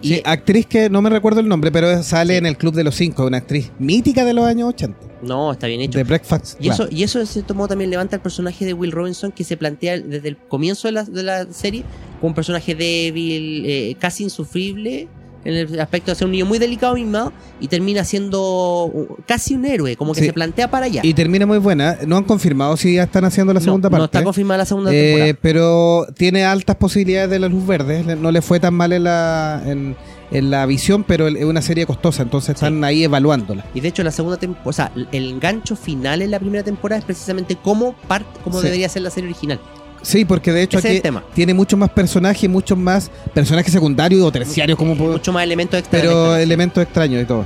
Y 0.05 0.21
actriz 0.25 0.67
que 0.67 0.91
no 0.91 1.01
me 1.01 1.11
recuerdo 1.11 1.39
el 1.41 1.49
nombre, 1.49 1.71
pero 1.71 2.03
sale 2.03 2.35
Sí. 2.35 2.39
en 2.39 2.47
el 2.47 2.57
Club 2.57 2.75
de 2.75 2.83
los 2.83 2.97
Cinco, 2.97 3.25
una 3.25 3.37
actriz 3.39 3.71
mítica 3.79 4.25
de 4.25 4.33
los 4.35 4.45
años 4.45 4.69
80. 4.71 4.99
no, 5.23 5.53
está 5.53 5.69
bien 5.69 5.81
hecho. 5.81 5.97
De 5.97 6.03
Breakfast 6.03 6.57
Y 6.61 6.69
eso, 6.69 6.89
y 6.91 7.05
eso 7.05 7.21
de 7.21 7.27
cierto 7.27 7.55
modo 7.55 7.69
también 7.69 7.89
levanta 7.91 8.17
el 8.17 8.23
personaje 8.23 8.65
de 8.65 8.75
Will 8.75 8.91
Robinson 8.91 9.31
que 9.31 9.45
se 9.45 9.57
plantea 9.57 10.01
desde 10.01 10.29
el 10.29 10.37
comienzo 10.37 10.89
de 10.89 10.93
la, 10.93 11.05
de 11.05 11.23
la 11.23 11.53
serie 11.53 11.85
como 12.21 12.31
un 12.31 12.35
personaje 12.35 12.75
débil, 12.75 13.65
eh, 13.65 13.95
casi 14.01 14.25
insufrible, 14.25 15.07
en 15.45 15.55
el 15.55 15.81
aspecto 15.81 16.11
de 16.11 16.15
ser 16.15 16.27
un 16.27 16.33
niño 16.33 16.47
muy 16.47 16.59
delicado 16.59 16.95
mimado 16.95 17.33
y 17.61 17.69
termina 17.69 18.05
siendo 18.05 18.91
casi 19.27 19.55
un 19.55 19.65
héroe, 19.65 19.97
como 19.97 20.13
que 20.15 20.21
Sí. 20.21 20.27
se 20.27 20.33
plantea 20.33 20.71
para 20.71 20.87
allá. 20.87 21.01
Y 21.05 21.15
termina 21.15 21.47
muy 21.47 21.59
buena. 21.59 21.99
No 22.07 22.17
han 22.17 22.25
confirmado 22.25 22.77
si 22.77 22.95
ya 22.95 23.05
están 23.05 23.25
haciendo 23.25 23.53
la 23.53 23.61
No, 23.61 23.65
segunda 23.65 23.89
no 23.89 23.99
parte. 23.99 24.19
está 24.19 24.25
confirmada 24.25 24.59
la 24.59 24.65
segunda 24.67 24.93
Eh, 24.93 25.03
temporada. 25.03 25.39
pero 25.43 26.07
tiene 26.17 26.45
altas 26.45 26.77
posibilidades 26.77 27.31
de 27.31 27.39
la 27.39 27.49
luz 27.49 27.67
verde. 27.67 28.17
No 28.17 28.31
le 28.31 28.43
fue 28.43 28.61
tan 28.61 28.75
mal 28.75 28.93
en 28.93 29.05
la, 29.05 29.63
en, 29.67 29.97
en 30.31 30.51
la 30.51 30.65
visión, 30.67 31.05
pero 31.05 31.29
es 31.29 31.45
una 31.45 31.61
serie 31.63 31.87
costosa, 31.87 32.23
entonces 32.23 32.55
están 32.55 32.83
ahí 32.85 33.05
evaluándola. 33.05 33.65
Y 33.75 33.81
de 33.81 33.89
hecho 33.89 34.03
la 34.03 34.11
segunda 34.13 34.39
temporada, 34.39 34.69
o 34.71 34.73
sea, 34.73 34.93
el 35.13 35.29
engancho 35.31 35.77
final 35.77 36.23
en 36.23 36.31
la 36.31 36.39
primera 36.39 36.63
temporada 36.65 36.99
es 37.01 37.05
precisamente 37.05 37.57
cómo 37.63 37.95
parte, 38.09 38.41
cómo 38.45 38.59
Sí. 38.61 38.65
debería 38.65 38.89
ser 38.89 39.03
la 39.03 39.11
serie 39.11 39.29
original. 39.31 39.61
Sí, 40.03 40.25
porque 40.25 40.53
de 40.53 40.63
hecho 40.63 40.79
Ese 40.79 40.89
aquí 40.89 40.97
el 40.97 41.03
tema. 41.03 41.25
tiene 41.35 41.55
muchos 41.55 41.79
más 41.79 41.91
personajes, 41.91 42.49
muchos 42.51 42.77
más 42.77 43.11
personajes 43.33 43.73
secundarios 43.73 44.23
o 44.23 44.33
terciarios, 44.33 44.77
como 44.79 44.97
puedo, 44.97 45.13
Mucho 45.13 45.33
más 45.33 45.45
elementos 45.45 45.79
extra. 45.79 45.99
de 46.01 46.05
la 46.07 46.11
pero 46.13 46.37
elementos 46.37 46.83
extraños 46.83 47.23
y 47.23 47.25
todo. 47.27 47.45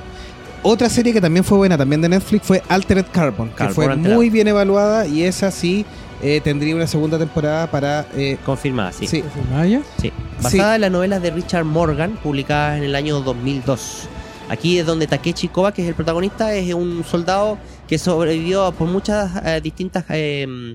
Otra 0.63 0.89
serie 0.89 1.13
que 1.13 1.21
también 1.21 1.45
fue 1.45 1.59
buena, 1.59 1.77
también 1.79 2.01
de 2.01 2.09
Netflix, 2.09 2.47
fue 2.47 2.63
Altered 2.69 3.05
Carbon, 3.13 3.51
que 3.51 3.69
fue 3.69 3.87
Altered. 3.87 4.15
muy 4.15 4.31
bien 4.31 4.49
evaluada 4.49 5.07
y 5.07 5.23
esa 5.23 5.51
sí 5.51 5.85
eh, 6.23 6.41
tendría 6.43 6.75
una 6.75 6.87
segunda 6.87 7.19
temporada 7.19 7.71
para... 7.71 8.07
eh, 8.17 8.37
Confirmada, 8.45 8.91
sí. 8.91 9.07
sí. 9.07 9.23
Maya. 9.53 9.83
Sí. 10.01 10.13
Basada 10.43 10.75
en 10.77 10.81
las 10.81 10.91
novelas 10.91 11.23
de 11.23 11.31
Richard 11.31 11.65
Morgan, 11.65 12.19
publicadas 12.23 12.79
en 12.79 12.85
el 12.85 12.95
año 12.97 13.21
2002. 13.21 14.09
Aquí 14.49 14.79
es 14.79 14.87
donde 14.87 15.07
Takechi 15.07 15.49
Koba, 15.49 15.73
que 15.73 15.83
es 15.83 15.89
el 15.89 15.95
protagonista, 15.95 16.55
es 16.55 16.73
un 16.75 17.05
soldado 17.05 17.59
que 17.87 17.99
sobrevivió 17.99 18.73
por 18.73 18.89
muchas 18.89 19.31
eh, 19.45 19.61
distintas 19.63 20.05
eh, 20.09 20.75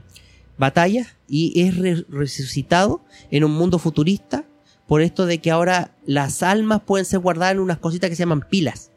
batallas 0.62 1.07
y 1.28 1.59
es 1.62 1.76
re- 1.78 2.05
resucitado 2.09 3.01
en 3.32 3.43
un 3.43 3.51
mundo 3.51 3.80
futurista 3.80 4.45
por 4.88 5.01
esto 5.01 5.26
de 5.26 5.39
que 5.39 5.51
ahora 5.51 5.91
las 6.05 6.43
almas 6.43 6.82
pueden 6.86 7.05
ser 7.05 7.20
guardadas 7.20 7.53
en 7.53 7.59
unas 7.59 7.80
cositas 7.80 8.09
que 8.09 8.16
se 8.16 8.22
llaman 8.22 8.45
pilas. 8.49 8.89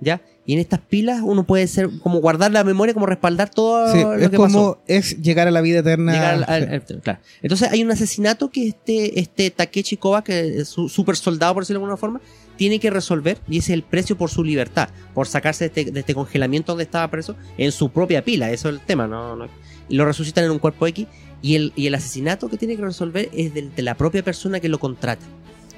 ¿Ya? 0.00 0.20
Y 0.44 0.54
en 0.54 0.58
estas 0.58 0.80
pilas 0.80 1.20
uno 1.22 1.44
puede 1.44 1.68
ser 1.68 1.88
como 2.02 2.18
guardar 2.20 2.50
la 2.50 2.64
memoria, 2.64 2.92
como 2.92 3.06
respaldar 3.06 3.48
todo 3.50 3.92
Sí, 3.92 4.00
lo 4.02 4.14
es 4.14 4.30
que 4.30 4.36
como 4.36 4.48
pasó. 4.72 4.82
es 4.88 5.22
llegar 5.22 5.46
a 5.46 5.52
la 5.52 5.60
vida 5.60 5.78
eterna. 5.78 6.12
Llegar 6.12 6.34
al- 6.34 6.44
al- 6.48 6.82
Sí. 6.88 6.94
al- 6.94 7.00
claro. 7.02 7.18
Entonces 7.40 7.70
hay 7.70 7.84
un 7.84 7.90
asesinato 7.92 8.50
que 8.50 8.66
este, 8.66 9.20
este 9.20 9.50
Takechi 9.52 9.96
Koba, 9.96 10.24
que 10.24 10.58
es 10.62 10.68
su 10.68 10.88
super 10.88 11.14
soldado, 11.16 11.54
por 11.54 11.62
decirlo 11.62 11.78
de 11.78 11.84
alguna 11.84 11.96
forma, 11.96 12.20
tiene 12.62 12.78
que 12.78 12.90
resolver 12.90 13.38
y 13.48 13.58
ese 13.58 13.72
es 13.72 13.74
el 13.74 13.82
precio 13.82 14.16
por 14.16 14.30
su 14.30 14.44
libertad, 14.44 14.88
por 15.14 15.26
sacarse 15.26 15.68
de 15.68 15.80
este, 15.80 15.90
de 15.90 15.98
este 15.98 16.14
congelamiento 16.14 16.70
donde 16.70 16.84
estaba 16.84 17.10
preso 17.10 17.34
en 17.58 17.72
su 17.72 17.88
propia 17.90 18.22
pila, 18.24 18.52
eso 18.52 18.68
es 18.68 18.76
el 18.76 18.80
tema, 18.80 19.08
¿no? 19.08 19.34
no- 19.34 19.48
lo 19.88 20.04
resucitan 20.04 20.44
en 20.44 20.52
un 20.52 20.60
cuerpo 20.60 20.86
X 20.86 21.08
y 21.42 21.56
el, 21.56 21.94
asesinato 21.96 22.48
que 22.48 22.56
tiene 22.56 22.76
que 22.76 22.82
resolver 22.82 23.28
es 23.34 23.52
del- 23.52 23.74
de, 23.74 23.82
la 23.82 23.96
propia 23.96 24.22
persona 24.22 24.60
que 24.60 24.68
lo 24.68 24.78
contrata. 24.78 25.24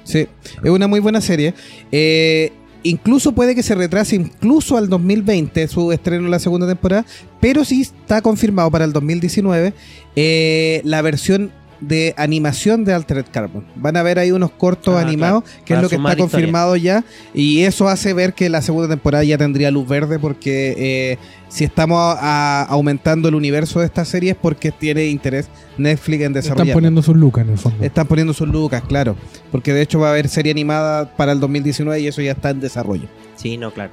Sí, 0.03 0.27
es 0.63 0.69
una 0.69 0.85
muy 0.87 0.99
buena 0.99 1.21
serie. 1.21 1.55
Eh, 1.91 2.53
incluso 2.83 3.31
puede 3.31 3.55
que 3.55 3.63
se 3.63 3.73
retrase 3.73 4.15
incluso 4.15 4.77
al 4.77 4.87
2020 4.87 5.67
su 5.67 5.91
estreno 5.91 6.25
en 6.25 6.29
la 6.29 6.37
segunda 6.37 6.67
temporada, 6.67 7.03
pero 7.41 7.65
sí 7.65 7.81
está 7.81 8.21
confirmado 8.21 8.69
para 8.69 8.85
el 8.85 8.93
2019 8.93 9.73
eh, 10.15 10.81
la 10.83 11.01
versión 11.01 11.51
de 11.87 12.13
animación 12.17 12.83
de 12.85 12.93
Altered 12.93 13.25
Carbon. 13.31 13.65
Van 13.75 13.95
a 13.97 14.03
ver 14.03 14.19
ahí 14.19 14.31
unos 14.31 14.51
cortos 14.51 14.95
Ah, 14.95 15.01
animados, 15.01 15.43
que 15.65 15.73
Para 15.73 15.79
es 15.79 15.83
lo 15.83 15.89
que 15.89 15.95
está 15.95 16.15
confirmado 16.17 16.75
ya, 16.75 17.03
y 17.33 17.61
eso 17.61 17.87
hace 17.87 18.13
ver 18.13 18.33
que 18.33 18.49
la 18.49 18.61
segunda 18.61 18.87
temporada 18.89 19.23
ya 19.23 19.37
tendría 19.37 19.71
luz 19.71 19.87
verde, 19.87 20.17
porque 20.19 20.75
eh, 20.77 21.17
si 21.49 21.63
estamos 21.63 21.99
a- 22.19 22.63
aumentando 22.69 23.29
el 23.29 23.35
universo 23.35 23.79
de 23.79 23.85
esta 23.85 24.05
serie 24.05 24.31
es 24.31 24.37
porque 24.37 24.71
tiene 24.71 25.05
interés 25.07 25.47
Netflix 25.77 26.15
en 26.15 26.21
Están 26.21 26.33
desarrollar. 26.33 26.73
poniendo 26.73 27.01
sus 27.01 27.15
lucas 27.15 27.45
en 27.45 27.51
el 27.51 27.57
fondo. 27.57 27.83
Están 27.83 28.07
poniendo 28.07 28.33
sus 28.33 28.47
lucas, 28.47 28.83
claro. 28.87 29.15
Porque 29.51 29.73
de 29.73 29.81
hecho 29.81 29.99
va 29.99 30.07
a 30.07 30.11
haber 30.11 30.27
serie 30.29 30.51
animada 30.51 31.15
para 31.15 31.31
el 31.31 31.39
2019 31.39 31.99
y 32.01 32.07
eso 32.07 32.21
ya 32.21 32.31
está 32.31 32.49
en 32.49 32.59
desarrollo. 32.59 33.07
Sí, 33.35 33.57
no, 33.57 33.71
claro. 33.71 33.91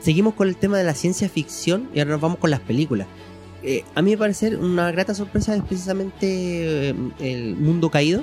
Seguimos 0.00 0.34
con 0.34 0.48
el 0.48 0.56
tema 0.56 0.76
de 0.76 0.84
la 0.84 0.94
ciencia 0.94 1.28
ficción 1.28 1.88
y 1.94 1.98
ahora 1.98 2.12
nos 2.12 2.20
vamos 2.20 2.38
con 2.38 2.50
las 2.50 2.60
películas. 2.60 3.06
Eh, 3.66 3.82
a 3.94 4.02
mí 4.02 4.10
me 4.10 4.18
parece 4.18 4.54
una 4.56 4.90
grata 4.92 5.14
sorpresa 5.14 5.56
es 5.56 5.62
precisamente 5.62 6.90
eh, 6.90 6.94
El 7.18 7.56
Mundo 7.56 7.90
Caído, 7.90 8.22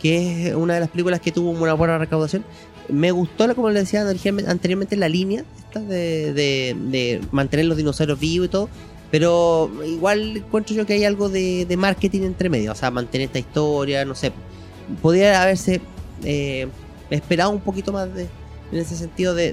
que 0.00 0.48
es 0.48 0.54
una 0.54 0.74
de 0.74 0.80
las 0.80 0.88
películas 0.88 1.20
que 1.20 1.30
tuvo 1.30 1.50
una 1.50 1.74
buena 1.74 1.98
recaudación. 1.98 2.42
Me 2.88 3.10
gustó, 3.12 3.54
como 3.54 3.68
le 3.70 3.80
decía 3.80 4.00
anteriormente, 4.00 4.96
la 4.96 5.08
línea 5.08 5.44
esta 5.58 5.80
de, 5.80 6.32
de- 6.32 6.74
de 6.90 7.20
mantener 7.32 7.66
los 7.66 7.76
dinosaurios 7.76 8.18
vivos 8.18 8.46
y 8.46 8.50
todo. 8.50 8.68
Pero 9.10 9.70
igual 9.86 10.38
encuentro 10.38 10.74
yo 10.74 10.86
que 10.86 10.94
hay 10.94 11.04
algo 11.04 11.28
de, 11.28 11.66
marketing 11.78 12.22
entre 12.22 12.48
medio. 12.48 12.72
O 12.72 12.74
sea, 12.74 12.90
mantener 12.90 13.26
esta 13.26 13.38
historia, 13.38 14.06
no 14.06 14.14
sé. 14.14 14.32
Podría 15.02 15.42
haberse 15.42 15.82
eh, 16.24 16.66
esperado 17.10 17.50
un 17.50 17.60
poquito 17.60 17.92
más 17.92 18.12
de, 18.14 18.22
en 18.72 18.78
ese 18.78 18.96
sentido 18.96 19.34
de 19.34 19.52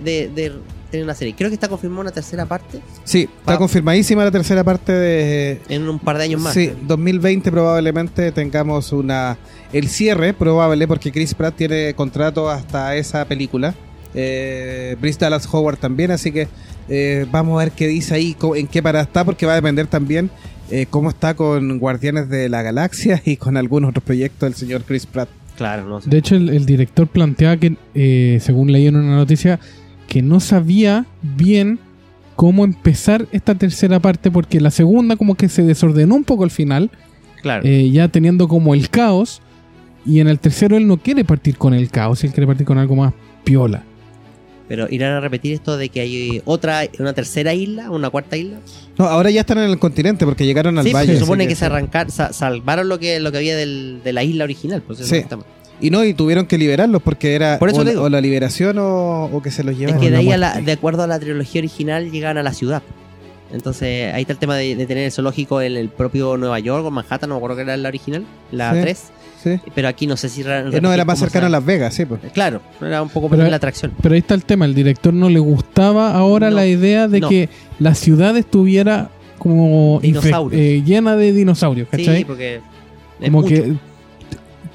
tener 0.90 1.04
una 1.04 1.14
serie. 1.16 1.36
Creo 1.36 1.50
que 1.50 1.54
está 1.54 1.68
confirmada 1.68 2.02
una 2.02 2.12
tercera 2.12 2.46
parte 2.46 2.82
Sí, 3.04 3.30
está 3.40 3.58
confirmadísima 3.58 4.24
la 4.24 4.32
tercera 4.32 4.64
parte 4.64 4.92
de... 4.92 5.62
en 5.70 5.88
un 5.88 6.00
par 6.00 6.18
de 6.18 6.24
años 6.24 6.42
más. 6.42 6.54
Sí, 6.54 6.72
2020 6.88 7.52
probablemente 7.52 8.32
tengamos 8.32 8.92
una... 8.92 9.38
El 9.72 9.88
cierre 9.88 10.34
probable 10.34 10.88
porque 10.88 11.12
Chris 11.12 11.34
Pratt 11.34 11.56
tiene 11.56 11.94
contrato 11.94 12.50
hasta 12.50 12.96
esa 12.96 13.26
película. 13.26 13.76
Eh, 14.16 14.96
Bryce 15.00 15.20
Dallas 15.20 15.48
Howard 15.52 15.78
también, 15.78 16.10
así 16.12 16.32
que 16.32 16.48
eh, 16.88 17.28
vamos 17.32 17.62
a 17.62 17.66
ver 17.66 17.74
qué 17.74 17.88
dice 17.88 18.16
ahí, 18.16 18.36
en 18.56 18.68
qué 18.68 18.82
parada 18.82 19.04
está, 19.04 19.24
porque 19.24 19.46
va 19.46 19.52
a 19.54 19.56
depender 19.56 19.86
también 19.86 20.32
eh, 20.72 20.88
cómo 20.90 21.10
está 21.10 21.36
con 21.36 21.78
Guardianes 21.80 22.30
de 22.30 22.50
la 22.50 22.62
Galaxia 22.64 23.22
y 23.26 23.38
con 23.38 23.58
algunos 23.58 23.90
otros 23.92 24.04
proyectos 24.04 24.50
del 24.50 24.56
señor 24.56 24.84
Chris 24.84 25.06
Pratt. 25.06 25.30
Claro, 25.58 25.86
no 25.90 26.00
sé. 26.00 26.10
De 26.10 26.18
hecho, 26.18 26.36
el, 26.36 26.50
el 26.50 26.66
director 26.66 27.08
planteaba 27.08 27.58
que, 27.58 27.76
eh, 27.94 28.40
según 28.42 28.72
leí 28.72 28.88
en 28.88 28.96
una 28.96 29.16
noticia, 29.18 29.60
que 30.10 30.22
no 30.22 30.40
sabía 30.42 31.06
bien 31.22 31.80
cómo 32.36 32.64
empezar 32.66 33.28
esta 33.32 33.56
tercera 33.56 34.00
parte 34.00 34.32
porque 34.32 34.60
la 34.60 34.72
segunda 34.72 35.16
como 35.16 35.36
que 35.36 35.48
se 35.50 35.64
desordenó 35.64 36.16
un 36.16 36.24
poco 36.26 36.44
al 36.44 36.52
final, 36.52 36.90
Claro. 37.42 37.64
eh, 37.66 37.90
ya 37.92 38.08
teniendo 38.10 38.48
como 38.50 38.74
el 38.74 38.90
caos, 38.90 39.42
y 40.06 40.20
en 40.20 40.28
el 40.28 40.40
tercero 40.40 40.76
él 40.78 40.88
no 40.88 40.98
quiere 40.98 41.24
partir 41.24 41.58
con 41.58 41.74
el 41.74 41.90
caos, 41.90 42.24
él 42.24 42.32
quiere 42.32 42.48
partir 42.48 42.66
con 42.66 42.78
algo 42.78 42.96
más 42.96 43.14
piola. 43.44 43.84
Pero 44.68 44.88
irán 44.90 45.14
a 45.14 45.20
repetir 45.20 45.54
esto 45.54 45.78
de 45.78 45.90
que 45.90 46.00
hay 46.02 46.42
otra, 46.46 46.82
una 47.00 47.14
tercera 47.14 47.54
isla, 47.54 47.90
una 47.90 48.10
cuarta 48.10 48.38
isla. 48.38 48.58
No, 48.98 49.06
ahora 49.06 49.32
ya 49.32 49.42
están 49.42 49.58
en 49.58 49.70
el 49.70 49.80
continente 49.80 50.26
porque 50.26 50.46
llegaron 50.46 50.78
al 50.78 50.84
sí, 50.86 50.92
pues, 50.92 51.04
valle. 51.08 51.14
se 51.16 51.20
supone 51.20 51.48
que, 51.48 51.56
se 51.56 51.60
sí. 51.62 51.66
arrancar, 51.66 52.12
sa- 52.12 52.34
salvaron 52.34 52.88
lo 52.88 53.00
que, 53.00 53.20
lo 53.20 53.32
que 53.32 53.40
había 53.40 53.58
del- 53.58 54.02
de 54.04 54.14
la 54.14 54.24
isla 54.24 54.44
original. 54.44 54.82
Pues, 54.86 55.00
Sí. 55.00 55.24
Y 55.82 55.90
no, 55.92 56.04
y 56.04 56.14
tuvieron 56.14 56.46
que 56.46 56.58
liberarlos 56.58 57.02
porque 57.02 57.36
era 57.36 57.58
Por 57.60 57.70
eso 57.70 57.82
o, 57.82 57.86
digo. 57.86 58.04
o 58.04 58.10
la 58.10 58.20
liberación 58.22 58.78
o, 58.80 59.26
o 59.26 59.42
que 59.42 59.50
se 59.52 59.64
los 59.64 59.80
Es 59.80 59.94
que 59.96 60.10
de 60.12 60.18
ahí, 60.18 60.32
a 60.32 60.38
la- 60.38 60.60
de 60.60 60.72
acuerdo 60.74 61.04
a 61.04 61.08
la 61.08 61.20
trilogía 61.20 61.60
original, 61.62 62.12
llegan 62.12 62.38
a 62.38 62.44
la 62.44 62.54
ciudad. 62.54 62.82
Entonces, 63.52 64.14
ahí 64.14 64.22
está 64.22 64.34
el 64.34 64.40
tema 64.40 64.56
de, 64.58 64.76
de 64.76 64.86
tener 64.86 65.06
el 65.06 65.12
zoológico 65.12 65.62
en 65.62 65.76
el 65.76 65.90
propio 65.90 66.38
Nueva 66.38 66.60
York 66.60 66.86
o 66.86 66.92
Manhattan, 66.92 67.30
no 67.30 67.36
me 67.36 67.38
acuerdo 67.38 67.56
que 67.56 67.62
era 67.64 67.78
la 67.78 67.88
original, 67.90 68.26
la 68.52 68.74
Sí. 68.76 68.82
3. 68.82 69.04
Sí. 69.44 69.60
Pero 69.74 69.88
aquí 69.88 70.06
no 70.06 70.18
sé 70.18 70.28
si. 70.28 70.42
Eh, 70.46 70.80
no, 70.82 70.92
era 70.94 71.06
más 71.06 71.18
cercano 71.18 71.46
a. 71.46 71.50
Las 71.50 71.66
Vegas, 71.66 71.94
sí. 71.94 72.04
Pues. 72.06 72.20
Claro, 72.34 72.62
era 72.82 73.02
un 73.02 73.08
poco 73.10 73.30
Pero- 73.30 73.48
la 73.48 73.56
atracción. 73.56 73.94
Pero 74.02 74.14
ahí 74.14 74.20
está 74.20 74.34
el 74.36 74.44
tema, 74.44 74.66
el 74.66 74.76
director 74.76 75.14
no 75.14 75.30
le 75.30 75.40
gustaba 75.40 76.14
ahora 76.14 76.50
No, 76.50 76.58
la 76.58 76.68
idea 76.68 77.08
de 77.08 77.22
no. 77.22 77.30
que 77.30 77.48
la 77.80 77.96
ciudad 77.96 78.36
estuviera 78.38 79.10
como 79.40 80.02
eh, 80.04 80.84
llena 80.86 81.16
de 81.16 81.32
dinosaurios, 81.32 81.88
¿cachai? 81.90 82.18
Sí, 82.18 82.26
porque. 82.26 82.60
como 83.22 83.42
mucho. 83.42 83.48
que 83.56 83.74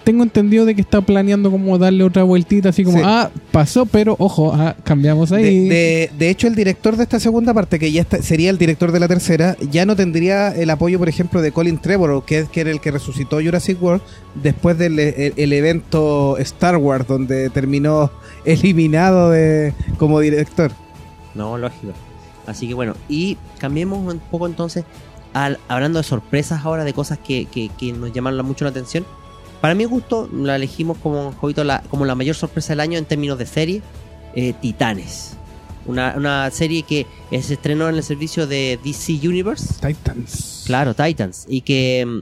tengo 0.04 0.22
entendido 0.22 0.64
de 0.66 0.74
que 0.74 0.82
está 0.82 1.00
planeando 1.00 1.50
como 1.50 1.78
darle 1.78 2.04
otra 2.04 2.22
vueltita 2.22 2.68
así 2.68 2.84
como 2.84 2.98
Sí. 2.98 3.04
ah 3.06 3.30
pasó 3.50 3.86
pero 3.86 4.14
ojo 4.18 4.52
ah, 4.54 4.76
cambiamos 4.84 5.32
ahí 5.32 5.66
De, 5.68 5.74
de- 5.74 6.10
de 6.18 6.28
hecho, 6.30 6.46
el 6.46 6.54
director 6.54 6.96
de 6.96 7.02
esta 7.04 7.18
segunda 7.18 7.52
parte, 7.54 7.78
que 7.78 7.90
ya 7.90 8.02
está- 8.02 8.20
sería 8.22 8.50
el 8.50 8.58
director 8.58 8.92
de 8.92 9.00
la 9.00 9.08
tercera, 9.08 9.56
ya 9.70 9.86
no 9.86 9.96
tendría 9.96 10.54
el 10.54 10.68
apoyo, 10.70 10.98
por 10.98 11.08
ejemplo, 11.08 11.40
de 11.42 11.50
Colin 11.52 11.78
Trevorrow, 11.78 12.24
que, 12.24 12.40
es, 12.40 12.48
que 12.48 12.60
era 12.60 12.70
el 12.70 12.80
que 12.80 12.90
resucitó 12.90 13.40
Jurassic 13.42 13.82
World 13.82 14.02
después 14.42 14.76
del 14.78 14.98
el- 14.98 15.32
el 15.36 15.52
evento 15.52 16.36
Star 16.38 16.76
Wars, 16.76 17.06
donde 17.08 17.48
terminó 17.50 18.10
eliminado 18.44 19.30
de, 19.30 19.72
como 19.98 20.20
director. 20.20 20.70
No, 21.34 21.56
lógico. 21.58 21.92
Así 22.46 22.68
que 22.68 22.74
bueno, 22.74 22.94
y 23.08 23.38
cambiemos 23.58 23.98
un 24.12 24.20
poco 24.30 24.46
entonces, 24.46 24.84
al, 25.32 25.58
hablando 25.68 25.98
de 25.98 26.04
sorpresas 26.04 26.64
ahora, 26.64 26.84
de 26.84 26.92
cosas 26.92 27.18
que, 27.18 27.46
que, 27.46 27.70
que 27.78 27.92
nos 27.92 28.12
llaman 28.12 28.36
la- 28.36 28.42
mucho 28.42 28.64
la 28.64 28.70
atención. 28.70 29.04
Para 29.64 29.74
mi 29.74 29.86
gusto, 29.86 30.28
la 30.30 30.56
elegimos 30.56 30.98
como, 30.98 31.32
Jovito, 31.32 31.64
la, 31.64 31.80
como 31.88 32.04
la 32.04 32.14
mayor 32.14 32.36
sorpresa 32.36 32.74
del 32.74 32.80
año 32.80 32.98
en 32.98 33.06
términos 33.06 33.38
de 33.38 33.46
serie, 33.46 33.80
eh, 34.34 34.52
Titanes. 34.60 35.38
Una, 35.86 36.12
una 36.18 36.50
serie 36.50 36.82
que 36.82 37.06
se 37.30 37.54
estrenó 37.54 37.88
en 37.88 37.94
el 37.94 38.02
servicio 38.02 38.46
de 38.46 38.78
DC 38.84 39.26
Universe. 39.26 39.76
Titans 39.80 40.64
Claro, 40.66 40.92
Titans. 40.92 41.46
Y 41.48 41.62
que 41.62 42.04
mm, 42.06 42.18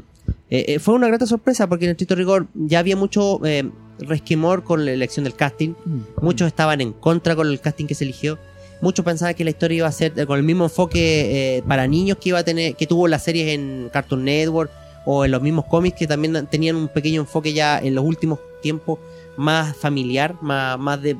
eh, 0.51 0.65
eh, 0.69 0.79
fue 0.79 0.95
una 0.95 1.09
grata 1.09 1.27
sorpresa 1.27 1.69
porque 1.69 1.87
en 1.87 1.91
estricto 1.91 2.15
rigor 2.15 2.47
ya 2.55 2.79
había 2.79 2.95
mucho 2.95 3.45
eh, 3.45 3.69
resquemor 3.99 4.63
con 4.63 4.85
la 4.85 4.93
elección 4.93 5.25
del 5.25 5.35
casting. 5.35 5.71
Mm. 5.85 6.01
Muchos 6.21 6.47
estaban 6.47 6.81
en 6.81 6.93
contra 6.93 7.35
con 7.35 7.49
el 7.49 7.61
casting 7.61 7.87
que 7.87 7.97
se 7.97 8.05
eligió. 8.05 8.39
Muchos 8.83 9.05
pensaban 9.05 9.35
que 9.35 9.43
la 9.43 9.51
historia 9.51 9.79
iba 9.79 9.89
a 9.89 9.93
ser 9.93 10.13
con 10.29 10.39
el 10.39 10.45
mismo 10.45 10.67
enfoque 10.67 11.57
eh, 11.57 11.63
para 11.67 11.89
niños 11.89 12.19
que 12.19 12.29
iba 12.29 12.39
a 12.39 12.45
tener, 12.45 12.77
que 12.77 12.87
tuvo 12.87 13.09
las 13.09 13.25
series 13.25 13.49
en 13.49 13.91
Cartoon 13.93 14.27
Network 14.27 14.71
o 15.07 15.25
en 15.25 15.31
los 15.31 15.43
mismos 15.43 15.65
cómics 15.67 15.99
que 15.99 16.07
también 16.07 16.47
tenían 16.51 16.77
un 16.77 16.89
pequeño 16.89 17.21
enfoque 17.23 17.53
ya 17.53 17.79
en 17.79 17.95
los 17.95 18.05
últimos 18.05 18.39
tiempos 18.63 18.99
más 19.37 19.77
familiar, 19.77 20.37
más, 20.43 20.79
más 20.79 21.01
de 21.03 21.17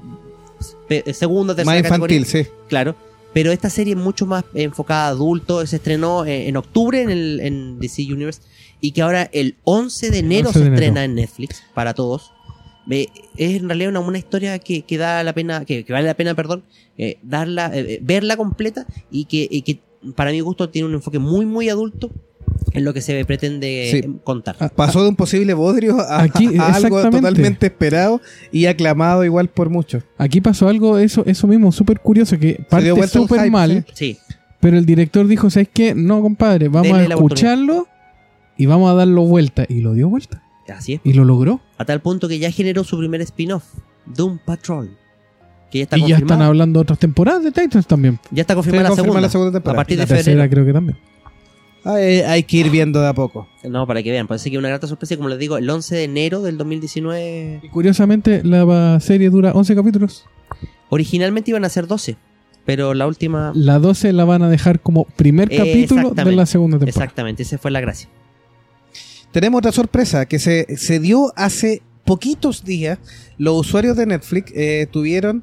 pe- 0.89 1.13
segunda, 1.15 1.55
tercera 1.55 1.75
Más 1.81 1.83
categoría. 1.89 2.17
infantil, 2.19 2.45
sí. 2.47 2.51
Claro. 2.69 2.95
Pero 3.33 3.51
esta 3.51 3.71
serie 3.71 3.95
es 3.95 3.99
mucho 3.99 4.27
más 4.27 4.45
enfocada 4.55 5.07
a 5.07 5.09
adultos. 5.09 5.71
Se 5.71 5.77
estrenó 5.77 6.25
eh, 6.27 6.49
en 6.49 6.57
octubre 6.59 7.01
en, 7.01 7.11
el, 7.11 7.41
en 7.41 7.79
DC 7.81 8.03
Universe. 8.13 8.43
Y 8.81 8.91
que 8.93 9.01
ahora 9.03 9.31
el 9.33 9.57
11 9.65 10.11
de 10.11 10.19
enero 10.19 10.49
11 10.49 10.53
se 10.59 10.67
enero. 10.67 10.75
estrena 10.75 11.05
en 11.05 11.15
Netflix 11.15 11.63
para 11.73 11.95
todos. 11.95 12.31
Eh, 12.91 13.09
es 13.37 13.57
en 13.61 13.69
realidad 13.69 13.89
una, 13.91 14.01
una 14.01 14.19
historia 14.19 14.59
que, 14.59 14.83
que 14.83 14.99
da 14.99 15.23
la 15.23 15.33
pena, 15.33 15.65
que, 15.65 15.85
que 15.85 15.93
vale 15.95 16.07
la 16.07 16.15
pena, 16.15 16.35
perdón, 16.35 16.63
eh, 16.99 17.17
darla, 17.23 17.71
eh, 17.75 17.95
eh, 17.95 17.99
verla 18.03 18.37
completa 18.37 18.87
y 19.11 19.25
que, 19.25 19.49
y 19.51 19.63
que 19.63 19.79
para 20.15 20.31
mi 20.33 20.41
gusto 20.41 20.69
tiene 20.69 20.89
un 20.89 20.95
enfoque 20.95 21.19
muy, 21.21 21.47
muy 21.47 21.69
adulto 21.71 22.11
en 22.73 22.85
lo 22.85 22.95
que 22.95 23.01
se 23.01 23.25
pretende 23.25 23.89
Sí. 23.91 24.19
contar. 24.25 24.57
Ah, 24.61 24.69
Pasó 24.69 25.03
de 25.03 25.09
un 25.11 25.17
posible 25.17 25.55
bodrio 25.55 26.01
a, 26.01 26.23
Aquí, 26.23 26.57
a 26.59 26.75
algo 26.75 27.03
totalmente 27.03 27.67
esperado 27.67 28.21
y 28.51 28.67
aclamado 28.67 29.25
igual 29.25 29.49
por 29.49 29.69
muchos. 29.71 30.05
Aquí 30.19 30.41
pasó 30.41 30.69
algo, 30.69 30.99
eso, 30.99 31.23
eso 31.27 31.47
mismo, 31.47 31.73
súper 31.73 32.01
curioso, 32.01 32.39
que 32.39 32.65
parte 32.69 33.09
súper 33.09 33.51
mal, 33.51 33.85
Sí, 33.95 34.19
pero 34.61 34.79
el 34.79 34.87
director 34.87 35.27
dijo, 35.27 35.51
¿sabes 35.51 35.69
qué? 35.73 35.95
No, 35.95 36.23
compadre, 36.23 36.69
vamos 36.69 36.87
Denle 36.97 37.13
a 37.13 37.17
escucharlo 37.17 37.89
y 38.57 38.67
vamos 38.67 38.91
a 38.91 38.95
darlo 38.95 39.23
vuelta. 39.25 39.65
Y 39.69 39.81
lo 39.81 39.93
dio 39.93 40.09
vuelta. 40.09 40.43
así 40.75 40.95
es. 40.95 41.01
Y 41.05 41.13
lo 41.13 41.25
logró. 41.25 41.61
A 41.79 41.85
tal 41.85 42.01
punto 42.01 42.29
que 42.29 42.39
ya 42.39 42.51
generó 42.51 42.85
su 42.85 42.97
primer 42.97 43.21
spin-off, 43.23 43.65
Doom 44.07 44.39
Patrol. 44.45 44.97
Que 45.71 45.79
ya 45.79 45.83
está 45.85 45.99
y 45.99 46.07
ya 46.07 46.19
están 46.19 46.43
hablando 46.43 46.79
de 46.81 46.83
otras 46.83 46.99
temporadas 46.99 47.43
de 47.43 47.51
Titans 47.51 47.87
también. 47.87 48.19
Ya 48.31 48.43
está 48.43 48.55
confirmada, 48.55 48.83
Sí, 48.83 48.85
la, 48.85 48.89
confirmada 48.91 49.05
segunda, 49.05 49.21
la 49.21 49.31
segunda 49.31 49.53
temporada. 49.53 49.75
A 49.75 49.81
partir 49.81 49.99
la 49.99 50.05
de 50.05 50.09
tercera 50.15 50.33
febrero. 50.45 50.51
creo 50.51 50.67
que 50.67 50.73
también. 50.73 50.99
Hay, 51.85 52.21
hay 52.21 52.43
que 52.45 52.59
ir 52.59 52.71
viendo 52.71 53.01
de 53.01 53.09
a 53.09 53.15
poco. 53.15 53.49
No, 53.65 53.87
para 53.87 54.03
que 54.03 54.11
vean. 54.11 54.27
Parece 54.27 54.51
que 54.51 54.59
una 54.59 54.69
grata 54.69 54.87
sorpresa. 54.87 55.15
y 55.15 55.17
Como 55.17 55.29
les 55.29 55.39
digo, 55.39 55.57
el 55.57 55.69
11 55.69 55.95
de 55.95 56.05
enero 56.05 56.43
del 56.43 56.59
2019. 56.59 57.61
Y 57.63 57.69
curiosamente, 57.69 58.43
la 58.45 59.01
serie 59.01 59.31
dura 59.31 59.53
11 59.53 59.75
capítulos. 59.75 60.25
Originalmente 60.89 61.51
iban 61.51 61.65
a 61.65 61.69
ser 61.69 61.87
12. 61.87 62.17
Pero 62.65 62.95
la 62.95 63.07
última. 63.07 63.53
La 63.55 63.79
12 63.79 64.13
la 64.13 64.25
van 64.25 64.43
a 64.43 64.49
dejar 64.49 64.81
como 64.81 65.05
primer 65.05 65.53
Eh, 65.53 65.57
capítulo 65.57 66.11
de 66.11 66.33
la 66.33 66.47
segunda 66.47 66.79
temporada. 66.79 67.05
Exactamente, 67.05 67.43
esa 67.43 67.59
fue 67.59 67.71
la 67.71 67.81
gracia. 67.81 68.09
Tenemos 69.33 69.59
otra 69.59 69.73
sorpresa 69.73 70.27
que 70.27 70.39
se, 70.39 70.77
se 70.77 71.01
dio 71.01 71.33
hace 71.37 71.83
poquitos 72.05 72.65
días. 72.65 72.99
Los 73.39 73.59
usuarios 73.59 73.97
de 73.97 74.07
Netflix 74.07 74.53
eh, 74.55 74.87
tuvieron 74.91 75.43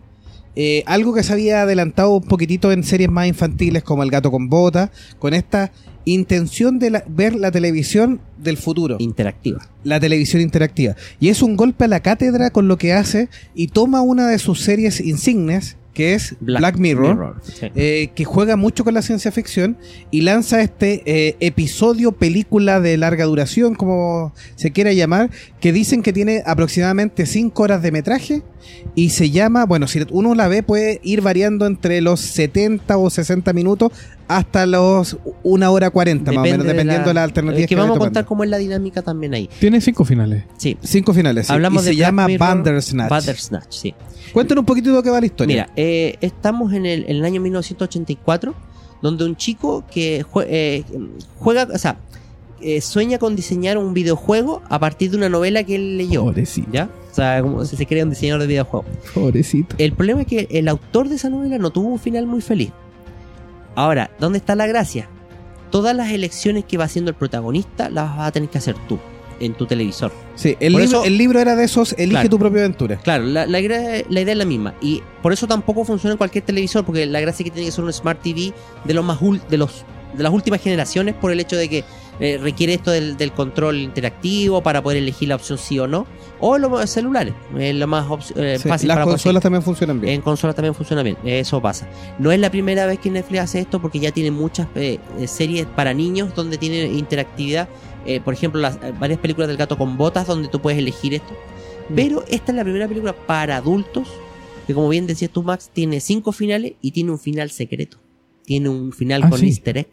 eh, 0.56 0.84
algo 0.86 1.14
que 1.14 1.24
se 1.24 1.34
había 1.34 1.64
adelantado 1.64 2.12
un 2.18 2.24
poquitito 2.24 2.72
en 2.72 2.84
series 2.84 3.10
más 3.10 3.28
infantiles 3.28 3.84
como 3.84 4.04
El 4.04 4.12
gato 4.12 4.32
con 4.32 4.48
bota, 4.50 4.92
con 5.18 5.34
esta 5.34 5.72
intención 6.14 6.80
de 6.80 6.90
la- 6.92 7.04
ver 7.08 7.36
la 7.36 7.52
televisión 7.52 8.20
del 8.38 8.58
futuro. 8.58 8.98
Interactiva. 9.00 9.68
la 9.84 10.00
televisión 10.00 10.42
interactiva. 10.42 10.96
Y 11.22 11.30
es 11.30 11.42
un 11.42 11.56
golpe 11.56 11.86
a 11.86 11.88
la 11.88 12.02
cátedra 12.02 12.50
con 12.52 12.68
lo 12.68 12.78
que 12.78 12.92
hace 12.94 13.30
y 13.56 13.68
toma 13.68 14.02
una 14.02 14.28
de 14.28 14.38
sus 14.40 14.60
series 14.62 15.00
insignes, 15.00 15.78
que 15.94 16.14
es 16.14 16.36
Black, 16.40 16.78
Mirror, 16.78 17.38
Sí. 17.44 17.68
eh, 17.76 18.10
que 18.16 18.24
juega 18.26 18.56
mucho 18.56 18.84
con 18.84 18.94
la 18.94 19.02
ciencia 19.02 19.32
ficción 19.32 19.78
y 20.12 20.22
lanza 20.22 20.62
este 20.62 21.02
eh, 21.06 21.36
episodio, 21.40 22.12
película 22.14 22.80
de 22.80 22.96
larga 22.98 23.26
duración, 23.26 23.76
como 23.76 24.34
se 24.56 24.72
quiera 24.72 24.94
llamar, 24.94 25.30
que 25.60 25.72
dicen 25.74 26.02
que 26.04 26.14
tiene 26.14 26.44
aproximadamente 26.46 27.26
5 27.26 27.64
horas 27.64 27.82
de 27.82 27.92
metraje 27.92 28.42
y 28.96 29.10
se 29.10 29.30
llama, 29.32 29.66
bueno, 29.66 29.88
si 29.88 30.06
uno 30.12 30.36
la 30.36 30.48
ve 30.48 30.62
puede 30.64 31.00
ir 31.04 31.22
variando 31.22 31.66
entre 31.66 32.02
los 32.02 32.20
70 32.22 32.98
o 32.98 33.10
60 33.10 33.52
minutos 33.54 33.92
hasta 34.30 34.66
los 34.66 35.18
1 35.44 35.72
hora 35.72 35.90
40 35.90 36.32
más 36.32 36.38
o 36.40 36.42
menos, 36.44 36.66
dependiendo 36.66 37.08
de, 37.10 37.14
la- 37.14 37.22
la 37.22 37.24
alternativa 37.24 37.62
Es 37.64 37.68
que 37.68 37.76
vamos 37.76 37.98
a 37.98 38.00
contar 38.00 38.26
cómo 38.26 38.44
es 38.46 38.50
la 38.50 38.58
dinámica 38.58 39.02
también 39.02 39.34
ahí. 39.34 39.50
Tiene 39.60 39.82
cinco 39.82 40.06
finales. 40.06 40.44
Sí. 40.58 40.78
Cinco 40.82 41.14
finales. 41.14 41.48
sí. 41.48 41.54
Hablamos 41.54 41.84
y 41.84 41.86
de 41.88 41.92
se 41.92 41.98
Black 41.98 42.08
llama 42.08 42.28
Mirror, 42.28 42.48
Bandersnatch. 42.48 43.10
Bandersnatch, 43.10 43.72
sí. 43.72 43.94
Cuéntanos 44.32 44.62
un 44.62 44.66
poquito 44.68 44.96
de 44.96 45.04
qué 45.04 45.10
va 45.10 45.20
la 45.20 45.26
historia. 45.26 45.54
Mira, 45.54 45.70
eh, 45.76 46.16
estamos 46.22 46.72
en 46.74 46.86
el, 46.86 47.04
en 47.10 47.18
el 47.18 47.26
año 47.26 47.42
1984, 47.42 48.54
donde 49.02 49.26
un 49.26 49.36
chico 49.36 49.84
que 49.92 50.24
jue- 50.24 50.46
eh, 50.48 50.84
juega, 51.40 51.68
o 51.74 51.78
sea, 51.78 51.98
eh, 52.62 52.82
sueña 52.82 53.18
con 53.18 53.36
diseñar 53.36 53.78
un 53.78 53.94
videojuego 53.94 54.62
a 54.70 54.80
partir 54.80 55.10
de 55.12 55.18
una 55.18 55.30
novela 55.30 55.64
que 55.64 55.76
él 55.76 55.98
leyó. 55.98 56.24
Pobrecito. 56.26 56.68
¿Ya? 56.72 56.90
O 57.12 57.16
sea, 57.16 57.42
como 57.42 57.66
si 57.66 57.76
se 57.78 57.86
crea 57.88 58.04
un 58.04 58.12
diseñador 58.12 58.42
de 58.42 58.48
videojuegos. 58.48 58.86
Pobrecito. 59.14 59.76
El 59.80 59.94
problema 59.94 60.22
es 60.22 60.28
que 60.28 60.48
el 60.52 60.68
autor 60.68 61.10
de 61.10 61.16
esa 61.16 61.30
novela 61.30 61.58
no 61.58 61.72
tuvo 61.72 61.88
un 61.88 61.98
final 62.00 62.28
muy 62.28 62.42
feliz. 62.42 62.70
Ahora, 63.76 64.12
¿dónde 64.20 64.38
está 64.40 64.56
la 64.56 64.68
gracia? 64.68 65.08
Todas 65.72 65.96
las 65.96 66.10
elecciones 66.12 66.66
que 66.66 66.78
va 66.78 66.86
haciendo 66.86 67.12
el 67.12 67.16
protagonista 67.16 67.90
las 67.90 68.16
vas 68.18 68.28
a 68.28 68.32
tener 68.32 68.50
que 68.50 68.58
hacer 68.58 68.76
tú, 68.88 68.98
en 69.40 69.54
tu 69.54 69.66
televisor. 69.68 70.12
sí, 70.36 70.58
el, 70.60 70.74
libro, 70.74 70.86
eso- 70.86 71.04
el 71.06 71.18
libro 71.18 71.40
era 71.40 71.56
de 71.56 71.64
esos, 71.66 71.94
elige 71.94 72.10
Claro. 72.12 72.30
tu 72.30 72.40
propia 72.40 72.62
aventura. 72.62 72.98
Claro, 72.98 73.24
la, 73.26 73.46
la 73.46 73.60
idea, 73.60 74.04
la 74.10 74.22
idea 74.22 74.32
es 74.34 74.38
la 74.38 74.46
misma. 74.46 74.74
Y 74.82 75.02
por 75.22 75.32
eso 75.32 75.48
tampoco 75.48 75.86
funciona 75.86 76.14
en 76.14 76.18
cualquier 76.18 76.44
televisor, 76.44 76.84
porque 76.86 77.06
la 77.06 77.20
gracia 77.22 77.44
es 77.44 77.50
que 77.50 77.54
tiene 77.54 77.68
que 77.68 77.72
ser 77.72 77.84
un 77.84 77.94
Smart 77.94 78.22
TV 78.22 78.52
de 78.84 78.94
los 78.94 79.06
más 79.06 79.20
de 79.50 79.58
los 79.58 79.86
de 80.18 80.24
las 80.24 80.34
últimas 80.34 80.60
generaciones 80.60 81.14
por 81.14 81.32
el 81.32 81.40
hecho 81.40 81.56
de 81.56 81.70
que 81.70 81.84
eh, 82.20 82.38
requiere 82.42 82.74
esto 82.74 82.92
del, 82.92 83.18
del 83.18 83.32
control 83.32 83.78
interactivo 83.78 84.62
para 84.62 84.82
poder 84.82 84.98
elegir 85.00 85.30
la 85.30 85.36
opción 85.36 85.58
sí 85.58 85.80
o 85.80 85.88
no. 85.88 86.06
O 86.42 86.58
los 86.58 86.90
celulares, 86.90 87.34
es 87.58 87.76
lo 87.76 87.86
más 87.88 88.06
eh, 88.36 88.58
Sí, 88.62 88.68
fácil 88.70 88.88
las 88.88 88.96
para 88.96 89.06
consolas 89.06 89.10
conseguir. 89.24 89.42
también 89.42 89.62
funcionan 89.64 90.00
bien. 90.02 90.14
En 90.16 90.22
consolas 90.22 90.56
también 90.56 90.74
funciona 90.74 91.04
bien, 91.04 91.18
eso 91.26 91.62
pasa. 91.62 91.88
No 92.18 92.32
es 92.32 92.40
la 92.40 92.50
primera 92.50 92.86
vez 92.86 93.00
que 93.00 93.10
Netflix 93.12 93.42
hace 93.42 93.60
esto 93.60 93.82
porque 93.82 94.00
ya 94.00 94.12
tiene 94.12 94.32
muchas 94.32 94.68
eh, 94.76 95.00
eh, 95.20 95.28
series 95.28 95.66
para 95.66 95.94
niños 95.94 96.34
donde 96.36 96.58
tiene 96.58 96.84
interactividad. 96.86 97.68
Por 98.26 98.34
ejemplo, 98.34 98.60
las, 98.60 98.80
varias 99.00 99.20
películas 99.20 99.48
del 99.50 99.58
gato 99.58 99.78
con 99.78 99.96
botas 99.96 100.26
donde 100.26 100.48
tú 100.48 100.60
puedes 100.62 100.80
elegir 100.80 101.14
esto. 101.14 101.38
Pero 101.94 102.24
esta 102.28 102.52
es 102.52 102.56
la 102.56 102.64
primera 102.64 102.88
película 102.88 103.14
para 103.14 103.58
adultos 103.58 104.08
que, 104.66 104.74
como 104.74 104.90
bien 104.90 105.06
decías 105.06 105.30
tú, 105.32 105.44
Max, 105.44 105.70
tiene 105.74 106.00
cinco 106.00 106.32
finales 106.32 106.74
y 106.82 106.92
tiene 106.92 107.12
un 107.12 107.20
final 107.20 107.52
secreto. 107.52 107.98
Tiene 108.46 108.70
un 108.70 108.94
final 108.94 109.24
Ah, 109.26 109.30
con 109.30 109.40
sí. 109.40 109.48
easter 109.48 109.78
egg. 109.80 109.90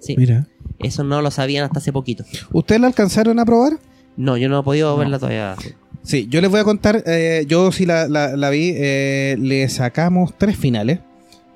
Sí, 0.00 0.14
Mira. 0.16 0.48
Eso 0.80 1.04
no 1.04 1.22
lo 1.22 1.30
sabían 1.30 1.64
hasta 1.64 1.78
hace 1.78 1.92
poquito. 1.92 2.24
¿Ustedes 2.52 2.80
la 2.80 2.86
alcanzaron 2.88 3.38
a 3.38 3.44
probar? 3.44 3.74
No, 4.16 4.36
yo 4.36 4.48
no 4.48 4.60
he 4.60 4.62
podido 4.62 4.92
No. 4.92 4.96
verla 4.98 5.18
todavía. 5.18 5.56
Sí, 6.02 6.26
yo 6.30 6.40
les 6.40 6.50
voy 6.50 6.60
a 6.60 6.64
contar, 6.64 7.02
eh, 7.06 7.44
yo 7.48 7.72
sí 7.72 7.84
la, 7.84 8.06
la- 8.08 8.36
la 8.36 8.50
vi, 8.50 8.72
eh, 8.76 9.36
le 9.38 9.68
sacamos 9.68 10.34
tres 10.38 10.56
finales. 10.56 11.00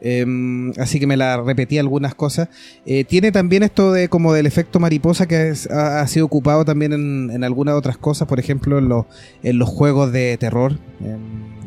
em, 0.03 0.71
así 0.79 0.99
que 0.99 1.07
me 1.07 1.15
la 1.19 1.37
repetí 1.43 1.77
algunas 1.77 2.15
cosas. 2.15 2.49
Eh, 2.87 3.05
tiene 3.05 3.33
también 3.33 3.63
esto 3.63 3.93
de 3.93 4.09
como 4.09 4.33
del 4.33 4.47
efecto 4.47 4.81
mariposa 4.81 5.29
que 5.29 5.51
es- 5.51 5.71
ha, 5.71 6.01
ha 6.01 6.07
sido 6.07 6.25
ocupado 6.25 6.65
también 6.65 6.95
en, 6.95 7.31
en 7.31 7.45
algunas 7.45 7.75
otras 7.75 7.99
cosas, 7.99 8.27
por 8.27 8.41
ejemplo 8.41 8.79
en, 8.79 8.89
los 8.89 9.05
en 9.43 9.59
los 9.59 9.69
juegos 9.69 10.11
de 10.11 10.39
terror 10.39 10.79
en, 11.01 11.17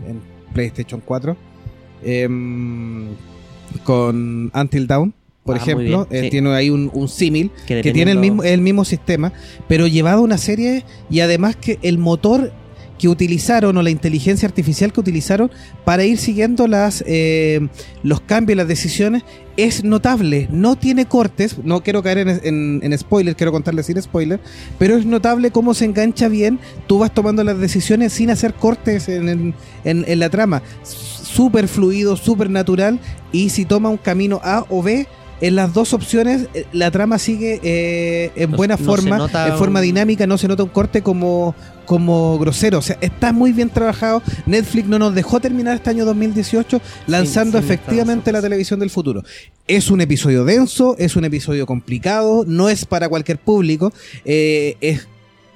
en 0.09 0.21
PlayStation 0.51 0.99
4. 1.05 1.37
em, 2.03 3.09
con 3.83 4.51
Until 4.53 4.87
Dawn, 4.87 5.13
por 5.43 5.55
Ah, 5.55 5.59
ejemplo, 5.61 6.07
bien, 6.09 6.25
eh, 6.25 6.29
tiene 6.29 6.49
ahí 6.55 6.69
un, 6.69 6.89
un 6.93 7.07
símil 7.09 7.51
Que, 7.67 7.81
que 7.81 7.91
tiene 7.91 8.11
el 8.11 8.17
mismo, 8.19 8.43
el 8.43 8.61
mismo 8.61 8.85
sistema, 8.85 9.33
pero 9.67 9.87
llevado 9.87 10.19
a 10.19 10.21
una 10.21 10.37
serie 10.37 10.85
y 11.09 11.19
además 11.19 11.55
que 11.55 11.79
el 11.81 11.97
motor 11.97 12.51
que 12.99 13.09
utilizaron 13.09 13.75
o 13.75 13.81
la 13.81 13.89
inteligencia 13.89 14.47
artificial 14.47 14.93
que 14.93 14.99
utilizaron 15.01 15.51
para 15.83 16.05
ir 16.05 16.17
siguiendo 16.17 16.67
las 16.67 17.03
eh, 17.05 17.67
los 18.03 18.21
cambios, 18.21 18.55
las 18.55 18.67
decisiones, 18.67 19.23
es 19.57 19.83
notable. 19.83 20.47
No 20.51 20.77
tiene 20.77 21.05
cortes, 21.07 21.57
no 21.63 21.81
quiero 21.83 22.01
caer 22.01 22.19
en, 22.19 22.29
en, 22.43 22.79
en 22.81 22.97
spoiler, 22.97 23.35
quiero 23.35 23.51
contarles 23.51 23.87
sin 23.87 24.01
spoiler, 24.01 24.39
pero 24.79 24.95
es 24.95 25.05
notable 25.05 25.51
cómo 25.51 25.73
se 25.73 25.83
engancha 25.85 26.29
bien, 26.29 26.59
tú 26.87 26.99
vas 26.99 27.13
tomando 27.13 27.43
las 27.43 27.57
decisiones 27.59 28.13
sin 28.13 28.29
hacer 28.29 28.53
cortes 28.53 29.09
en- 29.09 29.53
en 29.83 30.19
la 30.19 30.29
trama. 30.29 30.61
Súper 30.83 31.67
fluido, 31.67 32.15
súper 32.15 32.49
natural, 32.49 32.99
y 33.33 33.49
si 33.49 33.65
toma 33.65 33.89
un 33.89 33.97
camino 33.97 34.39
A 34.43 34.65
o 34.69 34.81
B, 34.83 35.07
en 35.43 35.55
las 35.55 35.73
dos 35.73 35.93
opciones 35.93 36.47
eh, 36.53 36.65
la 36.71 36.89
trama 36.89 37.19
sigue 37.19 37.59
eh, 37.63 38.31
en 38.35 38.51
No- 38.51 38.57
buena 38.57 38.77
no 38.77 38.85
forma, 38.85 39.17
nota 39.17 39.47
en 39.49 39.57
forma 39.57 39.81
dinámica, 39.81 40.25
no 40.25 40.37
se 40.37 40.47
nota 40.47 40.63
un 40.63 40.69
corte 40.69 41.01
como, 41.03 41.53
como 41.85 42.39
grosero. 42.39 42.79
O 42.79 42.81
sea, 42.81 42.97
está 43.01 43.33
muy 43.33 43.51
bien 43.51 43.69
trabajado. 43.69 44.21
Netflix 44.45 44.87
no 44.87 44.99
nos 44.99 45.13
dejó 45.13 45.39
terminar 45.41 45.75
este 45.75 45.89
año 45.89 46.05
2018 46.05 46.79
lanzando 47.07 47.57
sin 47.59 47.65
efectivamente 47.65 48.29
esta 48.29 48.31
la 48.31 48.41
televisión 48.41 48.79
del 48.79 48.89
futuro. 48.89 49.21
Es 49.67 49.91
un 49.91 49.99
episodio 50.01 50.45
denso, 50.45 50.95
es 50.97 51.15
un 51.17 51.25
episodio 51.25 51.65
complicado, 51.65 52.45
no 52.47 52.69
es 52.69 52.85
para 52.85 53.09
cualquier 53.09 53.37
público. 53.37 53.91
eh, 54.25 54.77
es, 54.81 55.07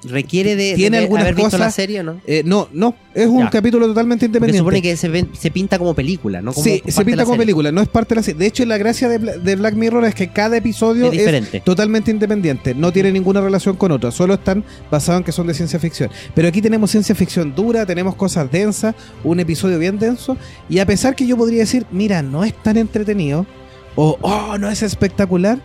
Requiere 0.04 0.56
de, 0.56 0.76
Tiene 0.76 0.98
de 0.98 1.04
algunas 1.04 1.24
haber 1.24 1.36
visto 1.36 1.58
la 1.58 1.66
cosas- 1.66 1.74
serie, 1.76 2.04
¿no? 2.04 2.22
eh, 2.28 2.44
no, 2.46 2.70
no, 2.72 2.94
es 3.16 3.26
un 3.26 3.40
Ya. 3.46 3.50
capítulo 3.50 3.88
totalmente 3.88 4.28
Porque 4.30 4.38
independiente. 4.52 4.60
supone 4.60 4.82
que 4.84 4.96
se, 4.96 5.28
se 5.40 5.50
pinta 5.52 5.80
como 5.80 5.96
película, 5.96 6.40
¿no? 6.40 6.54
Como 6.54 6.64
sí, 6.64 6.84
se 6.88 7.04
pinta 7.04 7.24
como 7.24 7.34
serie. 7.34 7.46
película, 7.48 7.72
no 7.72 7.82
es 7.82 7.88
parte 7.88 8.14
de 8.14 8.20
la 8.20 8.24
serie. 8.24 8.40
De 8.40 8.46
hecho, 8.46 8.64
la 8.66 8.78
gracia 8.78 9.10
de, 9.10 9.18
de 9.40 9.56
Black 9.56 9.74
Mirror 9.74 10.06
es 10.06 10.14
que 10.14 10.28
cada 10.32 10.56
episodio 10.56 11.12
Es 11.12 11.64
totalmente 11.64 12.12
independiente, 12.12 12.76
no 12.76 12.94
tiene 12.94 13.12
ninguna 13.12 13.42
relación 13.42 13.76
con 13.76 13.92
otro, 13.92 14.12
solo 14.12 14.36
están 14.36 14.64
basados 14.92 15.22
en 15.22 15.26
que 15.26 15.32
son 15.32 15.48
de 15.48 15.56
ciencia 15.56 15.80
ficción. 15.80 16.12
Pero 16.36 16.48
aquí 16.48 16.62
tenemos 16.62 16.92
ciencia 16.92 17.16
ficción 17.16 17.56
dura, 17.56 17.84
tenemos 17.88 18.14
cosas 18.16 18.52
densas, 18.52 18.94
un 19.24 19.40
episodio 19.40 19.80
bien 19.80 19.98
denso, 19.98 20.38
y 20.70 20.78
a 20.78 20.86
pesar 20.86 21.16
que 21.16 21.26
yo 21.26 21.36
podría 21.38 21.62
decir, 21.62 21.88
mira, 21.92 22.22
no 22.22 22.44
es 22.44 22.54
tan 22.54 22.78
entretenido, 22.78 23.48
o 23.96 24.16
oh, 24.22 24.60
no 24.60 24.70
es 24.70 24.84
espectacular, 24.84 25.60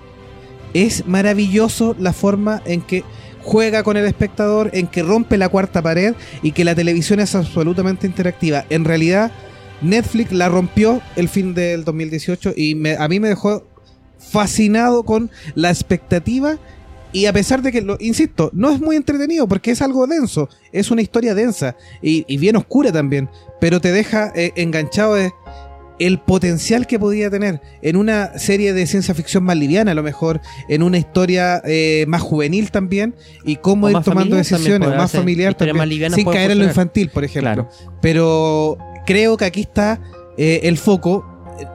es 0.72 1.06
maravilloso 1.06 1.94
la 1.98 2.14
forma 2.14 2.62
en 2.64 2.80
que 2.80 3.04
juega 3.42 3.82
con 3.82 3.96
el 3.96 4.04
espectador, 4.04 4.70
en 4.72 4.86
que 4.86 5.02
rompe 5.02 5.38
la 5.38 5.48
cuarta 5.48 5.82
pared 5.82 6.14
y 6.42 6.52
que 6.52 6.64
la 6.64 6.74
televisión 6.74 7.20
es 7.20 7.34
absolutamente 7.34 8.06
interactiva. 8.06 8.64
En 8.70 8.84
realidad, 8.84 9.32
Netflix 9.80 10.32
la 10.32 10.48
rompió 10.48 11.02
el 11.16 11.28
fin 11.28 11.54
del 11.54 11.84
2018 11.84 12.54
y 12.56 12.88
a 12.94 13.08
mí 13.08 13.20
me 13.20 13.28
dejó 13.28 13.66
fascinado 14.18 15.02
con 15.02 15.30
la 15.54 15.70
expectativa 15.70 16.58
y 17.12 17.26
a 17.26 17.32
pesar 17.32 17.60
de 17.60 17.72
que, 17.72 17.82
lo, 17.82 17.98
insisto, 18.00 18.50
no 18.54 18.70
es 18.70 18.80
muy 18.80 18.96
entretenido 18.96 19.46
porque 19.46 19.70
es 19.70 19.82
algo 19.82 20.06
denso, 20.06 20.48
es 20.72 20.90
una 20.90 21.02
historia 21.02 21.34
densa 21.34 21.76
y, 22.00 22.36
bien 22.38 22.56
oscura 22.56 22.90
también, 22.90 23.28
pero 23.60 23.80
te 23.80 23.92
deja 23.92 24.32
eh, 24.34 24.52
enganchado 24.56 25.18
el 26.06 26.18
potencial 26.18 26.86
que 26.86 26.98
podía 26.98 27.30
tener 27.30 27.60
en 27.82 27.96
una 27.96 28.38
serie 28.38 28.72
de 28.72 28.86
ciencia 28.86 29.14
ficción 29.14 29.44
más 29.44 29.56
liviana 29.56 29.92
a 29.92 29.94
lo 29.94 30.02
mejor, 30.02 30.40
en 30.68 30.82
una 30.82 30.98
historia 30.98 31.62
eh, 31.64 32.04
más 32.08 32.22
juvenil 32.22 32.70
también 32.70 33.14
y 33.44 33.56
cómo 33.56 33.86
O 33.86 33.90
ir 33.90 33.98
tomando 34.00 34.36
decisiones, 34.36 34.88
más 34.88 35.12
familiar 35.12 35.54
también, 35.54 35.76
más 35.76 35.88
livianas 35.88 36.16
sin 36.16 36.28
caer 36.30 36.50
en 36.50 36.58
lo 36.58 36.64
infantil, 36.64 37.10
por 37.10 37.24
ejemplo. 37.24 37.68
Claro. 37.68 37.68
Pero 38.00 38.78
creo 39.06 39.36
que 39.36 39.44
aquí 39.44 39.60
está 39.62 40.00
eh, 40.36 40.60
el 40.64 40.78
foco. 40.78 41.28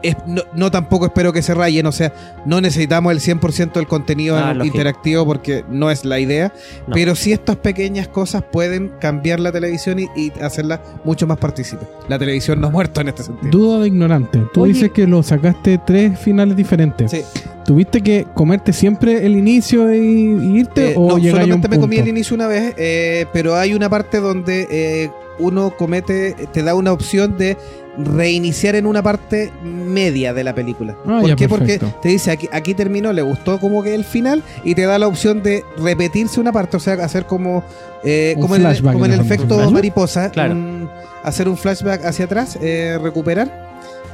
Es- 0.03 0.15
no, 0.25 0.41
no 0.53 0.71
tampoco 0.71 1.05
espero 1.05 1.32
que 1.34 1.41
se 1.41 1.53
rayen, 1.53 1.86
o 1.86 1.91
sea, 1.91 2.13
no 2.45 2.59
necesitamos 2.61 3.11
el 3.11 3.19
100% 3.19 3.73
del 3.80 3.88
contenido 3.88 4.38
Ah, 4.38 4.53
interactivo 4.63 5.25
porque 5.25 5.63
no 5.69 5.89
es 5.91 6.03
la 6.05 6.19
idea, 6.19 6.53
No. 6.88 6.93
pero 6.93 7.15
sí 7.15 7.32
estas 7.32 7.55
pequeñas 7.57 8.07
cosas 8.07 8.43
pueden 8.51 8.91
cambiar 8.99 9.39
la 9.39 9.51
televisión 9.51 9.99
y, 9.99 10.07
y 10.15 10.32
hacerla 10.41 10.82
mucho 11.03 11.28
más 11.28 11.38
partícipe. 11.38 11.86
La 12.09 12.17
televisión 12.19 12.59
no 12.59 12.67
ha 12.67 12.71
muerto 12.71 13.01
en 13.01 13.09
este 13.09 13.23
sentido. 13.23 13.49
Duda 13.51 13.80
de 13.80 13.88
ignorante. 13.88 14.43
Tú 14.53 14.63
Oye. 14.63 14.73
dices 14.73 14.91
que 14.91 15.07
lo 15.07 15.23
sacaste 15.23 15.80
tres 15.86 16.19
finales 16.19 16.55
diferentes. 16.57 17.11
Sí. 17.11 17.21
¿Tuviste 17.65 18.01
que 18.01 18.25
comerte 18.34 18.71
siempre 18.71 19.25
el 19.25 19.36
inicio 19.38 19.93
y, 19.93 19.99
y 19.99 20.59
irte 20.59 20.91
Eh, 20.91 20.95
o 20.97 21.09
no, 21.09 21.17
llegáis 21.17 21.34
a 21.34 21.38
un 21.38 21.41
solamente 21.43 21.67
me 21.67 21.80
comí 21.80 21.97
el 21.97 22.07
inicio 22.07 22.36
una 22.36 22.47
vez, 22.47 22.73
eh, 22.78 23.25
pero 23.34 23.55
hay 23.57 23.73
una 23.73 23.89
parte 23.89 24.19
donde 24.21 24.67
eh, 24.71 25.11
uno 25.39 25.71
comete, 25.78 26.34
te 26.53 26.63
da 26.63 26.75
una 26.75 26.93
opción 26.93 27.38
de 27.38 27.57
reiniciar 27.98 28.76
en 28.76 28.86
una 28.86 29.02
parte 29.02 29.52
media 29.64 30.34
de 30.34 30.43
la 30.43 30.54
película. 30.54 30.95
Ah, 31.06 31.18
¿Por 31.22 31.30
ya, 31.30 31.36
qué? 31.36 31.50
Porque 31.50 31.80
te 32.02 32.10
dice 32.10 32.32
aquí, 32.32 32.48
aquí 32.52 32.74
terminó, 32.74 33.12
le 33.14 33.22
gustó 33.22 33.60
como 33.60 33.82
que 33.84 33.95
el 33.95 34.04
final 34.04 34.43
y 34.64 34.76
te 34.76 34.84
da 34.84 35.00
la 35.00 35.08
opción 35.08 35.41
de 35.43 35.64
repetirse 35.78 36.39
una 36.39 36.52
parte, 36.52 36.78
o 36.78 36.80
sea, 36.80 36.93
hacer 36.95 37.26
como, 37.26 37.64
eh, 38.04 38.36
como 38.39 38.56
en 38.56 38.66
el, 38.66 38.82
como 38.82 39.06
en 39.06 39.14
efecto 39.14 39.56
Flashback. 39.56 39.72
mariposa, 39.74 40.32
Claro. 40.32 40.54
un- 40.54 40.89
hacer 41.24 41.50
un 41.50 41.58
flashback 41.58 42.06
hacia 42.06 42.26
atrás, 42.26 42.58
eh, 42.62 42.98
recuperar. 43.02 43.68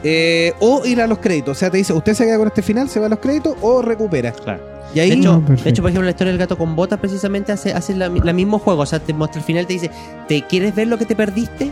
eh, 0.05 0.51
o 0.59 0.83
ir 0.85 0.99
a 1.01 1.07
los 1.07 1.19
créditos, 1.19 1.55
o 1.55 1.59
sea, 1.59 1.69
te 1.71 1.77
dice, 1.77 1.93
usted 1.93 2.13
se 2.13 2.25
queda 2.25 2.37
con 2.37 2.47
este 2.47 2.61
final, 2.61 2.89
se 2.89 2.99
va 2.99 3.05
a 3.05 3.09
los 3.09 3.19
créditos 3.19 3.55
o 3.61 3.81
recupera. 3.81 4.33
Claro. 4.33 4.61
Y 4.93 4.99
ahí 4.99 5.09
De 5.11 5.15
hecho, 5.15 5.39
perfecto. 5.39 5.63
de 5.63 5.69
hecho, 5.69 5.81
por 5.81 5.91
ejemplo, 5.91 6.05
la 6.05 6.11
historia 6.11 6.31
del 6.33 6.39
gato 6.39 6.57
con 6.57 6.75
botas 6.75 6.99
precisamente 6.99 7.53
hace, 7.53 7.71
hace 7.73 7.95
la, 7.95 8.09
la 8.09 8.33
mismo 8.33 8.59
juego. 8.59 8.81
O 8.81 8.85
sea, 8.85 8.99
te 8.99 9.13
muestra 9.13 9.39
el 9.39 9.45
final, 9.45 9.65
te 9.65 9.73
dice, 9.73 9.89
¿te 10.27 10.41
quieres 10.45 10.75
ver 10.75 10.87
lo 10.89 10.97
que 10.97 11.05
te 11.05 11.15
perdiste? 11.15 11.71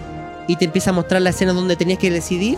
Y 0.52 0.58
te 0.58 0.66
empieza 0.66 0.90
a 0.90 0.94
mostrar 0.94 1.22
la 1.22 1.30
escena 1.30 1.54
donde 1.54 1.78
tenías 1.78 1.98
que 1.98 2.12
decidir. 2.12 2.58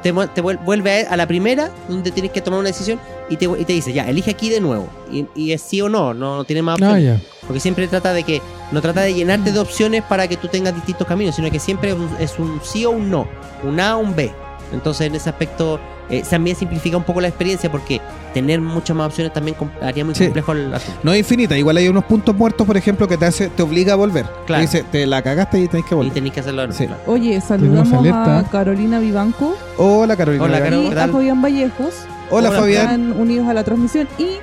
Te, 0.00 0.12
vuelve 0.12 1.06
a, 1.06 1.10
a 1.12 1.16
la 1.16 1.26
primera, 1.26 1.70
donde 1.88 2.12
tienes 2.12 2.30
que 2.30 2.40
tomar 2.40 2.60
una 2.60 2.68
decisión. 2.68 3.00
Y 3.28 3.36
te, 3.36 3.46
y 3.46 3.64
te 3.64 3.72
dice, 3.72 3.92
ya, 3.92 4.08
elige 4.08 4.30
aquí 4.30 4.48
de 4.48 4.60
nuevo. 4.60 4.88
Y, 5.10 5.26
y 5.34 5.50
es 5.50 5.60
sí 5.60 5.80
o 5.80 5.88
no, 5.88 6.14
no, 6.14 6.36
no 6.36 6.44
tiene 6.44 6.62
más 6.62 6.80
Ah, 6.80 6.92
opciones. 6.92 7.20
ya. 7.20 7.28
Porque 7.44 7.58
siempre 7.58 7.88
trata 7.88 8.12
de 8.12 8.22
que, 8.22 8.40
no 8.70 8.80
trata 8.80 9.00
de 9.00 9.12
llenarte 9.14 9.50
de 9.50 9.58
opciones 9.58 10.04
para 10.04 10.28
que 10.28 10.36
tú 10.36 10.46
tengas 10.46 10.72
distintos 10.74 11.04
caminos, 11.08 11.34
sino 11.34 11.50
que 11.50 11.58
siempre 11.58 11.90
es 11.90 11.96
un, 11.96 12.08
es 12.20 12.38
un 12.38 12.60
sí 12.62 12.84
o 12.84 12.90
un 12.90 13.10
no, 13.10 13.26
un 13.64 13.80
A 13.80 13.96
o 13.96 14.00
un 14.00 14.14
B. 14.14 14.30
Entonces 14.72 15.06
en 15.06 15.14
ese 15.14 15.28
aspecto 15.30 15.78
eh, 16.10 16.22
también 16.28 16.56
simplifica 16.56 16.96
un 16.96 17.04
poco 17.04 17.20
la 17.20 17.28
experiencia 17.28 17.70
porque 17.70 18.00
tener 18.34 18.60
muchas 18.60 18.96
más 18.96 19.06
opciones 19.08 19.32
también 19.32 19.56
haría 19.80 20.04
muy 20.04 20.14
Sí. 20.14 20.24
complejo 20.24 20.52
el 20.52 20.72
asunto. 20.74 21.00
No 21.02 21.12
es 21.12 21.18
infinita, 21.20 21.56
igual 21.56 21.76
hay 21.76 21.88
unos 21.88 22.04
puntos 22.04 22.34
muertos, 22.36 22.66
por 22.66 22.76
ejemplo, 22.76 23.06
que 23.08 23.16
te 23.16 23.26
hace, 23.26 23.48
te 23.48 23.62
obliga 23.62 23.92
a 23.92 23.96
volver. 23.96 24.26
Claro. 24.46 24.60
Te 24.64 24.78
dice, 24.78 24.84
te 24.90 25.06
la 25.06 25.22
cagaste 25.22 25.58
y 25.60 25.68
tenés 25.68 25.86
que 25.86 25.94
Y 25.94 25.96
volver. 25.96 26.12
tenéis 26.12 26.34
que 26.34 26.40
hacerlo 26.40 26.70
Sí. 26.72 26.86
claro. 26.86 27.02
Oye, 27.06 27.40
saludamos 27.40 27.92
a 28.12 28.44
Carolina 28.50 28.98
Vivanco 28.98 29.56
Hola 29.78 30.16
Carolina. 30.16 30.44
Hola, 30.44 30.58
Gaga. 30.58 30.70
Carol. 30.70 30.84
y 30.86 30.90
¿qué 30.90 31.00
a? 31.00 31.08
Fabián 31.08 31.42
Vallejos. 31.42 31.94
Hola, 32.30 32.48
Hola, 32.50 32.60
Fabián. 32.60 32.82
Están 32.84 33.12
unidos 33.20 33.48
a 33.48 33.54
la 33.54 33.64
transmisión. 33.64 34.08
Y 34.18 34.36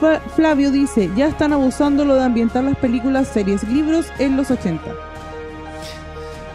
Fa- 0.00 0.20
Flavio 0.36 0.70
dice, 0.70 1.10
ya 1.16 1.26
están 1.28 1.52
abusando 1.52 2.04
lo 2.04 2.14
de 2.14 2.22
ambientar 2.24 2.62
las 2.64 2.76
películas, 2.76 3.28
series, 3.28 3.64
libros 3.64 4.06
en 4.18 4.36
los 4.36 4.50
80. 4.50 4.82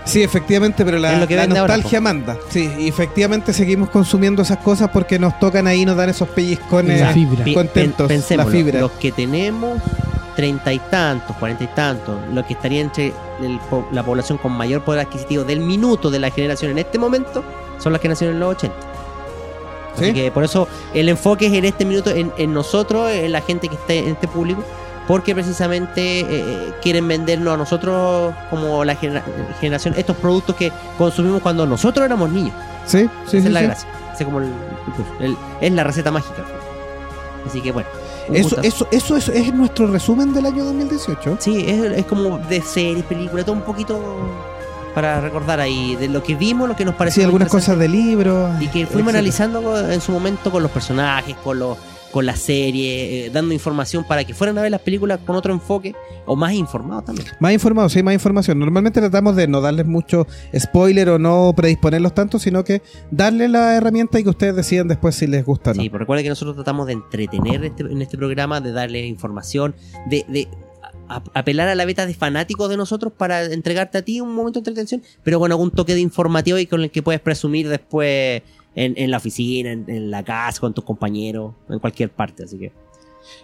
Sí, 0.06 0.22
efectivamente, 0.22 0.84
pero 0.84 0.98
la, 1.00 1.14
Es 1.14 1.20
lo 1.22 1.28
que 1.28 1.36
la 1.36 1.44
vende 1.44 1.60
ahora, 1.60 1.76
nostalgia 1.76 2.02
manda. 2.02 2.38
Sí, 2.50 2.70
y 2.78 2.88
efectivamente 2.90 3.54
seguimos 3.54 3.90
consumiendo 3.90 4.42
esas 4.42 4.58
cosas 4.58 4.90
porque 4.92 5.18
nos 5.18 5.40
tocan 5.40 5.66
ahí, 5.68 5.86
nos 5.86 5.96
dan 5.96 6.10
esos 6.10 6.28
pellizcones. 6.30 7.00
La 7.02 7.14
fibra. 7.14 7.46
Contentos, 7.54 8.08
pen- 8.08 8.20
pensémoslo, 8.20 8.52
la 8.52 8.58
fibra. 8.58 8.80
Los 8.82 8.92
que 8.92 9.12
tenemos 9.14 9.80
treinta 10.36 10.74
y 10.74 10.80
tantos, 10.80 11.36
cuarenta 11.38 11.64
y 11.64 11.68
tantos, 11.68 12.16
lo 12.34 12.46
que 12.46 12.54
estaría 12.54 12.82
entre 12.82 13.14
el 13.42 13.60
po- 13.70 13.88
la 13.92 14.04
población 14.04 14.38
con 14.40 14.52
mayor 14.52 14.84
poder 14.84 15.02
adquisitivo 15.06 15.44
del 15.44 15.60
minuto 15.60 16.10
de 16.12 16.20
la 16.20 16.32
generación 16.32 16.72
en 16.72 16.80
este 16.80 16.98
momento, 17.00 17.44
son 17.80 17.94
las 17.94 18.02
que 18.02 18.10
nacieron 18.10 18.36
en 18.36 18.40
los 18.40 18.56
80. 18.58 18.76
Así 19.96 20.06
¿Sí? 20.06 20.14
que 20.14 20.32
por 20.32 20.44
eso 20.44 20.68
el 20.96 21.08
enfoque 21.08 21.46
es 21.48 21.54
en 21.54 21.66
este 21.66 21.86
minuto, 21.86 22.10
en, 22.10 22.32
en 22.38 22.52
nosotros, 22.54 23.12
en 23.12 23.32
la 23.32 23.42
gente 23.42 23.68
que 23.70 23.76
esté 23.76 24.00
en 24.00 24.10
este 24.10 24.28
público, 24.28 24.64
porque 25.08 25.34
precisamente 25.34 26.22
eh, 26.22 26.74
quieren 26.82 27.08
vendernos 27.08 27.54
a 27.54 27.58
nosotros 27.58 28.34
como 28.50 28.84
la 28.86 28.96
genera- 28.96 29.24
generación, 29.60 29.94
estos 29.98 30.16
productos 30.18 30.56
que 30.56 30.72
consumimos 30.98 31.42
cuando 31.42 31.66
nosotros 31.66 32.06
éramos 32.06 32.30
niños. 32.32 32.54
Sí, 32.86 33.10
sí, 33.28 33.38
Esa 33.38 33.42
sí. 33.42 33.48
es 33.48 33.52
la 33.52 33.60
sí. 33.60 33.66
gracia. 33.66 33.90
Es 34.20 34.26
como 34.26 34.40
el, 34.40 34.52
el- 35.20 35.38
es 35.62 35.72
la 35.74 35.84
receta 35.84 36.12
mágica. 36.12 36.44
Así 37.48 37.62
que 37.62 37.72
bueno. 37.72 37.90
Eso, 38.32 38.56
gustazo. 38.56 38.62
eso, 38.64 38.88
eso 38.92 39.18
es, 39.18 39.28
es 39.30 39.54
nuestro 39.54 39.88
resumen 39.88 40.34
del 40.34 40.46
año 40.46 40.64
2018. 40.64 41.38
Sí, 41.40 41.66
es, 41.68 41.82
es 41.92 42.06
como 42.06 42.38
de 42.38 42.62
series, 42.62 43.04
películas, 43.06 43.44
todo 43.46 43.56
un 43.58 43.64
poquito 43.64 44.00
para 44.96 45.20
recordar 45.20 45.60
ahí 45.60 45.96
de 45.98 46.08
lo 46.08 46.24
que 46.24 46.36
vimos, 46.36 46.70
lo 46.70 46.76
que 46.76 46.86
nos 46.86 46.96
pareció. 46.96 47.22
Sí, 47.22 47.26
algunas 47.26 47.50
cosas 47.50 47.78
de 47.78 47.90
libros. 47.90 48.50
Y 48.62 48.68
que 48.68 48.86
fuimos 48.86 49.14
etcétera. 49.14 49.20
analizando 49.20 49.90
en 49.92 50.00
su 50.00 50.12
momento 50.14 50.52
con 50.52 50.64
los 50.64 50.72
personajes, 50.72 51.36
con 51.44 51.60
los 51.60 51.78
con 52.14 52.28
la 52.28 52.36
serie, 52.36 53.26
eh, 53.26 53.30
dando 53.32 53.54
información 53.56 54.06
para 54.08 54.24
que 54.24 54.36
fueran 54.36 54.56
a 54.60 54.62
ver 54.62 54.70
las 54.72 54.82
películas 54.82 55.20
con 55.26 55.36
otro 55.36 55.52
enfoque 55.52 55.96
o 56.28 56.36
más 56.36 56.54
informados 56.54 57.06
también. 57.06 57.28
Más 57.40 57.52
informados, 57.54 57.92
sí, 57.92 58.04
más 58.04 58.14
información. 58.14 58.60
Normalmente 58.60 59.02
tratamos 59.02 59.36
de 59.36 59.48
no 59.48 59.60
darles 59.62 59.88
mucho 59.88 60.28
spoiler 60.58 61.10
o 61.10 61.18
no 61.20 61.52
predisponerlos 61.56 62.14
tanto, 62.14 62.38
sino 62.38 62.64
que 62.64 62.84
darles 63.10 63.50
la 63.50 63.76
herramienta 63.76 64.20
y 64.20 64.24
que 64.24 64.30
ustedes 64.30 64.56
decidan 64.56 64.88
después 64.88 65.16
si 65.16 65.26
les 65.26 65.44
gusta 65.44 65.72
o 65.72 65.74
no. 65.74 65.82
Sí, 65.82 65.90
pero 65.90 66.00
recuerden 66.02 66.24
que 66.24 66.30
nosotros 66.30 66.56
tratamos 66.56 66.86
de 66.86 66.94
entretener 66.94 67.66
este- 67.66 67.84
en 67.84 68.02
este 68.02 68.16
programa, 68.16 68.62
de 68.62 68.72
darle 68.72 69.08
información, 69.08 69.74
de, 70.08 70.24
de 70.30 70.48
apelar 71.34 71.68
a 71.68 71.76
la 71.76 71.86
beta 71.86 72.06
de 72.06 72.14
fanáticos 72.14 72.70
de 72.70 72.78
nosotros 72.78 73.12
para 73.16 73.44
entregarte 73.46 73.98
a 73.98 74.02
ti 74.04 74.22
un 74.22 74.34
momento 74.34 74.60
de 74.60 74.70
entretención, 74.70 75.02
pero 75.24 75.40
con 75.40 75.52
algún 75.52 75.72
toque 75.72 75.94
de 75.96 76.00
informativo 76.00 76.58
y 76.60 76.66
con 76.68 76.82
el 76.82 76.92
que 76.92 77.02
puedes 77.04 77.22
presumir 77.22 77.68
después 77.70 78.42
en, 78.76 78.94
en 78.98 79.12
la 79.12 79.18
oficina, 79.18 79.72
en, 79.72 79.86
en 79.88 80.12
la 80.12 80.24
casa, 80.24 80.60
con 80.60 80.74
tus 80.74 80.84
compañeros, 80.84 81.54
en 81.70 81.80
cualquier 81.80 82.10
parte. 82.12 82.44
Así 82.44 82.58
que. 82.58 82.72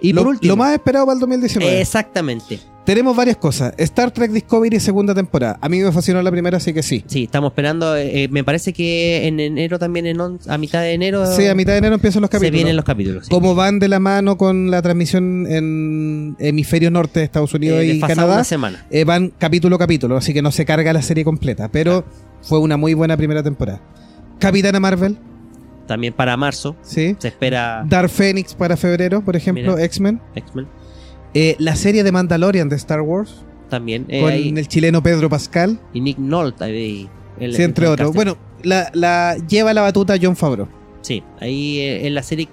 Y 0.01 0.11
lo, 0.11 0.21
por 0.23 0.31
último. 0.31 0.51
lo 0.51 0.57
más 0.57 0.73
esperado 0.73 1.05
para 1.05 1.13
el 1.13 1.19
2019. 1.21 1.79
Exactamente. 1.81 2.59
Tenemos 2.85 3.15
varias 3.15 3.37
cosas. 3.37 3.73
Star 3.77 4.09
Trek 4.11 4.31
Discovery 4.31 4.79
segunda 4.79 5.13
temporada. 5.13 5.59
A 5.61 5.69
mí 5.69 5.79
me 5.79 5.91
fascinó 5.91 6.21
la 6.23 6.31
primera, 6.31 6.57
así 6.57 6.73
que 6.73 6.81
sí. 6.81 7.03
Sí, 7.07 7.25
estamos 7.25 7.51
esperando. 7.51 7.95
eh, 7.95 8.27
me 8.31 8.43
parece 8.43 8.73
que 8.73 9.27
en 9.27 9.39
enero 9.39 9.77
también, 9.77 10.07
en 10.07 10.19
on- 10.19 10.39
a 10.49 10.57
mitad 10.57 10.81
de 10.81 10.93
enero, 10.93 11.25
Sí, 11.27 11.45
a 11.45 11.53
mitad 11.53 11.73
de 11.73 11.77
enero 11.77 11.95
empiezan 11.95 12.21
los 12.23 12.29
se 12.29 12.37
capítulos. 12.37 12.53
vienen 12.55 12.75
los 12.75 12.83
capítulos. 12.85 13.25
sí. 13.27 13.29
Como 13.29 13.53
van 13.53 13.77
de 13.79 13.87
la 13.89 13.99
mano 13.99 14.37
con 14.37 14.71
la 14.71 14.81
transmisión 14.81 15.45
en 15.47 16.35
hemisferio 16.39 16.89
norte 16.89 17.19
de 17.19 17.25
Estados 17.25 17.53
Unidos 17.53 17.79
Eh, 17.81 17.93
y 17.93 17.99
Canadá, 17.99 18.33
una 18.35 18.43
semana. 18.43 18.85
eh, 18.89 19.03
van 19.03 19.31
capítulo 19.37 19.75
a 19.75 19.79
capítulo, 19.79 20.17
así 20.17 20.33
que 20.33 20.41
no 20.41 20.51
se 20.51 20.65
carga 20.65 20.91
la 20.91 21.03
serie 21.03 21.23
completa. 21.23 21.69
Pero 21.71 22.03
fue 22.41 22.59
una 22.59 22.75
muy 22.75 22.95
buena 22.95 23.15
primera 23.15 23.43
temporada. 23.43 23.81
Capitana 24.39 24.79
Marvel, 24.79 25.17
También 25.87 26.13
para 26.13 26.35
marzo 26.37 26.75
sí. 26.81 27.15
se 27.19 27.27
espera 27.29 27.83
Dark 27.87 28.09
Phoenix 28.09 28.53
para 28.53 28.77
febrero, 28.77 29.23
por 29.23 29.35
ejemplo. 29.35 29.77
X-Men. 29.77 30.21
X-Men. 30.35 30.67
Eh, 31.33 31.55
la 31.59 31.75
serie 31.75 32.03
de 32.03 32.11
Mandalorian 32.11 32.69
de 32.69 32.75
Star 32.77 33.01
Wars, 33.01 33.43
También. 33.69 34.05
eh, 34.09 34.21
con 34.21 34.31
ahí- 34.31 34.49
el 34.55 34.67
chileno 34.67 35.03
Pedro 35.03 35.29
Pascal, 35.29 35.79
y 35.93 36.01
Nick 36.01 36.17
Nolte 36.17 36.63
ahí. 36.63 37.09
el- 37.39 37.53
sí, 37.55 37.61
entre 37.63 37.87
otros. 37.87 38.13
Bueno, 38.13 38.37
la, 38.63 38.89
la 38.93 39.35
lleva 39.47 39.73
la 39.73 39.81
batuta 39.81 40.15
John 40.21 40.35
Favreau. 40.35 40.67
Sí, 41.01 41.23
ahí 41.39 41.79
eh, 41.79 42.07
en 42.07 42.13
la 42.15 42.23
serie 42.23 42.49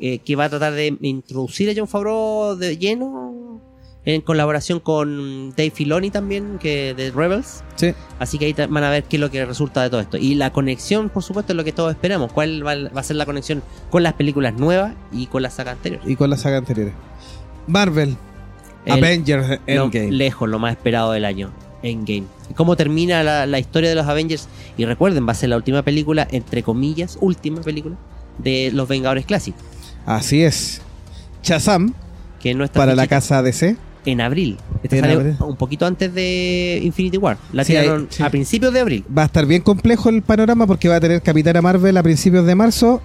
eh, 0.00 0.18
que 0.20 0.36
va 0.36 0.44
a 0.44 0.48
tratar 0.48 0.72
de 0.74 0.96
introducir 1.00 1.70
a 1.70 1.72
John 1.76 1.88
Favreau 1.88 2.54
de 2.56 2.76
lleno 2.76 3.60
en 4.04 4.20
colaboración 4.22 4.80
con 4.80 5.50
Dave 5.50 5.70
Filoni 5.70 6.10
también, 6.10 6.58
que 6.58 6.94
de 6.94 7.10
Rebels. 7.10 7.62
Sí. 7.76 7.92
Así 8.18 8.38
que 8.38 8.46
ahí 8.46 8.54
van 8.68 8.82
a 8.84 8.90
ver 8.90 9.04
qué 9.04 9.16
es 9.16 9.20
lo 9.20 9.30
que 9.30 9.44
resulta 9.44 9.82
de 9.82 9.90
todo 9.90 10.00
esto. 10.00 10.16
Y 10.16 10.34
la 10.34 10.50
conexión, 10.52 11.10
por 11.10 11.22
supuesto, 11.22 11.52
es 11.52 11.56
lo 11.56 11.64
que 11.64 11.72
todos 11.72 11.90
esperamos. 11.92 12.32
¿Cuál 12.32 12.66
va, 12.66 12.74
va 12.90 13.00
a 13.00 13.04
ser 13.04 13.16
la 13.16 13.26
conexión 13.26 13.62
con 13.90 14.02
las 14.02 14.14
películas 14.14 14.54
nuevas 14.54 14.94
y 15.12 15.26
con 15.26 15.42
la 15.42 15.50
saga 15.50 15.72
anterior? 15.72 16.00
y 16.06 16.16
con 16.16 16.30
la 16.30 16.36
saga 16.38 16.56
anterior. 16.58 16.92
Marvel, 17.66 18.16
El- 18.86 18.92
Avengers 18.94 19.48
lo- 19.48 19.58
Endgame. 19.84 20.12
lejos, 20.12 20.48
lo 20.48 20.58
más 20.58 20.72
esperado 20.72 21.12
del 21.12 21.24
año. 21.26 21.50
Endgame. 21.82 22.24
¿Cómo 22.56 22.76
termina 22.76 23.22
la, 23.22 23.46
la 23.46 23.58
historia 23.58 23.90
de 23.90 23.94
los 23.94 24.06
Avengers? 24.06 24.48
Y 24.78 24.84
recuerden, 24.86 25.28
va 25.28 25.32
a 25.32 25.34
ser 25.34 25.50
la 25.50 25.56
última 25.56 25.82
película, 25.82 26.26
entre 26.30 26.62
comillas, 26.62 27.18
última 27.20 27.60
película 27.60 27.96
de 28.38 28.70
los 28.72 28.88
Vengadores 28.88 29.26
clásicos. 29.26 29.62
Así 30.06 30.42
es. 30.42 30.80
Shazam 31.42 31.92
Que 32.40 32.54
no 32.54 32.64
está 32.64 32.80
para 32.80 32.94
la 32.96 33.06
casa 33.06 33.42
DC. 33.42 33.76
En 34.10 34.20
abril. 34.20 34.56
Este 34.82 34.96
En 34.96 35.02
sale 35.04 35.12
abril. 35.14 35.36
un 35.40 35.56
poquito 35.56 35.86
antes 35.86 36.12
de 36.14 36.80
Infinity 36.82 37.16
War. 37.18 37.36
La 37.52 37.64
Sí, 37.64 37.72
tiraron 37.72 38.06
sí. 38.10 38.22
a 38.22 38.30
principios 38.30 38.72
de 38.72 38.80
abril. 38.80 39.04
Va 39.16 39.22
a 39.22 39.26
estar 39.26 39.46
bien 39.46 39.62
complejo 39.62 40.08
el 40.08 40.22
panorama 40.22 40.66
porque 40.66 40.88
va 40.88 40.96
a 40.96 41.00
tener 41.00 41.22
Capitana 41.22 41.60
Marvel 41.62 41.96
a 41.96 42.02
principios 42.02 42.46
de 42.46 42.54
marzo 42.54 43.00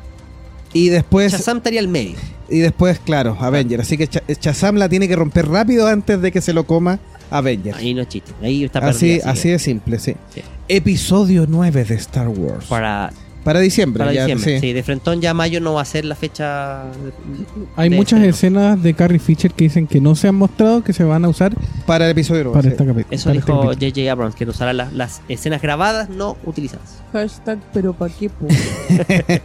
y 0.73 0.89
después 0.89 1.31
Shazam 1.31 1.57
estaría 1.57 1.79
al 1.79 1.87
medio. 1.87 2.15
y 2.49 2.59
después 2.59 2.99
claro, 2.99 3.37
Avenger, 3.39 3.81
así 3.81 3.97
que 3.97 4.07
Shazam 4.41 4.75
la 4.75 4.89
tiene 4.89 5.07
que 5.07 5.15
romper 5.15 5.47
rápido 5.47 5.87
antes 5.87 6.21
de 6.21 6.31
que 6.31 6.41
se 6.41 6.51
lo 6.53 6.65
coma 6.65 6.99
Avenger. 7.29 7.75
Ahí 7.75 7.93
no 7.93 8.01
es 8.01 8.07
chiste. 8.09 8.31
Ahí 8.41 8.63
está 8.63 8.79
Así, 8.79 9.15
perdida, 9.17 9.31
así 9.31 9.49
de 9.49 9.59
simple, 9.59 9.99
sí. 9.99 10.15
Sí. 10.33 10.41
Episodio 10.67 11.45
9 11.47 11.83
de 11.85 11.95
Star 11.95 12.27
Wars. 12.27 12.65
Para, 12.65 13.11
Para, 13.43 13.59
diciembre, 13.59 13.99
para 13.99 14.13
ya, 14.13 14.21
diciembre. 14.25 14.55
sí. 14.59 14.67
Sí. 14.67 14.73
de 14.73 14.83
frentón 14.83 15.19
ya 15.19 15.33
mayo 15.33 15.59
no 15.59 15.73
va 15.73 15.81
a 15.81 15.85
ser 15.85 16.05
la 16.05 16.15
fecha. 16.15 16.83
Hay 17.75 17.89
de 17.89 17.95
muchas 17.97 18.21
estreno. 18.23 18.59
escenas 18.61 18.83
de 18.83 18.93
Carrie 18.93 19.19
Fisher 19.19 19.51
que 19.53 19.65
dicen 19.65 19.85
que 19.87 19.99
no 19.99 20.15
se 20.15 20.29
han 20.29 20.35
mostrado, 20.35 20.83
que 20.83 20.93
se 20.93 21.03
van 21.03 21.25
a 21.25 21.29
usar 21.29 21.53
Para 21.85 22.05
el 22.05 22.11
episodio 22.11 22.45
9. 22.45 22.53
para 22.53 22.63
sí. 22.63 22.69
esta 22.69 22.85
capítulo. 22.85 23.07
Eso 23.15 23.23
para 23.29 23.39
este 23.39 23.51
dijo. 23.51 23.63
J.J. 23.63 24.11
Abrams, 24.11 24.35
que 24.35 24.45
usará 24.45 24.71
las, 24.73 24.93
las 24.93 25.21
escenas 25.27 25.61
grabadas 25.61 26.09
no 26.09 26.37
utilizadas. 26.45 27.01
Hashtag, 27.11 27.59
pero 27.73 27.93
¿para 27.93 28.13
qué? 28.13 28.29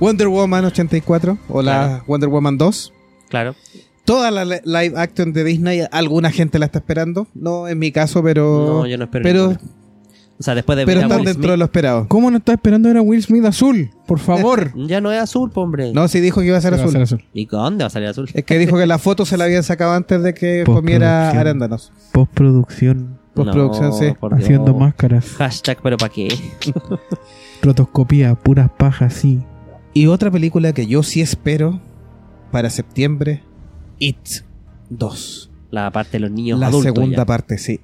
Wonder 0.00 0.28
Woman 0.28 0.64
84 0.66 1.38
o 1.48 1.62
la 1.62 1.72
Claro. 1.72 2.04
Wonder 2.06 2.28
Woman 2.28 2.58
2. 2.58 2.92
Claro. 3.28 3.54
Toda 4.04 4.30
la 4.30 4.44
li- 4.44 4.60
live 4.64 4.92
action 4.96 5.32
de 5.32 5.42
Disney, 5.44 5.82
alguna 5.90 6.30
gente 6.30 6.58
la 6.58 6.66
está 6.66 6.78
esperando. 6.78 7.26
No 7.34 7.66
en 7.68 7.78
mi 7.78 7.90
caso, 7.90 8.22
pero. 8.22 8.66
No, 8.82 8.86
yo 8.86 8.96
no 8.98 9.04
espero 9.04 9.22
Pero, 9.24 9.40
ninguna. 9.48 9.60
O 10.38 10.42
sea, 10.42 10.54
después 10.54 10.76
de 10.76 10.84
pero 10.84 10.96
ver 10.98 11.04
a 11.04 11.06
están 11.06 11.18
Will 11.20 11.24
dentro 11.26 11.42
Smith, 11.42 11.50
de 11.52 11.56
lo 11.56 11.64
esperado. 11.64 12.08
¿Cómo 12.08 12.30
no 12.30 12.36
está 12.36 12.52
esperando 12.52 12.88
ver 12.88 12.98
a 12.98 13.02
Will 13.02 13.22
Smith 13.22 13.44
azul? 13.46 13.90
Por 14.06 14.18
favor. 14.18 14.70
Ya 14.86 15.00
no 15.00 15.10
es 15.10 15.18
azul, 15.20 15.50
po, 15.50 15.62
hombre. 15.62 15.92
No, 15.94 16.06
sí 16.08 16.20
dijo 16.20 16.40
que 16.42 16.48
iba 16.48 16.58
a 16.58 16.60
ser 16.60 16.72
Va 16.74 16.76
a 16.76 16.80
azul. 16.80 16.92
ser 16.92 17.02
azul. 17.02 17.24
¿Y 17.32 17.46
con 17.46 17.60
dónde 17.60 17.84
va 17.84 17.86
a 17.86 17.90
salir 17.90 18.08
azul? 18.08 18.28
Es 18.34 18.44
que 18.44 18.58
dijo 18.58 18.76
que 18.76 18.86
la 18.86 18.98
foto 18.98 19.24
se 19.24 19.36
la 19.38 19.44
habían 19.44 19.62
sacado 19.62 19.92
antes 19.92 20.22
de 20.22 20.34
que 20.34 20.62
Postproducción. 20.66 20.74
comiera 20.84 21.30
arándanos. 21.30 21.90
Postproducción. 22.12 23.18
Postproducción, 23.32 23.88
No, 23.90 23.92
sí. 23.98 24.12
por 24.20 24.32
Dios. 24.34 24.44
Haciendo 24.44 24.74
máscaras. 24.74 25.26
Hashtag, 25.38 25.78
pero 25.82 25.96
¿para 25.96 26.12
qué? 26.12 26.28
Rotoscopía, 27.62 28.34
puras 28.34 28.70
pajas, 28.76 29.14
sí. 29.14 29.40
Y 29.94 30.06
otra 30.06 30.30
película 30.30 30.72
que 30.72 30.86
yo 30.86 31.02
sí 31.02 31.20
espero 31.20 31.80
para 32.50 32.70
septiembre: 32.70 33.42
It 33.98 34.16
2. 34.90 35.50
La 35.70 35.90
parte 35.90 36.12
de 36.12 36.20
los 36.20 36.30
niños 36.30 36.58
La 36.60 36.66
adultos. 36.68 36.94
segunda 36.94 37.16
ya. 37.18 37.24
parte, 37.26 37.58
sí. 37.58 37.80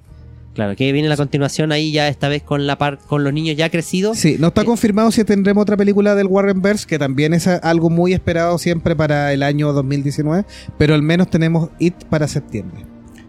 Claro, 0.54 0.76
que 0.76 0.92
viene 0.92 1.08
la 1.08 1.16
continuación 1.16 1.72
ahí 1.72 1.92
ya 1.92 2.08
esta 2.08 2.28
vez 2.28 2.42
con 2.42 2.66
la 2.66 2.76
par 2.76 2.98
con 2.98 3.24
los 3.24 3.32
niños 3.32 3.56
ya 3.56 3.70
crecidos. 3.70 4.18
Sí, 4.18 4.36
no 4.38 4.48
está 4.48 4.60
Sí. 4.62 4.66
confirmado 4.66 5.10
si 5.10 5.24
tendremos 5.24 5.62
otra 5.62 5.76
película 5.78 6.14
del 6.14 6.26
Warrenverse, 6.26 6.86
que 6.86 6.98
también 6.98 7.32
es 7.32 7.46
algo 7.46 7.88
muy 7.88 8.12
esperado 8.12 8.58
siempre 8.58 8.94
para 8.94 9.32
el 9.32 9.42
año 9.42 9.72
2019, 9.72 10.44
pero 10.76 10.94
al 10.94 11.00
menos 11.02 11.30
tenemos 11.30 11.70
It 11.78 11.94
para 12.10 12.28
septiembre. 12.28 12.84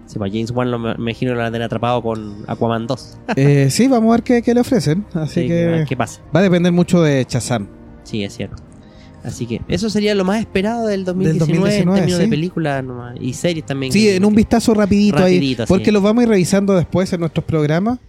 Sí, 0.05 0.19
pues 0.19 0.31
James 0.33 0.51
Wan 0.51 0.69
lo 0.69 0.77
me 0.79 0.91
imagino 0.97 1.33
lo 1.33 1.43
tener 1.45 1.63
atrapado 1.63 2.01
con 2.03 2.43
Aquaman 2.47 2.87
2. 2.87 3.17
Eh, 3.37 3.69
sí, 3.71 3.87
vamos 3.87 4.09
a 4.09 4.17
ver 4.17 4.23
qué, 4.23 4.41
qué 4.41 4.53
le 4.53 4.59
ofrecen. 4.59 5.05
Así 5.13 5.41
Sí, 5.43 5.47
que 5.47 5.85
¿Qué 5.87 5.95
pasa? 5.95 6.21
va 6.35 6.41
a 6.41 6.43
depender 6.43 6.71
mucho 6.73 7.01
de 7.01 7.23
Chazam. 7.25 7.67
Sí, 8.03 8.23
es 8.23 8.35
cierto. 8.35 8.61
Así 9.23 9.45
que 9.45 9.61
eso 9.67 9.89
sería 9.89 10.13
lo 10.15 10.25
más 10.25 10.39
esperado 10.39 10.87
del 10.87 11.05
2019, 11.05 11.39
2019, 11.39 11.77
en 11.77 11.93
términos 11.95 12.17
sí. 12.17 12.23
de 12.23 12.29
películas 12.29 12.83
nomás, 12.83 13.15
y 13.19 13.33
series 13.33 13.65
también. 13.65 13.91
Sí, 13.91 14.09
en 14.09 14.25
un 14.25 14.35
vistazo 14.35 14.73
rapidito, 14.73 15.17
Rapidito, 15.19 15.63
ahí, 15.63 15.67
porque 15.67 15.91
los 15.91 16.03
vamos 16.03 16.21
a 16.21 16.23
ir 16.23 16.29
revisando 16.29 16.75
después 16.75 17.11
en 17.13 17.21
nuestros 17.21 17.45
programas. 17.45 17.99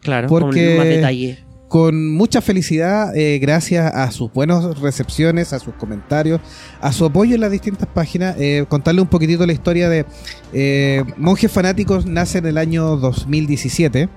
Claro, 0.00 0.28
porque- 0.28 0.68
con 0.68 0.76
más 0.78 0.86
detalle. 0.86 1.38
Con 1.68 2.12
mucha 2.12 2.42
felicidad, 2.42 3.16
eh, 3.16 3.38
gracias 3.38 3.90
a 3.94 4.10
sus 4.10 4.30
buenas 4.30 4.78
recepciones, 4.78 5.54
a 5.54 5.58
sus 5.58 5.72
comentarios, 5.72 6.38
a 6.82 6.92
su 6.92 7.06
apoyo 7.06 7.34
en 7.34 7.40
las 7.40 7.50
distintas 7.50 7.88
páginas. 7.88 8.36
eh, 8.38 8.66
contarle 8.68 9.00
un 9.00 9.08
poquitito 9.08 9.46
la 9.46 9.54
historia 9.54 9.88
de 9.88 10.04
eh, 10.52 11.02
Monjes 11.16 11.50
Fanáticos 11.50 12.04
nace 12.04 12.38
en 12.38 12.46
el 12.46 12.58
año 12.58 12.98
2017. 12.98 14.10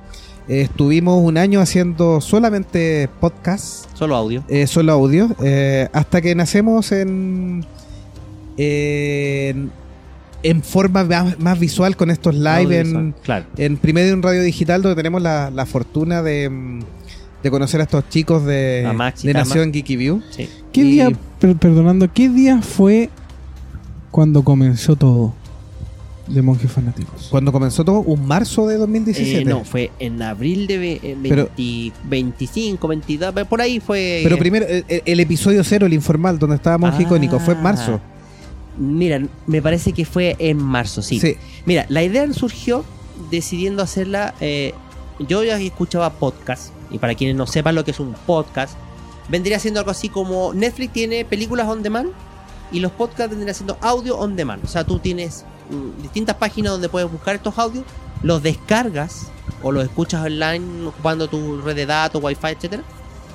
Eh, 0.48 0.62
estuvimos 0.62 1.24
un 1.24 1.38
año 1.38 1.60
haciendo 1.60 2.22
solamente 2.22 3.10
podcasts, 3.20 3.88
Solo 3.94 4.16
audio. 4.16 4.44
eh, 4.48 4.68
solo 4.68 4.92
audio, 4.94 5.30
eh, 5.44 5.88
hasta 5.92 6.22
que 6.22 6.36
nacemos 6.36 6.92
en, 6.92 7.66
en, 8.58 9.72
en 10.44 10.64
forma 10.64 11.04
más, 11.04 11.40
más 11.40 11.60
visual 11.60 11.96
con 11.98 12.12
estos 12.12 12.36
live 12.36 12.80
en, 12.80 13.14
Claro. 13.24 13.46
en 13.58 13.78
Primedio 13.78 14.14
en 14.14 14.22
Radio 14.22 14.42
Digital, 14.44 14.82
donde 14.82 14.96
tenemos 14.96 15.22
la, 15.22 15.50
la 15.50 15.66
fortuna 15.66 16.22
de, 16.22 16.80
de 17.44 17.52
conocer 17.52 17.80
a 17.82 17.84
estos 17.86 18.08
chicos 18.10 18.46
de, 18.46 18.88
de. 19.24 19.34
Nación 19.34 19.74
Geeky 19.74 19.96
View. 19.96 20.22
Sí. 20.30 20.48
¿Qué 20.72 20.82
Y- 20.82 20.92
día, 20.92 21.12
per- 21.40 21.56
perdonando, 21.56 22.12
qué 22.14 22.30
día 22.30 22.62
fue 22.62 23.10
cuando 24.12 24.44
comenzó 24.44 24.96
todo 24.96 25.34
de 26.28 26.42
Monjes 26.42 26.72
Fanáticos? 26.72 27.28
Cuando 27.30 27.52
comenzó 27.52 27.84
todo, 27.86 28.00
un 28.00 28.26
marzo 28.28 28.68
de 28.68 28.78
2017. 28.78 29.42
Eh, 29.42 29.46
no, 29.46 29.64
fue 29.64 29.92
en 30.00 30.22
abril 30.22 30.68
de 30.68 30.78
ve- 30.78 31.00
eh, 31.04 31.18
Pero- 31.22 31.50
20 31.58 31.94
25, 32.10 32.88
22, 32.88 33.34
por 33.48 33.62
ahí 33.62 33.80
fue. 33.80 34.22
Pero 34.24 34.38
primero, 34.38 34.66
el, 34.68 34.86
el 34.88 35.20
episodio 35.20 35.64
cero, 35.64 35.86
el 35.86 35.94
informal, 35.94 36.40
donde 36.40 36.56
estaba 36.56 36.78
Monje 36.78 36.98
Ah. 37.00 37.04
Icónico, 37.04 37.40
fue 37.40 37.54
en 37.54 37.62
marzo. 37.64 38.00
Mira, 38.78 39.22
me 39.48 39.62
parece 39.62 39.94
que 39.94 40.04
fue 40.06 40.36
en 40.40 40.58
marzo, 40.58 41.02
sí. 41.02 41.20
Sí. 41.20 41.36
Mira, 41.66 41.86
la 41.90 42.04
idea 42.04 42.32
surgió 42.34 42.84
decidiendo 43.32 43.82
hacerla. 43.82 44.34
eh, 44.42 44.74
yo 45.20 45.44
ya 45.46 45.58
escuchaba 45.58 46.10
podcast, 46.12 46.74
y 46.92 46.98
para 47.00 47.16
quienes 47.16 47.38
no 47.38 47.48
sepan 47.48 47.74
lo 47.76 47.86
que 47.86 47.92
es 47.92 48.00
un 48.02 48.14
podcast, 48.26 48.74
vendría 49.30 49.60
siendo 49.60 49.80
algo 49.80 49.92
así 49.92 50.10
como 50.10 50.54
Netflix 50.54 50.92
tiene 50.92 51.24
películas 51.24 51.68
on 51.70 51.82
demand 51.84 52.10
y 52.72 52.80
los 52.82 52.92
podcasts 52.92 53.30
vendrían 53.30 53.56
siendo 53.56 53.78
audio 53.80 54.18
on 54.18 54.36
demand. 54.36 54.62
O 54.66 54.68
sea, 54.68 54.84
tú 54.84 55.00
tienes 55.00 55.46
distintas 56.02 56.36
páginas 56.36 56.74
donde 56.74 56.90
puedes 56.90 57.12
buscar 57.12 57.36
estos 57.36 57.58
audios, 57.58 57.86
los 58.24 58.42
descargas 58.44 59.28
o 59.62 59.72
los 59.72 59.84
escuchas 59.84 60.26
online 60.26 60.88
ocupando 60.88 61.28
tu 61.28 61.62
red 61.62 61.76
de 61.76 61.86
datos, 61.86 62.24
wifi, 62.24 62.48
etcétera. 62.48 62.84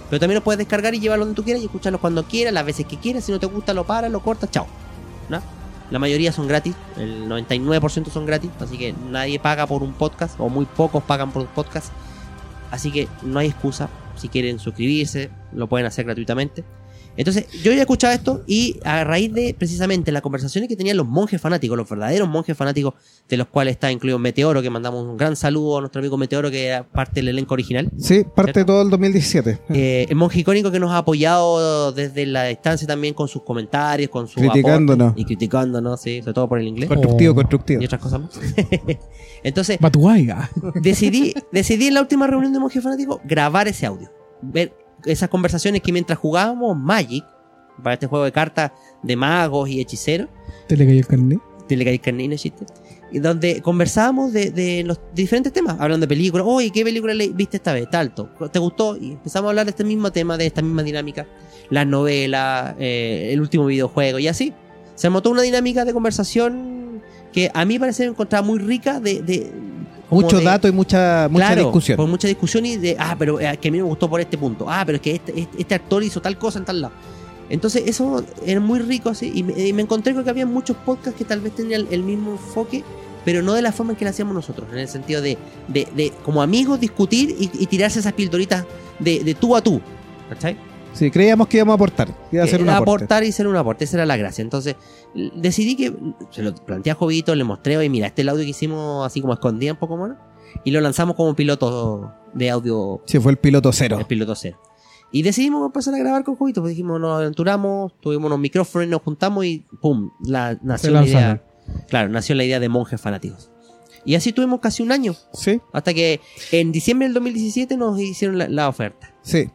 Pero 0.08 0.20
también 0.20 0.36
los 0.36 0.44
puedes 0.44 0.58
descargar 0.58 0.94
y 0.94 1.00
llevarlo 1.00 1.24
donde 1.24 1.36
tú 1.36 1.44
quieras 1.44 1.62
y 1.62 1.66
escucharlos 1.66 2.00
cuando 2.00 2.24
quieras, 2.24 2.52
las 2.52 2.66
veces 2.66 2.86
que 2.86 2.98
quieras. 2.98 3.24
Si 3.24 3.30
no 3.32 3.38
te 3.38 3.46
gusta, 3.46 3.72
lo 3.74 3.84
paras, 3.84 4.10
lo 4.10 4.20
cortas, 4.20 4.50
chao. 4.50 4.66
La 5.90 5.98
mayoría 5.98 6.30
son 6.30 6.46
gratis, 6.46 6.76
el 6.96 7.28
99% 7.28 8.10
son 8.10 8.24
gratis, 8.24 8.48
así 8.60 8.78
que 8.78 8.94
nadie 9.10 9.40
paga 9.40 9.66
por 9.66 9.82
un 9.82 9.92
podcast, 9.92 10.38
o 10.38 10.48
muy 10.48 10.64
pocos 10.64 11.02
pagan 11.02 11.32
por 11.32 11.42
un 11.42 11.48
podcast. 11.48 11.92
Así 12.70 12.92
que 12.92 13.08
no 13.22 13.40
hay 13.40 13.48
excusa. 13.48 13.88
Si 14.14 14.28
quieren 14.28 14.60
suscribirse, 14.60 15.30
lo 15.52 15.68
pueden 15.68 15.88
hacer 15.88 16.04
gratuitamente. 16.04 16.64
Entonces, 17.16 17.46
yo 17.62 17.72
ya 17.72 17.80
escuchaba 17.80 18.14
esto 18.14 18.42
y 18.46 18.78
a 18.84 19.04
raíz 19.04 19.32
de 19.32 19.54
precisamente 19.58 20.10
las 20.12 20.22
conversaciones 20.22 20.68
que 20.68 20.76
tenían 20.76 20.96
los 20.96 21.06
monjes 21.06 21.40
fanáticos, 21.40 21.76
los 21.76 21.88
verdaderos 21.88 22.28
monjes 22.28 22.56
fanáticos, 22.56 22.94
de 23.28 23.36
los 23.36 23.46
cuales 23.48 23.72
está 23.72 23.90
incluido 23.92 24.18
Meteoro, 24.18 24.62
que 24.62 24.70
mandamos 24.70 25.04
un 25.04 25.16
gran 25.16 25.36
saludo 25.36 25.78
a 25.78 25.80
nuestro 25.80 25.98
amigo 26.00 26.16
Meteoro, 26.16 26.50
que 26.50 26.66
era 26.66 26.82
parte 26.84 27.14
del 27.16 27.28
elenco 27.28 27.54
original. 27.54 27.90
Sí, 27.98 28.24
parte 28.24 28.52
¿Cierto? 28.52 28.58
de 28.60 28.64
todo 28.64 28.82
el 28.82 28.90
2017. 28.90 29.58
Eh, 29.70 30.06
el 30.08 30.16
monje 30.16 30.40
icónico 30.40 30.70
que 30.70 30.80
nos 30.80 30.90
ha 30.92 30.98
apoyado 30.98 31.92
desde 31.92 32.24
la 32.26 32.44
distancia 32.44 32.86
también 32.86 33.12
con 33.14 33.28
sus 33.28 33.42
comentarios, 33.42 34.08
con 34.10 34.26
su 34.28 34.40
Criticándonos. 34.40 35.08
aporte 35.08 35.20
y 35.20 35.24
criticándonos, 35.24 36.00
sí, 36.00 36.20
sobre 36.20 36.34
todo 36.34 36.48
por 36.48 36.58
el 36.60 36.68
inglés 36.68 36.88
constructivo, 36.88 37.32
Oh. 37.32 37.34
constructivo. 37.34 37.82
y 37.82 37.84
otras 37.84 38.00
cosas 38.00 38.20
más. 38.20 38.30
Entonces, 39.42 39.78
Batuaiga. 39.80 40.50
decidí, 40.76 41.34
decidí 41.52 41.86
en 41.88 41.94
la 41.94 42.00
última 42.02 42.26
reunión 42.26 42.52
de 42.52 42.58
Monje 42.60 42.80
Fanático 42.80 43.20
grabar 43.24 43.68
ese 43.68 43.86
audio. 43.86 44.10
Ver 44.42 44.72
esas 45.04 45.28
conversaciones 45.28 45.82
que 45.82 45.92
mientras 45.92 46.18
jugábamos 46.18 46.76
Magic, 46.76 47.24
para 47.82 47.94
este 47.94 48.06
juego 48.06 48.24
de 48.24 48.32
cartas 48.32 48.72
de 49.02 49.16
magos 49.16 49.68
y 49.68 49.80
hechiceros, 49.80 50.28
¿Te 50.68 50.76
le 50.76 50.86
cayó 50.86 50.98
el 50.98 51.06
carnet? 51.06 51.38
te 51.66 51.76
le 51.76 51.84
cae 51.84 51.94
el 51.94 52.00
carnet, 52.00 52.26
no 52.28 52.34
existe, 52.34 52.66
y 53.12 53.20
donde 53.20 53.62
conversábamos 53.62 54.32
de, 54.32 54.50
de 54.50 54.82
los 54.84 55.00
diferentes 55.14 55.52
temas, 55.52 55.76
hablando 55.78 56.04
de 56.04 56.08
películas, 56.08 56.44
oye, 56.48 56.70
¿qué 56.70 56.82
película 56.84 57.14
le- 57.14 57.28
viste 57.28 57.56
esta 57.58 57.72
vez? 57.72 57.88
Talto, 57.88 58.28
¿te 58.52 58.58
gustó? 58.58 58.96
Y 58.96 59.12
empezamos 59.12 59.46
a 59.46 59.50
hablar 59.50 59.66
de 59.66 59.70
este 59.70 59.84
mismo 59.84 60.10
tema, 60.10 60.36
de 60.36 60.46
esta 60.46 60.62
misma 60.62 60.82
dinámica, 60.82 61.26
las 61.70 61.86
novelas, 61.86 62.74
eh, 62.78 63.30
el 63.32 63.40
último 63.40 63.66
videojuego 63.66 64.18
y 64.18 64.26
así. 64.28 64.52
Se 64.96 65.08
toda 65.08 65.30
una 65.30 65.42
dinámica 65.42 65.84
de 65.84 65.92
conversación 65.92 67.00
que 67.32 67.50
a 67.54 67.64
mí 67.64 67.78
parece 67.78 68.04
encontraba 68.04 68.44
muy 68.46 68.58
rica 68.58 69.00
de... 69.00 69.22
Mucho 70.10 70.38
de- 70.38 70.44
dato 70.44 70.68
y 70.68 70.72
mucha, 70.72 71.28
mucha 71.30 71.46
Claro, 71.46 71.62
discusión. 71.62 71.96
Por 71.96 72.08
mucha 72.08 72.26
discusión 72.28 72.66
y 72.66 72.76
de, 72.76 72.96
ah, 72.98 73.14
pero 73.18 73.40
eh, 73.40 73.56
que 73.60 73.68
a 73.68 73.70
mí 73.70 73.78
me 73.78 73.84
gustó 73.84 74.08
por 74.10 74.20
este 74.20 74.36
punto. 74.36 74.66
Ah, 74.68 74.82
pero 74.84 74.96
es 74.96 75.02
que 75.02 75.14
este, 75.16 75.40
este, 75.40 75.60
este 75.60 75.74
actor 75.74 76.02
hizo 76.02 76.20
tal 76.20 76.36
cosa 76.38 76.58
en 76.58 76.64
tal 76.64 76.80
lado. 76.80 76.94
Entonces, 77.48 77.82
eso 77.86 78.24
era 78.46 78.60
muy 78.60 78.78
rico 78.80 79.08
así. 79.10 79.30
Y 79.34 79.42
me, 79.42 79.66
y 79.68 79.72
me 79.72 79.82
encontré 79.82 80.14
con 80.14 80.22
que 80.24 80.30
había 80.30 80.46
muchos 80.46 80.76
podcasts 80.76 81.18
que 81.18 81.24
tal 81.24 81.40
vez 81.40 81.54
tenían 81.54 81.86
el 81.90 82.02
mismo 82.02 82.32
enfoque, 82.32 82.84
pero 83.24 83.42
no 83.42 83.54
de 83.54 83.62
la 83.62 83.72
forma 83.72 83.92
en 83.92 83.98
que 83.98 84.04
lo 84.04 84.10
hacíamos 84.10 84.34
nosotros. 84.34 84.68
En 84.72 84.78
el 84.78 84.88
sentido 84.88 85.20
de, 85.20 85.36
de, 85.68 85.86
de 85.94 86.12
como 86.24 86.42
amigos, 86.42 86.78
discutir 86.80 87.34
y, 87.38 87.50
y 87.52 87.66
tirarse 87.66 87.98
esas 88.00 88.12
pildoritas 88.12 88.64
de, 88.98 89.24
de 89.24 89.34
tú 89.34 89.56
a 89.56 89.60
tú. 89.62 89.80
¿Cachai? 90.28 90.56
Sí, 90.92 91.10
creíamos 91.10 91.46
que 91.48 91.56
íbamos 91.58 91.72
a 91.72 91.76
aportar. 91.76 92.08
que 92.30 92.36
Iba 92.36 92.44
a 92.44 92.46
ser 92.46 92.60
Eh, 92.60 92.62
un 92.64 92.68
aporte. 92.70 93.04
aportar 93.04 93.24
y 93.24 93.32
ser 93.32 93.46
un 93.46 93.56
aporte, 93.56 93.84
esa 93.84 93.96
era 93.96 94.06
la 94.06 94.16
gracia. 94.16 94.42
Entonces, 94.42 94.76
decidí 95.36 95.76
que 95.76 95.94
se 96.30 96.42
lo 96.42 96.54
planteé 96.54 96.92
a 96.92 96.94
Jovito, 96.94 97.34
le 97.34 97.44
mostré, 97.44 97.76
oye, 97.78 97.88
mira, 97.88 98.06
este 98.08 98.22
es 98.22 98.24
el 98.24 98.28
audio 98.30 98.44
que 98.44 98.50
hicimos 98.50 99.06
así 99.06 99.20
como 99.20 99.32
escondida 99.32 99.72
un 99.72 99.78
poco 99.78 99.96
mono, 99.96 100.16
y 100.64 100.72
lo 100.72 100.80
lanzamos 100.80 101.16
como 101.16 101.34
piloto 101.34 102.12
de 102.34 102.50
audio, 102.50 103.02
Sí, 103.06 103.18
fue 103.18 103.32
el 103.32 103.38
piloto 103.38 103.72
cero. 103.72 103.98
el 104.00 104.06
piloto 104.06 104.34
cero. 104.34 104.60
Y 105.12 105.22
decidimos 105.22 105.64
empezar 105.66 105.94
a 105.94 105.98
grabar 105.98 106.22
con 106.22 106.36
Jovito, 106.36 106.60
pues 106.60 106.70
dijimos, 106.70 107.00
nos 107.00 107.18
aventuramos, 107.18 107.92
tuvimos 108.00 108.26
unos 108.26 108.38
micrófonos, 108.38 108.88
nos 108.88 109.02
juntamos 109.02 109.44
y 109.44 109.64
pum, 109.80 110.10
la, 110.24 110.58
nació 110.62 110.90
la 110.90 111.04
idea. 111.06 111.42
claro, 111.88 112.08
nació 112.10 112.34
la 112.34 112.44
idea 112.44 112.60
de 112.60 112.68
monjes 112.68 113.00
fanáticos. 113.00 113.50
Y 114.04 114.14
así 114.16 114.32
tuvimos 114.32 114.60
casi 114.60 114.82
un 114.82 114.92
año, 114.92 115.14
Sí, 115.32 115.60
hasta 115.72 115.94
que 115.94 116.20
en 116.52 116.72
diciembre 116.72 117.06
del 117.06 117.14
2017 117.14 117.76
nos 117.76 117.98
hicieron 118.00 118.38
la, 118.38 118.48
la 118.48 118.68
oferta. 118.68 119.14
sí. 119.22 119.48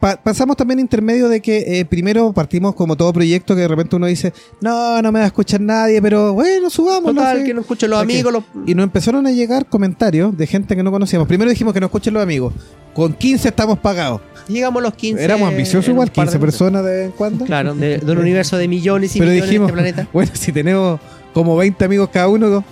Pa- 0.00 0.16
pasamos 0.16 0.56
también 0.56 0.78
intermedio 0.78 1.28
de 1.28 1.40
que 1.40 1.80
eh, 1.80 1.84
primero 1.84 2.32
partimos 2.32 2.74
como 2.76 2.96
todo 2.96 3.12
proyecto 3.12 3.54
que 3.56 3.62
de 3.62 3.68
repente 3.68 3.96
uno 3.96 4.06
dice, 4.06 4.32
no, 4.60 5.02
no 5.02 5.10
me 5.10 5.18
va 5.18 5.24
a 5.24 5.28
escuchar 5.28 5.60
nadie, 5.60 6.00
pero 6.00 6.34
bueno, 6.34 6.70
subamos. 6.70 7.14
Total, 7.14 7.42
que 7.44 7.52
no 7.52 7.62
escuchen 7.62 7.90
los 7.90 8.00
amigos, 8.00 8.32
los... 8.32 8.44
Y 8.66 8.74
nos 8.76 8.84
empezaron 8.84 9.26
a 9.26 9.32
llegar 9.32 9.66
comentarios 9.66 10.36
de 10.38 10.46
gente 10.46 10.76
que 10.76 10.82
no 10.84 10.92
conocíamos. 10.92 11.26
Primero 11.26 11.50
dijimos 11.50 11.74
que 11.74 11.80
no 11.80 11.86
escuchen 11.86 12.14
los 12.14 12.22
amigos. 12.22 12.54
Con 12.94 13.12
15 13.12 13.48
estamos 13.48 13.78
pagados. 13.80 14.20
llegamos 14.48 14.80
a 14.80 14.84
los 14.84 14.94
15. 14.94 15.22
Éramos 15.24 15.48
ambiciosos 15.48 15.88
igual, 15.88 16.08
un 16.08 16.14
par 16.14 16.26
de 16.26 16.32
15 16.32 16.38
meses. 16.38 16.58
personas 16.58 16.84
de 16.84 16.90
vez 16.90 17.06
en 17.06 17.12
cuando. 17.12 17.44
Claro, 17.44 17.74
de, 17.74 17.98
de 17.98 18.12
un 18.12 18.18
universo 18.18 18.56
de 18.56 18.68
millones 18.68 19.14
y 19.16 19.18
Pero 19.18 19.32
millones 19.32 19.50
dijimos, 19.50 19.72
de 19.72 19.78
este 19.80 19.92
planeta. 19.92 20.10
bueno, 20.12 20.30
si 20.34 20.52
tenemos 20.52 21.00
como 21.34 21.56
20 21.56 21.84
amigos 21.84 22.08
cada 22.12 22.28
uno, 22.28 22.64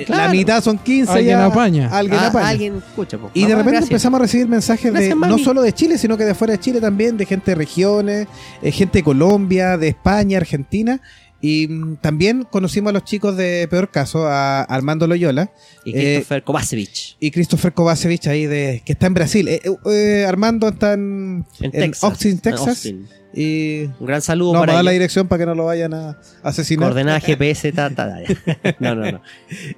la 0.00 0.04
Claro. 0.06 0.32
mitad 0.32 0.62
son 0.62 0.78
15 0.78 1.12
Alguien 1.12 1.38
ya, 1.38 1.44
apaña. 1.46 1.88
Alguien 1.90 2.18
Ah, 2.20 2.26
apaña. 2.28 2.48
alguien 2.48 2.76
escucha. 2.76 3.18
po. 3.18 3.30
Y 3.34 3.42
de 3.42 3.48
repente 3.48 3.70
gracias. 3.70 3.90
empezamos 3.90 4.18
a 4.20 4.22
recibir 4.22 4.48
mensajes 4.48 4.92
de 4.92 5.14
no 5.14 5.38
solo 5.38 5.62
de 5.62 5.72
Chile, 5.72 5.98
sino 5.98 6.16
que 6.16 6.24
de 6.24 6.34
fuera 6.34 6.52
de 6.52 6.60
Chile 6.60 6.80
también, 6.80 7.16
de 7.16 7.26
gente 7.26 7.50
de 7.50 7.54
regiones, 7.54 8.26
eh, 8.62 8.72
gente 8.72 8.98
de 8.98 9.02
Colombia, 9.04 9.76
de 9.76 9.88
España, 9.88 10.38
Argentina. 10.38 11.00
Y 11.40 11.68
mm, 11.68 11.96
también 12.00 12.42
conocimos 12.50 12.90
a 12.90 12.92
los 12.94 13.04
chicos 13.04 13.36
de 13.36 13.68
Peor 13.70 13.90
Caso, 13.92 14.26
a 14.26 14.62
Armando 14.62 15.06
Loyola 15.06 15.52
Y 15.84 15.90
eh, 15.96 16.14
Christopher 16.16 16.42
Kovacevic. 16.42 17.16
y 17.20 17.30
Christopher 17.30 17.72
Kovacevic 17.74 18.26
ahí 18.26 18.46
de 18.46 18.82
que 18.84 18.92
está 18.94 19.06
en 19.06 19.14
Brasil. 19.14 19.46
Eh, 19.46 19.60
eh, 19.64 19.70
eh, 19.92 20.24
Armando 20.26 20.66
está 20.68 20.94
en, 20.94 21.44
En, 21.60 21.66
en 21.66 21.70
Texas. 21.70 22.02
Austin, 22.04 22.30
En 22.32 22.38
Texas. 22.40 22.66
Austin. 22.68 23.08
Y 23.40 23.88
Un 24.00 24.06
gran 24.06 24.20
saludo 24.20 24.48
no, 24.52 24.54
vamos 24.54 24.62
para 24.66 24.72
a 24.72 24.76
dar 24.76 24.84
la 24.84 24.90
dirección 24.90 25.28
para 25.28 25.38
que 25.40 25.46
no 25.46 25.54
lo 25.54 25.66
vayan 25.66 25.94
a 25.94 26.18
asesinar. 26.42 26.88
Coordenada 26.88 27.20
GPS, 27.24 27.70
ta, 27.72 27.88
ta, 27.90 28.08
ta. 28.08 28.74
No, 28.80 28.94
no, 28.96 29.12
no. 29.12 29.20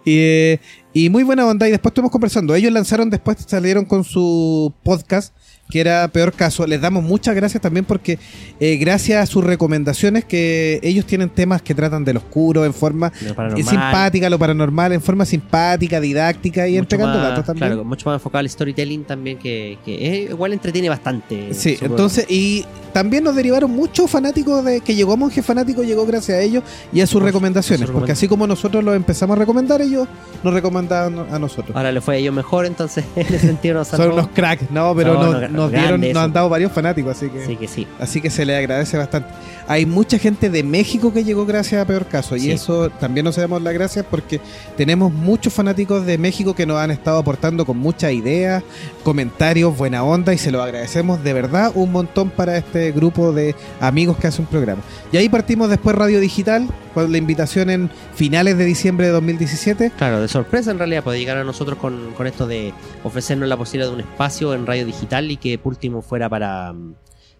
Y, 0.04 0.16
eh, 0.18 0.61
y 0.94 1.11
muy 1.11 1.22
buena 1.24 1.46
onda. 1.46 1.68
Y 1.68 1.70
después 1.70 1.90
estuvimos 1.90 2.11
conversando. 2.12 2.54
Ellos 2.54 2.72
lanzaron, 2.72 3.11
después 3.11 3.36
salieron 3.46 3.84
con 3.84 4.02
su 4.04 4.72
podcast, 4.82 5.34
que 5.68 5.78
era 5.80 6.08
Peor 6.08 6.32
Caso. 6.32 6.66
Les 6.66 6.80
damos 6.80 7.04
muchas 7.04 7.34
gracias 7.36 7.62
también 7.62 7.84
porque, 7.84 8.18
eh, 8.58 8.76
gracias 8.76 9.22
a 9.22 9.26
sus 9.26 9.44
recomendaciones, 9.44 10.24
que 10.24 10.80
ellos 10.82 11.04
tienen 11.06 11.28
temas 11.30 11.62
que 11.62 11.74
tratan 11.76 12.04
del 12.04 12.16
oscuro 12.16 12.64
en 12.64 12.74
forma 12.74 13.12
Lo 13.36 13.56
eh, 13.56 13.62
simpática, 13.62 14.28
lo 14.30 14.38
paranormal, 14.38 14.92
en 14.94 15.00
forma 15.00 15.24
simpática, 15.24 16.00
didáctica 16.00 16.66
y 16.66 16.72
mucho 16.72 16.80
entregando 16.82 17.18
más- 17.18 17.28
datos 17.28 17.44
también. 17.46 17.68
Claro, 17.68 17.84
mucho 17.84 18.08
más 18.08 18.16
enfocado 18.16 18.40
al 18.40 18.48
storytelling 18.50 19.04
también, 19.04 19.38
que, 19.38 19.78
que 19.84 20.24
es- 20.24 20.30
igual 20.30 20.52
entretiene 20.54 20.88
bastante. 20.88 21.54
Sí, 21.54 21.76
entonces, 21.80 22.26
y 22.28 22.64
también 22.92 23.22
nos 23.22 23.36
derivaron 23.51 23.72
muchos 23.72 24.11
fanáticos 24.11 24.64
de 24.64 24.80
que 24.80 24.94
llegó 24.94 25.16
Monje 25.16 25.42
Fanático, 25.42 25.82
llegó 25.82 26.07
gracias 26.07 26.38
a 26.38 26.40
ellos 26.40 26.62
y 26.92 27.01
a 27.01 27.07
sus 27.07 27.22
recomendaciones, 27.22 27.90
porque 27.90 28.12
así 28.12 28.28
como 28.28 28.46
nosotros 28.46 28.84
los 28.84 28.94
empezamos 28.94 29.36
a 29.36 29.40
recomendar, 29.40 29.82
ellos 29.82 30.07
nos 30.42 30.55
recomendaban 30.55 31.26
a 31.32 31.38
nosotros. 31.38 31.76
Ahora 31.76 31.90
le 31.90 32.01
fue 32.01 32.14
a 32.14 32.18
ellos 32.18 32.34
mejor, 32.34 32.66
entonces 32.66 33.05
en 33.16 33.26
ese 33.26 33.40
sentido 33.40 33.74
nos 33.74 33.88
Son 33.88 34.12
unos 34.12 34.28
cracks, 34.28 34.70
no, 34.70 34.94
pero 34.94 35.14
No, 35.14 35.32
nos, 35.32 35.42
no, 35.42 35.48
nos 35.48 35.70
grande 35.70 35.98
dieron, 35.98 36.14
nos 36.14 36.24
han 36.24 36.32
dado 36.32 36.48
varios 36.48 36.70
fanáticos, 36.72 37.16
así 37.16 37.28
que, 37.28 37.42
Así 37.42 37.57
que 37.57 37.68
sí. 37.68 37.86
así 37.98 38.20
que 38.20 38.30
se 38.30 38.44
le 38.44 38.57
agradece 38.57 38.96
bastante. 38.96 39.30
Hay 39.71 39.87
mucha 39.87 40.18
gente 40.18 40.51
de 40.51 40.64
México 40.64 41.12
que 41.12 41.23
llegó 41.23 41.47
gracias 41.47 41.81
a 41.81 41.87
Peor 41.87 42.07
Caso, 42.07 42.37
y 42.37 42.51
eso 42.51 42.91
también 42.91 43.23
nos 43.23 43.37
damos 43.37 43.62
las 43.62 43.73
gracias 43.73 44.05
porque 44.05 44.41
tenemos 44.77 45.12
muchos 45.12 45.53
fanáticos 45.53 46.05
de 46.05 46.18
México 46.18 46.57
que 46.57 46.66
nos 46.66 46.79
han 46.79 46.91
estado 46.91 47.18
aportando 47.18 47.64
con 47.64 47.79
muchas 47.79 48.12
ideas, 48.12 48.64
comentarios, 49.05 49.79
buena 49.79 50.03
onda, 50.03 50.35
y 50.35 50.39
se 50.39 50.51
lo 50.51 50.61
agradecemos 50.61 51.23
de 51.23 51.35
verdad 51.35 51.71
un 51.77 51.93
montón 51.93 52.31
para 52.31 52.59
este 52.59 52.91
grupo 52.91 53.31
de 53.31 53.55
amigos 53.79 54.16
que 54.16 54.27
hace 54.27 54.43
un 54.43 54.49
programa. 54.49 54.83
Y 55.12 55.18
ahí 55.18 55.29
partimos 55.29 55.71
después 55.71 55.95
Radio 55.95 56.18
Digital, 56.18 56.66
con 56.93 57.12
la 57.12 57.18
invitación 57.18 57.71
en 57.71 57.91
finales 58.12 58.59
de 58.59 58.64
diciembre 58.64 59.07
de 59.07 59.12
2017. 59.12 59.93
Claro, 59.97 60.21
de 60.21 60.27
sorpresa 60.27 60.73
en 60.73 60.79
realidad 60.79 61.05
puede 61.05 61.21
llegar 61.21 61.37
a 61.37 61.45
nosotros 61.45 61.79
con, 61.79 62.12
con 62.14 62.27
esto 62.27 62.49
de 62.49 62.75
ofrecernos 63.05 63.49
la 63.49 63.57
posibilidad 63.57 63.89
de 63.89 63.95
un 63.95 64.01
espacio 64.01 64.53
en 64.53 64.66
radio 64.66 64.85
digital 64.85 65.31
y 65.31 65.37
que 65.37 65.59
por 65.59 65.75
último 65.75 66.03
fuera 66.03 66.29
para, 66.29 66.75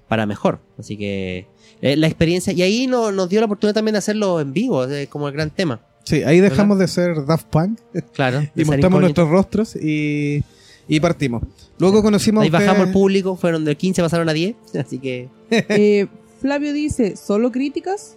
para 0.07 0.27
mejor. 0.27 0.61
Así 0.79 0.97
que 0.97 1.49
eh, 1.83 1.97
la 1.97 2.07
experiencia, 2.07 2.53
y 2.53 2.63
ahí 2.63 2.87
no- 2.87 3.11
nos 3.13 3.29
dio 3.29 3.41
la 3.41 3.47
oportunidad 3.47 3.75
también 3.75 3.93
de 3.95 3.99
hacerlo 3.99 4.41
en 4.41 4.53
vivo, 4.53 4.85
es 4.85 5.09
como 5.09 5.29
el 5.29 5.35
gran 5.35 5.51
tema. 5.51 5.81
Sí, 6.05 6.23
ahí 6.23 6.41
dejamos 6.41 6.79
de 6.79 6.89
ser 6.89 7.25
Daft 7.27 7.47
Punk 7.47 7.79
Claro. 8.15 8.41
y 8.55 8.65
mostramos 8.65 8.69
incógnito. 8.69 9.01
nuestros 9.01 9.29
rostros 9.31 9.77
y, 9.77 10.43
y 10.89 11.01
partimos. 11.01 11.43
Luego 11.79 12.03
conocimos 12.03 12.43
Ahí 12.45 12.51
bajamos 12.51 12.87
el 12.89 12.93
público, 12.93 13.37
fueron 13.37 13.65
de 13.65 13.77
15 13.77 14.03
pasaron 14.03 14.29
a 14.29 14.33
10, 14.33 14.57
así 14.81 14.99
que 14.99 15.29
Eh, 15.51 16.07
Flavio 16.41 16.73
dice, 16.73 17.17
¿solo 17.17 17.53
críticas? 17.53 18.17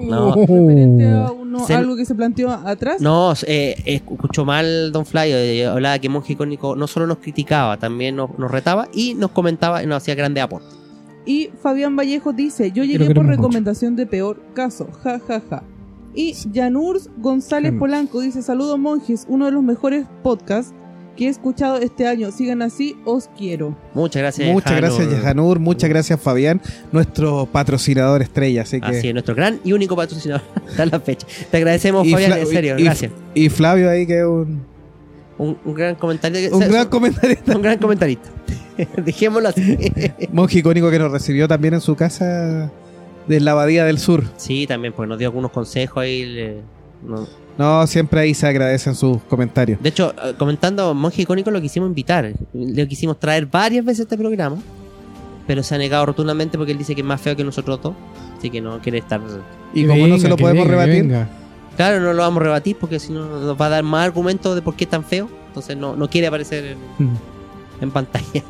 No. 0.00 0.36
Referente 0.36 1.08
a 1.08 1.32
uno- 1.32 1.66
Se- 1.66 1.74
algo 1.74 1.96
que 1.96 2.04
se 2.06 2.14
planteó 2.14 2.50
atrás. 2.52 3.00
no, 3.00 3.34
eh, 3.46 3.74
escuchó 3.86 4.44
mal 4.44 4.92
Don 4.92 5.04
Fly, 5.04 5.32
eh, 5.32 5.66
hablaba 5.66 5.98
que 5.98 6.08
Monje 6.08 6.34
Icónico 6.34 6.76
no 6.76 6.86
solo 6.86 7.08
nos 7.08 7.18
criticaba, 7.18 7.76
también 7.76 8.14
nos, 8.14 8.38
nos 8.38 8.50
retaba 8.52 8.88
y 8.94 9.14
nos 9.14 9.32
comentaba 9.32 9.82
y 9.82 9.86
nos 9.86 9.96
hacía 9.96 10.14
grandes 10.14 10.44
aportes. 10.44 10.70
Y 11.30 11.50
Fabián 11.62 11.94
Vallejo 11.96 12.32
dice, 12.32 12.72
yo 12.72 12.82
llegué 12.82 13.14
por 13.14 13.24
mucho. 13.24 13.36
recomendación 13.36 13.94
de 13.94 14.06
peor 14.06 14.42
caso, 14.54 14.88
ja 15.04 15.20
ja 15.28 15.40
ja. 15.48 15.62
Y 16.14 16.34
Janurs 16.52 17.08
González. 17.18 17.72
Polanco 17.78 18.20
dice, 18.20 18.42
saludos 18.42 18.78
monjes, 18.80 19.26
uno 19.28 19.44
de 19.46 19.52
los 19.52 19.62
mejores 19.62 20.06
podcasts 20.24 20.74
que 21.16 21.26
he 21.26 21.28
escuchado 21.28 21.76
este 21.76 22.06
año. 22.08 22.32
Sigan 22.32 22.62
así, 22.62 22.96
os 23.04 23.28
quiero. 23.38 23.76
Muchas 23.94 24.22
gracias. 24.22 24.52
Muchas 24.52 24.72
Janur. 24.72 24.90
gracias, 24.98 25.22
Janur. 25.22 25.58
Muchas 25.60 25.88
gracias, 25.90 26.20
Fabián, 26.20 26.60
nuestro 26.90 27.46
patrocinador 27.46 28.22
estrella. 28.22 28.62
Así 28.62 28.80
que... 28.80 28.86
Así 28.88 29.06
es, 29.08 29.12
nuestro 29.14 29.34
gran 29.36 29.60
y 29.62 29.72
único 29.72 29.94
patrocinador 29.94 30.42
hasta 30.68 30.86
la 30.86 30.98
fecha. 30.98 31.26
Te 31.50 31.56
agradecemos, 31.58 32.04
Y 32.06 32.10
Fabián, 32.12 32.32
Fla- 32.32 32.40
en 32.40 32.46
serio, 32.48 32.78
y- 32.78 32.84
gracias. 32.84 33.12
Y 33.34 33.48
Flavio 33.50 33.88
ahí, 33.90 34.04
que 34.06 34.18
es 34.18 34.24
un, 34.26 34.62
Un, 35.38 35.58
un 35.64 35.74
gran 35.74 35.94
comentario. 35.94 36.56
un 36.56 36.60
se- 36.62 36.68
gran 36.68 36.88
comentarista. 36.88 37.54
un 37.56 37.62
gran 37.62 37.78
comentarista. 37.78 38.28
Dejémoslo 39.04 39.48
así. 39.48 39.76
Monje 40.32 40.58
icónico 40.60 40.90
que 40.90 40.98
nos 40.98 41.10
recibió 41.12 41.46
también 41.48 41.74
en 41.74 41.80
su 41.80 41.94
casa 41.96 42.70
de 43.26 43.40
la 43.40 43.52
Abadía 43.52 43.84
del 43.84 43.98
Sur. 43.98 44.24
sí, 44.36 44.66
también, 44.66 44.92
pues 44.92 45.08
nos 45.08 45.18
dio 45.18 45.28
algunos 45.28 45.50
consejos 45.50 45.98
ahí. 46.02 46.24
le- 46.26 46.60
no. 47.06 47.26
No, 47.58 47.86
siempre 47.86 48.20
ahí 48.20 48.32
se 48.34 48.46
agradecen 48.46 48.94
sus 48.94 49.18
comentarios. 49.24 49.82
De 49.82 49.88
hecho, 49.90 50.14
eh, 50.24 50.34
comentando 50.38 50.94
Monje 50.94 51.22
Icónico, 51.22 51.50
lo 51.50 51.60
quisimos 51.60 51.88
invitar. 51.88 52.32
Le 52.54 52.88
quisimos 52.88 53.18
traer 53.20 53.46
varias 53.46 53.84
veces 53.84 54.00
a 54.00 54.02
este 54.04 54.16
programa. 54.16 54.56
Pero 55.46 55.62
se 55.62 55.74
ha 55.74 55.78
negado 55.78 56.06
rotundamente 56.06 56.56
porque 56.56 56.72
él 56.72 56.78
dice 56.78 56.94
que 56.94 57.00
es 57.02 57.06
más 57.06 57.20
feo 57.20 57.36
que 57.36 57.44
nosotros 57.44 57.80
dos. 57.82 57.94
Así 58.38 58.48
que 58.50 58.60
no 58.60 58.78
quiere 58.80 58.98
estar. 58.98 59.20
Y 59.74 59.84
como 59.86 60.06
no 60.06 60.18
se 60.18 60.28
lo 60.28 60.36
podemos 60.36 60.64
venga, 60.66 60.80
rebatir, 60.84 61.02
venga. 61.02 61.28
Claro, 61.76 62.00
no 62.00 62.12
lo 62.12 62.22
vamos 62.22 62.40
a 62.40 62.44
rebatir 62.44 62.76
porque 62.80 62.98
si 62.98 63.12
no 63.12 63.26
nos 63.26 63.60
va 63.60 63.66
a 63.66 63.70
dar 63.70 63.82
más 63.82 64.06
argumentos 64.06 64.54
de 64.54 64.62
por 64.62 64.74
qué 64.76 64.84
es 64.84 64.90
tan 64.90 65.04
feo. 65.04 65.28
Entonces 65.48 65.76
no, 65.76 65.96
no 65.96 66.08
quiere 66.08 66.28
aparecer 66.28 66.64
en, 66.64 66.78
Mm. 67.06 67.16
en 67.84 67.90
pantalla. 67.90 68.42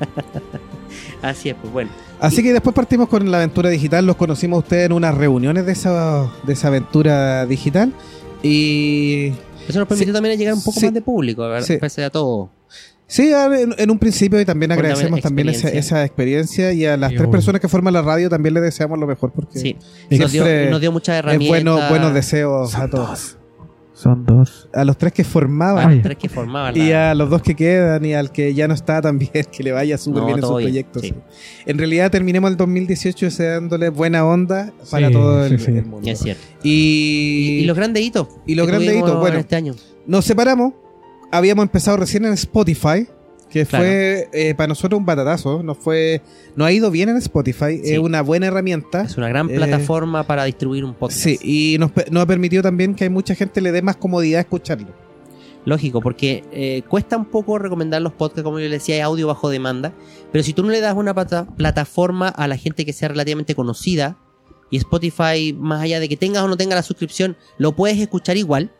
Así 1.22 1.48
es, 1.50 1.56
pues 1.60 1.72
bueno. 1.72 1.90
Así 2.18 2.42
que 2.42 2.52
después 2.52 2.74
partimos 2.74 3.08
con 3.08 3.30
la 3.30 3.38
aventura 3.38 3.70
digital. 3.70 4.06
Los 4.06 4.16
conocimos 4.16 4.56
a 4.56 4.60
ustedes 4.60 4.86
en 4.86 4.92
unas 4.92 5.14
reuniones 5.14 5.66
de 5.66 5.72
esa, 5.72 6.30
de 6.44 6.52
esa 6.52 6.68
aventura 6.68 7.46
digital. 7.46 7.92
Y 8.42 9.32
Eso 9.68 9.78
nos 9.78 9.88
permitió 9.88 10.12
Sí. 10.12 10.16
también 10.16 10.38
llegar 10.38 10.54
un 10.54 10.62
poco 10.62 10.80
Sí. 10.80 10.86
más 10.86 10.94
de 10.94 11.02
público, 11.02 11.42
¿verdad? 11.42 11.66
Sí. 11.66 11.76
pese 11.76 12.04
a 12.04 12.10
todo. 12.10 12.50
sí, 13.06 13.32
en, 13.32 13.74
en 13.76 13.90
un 13.90 13.98
principio 13.98 14.40
y 14.40 14.44
también 14.44 14.70
Por 14.70 14.78
agradecemos 14.78 15.20
también 15.20 15.48
esa, 15.48 15.58
experiencia. 15.68 15.96
esa 15.98 16.04
experiencia. 16.04 16.72
Y 16.72 16.86
a 16.86 16.96
las 16.96 17.10
Sí, 17.10 17.16
tres 17.16 17.28
personas 17.28 17.60
que 17.60 17.68
forman 17.68 17.92
la 17.94 18.02
radio 18.02 18.28
también 18.30 18.54
les 18.54 18.62
deseamos 18.62 18.98
lo 18.98 19.06
mejor. 19.06 19.32
Porque 19.32 19.58
Sí. 19.58 19.76
Nos 20.10 20.32
dio, 20.32 20.44
nos 20.70 20.80
dio 20.80 20.92
muchas 20.92 21.14
es 21.16 21.18
herramientas. 21.20 21.48
bueno, 21.48 21.88
buenos 21.88 22.14
deseos 22.14 22.74
a 22.74 22.88
todos. 22.88 23.36
Son 24.00 24.24
dos. 24.24 24.68
A 24.72 24.84
los 24.84 24.96
tres 24.96 25.12
que 25.12 25.22
A 25.22 25.24
formaban. 25.26 25.94
los 25.96 26.02
tres 26.02 26.16
que 26.16 26.28
formaban 26.30 26.74
Y 26.76 26.88
la- 26.88 27.10
a 27.10 27.14
los 27.14 27.28
dos 27.28 27.42
que 27.42 27.54
quedan 27.54 28.02
y 28.04 28.14
al 28.14 28.32
que 28.32 28.54
ya 28.54 28.66
no 28.66 28.72
está 28.74 29.02
también, 29.02 29.30
que 29.52 29.62
le 29.62 29.72
vaya 29.72 29.98
súper 29.98 30.20
No, 30.20 30.26
bien 30.26 30.38
en 30.38 30.42
sus 30.42 30.50
proyectos. 30.52 31.02
sí. 31.02 31.14
En 31.66 31.76
realidad 31.78 32.10
terminemos 32.10 32.50
el 32.50 32.56
2018 32.56 33.26
deseándole 33.26 33.90
buena 33.90 34.24
onda 34.24 34.72
para 34.90 35.08
Sí, 35.08 35.12
todo 35.12 35.44
el, 35.44 35.58
sí, 35.58 35.64
sí. 35.66 35.70
el 35.72 35.84
mundo. 35.84 36.10
Es 36.10 36.18
cierto. 36.20 36.42
Y, 36.62 37.58
Y, 37.58 37.60
y 37.60 37.64
los 37.66 37.76
grandes 37.76 38.02
hitos. 38.02 38.28
y 38.46 38.54
los 38.54 38.66
grandes 38.66 38.96
hitos, 38.96 39.18
bueno. 39.20 39.38
Este 39.38 39.56
año. 39.56 39.74
nos 40.06 40.24
separamos. 40.24 40.72
Habíamos 41.32 41.62
empezado 41.64 41.96
recién 41.98 42.24
en 42.24 42.32
Spotify, 42.32 43.06
que 43.50 43.66
Claro. 43.66 43.84
fue 43.84 44.28
eh, 44.32 44.54
para 44.54 44.68
nosotros 44.68 44.98
un 44.98 45.04
batatazo. 45.06 45.62
Nos 45.62 45.76
fue, 45.78 46.22
nos 46.56 46.68
ha 46.68 46.72
ido 46.72 46.90
bien 46.90 47.08
en 47.08 47.16
Spotify. 47.16 47.78
Sí. 47.82 47.94
Es 47.94 47.98
una 47.98 48.22
buena 48.22 48.46
herramienta. 48.46 49.02
Es 49.02 49.16
una 49.16 49.28
gran 49.28 49.50
Eh, 49.50 49.56
plataforma 49.56 50.22
para 50.22 50.44
distribuir 50.44 50.84
un 50.84 50.94
podcast. 50.94 51.20
Sí, 51.20 51.38
y 51.42 51.76
nos, 51.78 51.90
nos 52.10 52.22
ha 52.22 52.26
permitido 52.26 52.62
también 52.62 52.94
que 52.94 53.10
mucha 53.10 53.34
gente 53.34 53.60
le 53.60 53.72
dé 53.72 53.82
más 53.82 53.96
comodidad 53.96 54.40
escucharlo. 54.40 54.88
Lógico, 55.66 56.00
porque 56.00 56.42
eh, 56.52 56.82
cuesta 56.88 57.18
un 57.18 57.26
poco 57.26 57.58
recomendar 57.58 58.00
los 58.00 58.14
podcasts, 58.14 58.42
como 58.44 58.58
yo 58.58 58.64
les 58.68 58.80
decía, 58.80 58.94
hay 58.94 59.00
audio 59.02 59.26
bajo 59.26 59.50
demanda. 59.50 59.92
Pero 60.32 60.42
si 60.42 60.54
tú 60.54 60.62
no 60.62 60.70
le 60.70 60.80
das 60.80 60.94
una 60.96 61.12
plata- 61.12 61.46
plataforma 61.56 62.28
a 62.28 62.48
la 62.48 62.56
gente 62.56 62.86
que 62.86 62.94
sea 62.94 63.08
relativamente 63.08 63.54
conocida, 63.54 64.16
y 64.70 64.76
Spotify, 64.76 65.52
más 65.58 65.82
allá 65.82 65.98
de 66.00 66.08
que 66.08 66.16
tengas 66.16 66.44
o 66.44 66.48
no 66.48 66.56
tengas 66.56 66.76
la 66.76 66.82
suscripción, 66.84 67.36
lo 67.58 67.72
puedes 67.72 67.98
escuchar 67.98 68.36
igual. 68.36 68.70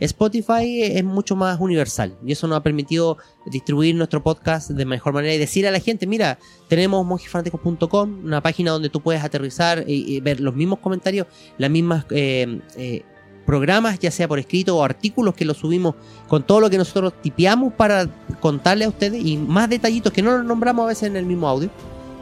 Spotify 0.00 0.82
es 0.82 1.04
mucho 1.04 1.36
más 1.36 1.60
universal 1.60 2.16
y 2.24 2.32
eso 2.32 2.48
nos 2.48 2.56
ha 2.56 2.62
permitido 2.62 3.18
distribuir 3.46 3.94
nuestro 3.94 4.22
podcast 4.22 4.70
de 4.70 4.84
mejor 4.84 5.12
manera 5.12 5.34
y 5.34 5.38
decir 5.38 5.66
a 5.66 5.70
la 5.70 5.80
gente, 5.80 6.06
mira, 6.06 6.38
tenemos 6.68 7.04
monjefanáticos.com, 7.04 8.24
una 8.24 8.42
página 8.42 8.70
donde 8.72 8.88
tú 8.88 9.00
puedes 9.00 9.22
aterrizar 9.22 9.84
y, 9.86 10.20
ver 10.20 10.40
los 10.40 10.54
mismos 10.54 10.78
comentarios, 10.78 11.26
las 11.58 11.70
mismas 11.70 12.06
eh, 12.10 12.60
eh, 12.76 13.02
programas, 13.44 13.98
ya 13.98 14.10
sea 14.10 14.28
por 14.28 14.38
escrito 14.38 14.76
o 14.76 14.84
artículos 14.84 15.34
que 15.34 15.44
los 15.44 15.58
subimos 15.58 15.94
con 16.28 16.44
todo 16.44 16.60
lo 16.60 16.70
que 16.70 16.78
nosotros 16.78 17.12
tipeamos 17.20 17.72
para 17.74 18.06
contarle 18.40 18.84
a 18.84 18.88
ustedes 18.88 19.24
y 19.24 19.36
más 19.36 19.68
detallitos 19.68 20.12
que 20.12 20.22
no 20.22 20.36
los 20.36 20.46
nombramos 20.46 20.84
a 20.84 20.88
veces 20.88 21.04
en 21.04 21.16
el 21.16 21.26
mismo 21.26 21.48
audio. 21.48 21.70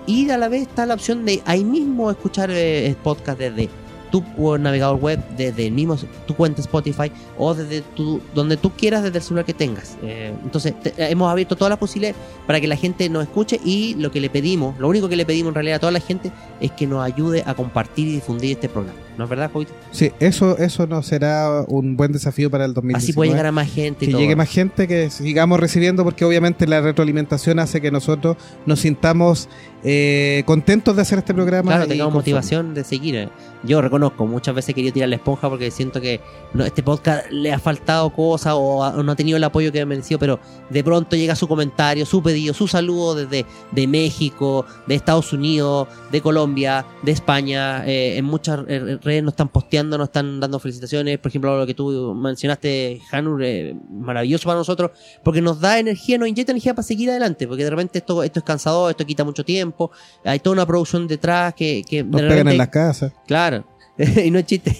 Y 0.06 0.30
a 0.30 0.38
la 0.38 0.48
vez 0.48 0.62
está 0.62 0.86
la 0.86 0.94
opción 0.94 1.26
de 1.26 1.42
ahí 1.44 1.64
mismo 1.64 2.10
escuchar 2.10 2.50
eh, 2.50 2.96
podcast 3.02 3.38
desde 3.38 3.68
tu 4.10 4.22
navegador 4.58 4.96
web, 5.00 5.20
desde 5.36 5.66
el 5.66 5.72
mismo 5.72 5.96
tu 6.26 6.34
cuenta 6.34 6.60
Spotify 6.60 7.10
o 7.36 7.54
desde 7.54 7.82
tu 7.82 8.20
donde 8.34 8.56
tú 8.56 8.70
quieras 8.70 9.02
desde 9.02 9.18
el 9.18 9.24
celular 9.24 9.44
que 9.44 9.54
tengas. 9.54 9.96
Eh, 10.02 10.32
entonces 10.42 10.74
te- 10.80 10.94
hemos 11.10 11.30
abierto 11.30 11.56
todas 11.56 11.70
las 11.70 11.78
posibilidades 11.78 12.16
para 12.46 12.60
que 12.60 12.66
la 12.66 12.76
gente 12.76 13.08
nos 13.08 13.22
escuche 13.24 13.60
y 13.64 13.94
lo 13.94 14.10
que 14.10 14.20
le 14.20 14.30
pedimos, 14.30 14.78
lo 14.78 14.88
único 14.88 15.08
que 15.08 15.16
le 15.16 15.24
pedimos 15.26 15.50
en 15.50 15.54
realidad 15.54 15.76
a 15.76 15.80
toda 15.80 15.92
la 15.92 16.00
gente 16.00 16.32
es 16.60 16.72
que 16.72 16.86
nos 16.86 17.02
ayude 17.04 17.42
a 17.46 17.54
compartir 17.54 18.08
y 18.08 18.12
difundir 18.12 18.52
este 18.52 18.68
programa. 18.68 18.98
¿No 19.18 19.24
es 19.24 19.30
verdad, 19.30 19.50
Jovito? 19.52 19.72
Sí, 19.90 20.12
eso, 20.20 20.56
eso 20.58 20.86
nos 20.86 21.04
será 21.06 21.64
un 21.66 21.96
buen 21.96 22.12
desafío 22.12 22.50
para 22.50 22.64
el 22.64 22.72
2019. 22.72 23.04
Así 23.04 23.12
puede 23.12 23.30
llegar 23.30 23.46
a 23.46 23.52
más 23.52 23.68
gente. 23.70 24.04
y 24.04 24.08
que 24.08 24.12
todo. 24.12 24.20
llegue 24.22 24.36
más 24.36 24.48
gente, 24.48 24.86
que 24.88 25.10
sigamos 25.10 25.58
recibiendo, 25.60 26.04
porque 26.04 26.24
obviamente 26.24 26.66
la 26.68 26.80
retroalimentación 26.80 27.58
hace 27.58 27.80
que 27.80 27.90
nosotros 27.90 28.36
nos 28.64 28.78
sintamos 28.80 29.48
eh, 29.84 30.42
contentos 30.46 30.94
de 30.96 31.02
hacer 31.02 31.18
este 31.18 31.34
programa. 31.34 31.72
Claro, 31.72 31.86
tengamos 31.88 32.14
motivación 32.14 32.74
de 32.74 32.84
seguir. 32.84 33.16
eh. 33.16 33.28
Yo 33.64 33.82
reconozco, 33.82 34.24
muchas 34.26 34.54
veces 34.54 34.68
he 34.70 34.74
querido 34.74 34.92
tirar 34.92 35.08
la 35.08 35.16
esponja 35.16 35.48
porque 35.50 35.70
siento 35.72 36.00
que 36.00 36.20
no, 36.54 36.64
este 36.64 36.84
podcast 36.84 37.28
le 37.32 37.52
ha 37.52 37.58
faltado 37.58 38.10
cosas 38.10 38.54
o, 38.56 38.84
ha- 38.84 38.90
o 38.96 39.02
no 39.02 39.10
ha 39.12 39.16
tenido 39.16 39.36
el 39.36 39.42
apoyo 39.42 39.72
que 39.72 39.80
ha 39.80 39.86
merecido, 39.86 40.20
pero 40.20 40.38
de 40.70 40.84
pronto 40.84 41.16
llega 41.16 41.34
su 41.34 41.48
comentario, 41.48 42.06
su 42.06 42.22
pedido, 42.22 42.54
su 42.54 42.68
saludo 42.68 43.16
desde 43.16 43.46
de 43.72 43.86
México, 43.88 44.64
de 44.86 44.94
Estados 44.94 45.32
Unidos, 45.32 45.88
de 46.12 46.20
Colombia, 46.20 46.86
de 47.02 47.10
España. 47.12 47.84
eh, 47.84 48.16
en 48.18 48.24
muchas 48.24 48.60
eh, 48.68 48.98
redes 49.08 49.22
nos 49.24 49.32
están 49.32 49.48
posteando, 49.48 49.98
nos 49.98 50.08
están 50.08 50.38
dando 50.38 50.58
felicitaciones. 50.60 51.18
Por 51.18 51.30
ejemplo, 51.30 51.58
lo 51.58 51.66
que 51.66 51.74
tú 51.74 52.14
mencionaste, 52.14 53.00
Hanur, 53.10 53.42
eh, 53.42 53.74
maravilloso 53.90 54.44
para 54.44 54.58
nosotros 54.58 54.92
porque 55.24 55.40
nos 55.42 55.60
da 55.60 55.78
energía, 55.78 56.18
nos 56.18 56.28
inyecta 56.28 56.52
energía 56.52 56.74
para 56.74 56.84
seguir 56.86 57.10
adelante, 57.10 57.48
porque 57.48 57.64
de 57.64 57.70
repente 57.70 57.98
esto, 57.98 58.22
esto 58.22 58.38
es 58.38 58.44
cansador, 58.44 58.90
esto 58.90 59.04
quita 59.04 59.24
mucho 59.24 59.44
tiempo, 59.44 59.90
hay 60.24 60.38
toda 60.38 60.54
una 60.54 60.66
producción 60.66 61.08
detrás 61.08 61.54
que, 61.54 61.82
que 61.88 62.04
Nos 62.04 62.22
de 62.22 62.28
pegan 62.28 62.48
en 62.48 62.58
las 62.58 62.68
casas. 62.68 63.12
Claro. 63.26 63.64
y 64.24 64.30
no 64.30 64.38
es 64.38 64.46
chiste. 64.46 64.76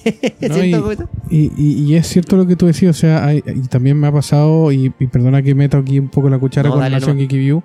No, 0.49 0.55
¿Cierto, 0.55 0.93
y-? 1.29 1.37
Y, 1.37 1.53
y- 1.57 1.85
y 1.91 1.95
es 1.97 2.07
cierto 2.07 2.37
lo 2.37 2.47
que 2.47 2.55
tú 2.55 2.67
decías, 2.67 2.97
o 2.97 3.01
sea, 3.01 3.25
hay- 3.27 3.43
y 3.47 3.67
también 3.67 3.99
me 3.99 4.07
ha 4.07 4.13
pasado, 4.13 4.71
y, 4.71 4.93
y 4.99 5.07
perdona 5.09 5.43
que 5.43 5.55
meto 5.57 5.77
aquí 5.79 5.99
un 5.99 6.09
poco 6.09 6.29
la 6.31 6.39
cuchara 6.39 6.69
No, 6.69 6.75
con 6.77 6.83
dale 6.83 6.97
Nación. 7.01 7.19
Geeky 7.19 7.37
View, 7.39 7.63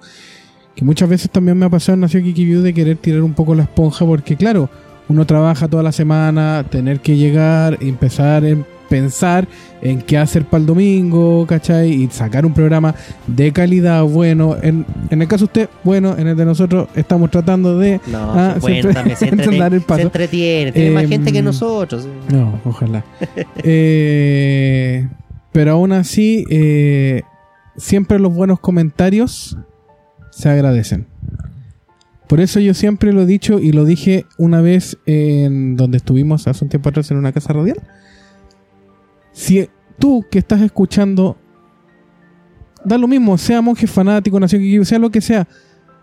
que 0.76 0.84
muchas 0.84 1.08
veces 1.08 1.30
también 1.30 1.56
me 1.60 1.68
ha 1.68 1.70
pasado 1.70 1.94
en 1.94 2.00
Nación 2.00 2.24
Geeky 2.24 2.46
View 2.46 2.62
de 2.64 2.74
querer 2.74 2.98
tirar 2.98 3.22
un 3.22 3.36
poco 3.36 3.54
la 3.54 3.64
esponja, 3.64 4.04
porque 4.04 4.36
claro, 4.36 4.68
uno 5.10 5.26
trabaja 5.26 5.68
toda 5.68 5.84
la 5.84 5.92
semana, 5.92 6.66
tener 6.70 7.00
que 7.00 7.16
llegar, 7.18 7.78
empezar 7.82 8.46
en 8.46 8.66
pensar 8.90 9.48
en 9.82 10.02
qué 10.04 10.20
hacer 10.20 10.46
para 10.46 10.62
el 10.62 10.68
domingo, 10.68 11.48
¿cachai? 11.48 11.90
Y 11.92 12.10
sacar 12.12 12.46
un 12.46 12.54
programa 12.54 12.94
de 13.26 13.52
calidad, 13.52 14.04
bueno, 14.04 14.56
en, 14.62 14.86
en 15.10 15.22
el 15.22 15.28
caso 15.28 15.46
de 15.46 15.46
usted, 15.46 15.70
bueno, 15.84 16.16
en 16.16 16.28
el 16.28 16.36
de 16.38 16.46
nosotros 16.46 16.90
estamos 16.94 17.32
tratando 17.32 17.80
de... 17.80 18.00
No, 18.06 18.34
Ah, 18.34 18.56
también 18.62 19.18
se 19.18 19.26
dar 19.26 19.74
el 19.74 19.80
entretiene. 19.80 19.80
paso. 19.82 19.98
Se 19.98 20.04
entretiene, 20.04 20.72
tiene 20.74 20.92
más 20.92 21.04
Em, 21.06 21.10
gente 21.10 21.32
que 21.32 21.42
nosotros. 21.42 22.08
No, 22.30 22.60
ojalá. 22.66 23.04
Eh, 23.64 25.08
pero 25.52 25.72
aún 25.72 25.92
así, 25.92 26.46
eh, 26.52 27.24
siempre 27.78 28.20
los 28.20 28.32
buenos 28.34 28.60
comentarios 28.60 29.58
se 30.30 30.50
agradecen. 30.50 31.08
Por 32.34 32.42
eso 32.42 32.60
yo 32.60 32.74
siempre 32.74 33.14
lo 33.14 33.22
he 33.22 33.26
dicho 33.28 33.60
y 33.60 33.74
lo 33.74 33.86
dije 33.86 34.26
una 34.40 34.60
vez 34.60 34.98
en 35.06 35.78
donde 35.78 35.98
estuvimos 35.98 36.48
hace 36.48 36.66
un 36.66 36.70
tiempo 36.70 36.90
atrás 36.90 37.12
en 37.12 37.18
una 37.18 37.32
casa 37.32 37.54
radial. 37.54 37.78
Si 39.34 39.70
tú 40.00 40.26
que 40.32 40.40
estás 40.40 40.60
escuchando, 40.64 41.38
da 42.84 42.98
lo 42.98 43.08
mismo, 43.08 43.38
sea 43.38 43.62
monje 43.62 43.86
fanático, 43.86 44.40
nación 44.40 44.64
que 44.64 44.84
sea 44.84 44.98
lo 44.98 45.12
que 45.12 45.22
sea, 45.22 45.48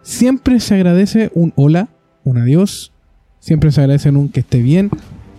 siempre 0.02 0.60
se 0.60 0.76
agradece 0.76 1.32
un 1.34 1.52
hola, 1.56 1.88
un 2.22 2.38
adiós, 2.38 2.92
siempre 3.40 3.72
se 3.72 3.80
agradece 3.80 4.10
un 4.10 4.28
que 4.28 4.38
esté 4.38 4.62
bien, 4.62 4.88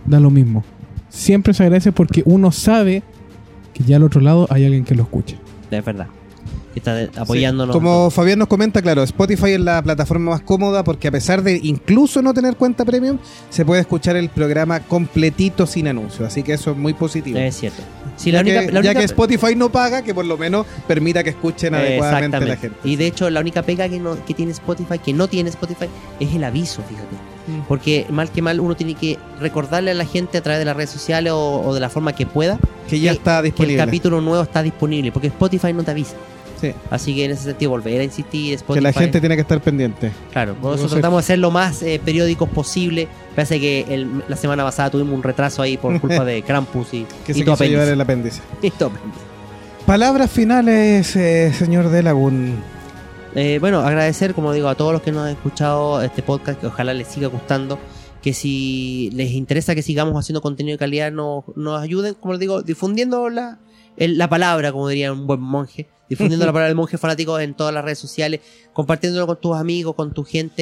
da 0.06 0.20
lo 0.20 0.30
mismo. 0.30 0.66
Siempre 1.08 1.54
se 1.54 1.64
agradece 1.64 1.94
porque 1.94 2.22
uno 2.26 2.52
sabe 2.52 3.02
que 3.74 3.86
ya 3.86 3.96
al 3.96 4.04
otro 4.04 4.20
lado 4.20 4.46
hay 4.50 4.66
alguien 4.66 4.84
que 4.84 4.96
lo 4.96 5.04
escucha. 5.04 5.38
Es 5.72 5.86
verdad. 5.86 6.08
Que 6.74 6.80
está 6.80 7.22
apoyándonos. 7.22 7.76
Como 7.76 8.10
Fabián 8.10 8.40
nos 8.40 8.48
comenta, 8.48 8.82
claro, 8.82 9.04
Spotify 9.04 9.52
es 9.52 9.60
la 9.60 9.82
plataforma 9.82 10.32
más 10.32 10.42
cómoda 10.42 10.84
porque 10.84 11.10
a 11.10 11.12
pesar 11.12 11.44
de 11.44 11.60
incluso 11.64 12.22
no 12.22 12.34
tener 12.34 12.56
cuenta 12.56 12.86
premium, 12.86 13.18
se 13.50 13.66
puede 13.66 13.82
escuchar 13.82 14.16
el 14.16 14.30
programa 14.30 14.80
completito 14.82 15.68
sin 15.68 15.88
anuncios. 15.88 16.28
Así 16.28 16.44
que 16.44 16.54
eso 16.54 16.72
es 16.72 16.78
muy 16.78 16.94
positivo. 16.94 17.38
Es 17.40 17.58
cierto. 17.58 17.82
Sí, 18.16 18.32
ya, 18.32 18.38
la 18.38 18.42
única, 18.42 18.66
que, 18.66 18.72
la 18.72 18.82
ya 18.82 18.94
que 18.94 19.04
Spotify 19.04 19.56
no 19.56 19.72
paga, 19.72 20.02
que 20.02 20.14
por 20.14 20.26
lo 20.26 20.38
menos 20.38 20.66
permita 20.88 21.24
que 21.24 21.32
escuchen 21.32 21.76
adecuadamente 21.76 22.40
la 22.40 22.56
gente. 22.58 22.78
Y 22.84 22.96
de 22.96 23.08
hecho, 23.08 23.30
la 23.30 23.40
única 23.40 23.64
pega 23.64 23.90
que, 23.90 24.00
no, 24.00 24.24
que 24.26 24.34
tiene 24.34 24.52
Spotify, 24.52 25.00
que 25.00 25.14
no 25.14 25.28
tiene 25.28 25.50
Spotify, 25.50 25.86
es 26.20 26.34
el 26.34 26.44
aviso, 26.44 26.82
fíjate. 26.88 27.16
Mm. 27.48 27.68
Porque 27.68 28.06
mal 28.10 28.30
que 28.30 28.42
mal 28.42 28.60
uno 28.60 28.76
tiene 28.76 28.94
que 28.94 29.18
recordarle 29.40 29.92
a 29.92 29.94
la 29.96 30.06
gente 30.06 30.38
a 30.38 30.42
través 30.42 30.60
de 30.60 30.66
las 30.66 30.76
redes 30.76 30.92
sociales 30.92 31.34
o, 31.34 31.62
o 31.66 31.74
de 31.74 31.80
la 31.80 31.90
forma 31.90 32.14
que 32.14 32.28
pueda 32.28 32.60
que 32.88 33.00
ya 33.00 33.12
que- 33.12 33.18
está 33.18 33.42
que 33.42 33.48
el 33.48 33.54
disponible. 33.54 33.78
capítulo 33.78 34.22
nuevo 34.22 34.44
está 34.44 34.62
disponible, 34.62 35.12
porque 35.12 35.28
Spotify 35.28 35.74
no 35.74 35.84
te 35.84 35.90
avisa. 35.92 36.16
Sí, 36.62 36.74
Así 36.92 37.16
que 37.16 37.26
en 37.26 37.32
ese 37.32 37.44
sentido, 37.46 37.72
volver 37.72 38.00
a 38.00 38.04
insistir, 38.04 38.54
Spotify. 38.54 38.76
que 38.78 38.82
la 38.82 38.94
gente 38.94 39.20
tiene 39.20 39.36
que 39.36 39.42
estar 39.42 39.60
pendiente. 39.62 40.12
Claro, 40.32 40.54
por 40.54 40.76
eso 40.76 40.84
No 40.84 40.90
sé. 40.90 40.96
tratamos 40.96 41.24
de 41.24 41.28
ser 41.28 41.40
lo 41.40 41.50
más 41.52 41.82
eh, 41.82 42.00
periódicos 42.06 42.48
posible. 42.50 43.08
Parece 43.36 43.60
que 43.60 43.86
el- 43.90 44.24
la 44.28 44.36
semana 44.36 44.64
pasada 44.64 44.92
tuvimos 44.92 45.14
un 45.16 45.24
retraso 45.24 45.62
ahí 45.64 45.78
por 45.78 46.00
culpa 46.00 46.24
de 46.24 46.42
Krampus 46.44 46.94
y, 46.94 47.06
Que 47.26 47.32
y 47.32 47.36
se 47.36 47.44
tu 47.44 47.52
quiso 47.52 47.64
llevar 47.66 47.88
apéndice. 47.88 47.94
el 47.94 48.02
apéndice. 48.02 48.42
Y 48.62 48.70
tu 48.72 48.86
apéndice. 48.86 49.20
Palabras 49.86 50.30
finales, 50.30 51.16
eh, 51.16 51.52
señor 51.54 51.90
Delagun. 51.90 52.56
Eh, 53.34 53.58
bueno, 53.60 53.80
agradecer, 53.80 54.34
como 54.36 54.54
digo, 54.54 54.68
a 54.68 54.76
todos 54.76 54.94
los 54.94 55.02
que 55.02 55.12
nos 55.12 55.24
han 55.26 55.32
escuchado 55.32 56.02
este 56.02 56.22
podcast, 56.22 56.60
que 56.60 56.68
ojalá 56.68 56.94
les 56.94 57.08
siga 57.08 57.28
gustando. 57.28 57.80
Que 58.22 58.34
si 58.34 59.10
les 59.14 59.32
interesa 59.32 59.74
que 59.74 59.82
sigamos 59.82 60.16
haciendo 60.20 60.42
contenido 60.42 60.76
de 60.76 60.80
calidad, 60.80 61.12
nos, 61.12 61.46
nos 61.56 61.82
ayuden, 61.82 62.14
como 62.14 62.34
les 62.34 62.40
digo, 62.40 62.62
difundiendo 62.62 63.30
la, 63.30 63.58
el- 63.98 64.18
la 64.20 64.30
palabra, 64.30 64.72
como 64.72 64.88
diría 64.90 65.12
un 65.12 65.26
buen 65.26 65.40
monje. 65.42 65.88
Difundiendo 66.12 66.46
la 66.46 66.52
palabra 66.54 66.68
del 66.68 66.76
monje 66.76 66.98
fanático 66.98 67.40
en 67.40 67.54
todas 67.54 67.74
las 67.74 67.84
redes 67.86 67.98
sociales, 68.00 68.42
compartiéndolo 68.74 69.26
con 69.28 69.40
tus 69.40 69.56
amigos, 69.56 69.96
con 69.96 70.14
tu 70.14 70.24
gente 70.24 70.62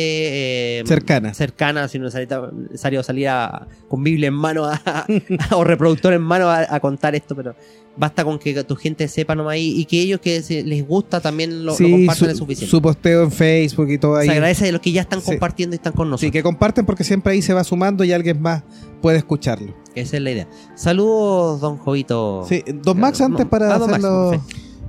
eh, 0.80 0.84
Cercana. 0.86 1.34
cercana, 1.34 1.88
si 1.88 1.98
no 2.00 2.08
es 2.08 2.14
necesario 2.16 3.04
salir 3.04 3.28
a- 3.30 3.68
con 3.88 4.04
Biblia 4.04 4.28
en 4.28 4.34
mano 4.36 4.66
a- 4.66 4.80
a- 4.86 5.56
o 5.56 5.64
reproductor 5.64 6.14
en 6.14 6.22
mano 6.22 6.48
a, 6.50 6.66
a 6.74 6.80
contar 6.80 7.16
esto, 7.16 7.36
pero 7.36 7.56
basta 7.98 8.24
con 8.24 8.40
que 8.40 8.64
tu 8.64 8.76
gente 8.76 9.08
sepa 9.10 9.36
nomás 9.36 9.58
y, 9.58 9.82
y 9.82 9.86
que 9.86 10.00
ellos 10.02 10.20
que 10.22 10.42
se- 10.42 10.64
les 10.64 10.88
gusta 10.88 11.20
también 11.20 11.66
lo, 11.66 11.76
compartan 11.76 12.16
su, 12.16 12.26
es 12.28 12.38
suficiente. 12.38 12.72
su 12.72 12.82
posteo 12.82 13.24
en 13.24 13.32
Facebook 13.32 13.90
y 13.90 13.98
todo 13.98 14.16
ahí. 14.18 14.28
Se 14.28 14.34
agradece 14.34 14.66
de 14.66 14.72
los 14.72 14.82
que 14.82 14.92
ya 14.92 15.02
están 15.02 15.20
Sí. 15.22 15.26
compartiendo 15.32 15.76
y 15.76 15.78
están 15.78 15.94
con 15.94 16.10
nosotros. 16.10 16.28
Sí, 16.28 16.32
que 16.32 16.42
comparten 16.44 16.86
porque 16.86 17.04
siempre 17.04 17.34
ahí 17.34 17.42
se 17.42 17.54
va 17.54 17.64
sumando 17.64 18.04
y 18.04 18.12
alguien 18.14 18.42
más 18.42 18.64
puede 19.02 19.18
escucharlo. 19.18 19.74
Esa 19.96 20.16
es 20.18 20.24
la 20.24 20.32
idea. 20.32 20.48
Saludos, 20.76 21.60
don 21.60 21.78
Jovito. 21.78 22.46
Sí, 22.48 22.64
Don 22.84 23.00
Max, 23.00 23.20
antes 23.22 23.46
para 23.48 23.76
ah, 23.76 23.80
don 23.80 23.90
hacerlo. 23.90 24.44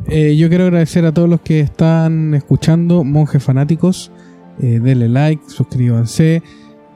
Eh, 0.07 0.37
yo 0.37 0.49
quiero 0.49 0.65
agradecer 0.65 1.05
a 1.05 1.13
todos 1.13 1.29
los 1.29 1.41
que 1.41 1.61
están 1.61 2.35
escuchando, 2.35 3.05
monjes 3.05 3.43
fanáticos. 3.43 4.11
Eh, 4.61 4.81
denle 4.83 5.09
like, 5.09 5.43
suscríbanse. 5.47 6.43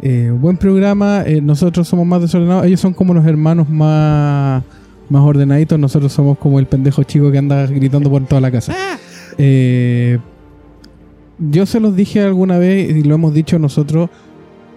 Eh, 0.02 0.32
buen 0.38 0.56
programa. 0.56 1.24
Nosotros 1.42 1.86
somos 1.88 2.06
más 2.06 2.20
desordenados. 2.22 2.66
Ellos 2.66 2.80
son 2.80 2.94
como 2.94 3.14
los 3.14 3.26
hermanos 3.26 3.68
más, 3.68 4.62
más 5.08 5.22
ordenaditos. 5.22 5.78
Nosotros 5.78 6.12
somos 6.12 6.38
como 6.38 6.58
el 6.58 6.66
pendejo 6.66 7.02
chico 7.04 7.30
que 7.30 7.38
anda 7.38 7.66
gritando 7.66 8.10
por 8.10 8.24
toda 8.26 8.40
la 8.40 8.50
casa. 8.50 8.74
Yo 11.38 11.66
se 11.66 11.80
los 11.80 11.96
dije 11.96 12.20
alguna 12.20 12.58
vez 12.58 12.96
y 12.96 13.02
lo 13.02 13.14
hemos 13.14 13.34
dicho 13.34 13.58
nosotros. 13.58 14.10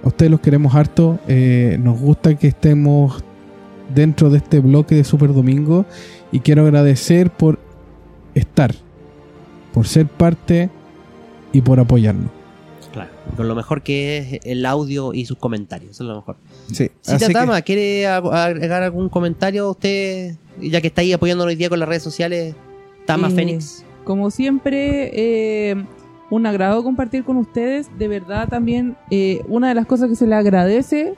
A 0.03 0.07
ustedes 0.07 0.31
los 0.31 0.39
queremos 0.39 0.75
harto. 0.75 1.19
Nos 1.79 1.99
gusta 1.99 2.35
que 2.35 2.47
estemos 2.47 3.23
dentro 3.93 4.29
de 4.29 4.37
este 4.37 4.59
bloque 4.59 4.95
de 4.95 5.03
Super 5.03 5.33
Domingo. 5.33 5.85
Y 6.31 6.39
quiero 6.41 6.63
agradecer 6.63 7.31
por 7.31 7.66
estar, 8.39 8.73
por 9.73 9.87
ser 9.87 10.07
parte 10.07 10.69
y 11.53 11.61
por 11.61 11.79
apoyarnos. 11.79 12.29
Claro. 12.91 13.09
Con 13.35 13.47
lo 13.47 13.53
mejor 13.55 13.83
que 13.83 14.17
es 14.17 14.39
el 14.43 14.65
audio 14.65 15.13
y 15.13 15.25
sus 15.25 15.37
comentarios. 15.37 15.91
Eso 15.91 16.03
es 16.03 16.09
lo 16.09 16.15
mejor. 16.15 16.37
Sí, 16.71 16.89
Si 17.01 17.11
así 17.13 17.27
que- 17.27 17.33
Tama, 17.33 17.61
¿quiere 17.61 18.05
ag- 18.07 18.33
agregar 18.33 18.81
algún 18.83 19.09
comentario 19.09 19.69
usted? 19.69 20.35
Ya 20.61 20.81
que 20.81 20.87
está 20.87 21.01
ahí 21.01 21.13
apoyándonos 21.13 21.51
hoy 21.51 21.55
día 21.55 21.69
con 21.69 21.79
las 21.79 21.87
redes 21.89 22.01
sociales. 22.03 22.55
Tama 23.05 23.27
Eh, 23.27 23.31
Fénix. 23.31 23.83
Como 24.03 24.31
siempre, 24.31 25.11
eh, 25.13 25.75
un 26.31 26.45
agrado 26.45 26.83
compartir 26.83 27.23
con 27.23 27.37
ustedes. 27.37 27.87
De 27.99 28.07
verdad, 28.07 28.47
también 28.49 28.95
eh, 29.11 29.41
una 29.47 29.67
de 29.69 29.75
las 29.75 29.85
cosas 29.85 30.09
que 30.09 30.15
se 30.15 30.25
le 30.25 30.35
agradece 30.35 31.13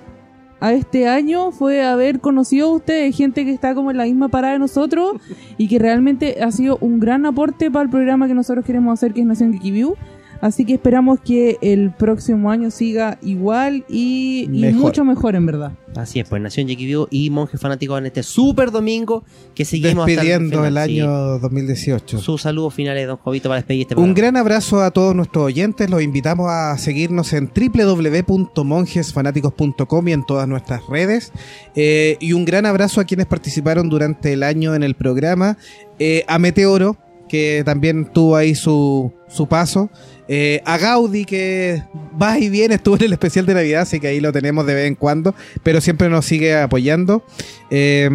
a 0.59 0.73
este 0.73 1.07
año 1.07 1.51
fue 1.51 1.85
haber 1.85 2.19
conocido 2.19 2.67
a 2.69 2.73
ustedes, 2.73 3.15
gente 3.15 3.45
que 3.45 3.53
está 3.53 3.73
como 3.73 3.91
en 3.91 3.97
la 3.97 4.03
misma 4.03 4.27
parada 4.29 4.53
de 4.53 4.59
nosotros 4.59 5.15
y 5.57 5.67
que 5.67 5.79
realmente 5.79 6.43
ha 6.43 6.51
sido 6.51 6.77
un 6.81 6.99
gran 6.99 7.25
aporte 7.25 7.71
para 7.71 7.83
el 7.83 7.89
programa 7.89 8.27
que 8.27 8.33
nosotros 8.33 8.65
queremos 8.65 8.93
hacer, 8.93 9.13
que 9.13 9.21
es 9.21 9.25
Nación 9.25 9.53
Geeky 9.53 9.71
View. 9.71 9.95
Así 10.41 10.63
que 10.65 10.73
esperamos 10.75 11.19
que 11.19 11.57
el 11.61 11.91
próximo 11.91 12.49
año 12.51 12.71
siga 12.71 13.17
igual 13.21 13.83
y, 13.89 14.45
y 14.51 14.61
Mejor. 14.61 14.81
mucho 14.81 15.03
mejor 15.03 15.35
en 15.35 15.45
verdad. 15.45 15.73
Así 15.95 16.19
es, 16.19 16.29
pues 16.29 16.41
Nación 16.41 16.67
Jequibio 16.67 17.07
y 17.11 17.29
Monjes 17.29 17.59
Fanáticos 17.59 17.97
en 17.99 18.05
este 18.05 18.23
super 18.23 18.71
domingo 18.71 19.23
que 19.55 19.65
seguimos 19.65 20.07
hasta 20.07 20.21
Despidiendo 20.21 20.63
el 20.63 20.69
final. 20.69 20.87
Sí. 20.89 20.99
año 20.99 21.39
2018. 21.39 22.19
Sus 22.19 22.41
saludos 22.43 22.73
finales, 22.73 23.07
don 23.07 23.17
Jovito, 23.17 23.49
para 23.49 23.59
despedir 23.59 23.81
este 23.81 23.95
Un 23.95 24.13
programa. 24.13 24.17
gran 24.17 24.37
abrazo 24.37 24.81
a 24.81 24.91
todos 24.91 25.13
nuestros 25.15 25.45
oyentes. 25.45 25.89
Los 25.89 26.01
invitamos 26.03 26.47
a 26.49 26.77
seguirnos 26.77 27.33
en 27.33 27.51
www.monjesfanáticos.com 27.53 30.07
y 30.07 30.13
en 30.13 30.25
todas 30.25 30.47
nuestras 30.47 30.85
redes. 30.87 31.31
Eh, 31.75 32.17
y 32.19 32.33
un 32.33 32.45
gran 32.45 32.65
abrazo 32.65 33.01
a 33.01 33.05
quienes 33.05 33.25
participaron 33.25 33.89
durante 33.89 34.33
el 34.33 34.43
año 34.43 34.75
en 34.75 34.83
el 34.83 34.95
programa. 34.95 35.57
Eh, 35.97 36.23
a 36.27 36.37
Meteoro, 36.39 36.97
que 37.29 37.61
también 37.63 38.05
tuvo 38.11 38.35
ahí 38.35 38.55
su, 38.55 39.13
su 39.29 39.47
paso. 39.47 39.89
Eh, 40.27 40.61
a 40.65 40.77
Gaudi, 40.77 41.23
que 41.25 41.81
va 42.21 42.37
y 42.37 42.49
viene, 42.49 42.75
estuvo 42.75 42.95
en 42.97 43.03
el 43.03 43.13
especial 43.13 43.45
de 43.45 43.53
Navidad, 43.53 43.81
así 43.81 43.99
que 43.99 44.07
ahí 44.07 44.19
lo 44.19 44.31
tenemos 44.31 44.65
de 44.65 44.73
vez 44.75 44.87
en 44.87 44.95
cuando, 44.95 45.33
pero 45.63 45.79
siempre 45.81 46.09
nos 46.09 46.25
sigue 46.25 46.55
apoyando. 46.55 47.23
Eh, 47.71 48.09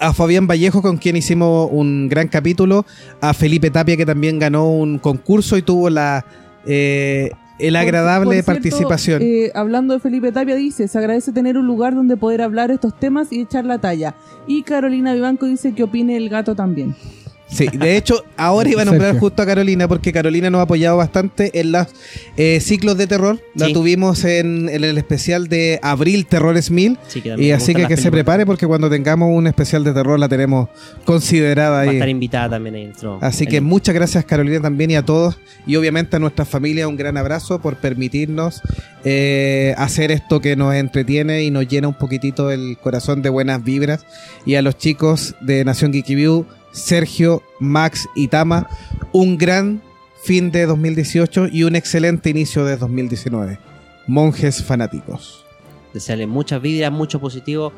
a 0.00 0.12
Fabián 0.12 0.46
Vallejo, 0.46 0.80
con 0.80 0.96
quien 0.98 1.16
hicimos 1.16 1.68
un 1.72 2.08
gran 2.08 2.28
capítulo, 2.28 2.86
a 3.20 3.34
Felipe 3.34 3.70
Tapia, 3.70 3.96
que 3.96 4.06
también 4.06 4.38
ganó 4.38 4.70
un 4.70 4.98
concurso 4.98 5.56
y 5.56 5.62
tuvo 5.62 5.90
la 5.90 6.24
eh, 6.66 7.30
el 7.58 7.72
Por- 7.74 7.82
agradable 7.82 8.24
por 8.24 8.32
cierto, 8.44 8.52
participación. 8.52 9.20
eh, 9.22 9.50
hablando 9.54 9.94
de 9.94 10.00
Felipe 10.00 10.30
Tapia, 10.30 10.54
dice, 10.54 10.86
se 10.86 10.96
agradece 10.98 11.32
tener 11.32 11.58
un 11.58 11.66
lugar 11.66 11.94
donde 11.94 12.16
poder 12.16 12.40
hablar 12.42 12.70
estos 12.70 12.96
temas 12.98 13.32
y 13.32 13.40
echar 13.40 13.64
la 13.64 13.78
talla. 13.78 14.14
Y 14.46 14.62
Carolina 14.62 15.12
Vivanco 15.12 15.46
dice 15.46 15.74
que 15.74 15.82
opine 15.82 16.16
el 16.16 16.28
gato 16.28 16.54
también. 16.54 16.94
Sí, 17.50 17.66
de 17.72 17.96
hecho, 17.96 18.24
ahora 18.36 18.68
iba 18.68 18.82
a 18.82 18.84
nombrar 18.84 19.12
Sergio. 19.12 19.20
justo 19.20 19.42
a 19.42 19.46
Carolina 19.46 19.88
porque 19.88 20.12
Carolina 20.12 20.50
nos 20.50 20.58
ha 20.58 20.62
apoyado 20.62 20.98
bastante 20.98 21.58
en 21.58 21.72
los 21.72 21.86
eh, 22.36 22.60
ciclos 22.60 22.98
de 22.98 23.06
terror. 23.06 23.40
La 23.54 23.66
Sí. 23.66 23.72
tuvimos 23.72 24.22
en, 24.24 24.68
en 24.68 24.84
el 24.84 24.98
especial 24.98 25.48
de 25.48 25.78
Abril 25.82 26.26
Terrores 26.26 26.70
1000. 26.70 26.98
Sí, 27.08 27.22
Y 27.38 27.50
así 27.52 27.74
que 27.74 27.86
que 27.86 27.96
se 27.96 28.10
prepare 28.10 28.44
porque 28.44 28.66
cuando 28.66 28.90
tengamos 28.90 29.30
un 29.34 29.46
especial 29.46 29.82
de 29.82 29.92
terror 29.94 30.18
la 30.18 30.28
tenemos 30.28 30.68
considerada 31.04 31.70
Va 31.70 31.78
a 31.78 31.80
ahí. 31.82 31.96
estar 31.96 32.08
invitada 32.08 32.50
también 32.50 32.74
ahí 32.74 32.84
dentro. 32.84 33.18
Así 33.22 33.44
El- 33.44 33.50
que 33.50 33.60
muchas 33.62 33.94
gracias 33.94 34.24
Carolina 34.26 34.60
también 34.60 34.90
y 34.90 34.96
a 34.96 35.02
todos 35.04 35.38
y 35.66 35.76
obviamente 35.76 36.16
a 36.16 36.18
nuestra 36.18 36.44
familia 36.44 36.86
un 36.86 36.96
gran 36.96 37.16
abrazo 37.16 37.60
por 37.62 37.76
permitirnos 37.76 38.60
eh, 39.04 39.74
hacer 39.78 40.10
esto 40.10 40.40
que 40.40 40.54
nos 40.56 40.74
entretiene 40.74 41.42
y 41.44 41.50
nos 41.50 41.66
llena 41.66 41.88
un 41.88 41.94
poquitito 41.94 42.50
el 42.50 42.76
corazón 42.78 43.22
de 43.22 43.30
buenas 43.30 43.64
vibras 43.64 44.04
y 44.44 44.56
a 44.56 44.62
los 44.62 44.76
chicos 44.76 45.34
de 45.40 45.64
Nación 45.64 45.92
Geeky 45.92 46.14
View, 46.14 46.46
Sergio, 46.78 47.42
Max 47.60 48.08
y 48.14 48.28
Tama, 48.28 48.68
un 49.12 49.36
gran 49.36 49.82
fin 50.22 50.50
de 50.50 50.66
2018 50.66 51.48
y 51.52 51.64
un 51.64 51.76
excelente 51.76 52.30
inicio 52.30 52.64
de 52.64 52.76
2019. 52.76 53.58
Monjes 54.06 54.64
fanáticos. 54.64 55.44
Desearle 55.92 56.26
muchas 56.26 56.60
vibras, 56.62 56.90
mucho 56.92 57.20
positivo. 57.20 57.72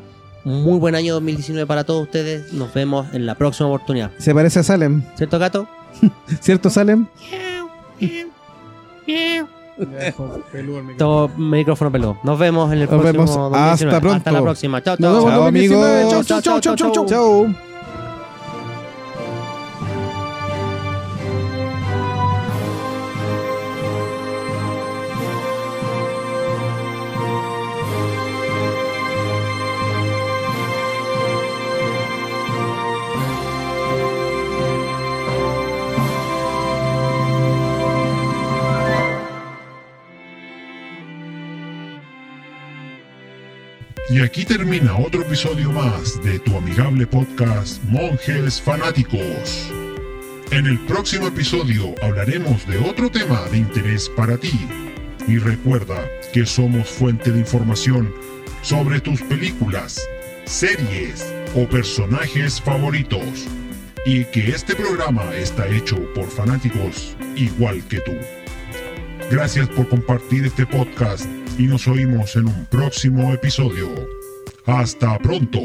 Muy 0.44 0.78
buen 0.78 0.94
año 0.94 1.14
2019 1.14 1.66
para 1.66 1.85
todos 1.85 2.02
ustedes. 2.05 2.52
Nos 2.52 2.72
vemos 2.72 3.12
en 3.12 3.27
la 3.27 3.35
próxima 3.35 3.68
oportunidad. 3.68 4.10
¿Se 4.18 4.35
parece 4.35 4.60
a 4.60 4.62
Salem? 4.62 5.02
¿Cierto, 5.16 5.39
gato? 5.39 5.68
¿Cierto 6.40 6.70
Salem? 6.70 7.06
Todo 10.98 11.28
micrófono 11.36 11.90
peludo. 11.90 12.18
Nos 12.22 12.39
vemos 12.39 12.72
en 12.72 12.78
el 12.81 12.90
Nos 12.90 13.01
próximo 13.01 13.12
vemos. 13.12 13.35
2019. 13.35 13.70
Hasta 13.70 14.01
pronto. 14.01 14.16
Hasta 14.16 14.32
la 14.32 14.43
próxima. 14.43 14.82
Chao, 14.82 14.97
Nos 14.98 15.10
chao. 15.10 15.14
vemos 15.16 15.31
Chao, 15.31 15.40
2019. 15.44 16.02
amigos. 16.02 16.27
Chau, 16.27 16.40
chau, 16.40 16.60
chau, 16.60 16.77
chau, 16.77 16.93
chau. 16.93 17.06
Chau. 17.06 17.69
Y 44.11 44.23
aquí 44.23 44.45
termina 44.45 44.99
otro 44.99 45.23
episodio 45.23 45.70
más 45.70 46.20
de 46.24 46.41
tu 46.41 46.57
amigable 46.57 47.07
podcast 47.07 47.81
Monjes 47.85 48.61
Fanáticos. 48.61 49.70
En 50.51 50.66
el 50.66 50.81
próximo 50.81 51.28
episodio 51.28 51.95
hablaremos 52.03 52.66
de 52.66 52.78
otro 52.78 53.09
tema 53.09 53.41
de 53.53 53.59
interés 53.59 54.09
para 54.09 54.37
ti. 54.37 54.66
Y 55.28 55.39
recuerda 55.39 56.05
que 56.32 56.45
somos 56.45 56.89
fuente 56.89 57.31
de 57.31 57.39
información 57.39 58.12
sobre 58.62 59.01
tus 59.01 59.23
películas, 59.23 60.01
series 60.45 61.24
o 61.55 61.69
personajes 61.69 62.61
favoritos. 62.61 63.47
Y 64.05 64.24
que 64.24 64.51
este 64.51 64.74
programa 64.74 65.32
está 65.37 65.69
hecho 65.69 65.97
por 66.15 66.28
fanáticos 66.28 67.16
igual 67.37 67.81
que 67.87 68.01
tú. 68.01 68.16
Gracias 69.31 69.69
por 69.69 69.89
compartir 69.89 70.47
este 70.47 70.66
podcast 70.66 71.27
y 71.59 71.64
nos 71.64 71.86
oímos 71.89 72.36
en 72.36 72.47
un 72.47 72.66
próximo 72.66 73.32
episodio. 73.32 73.89
Hasta 74.66 75.18
pronto. 75.18 75.60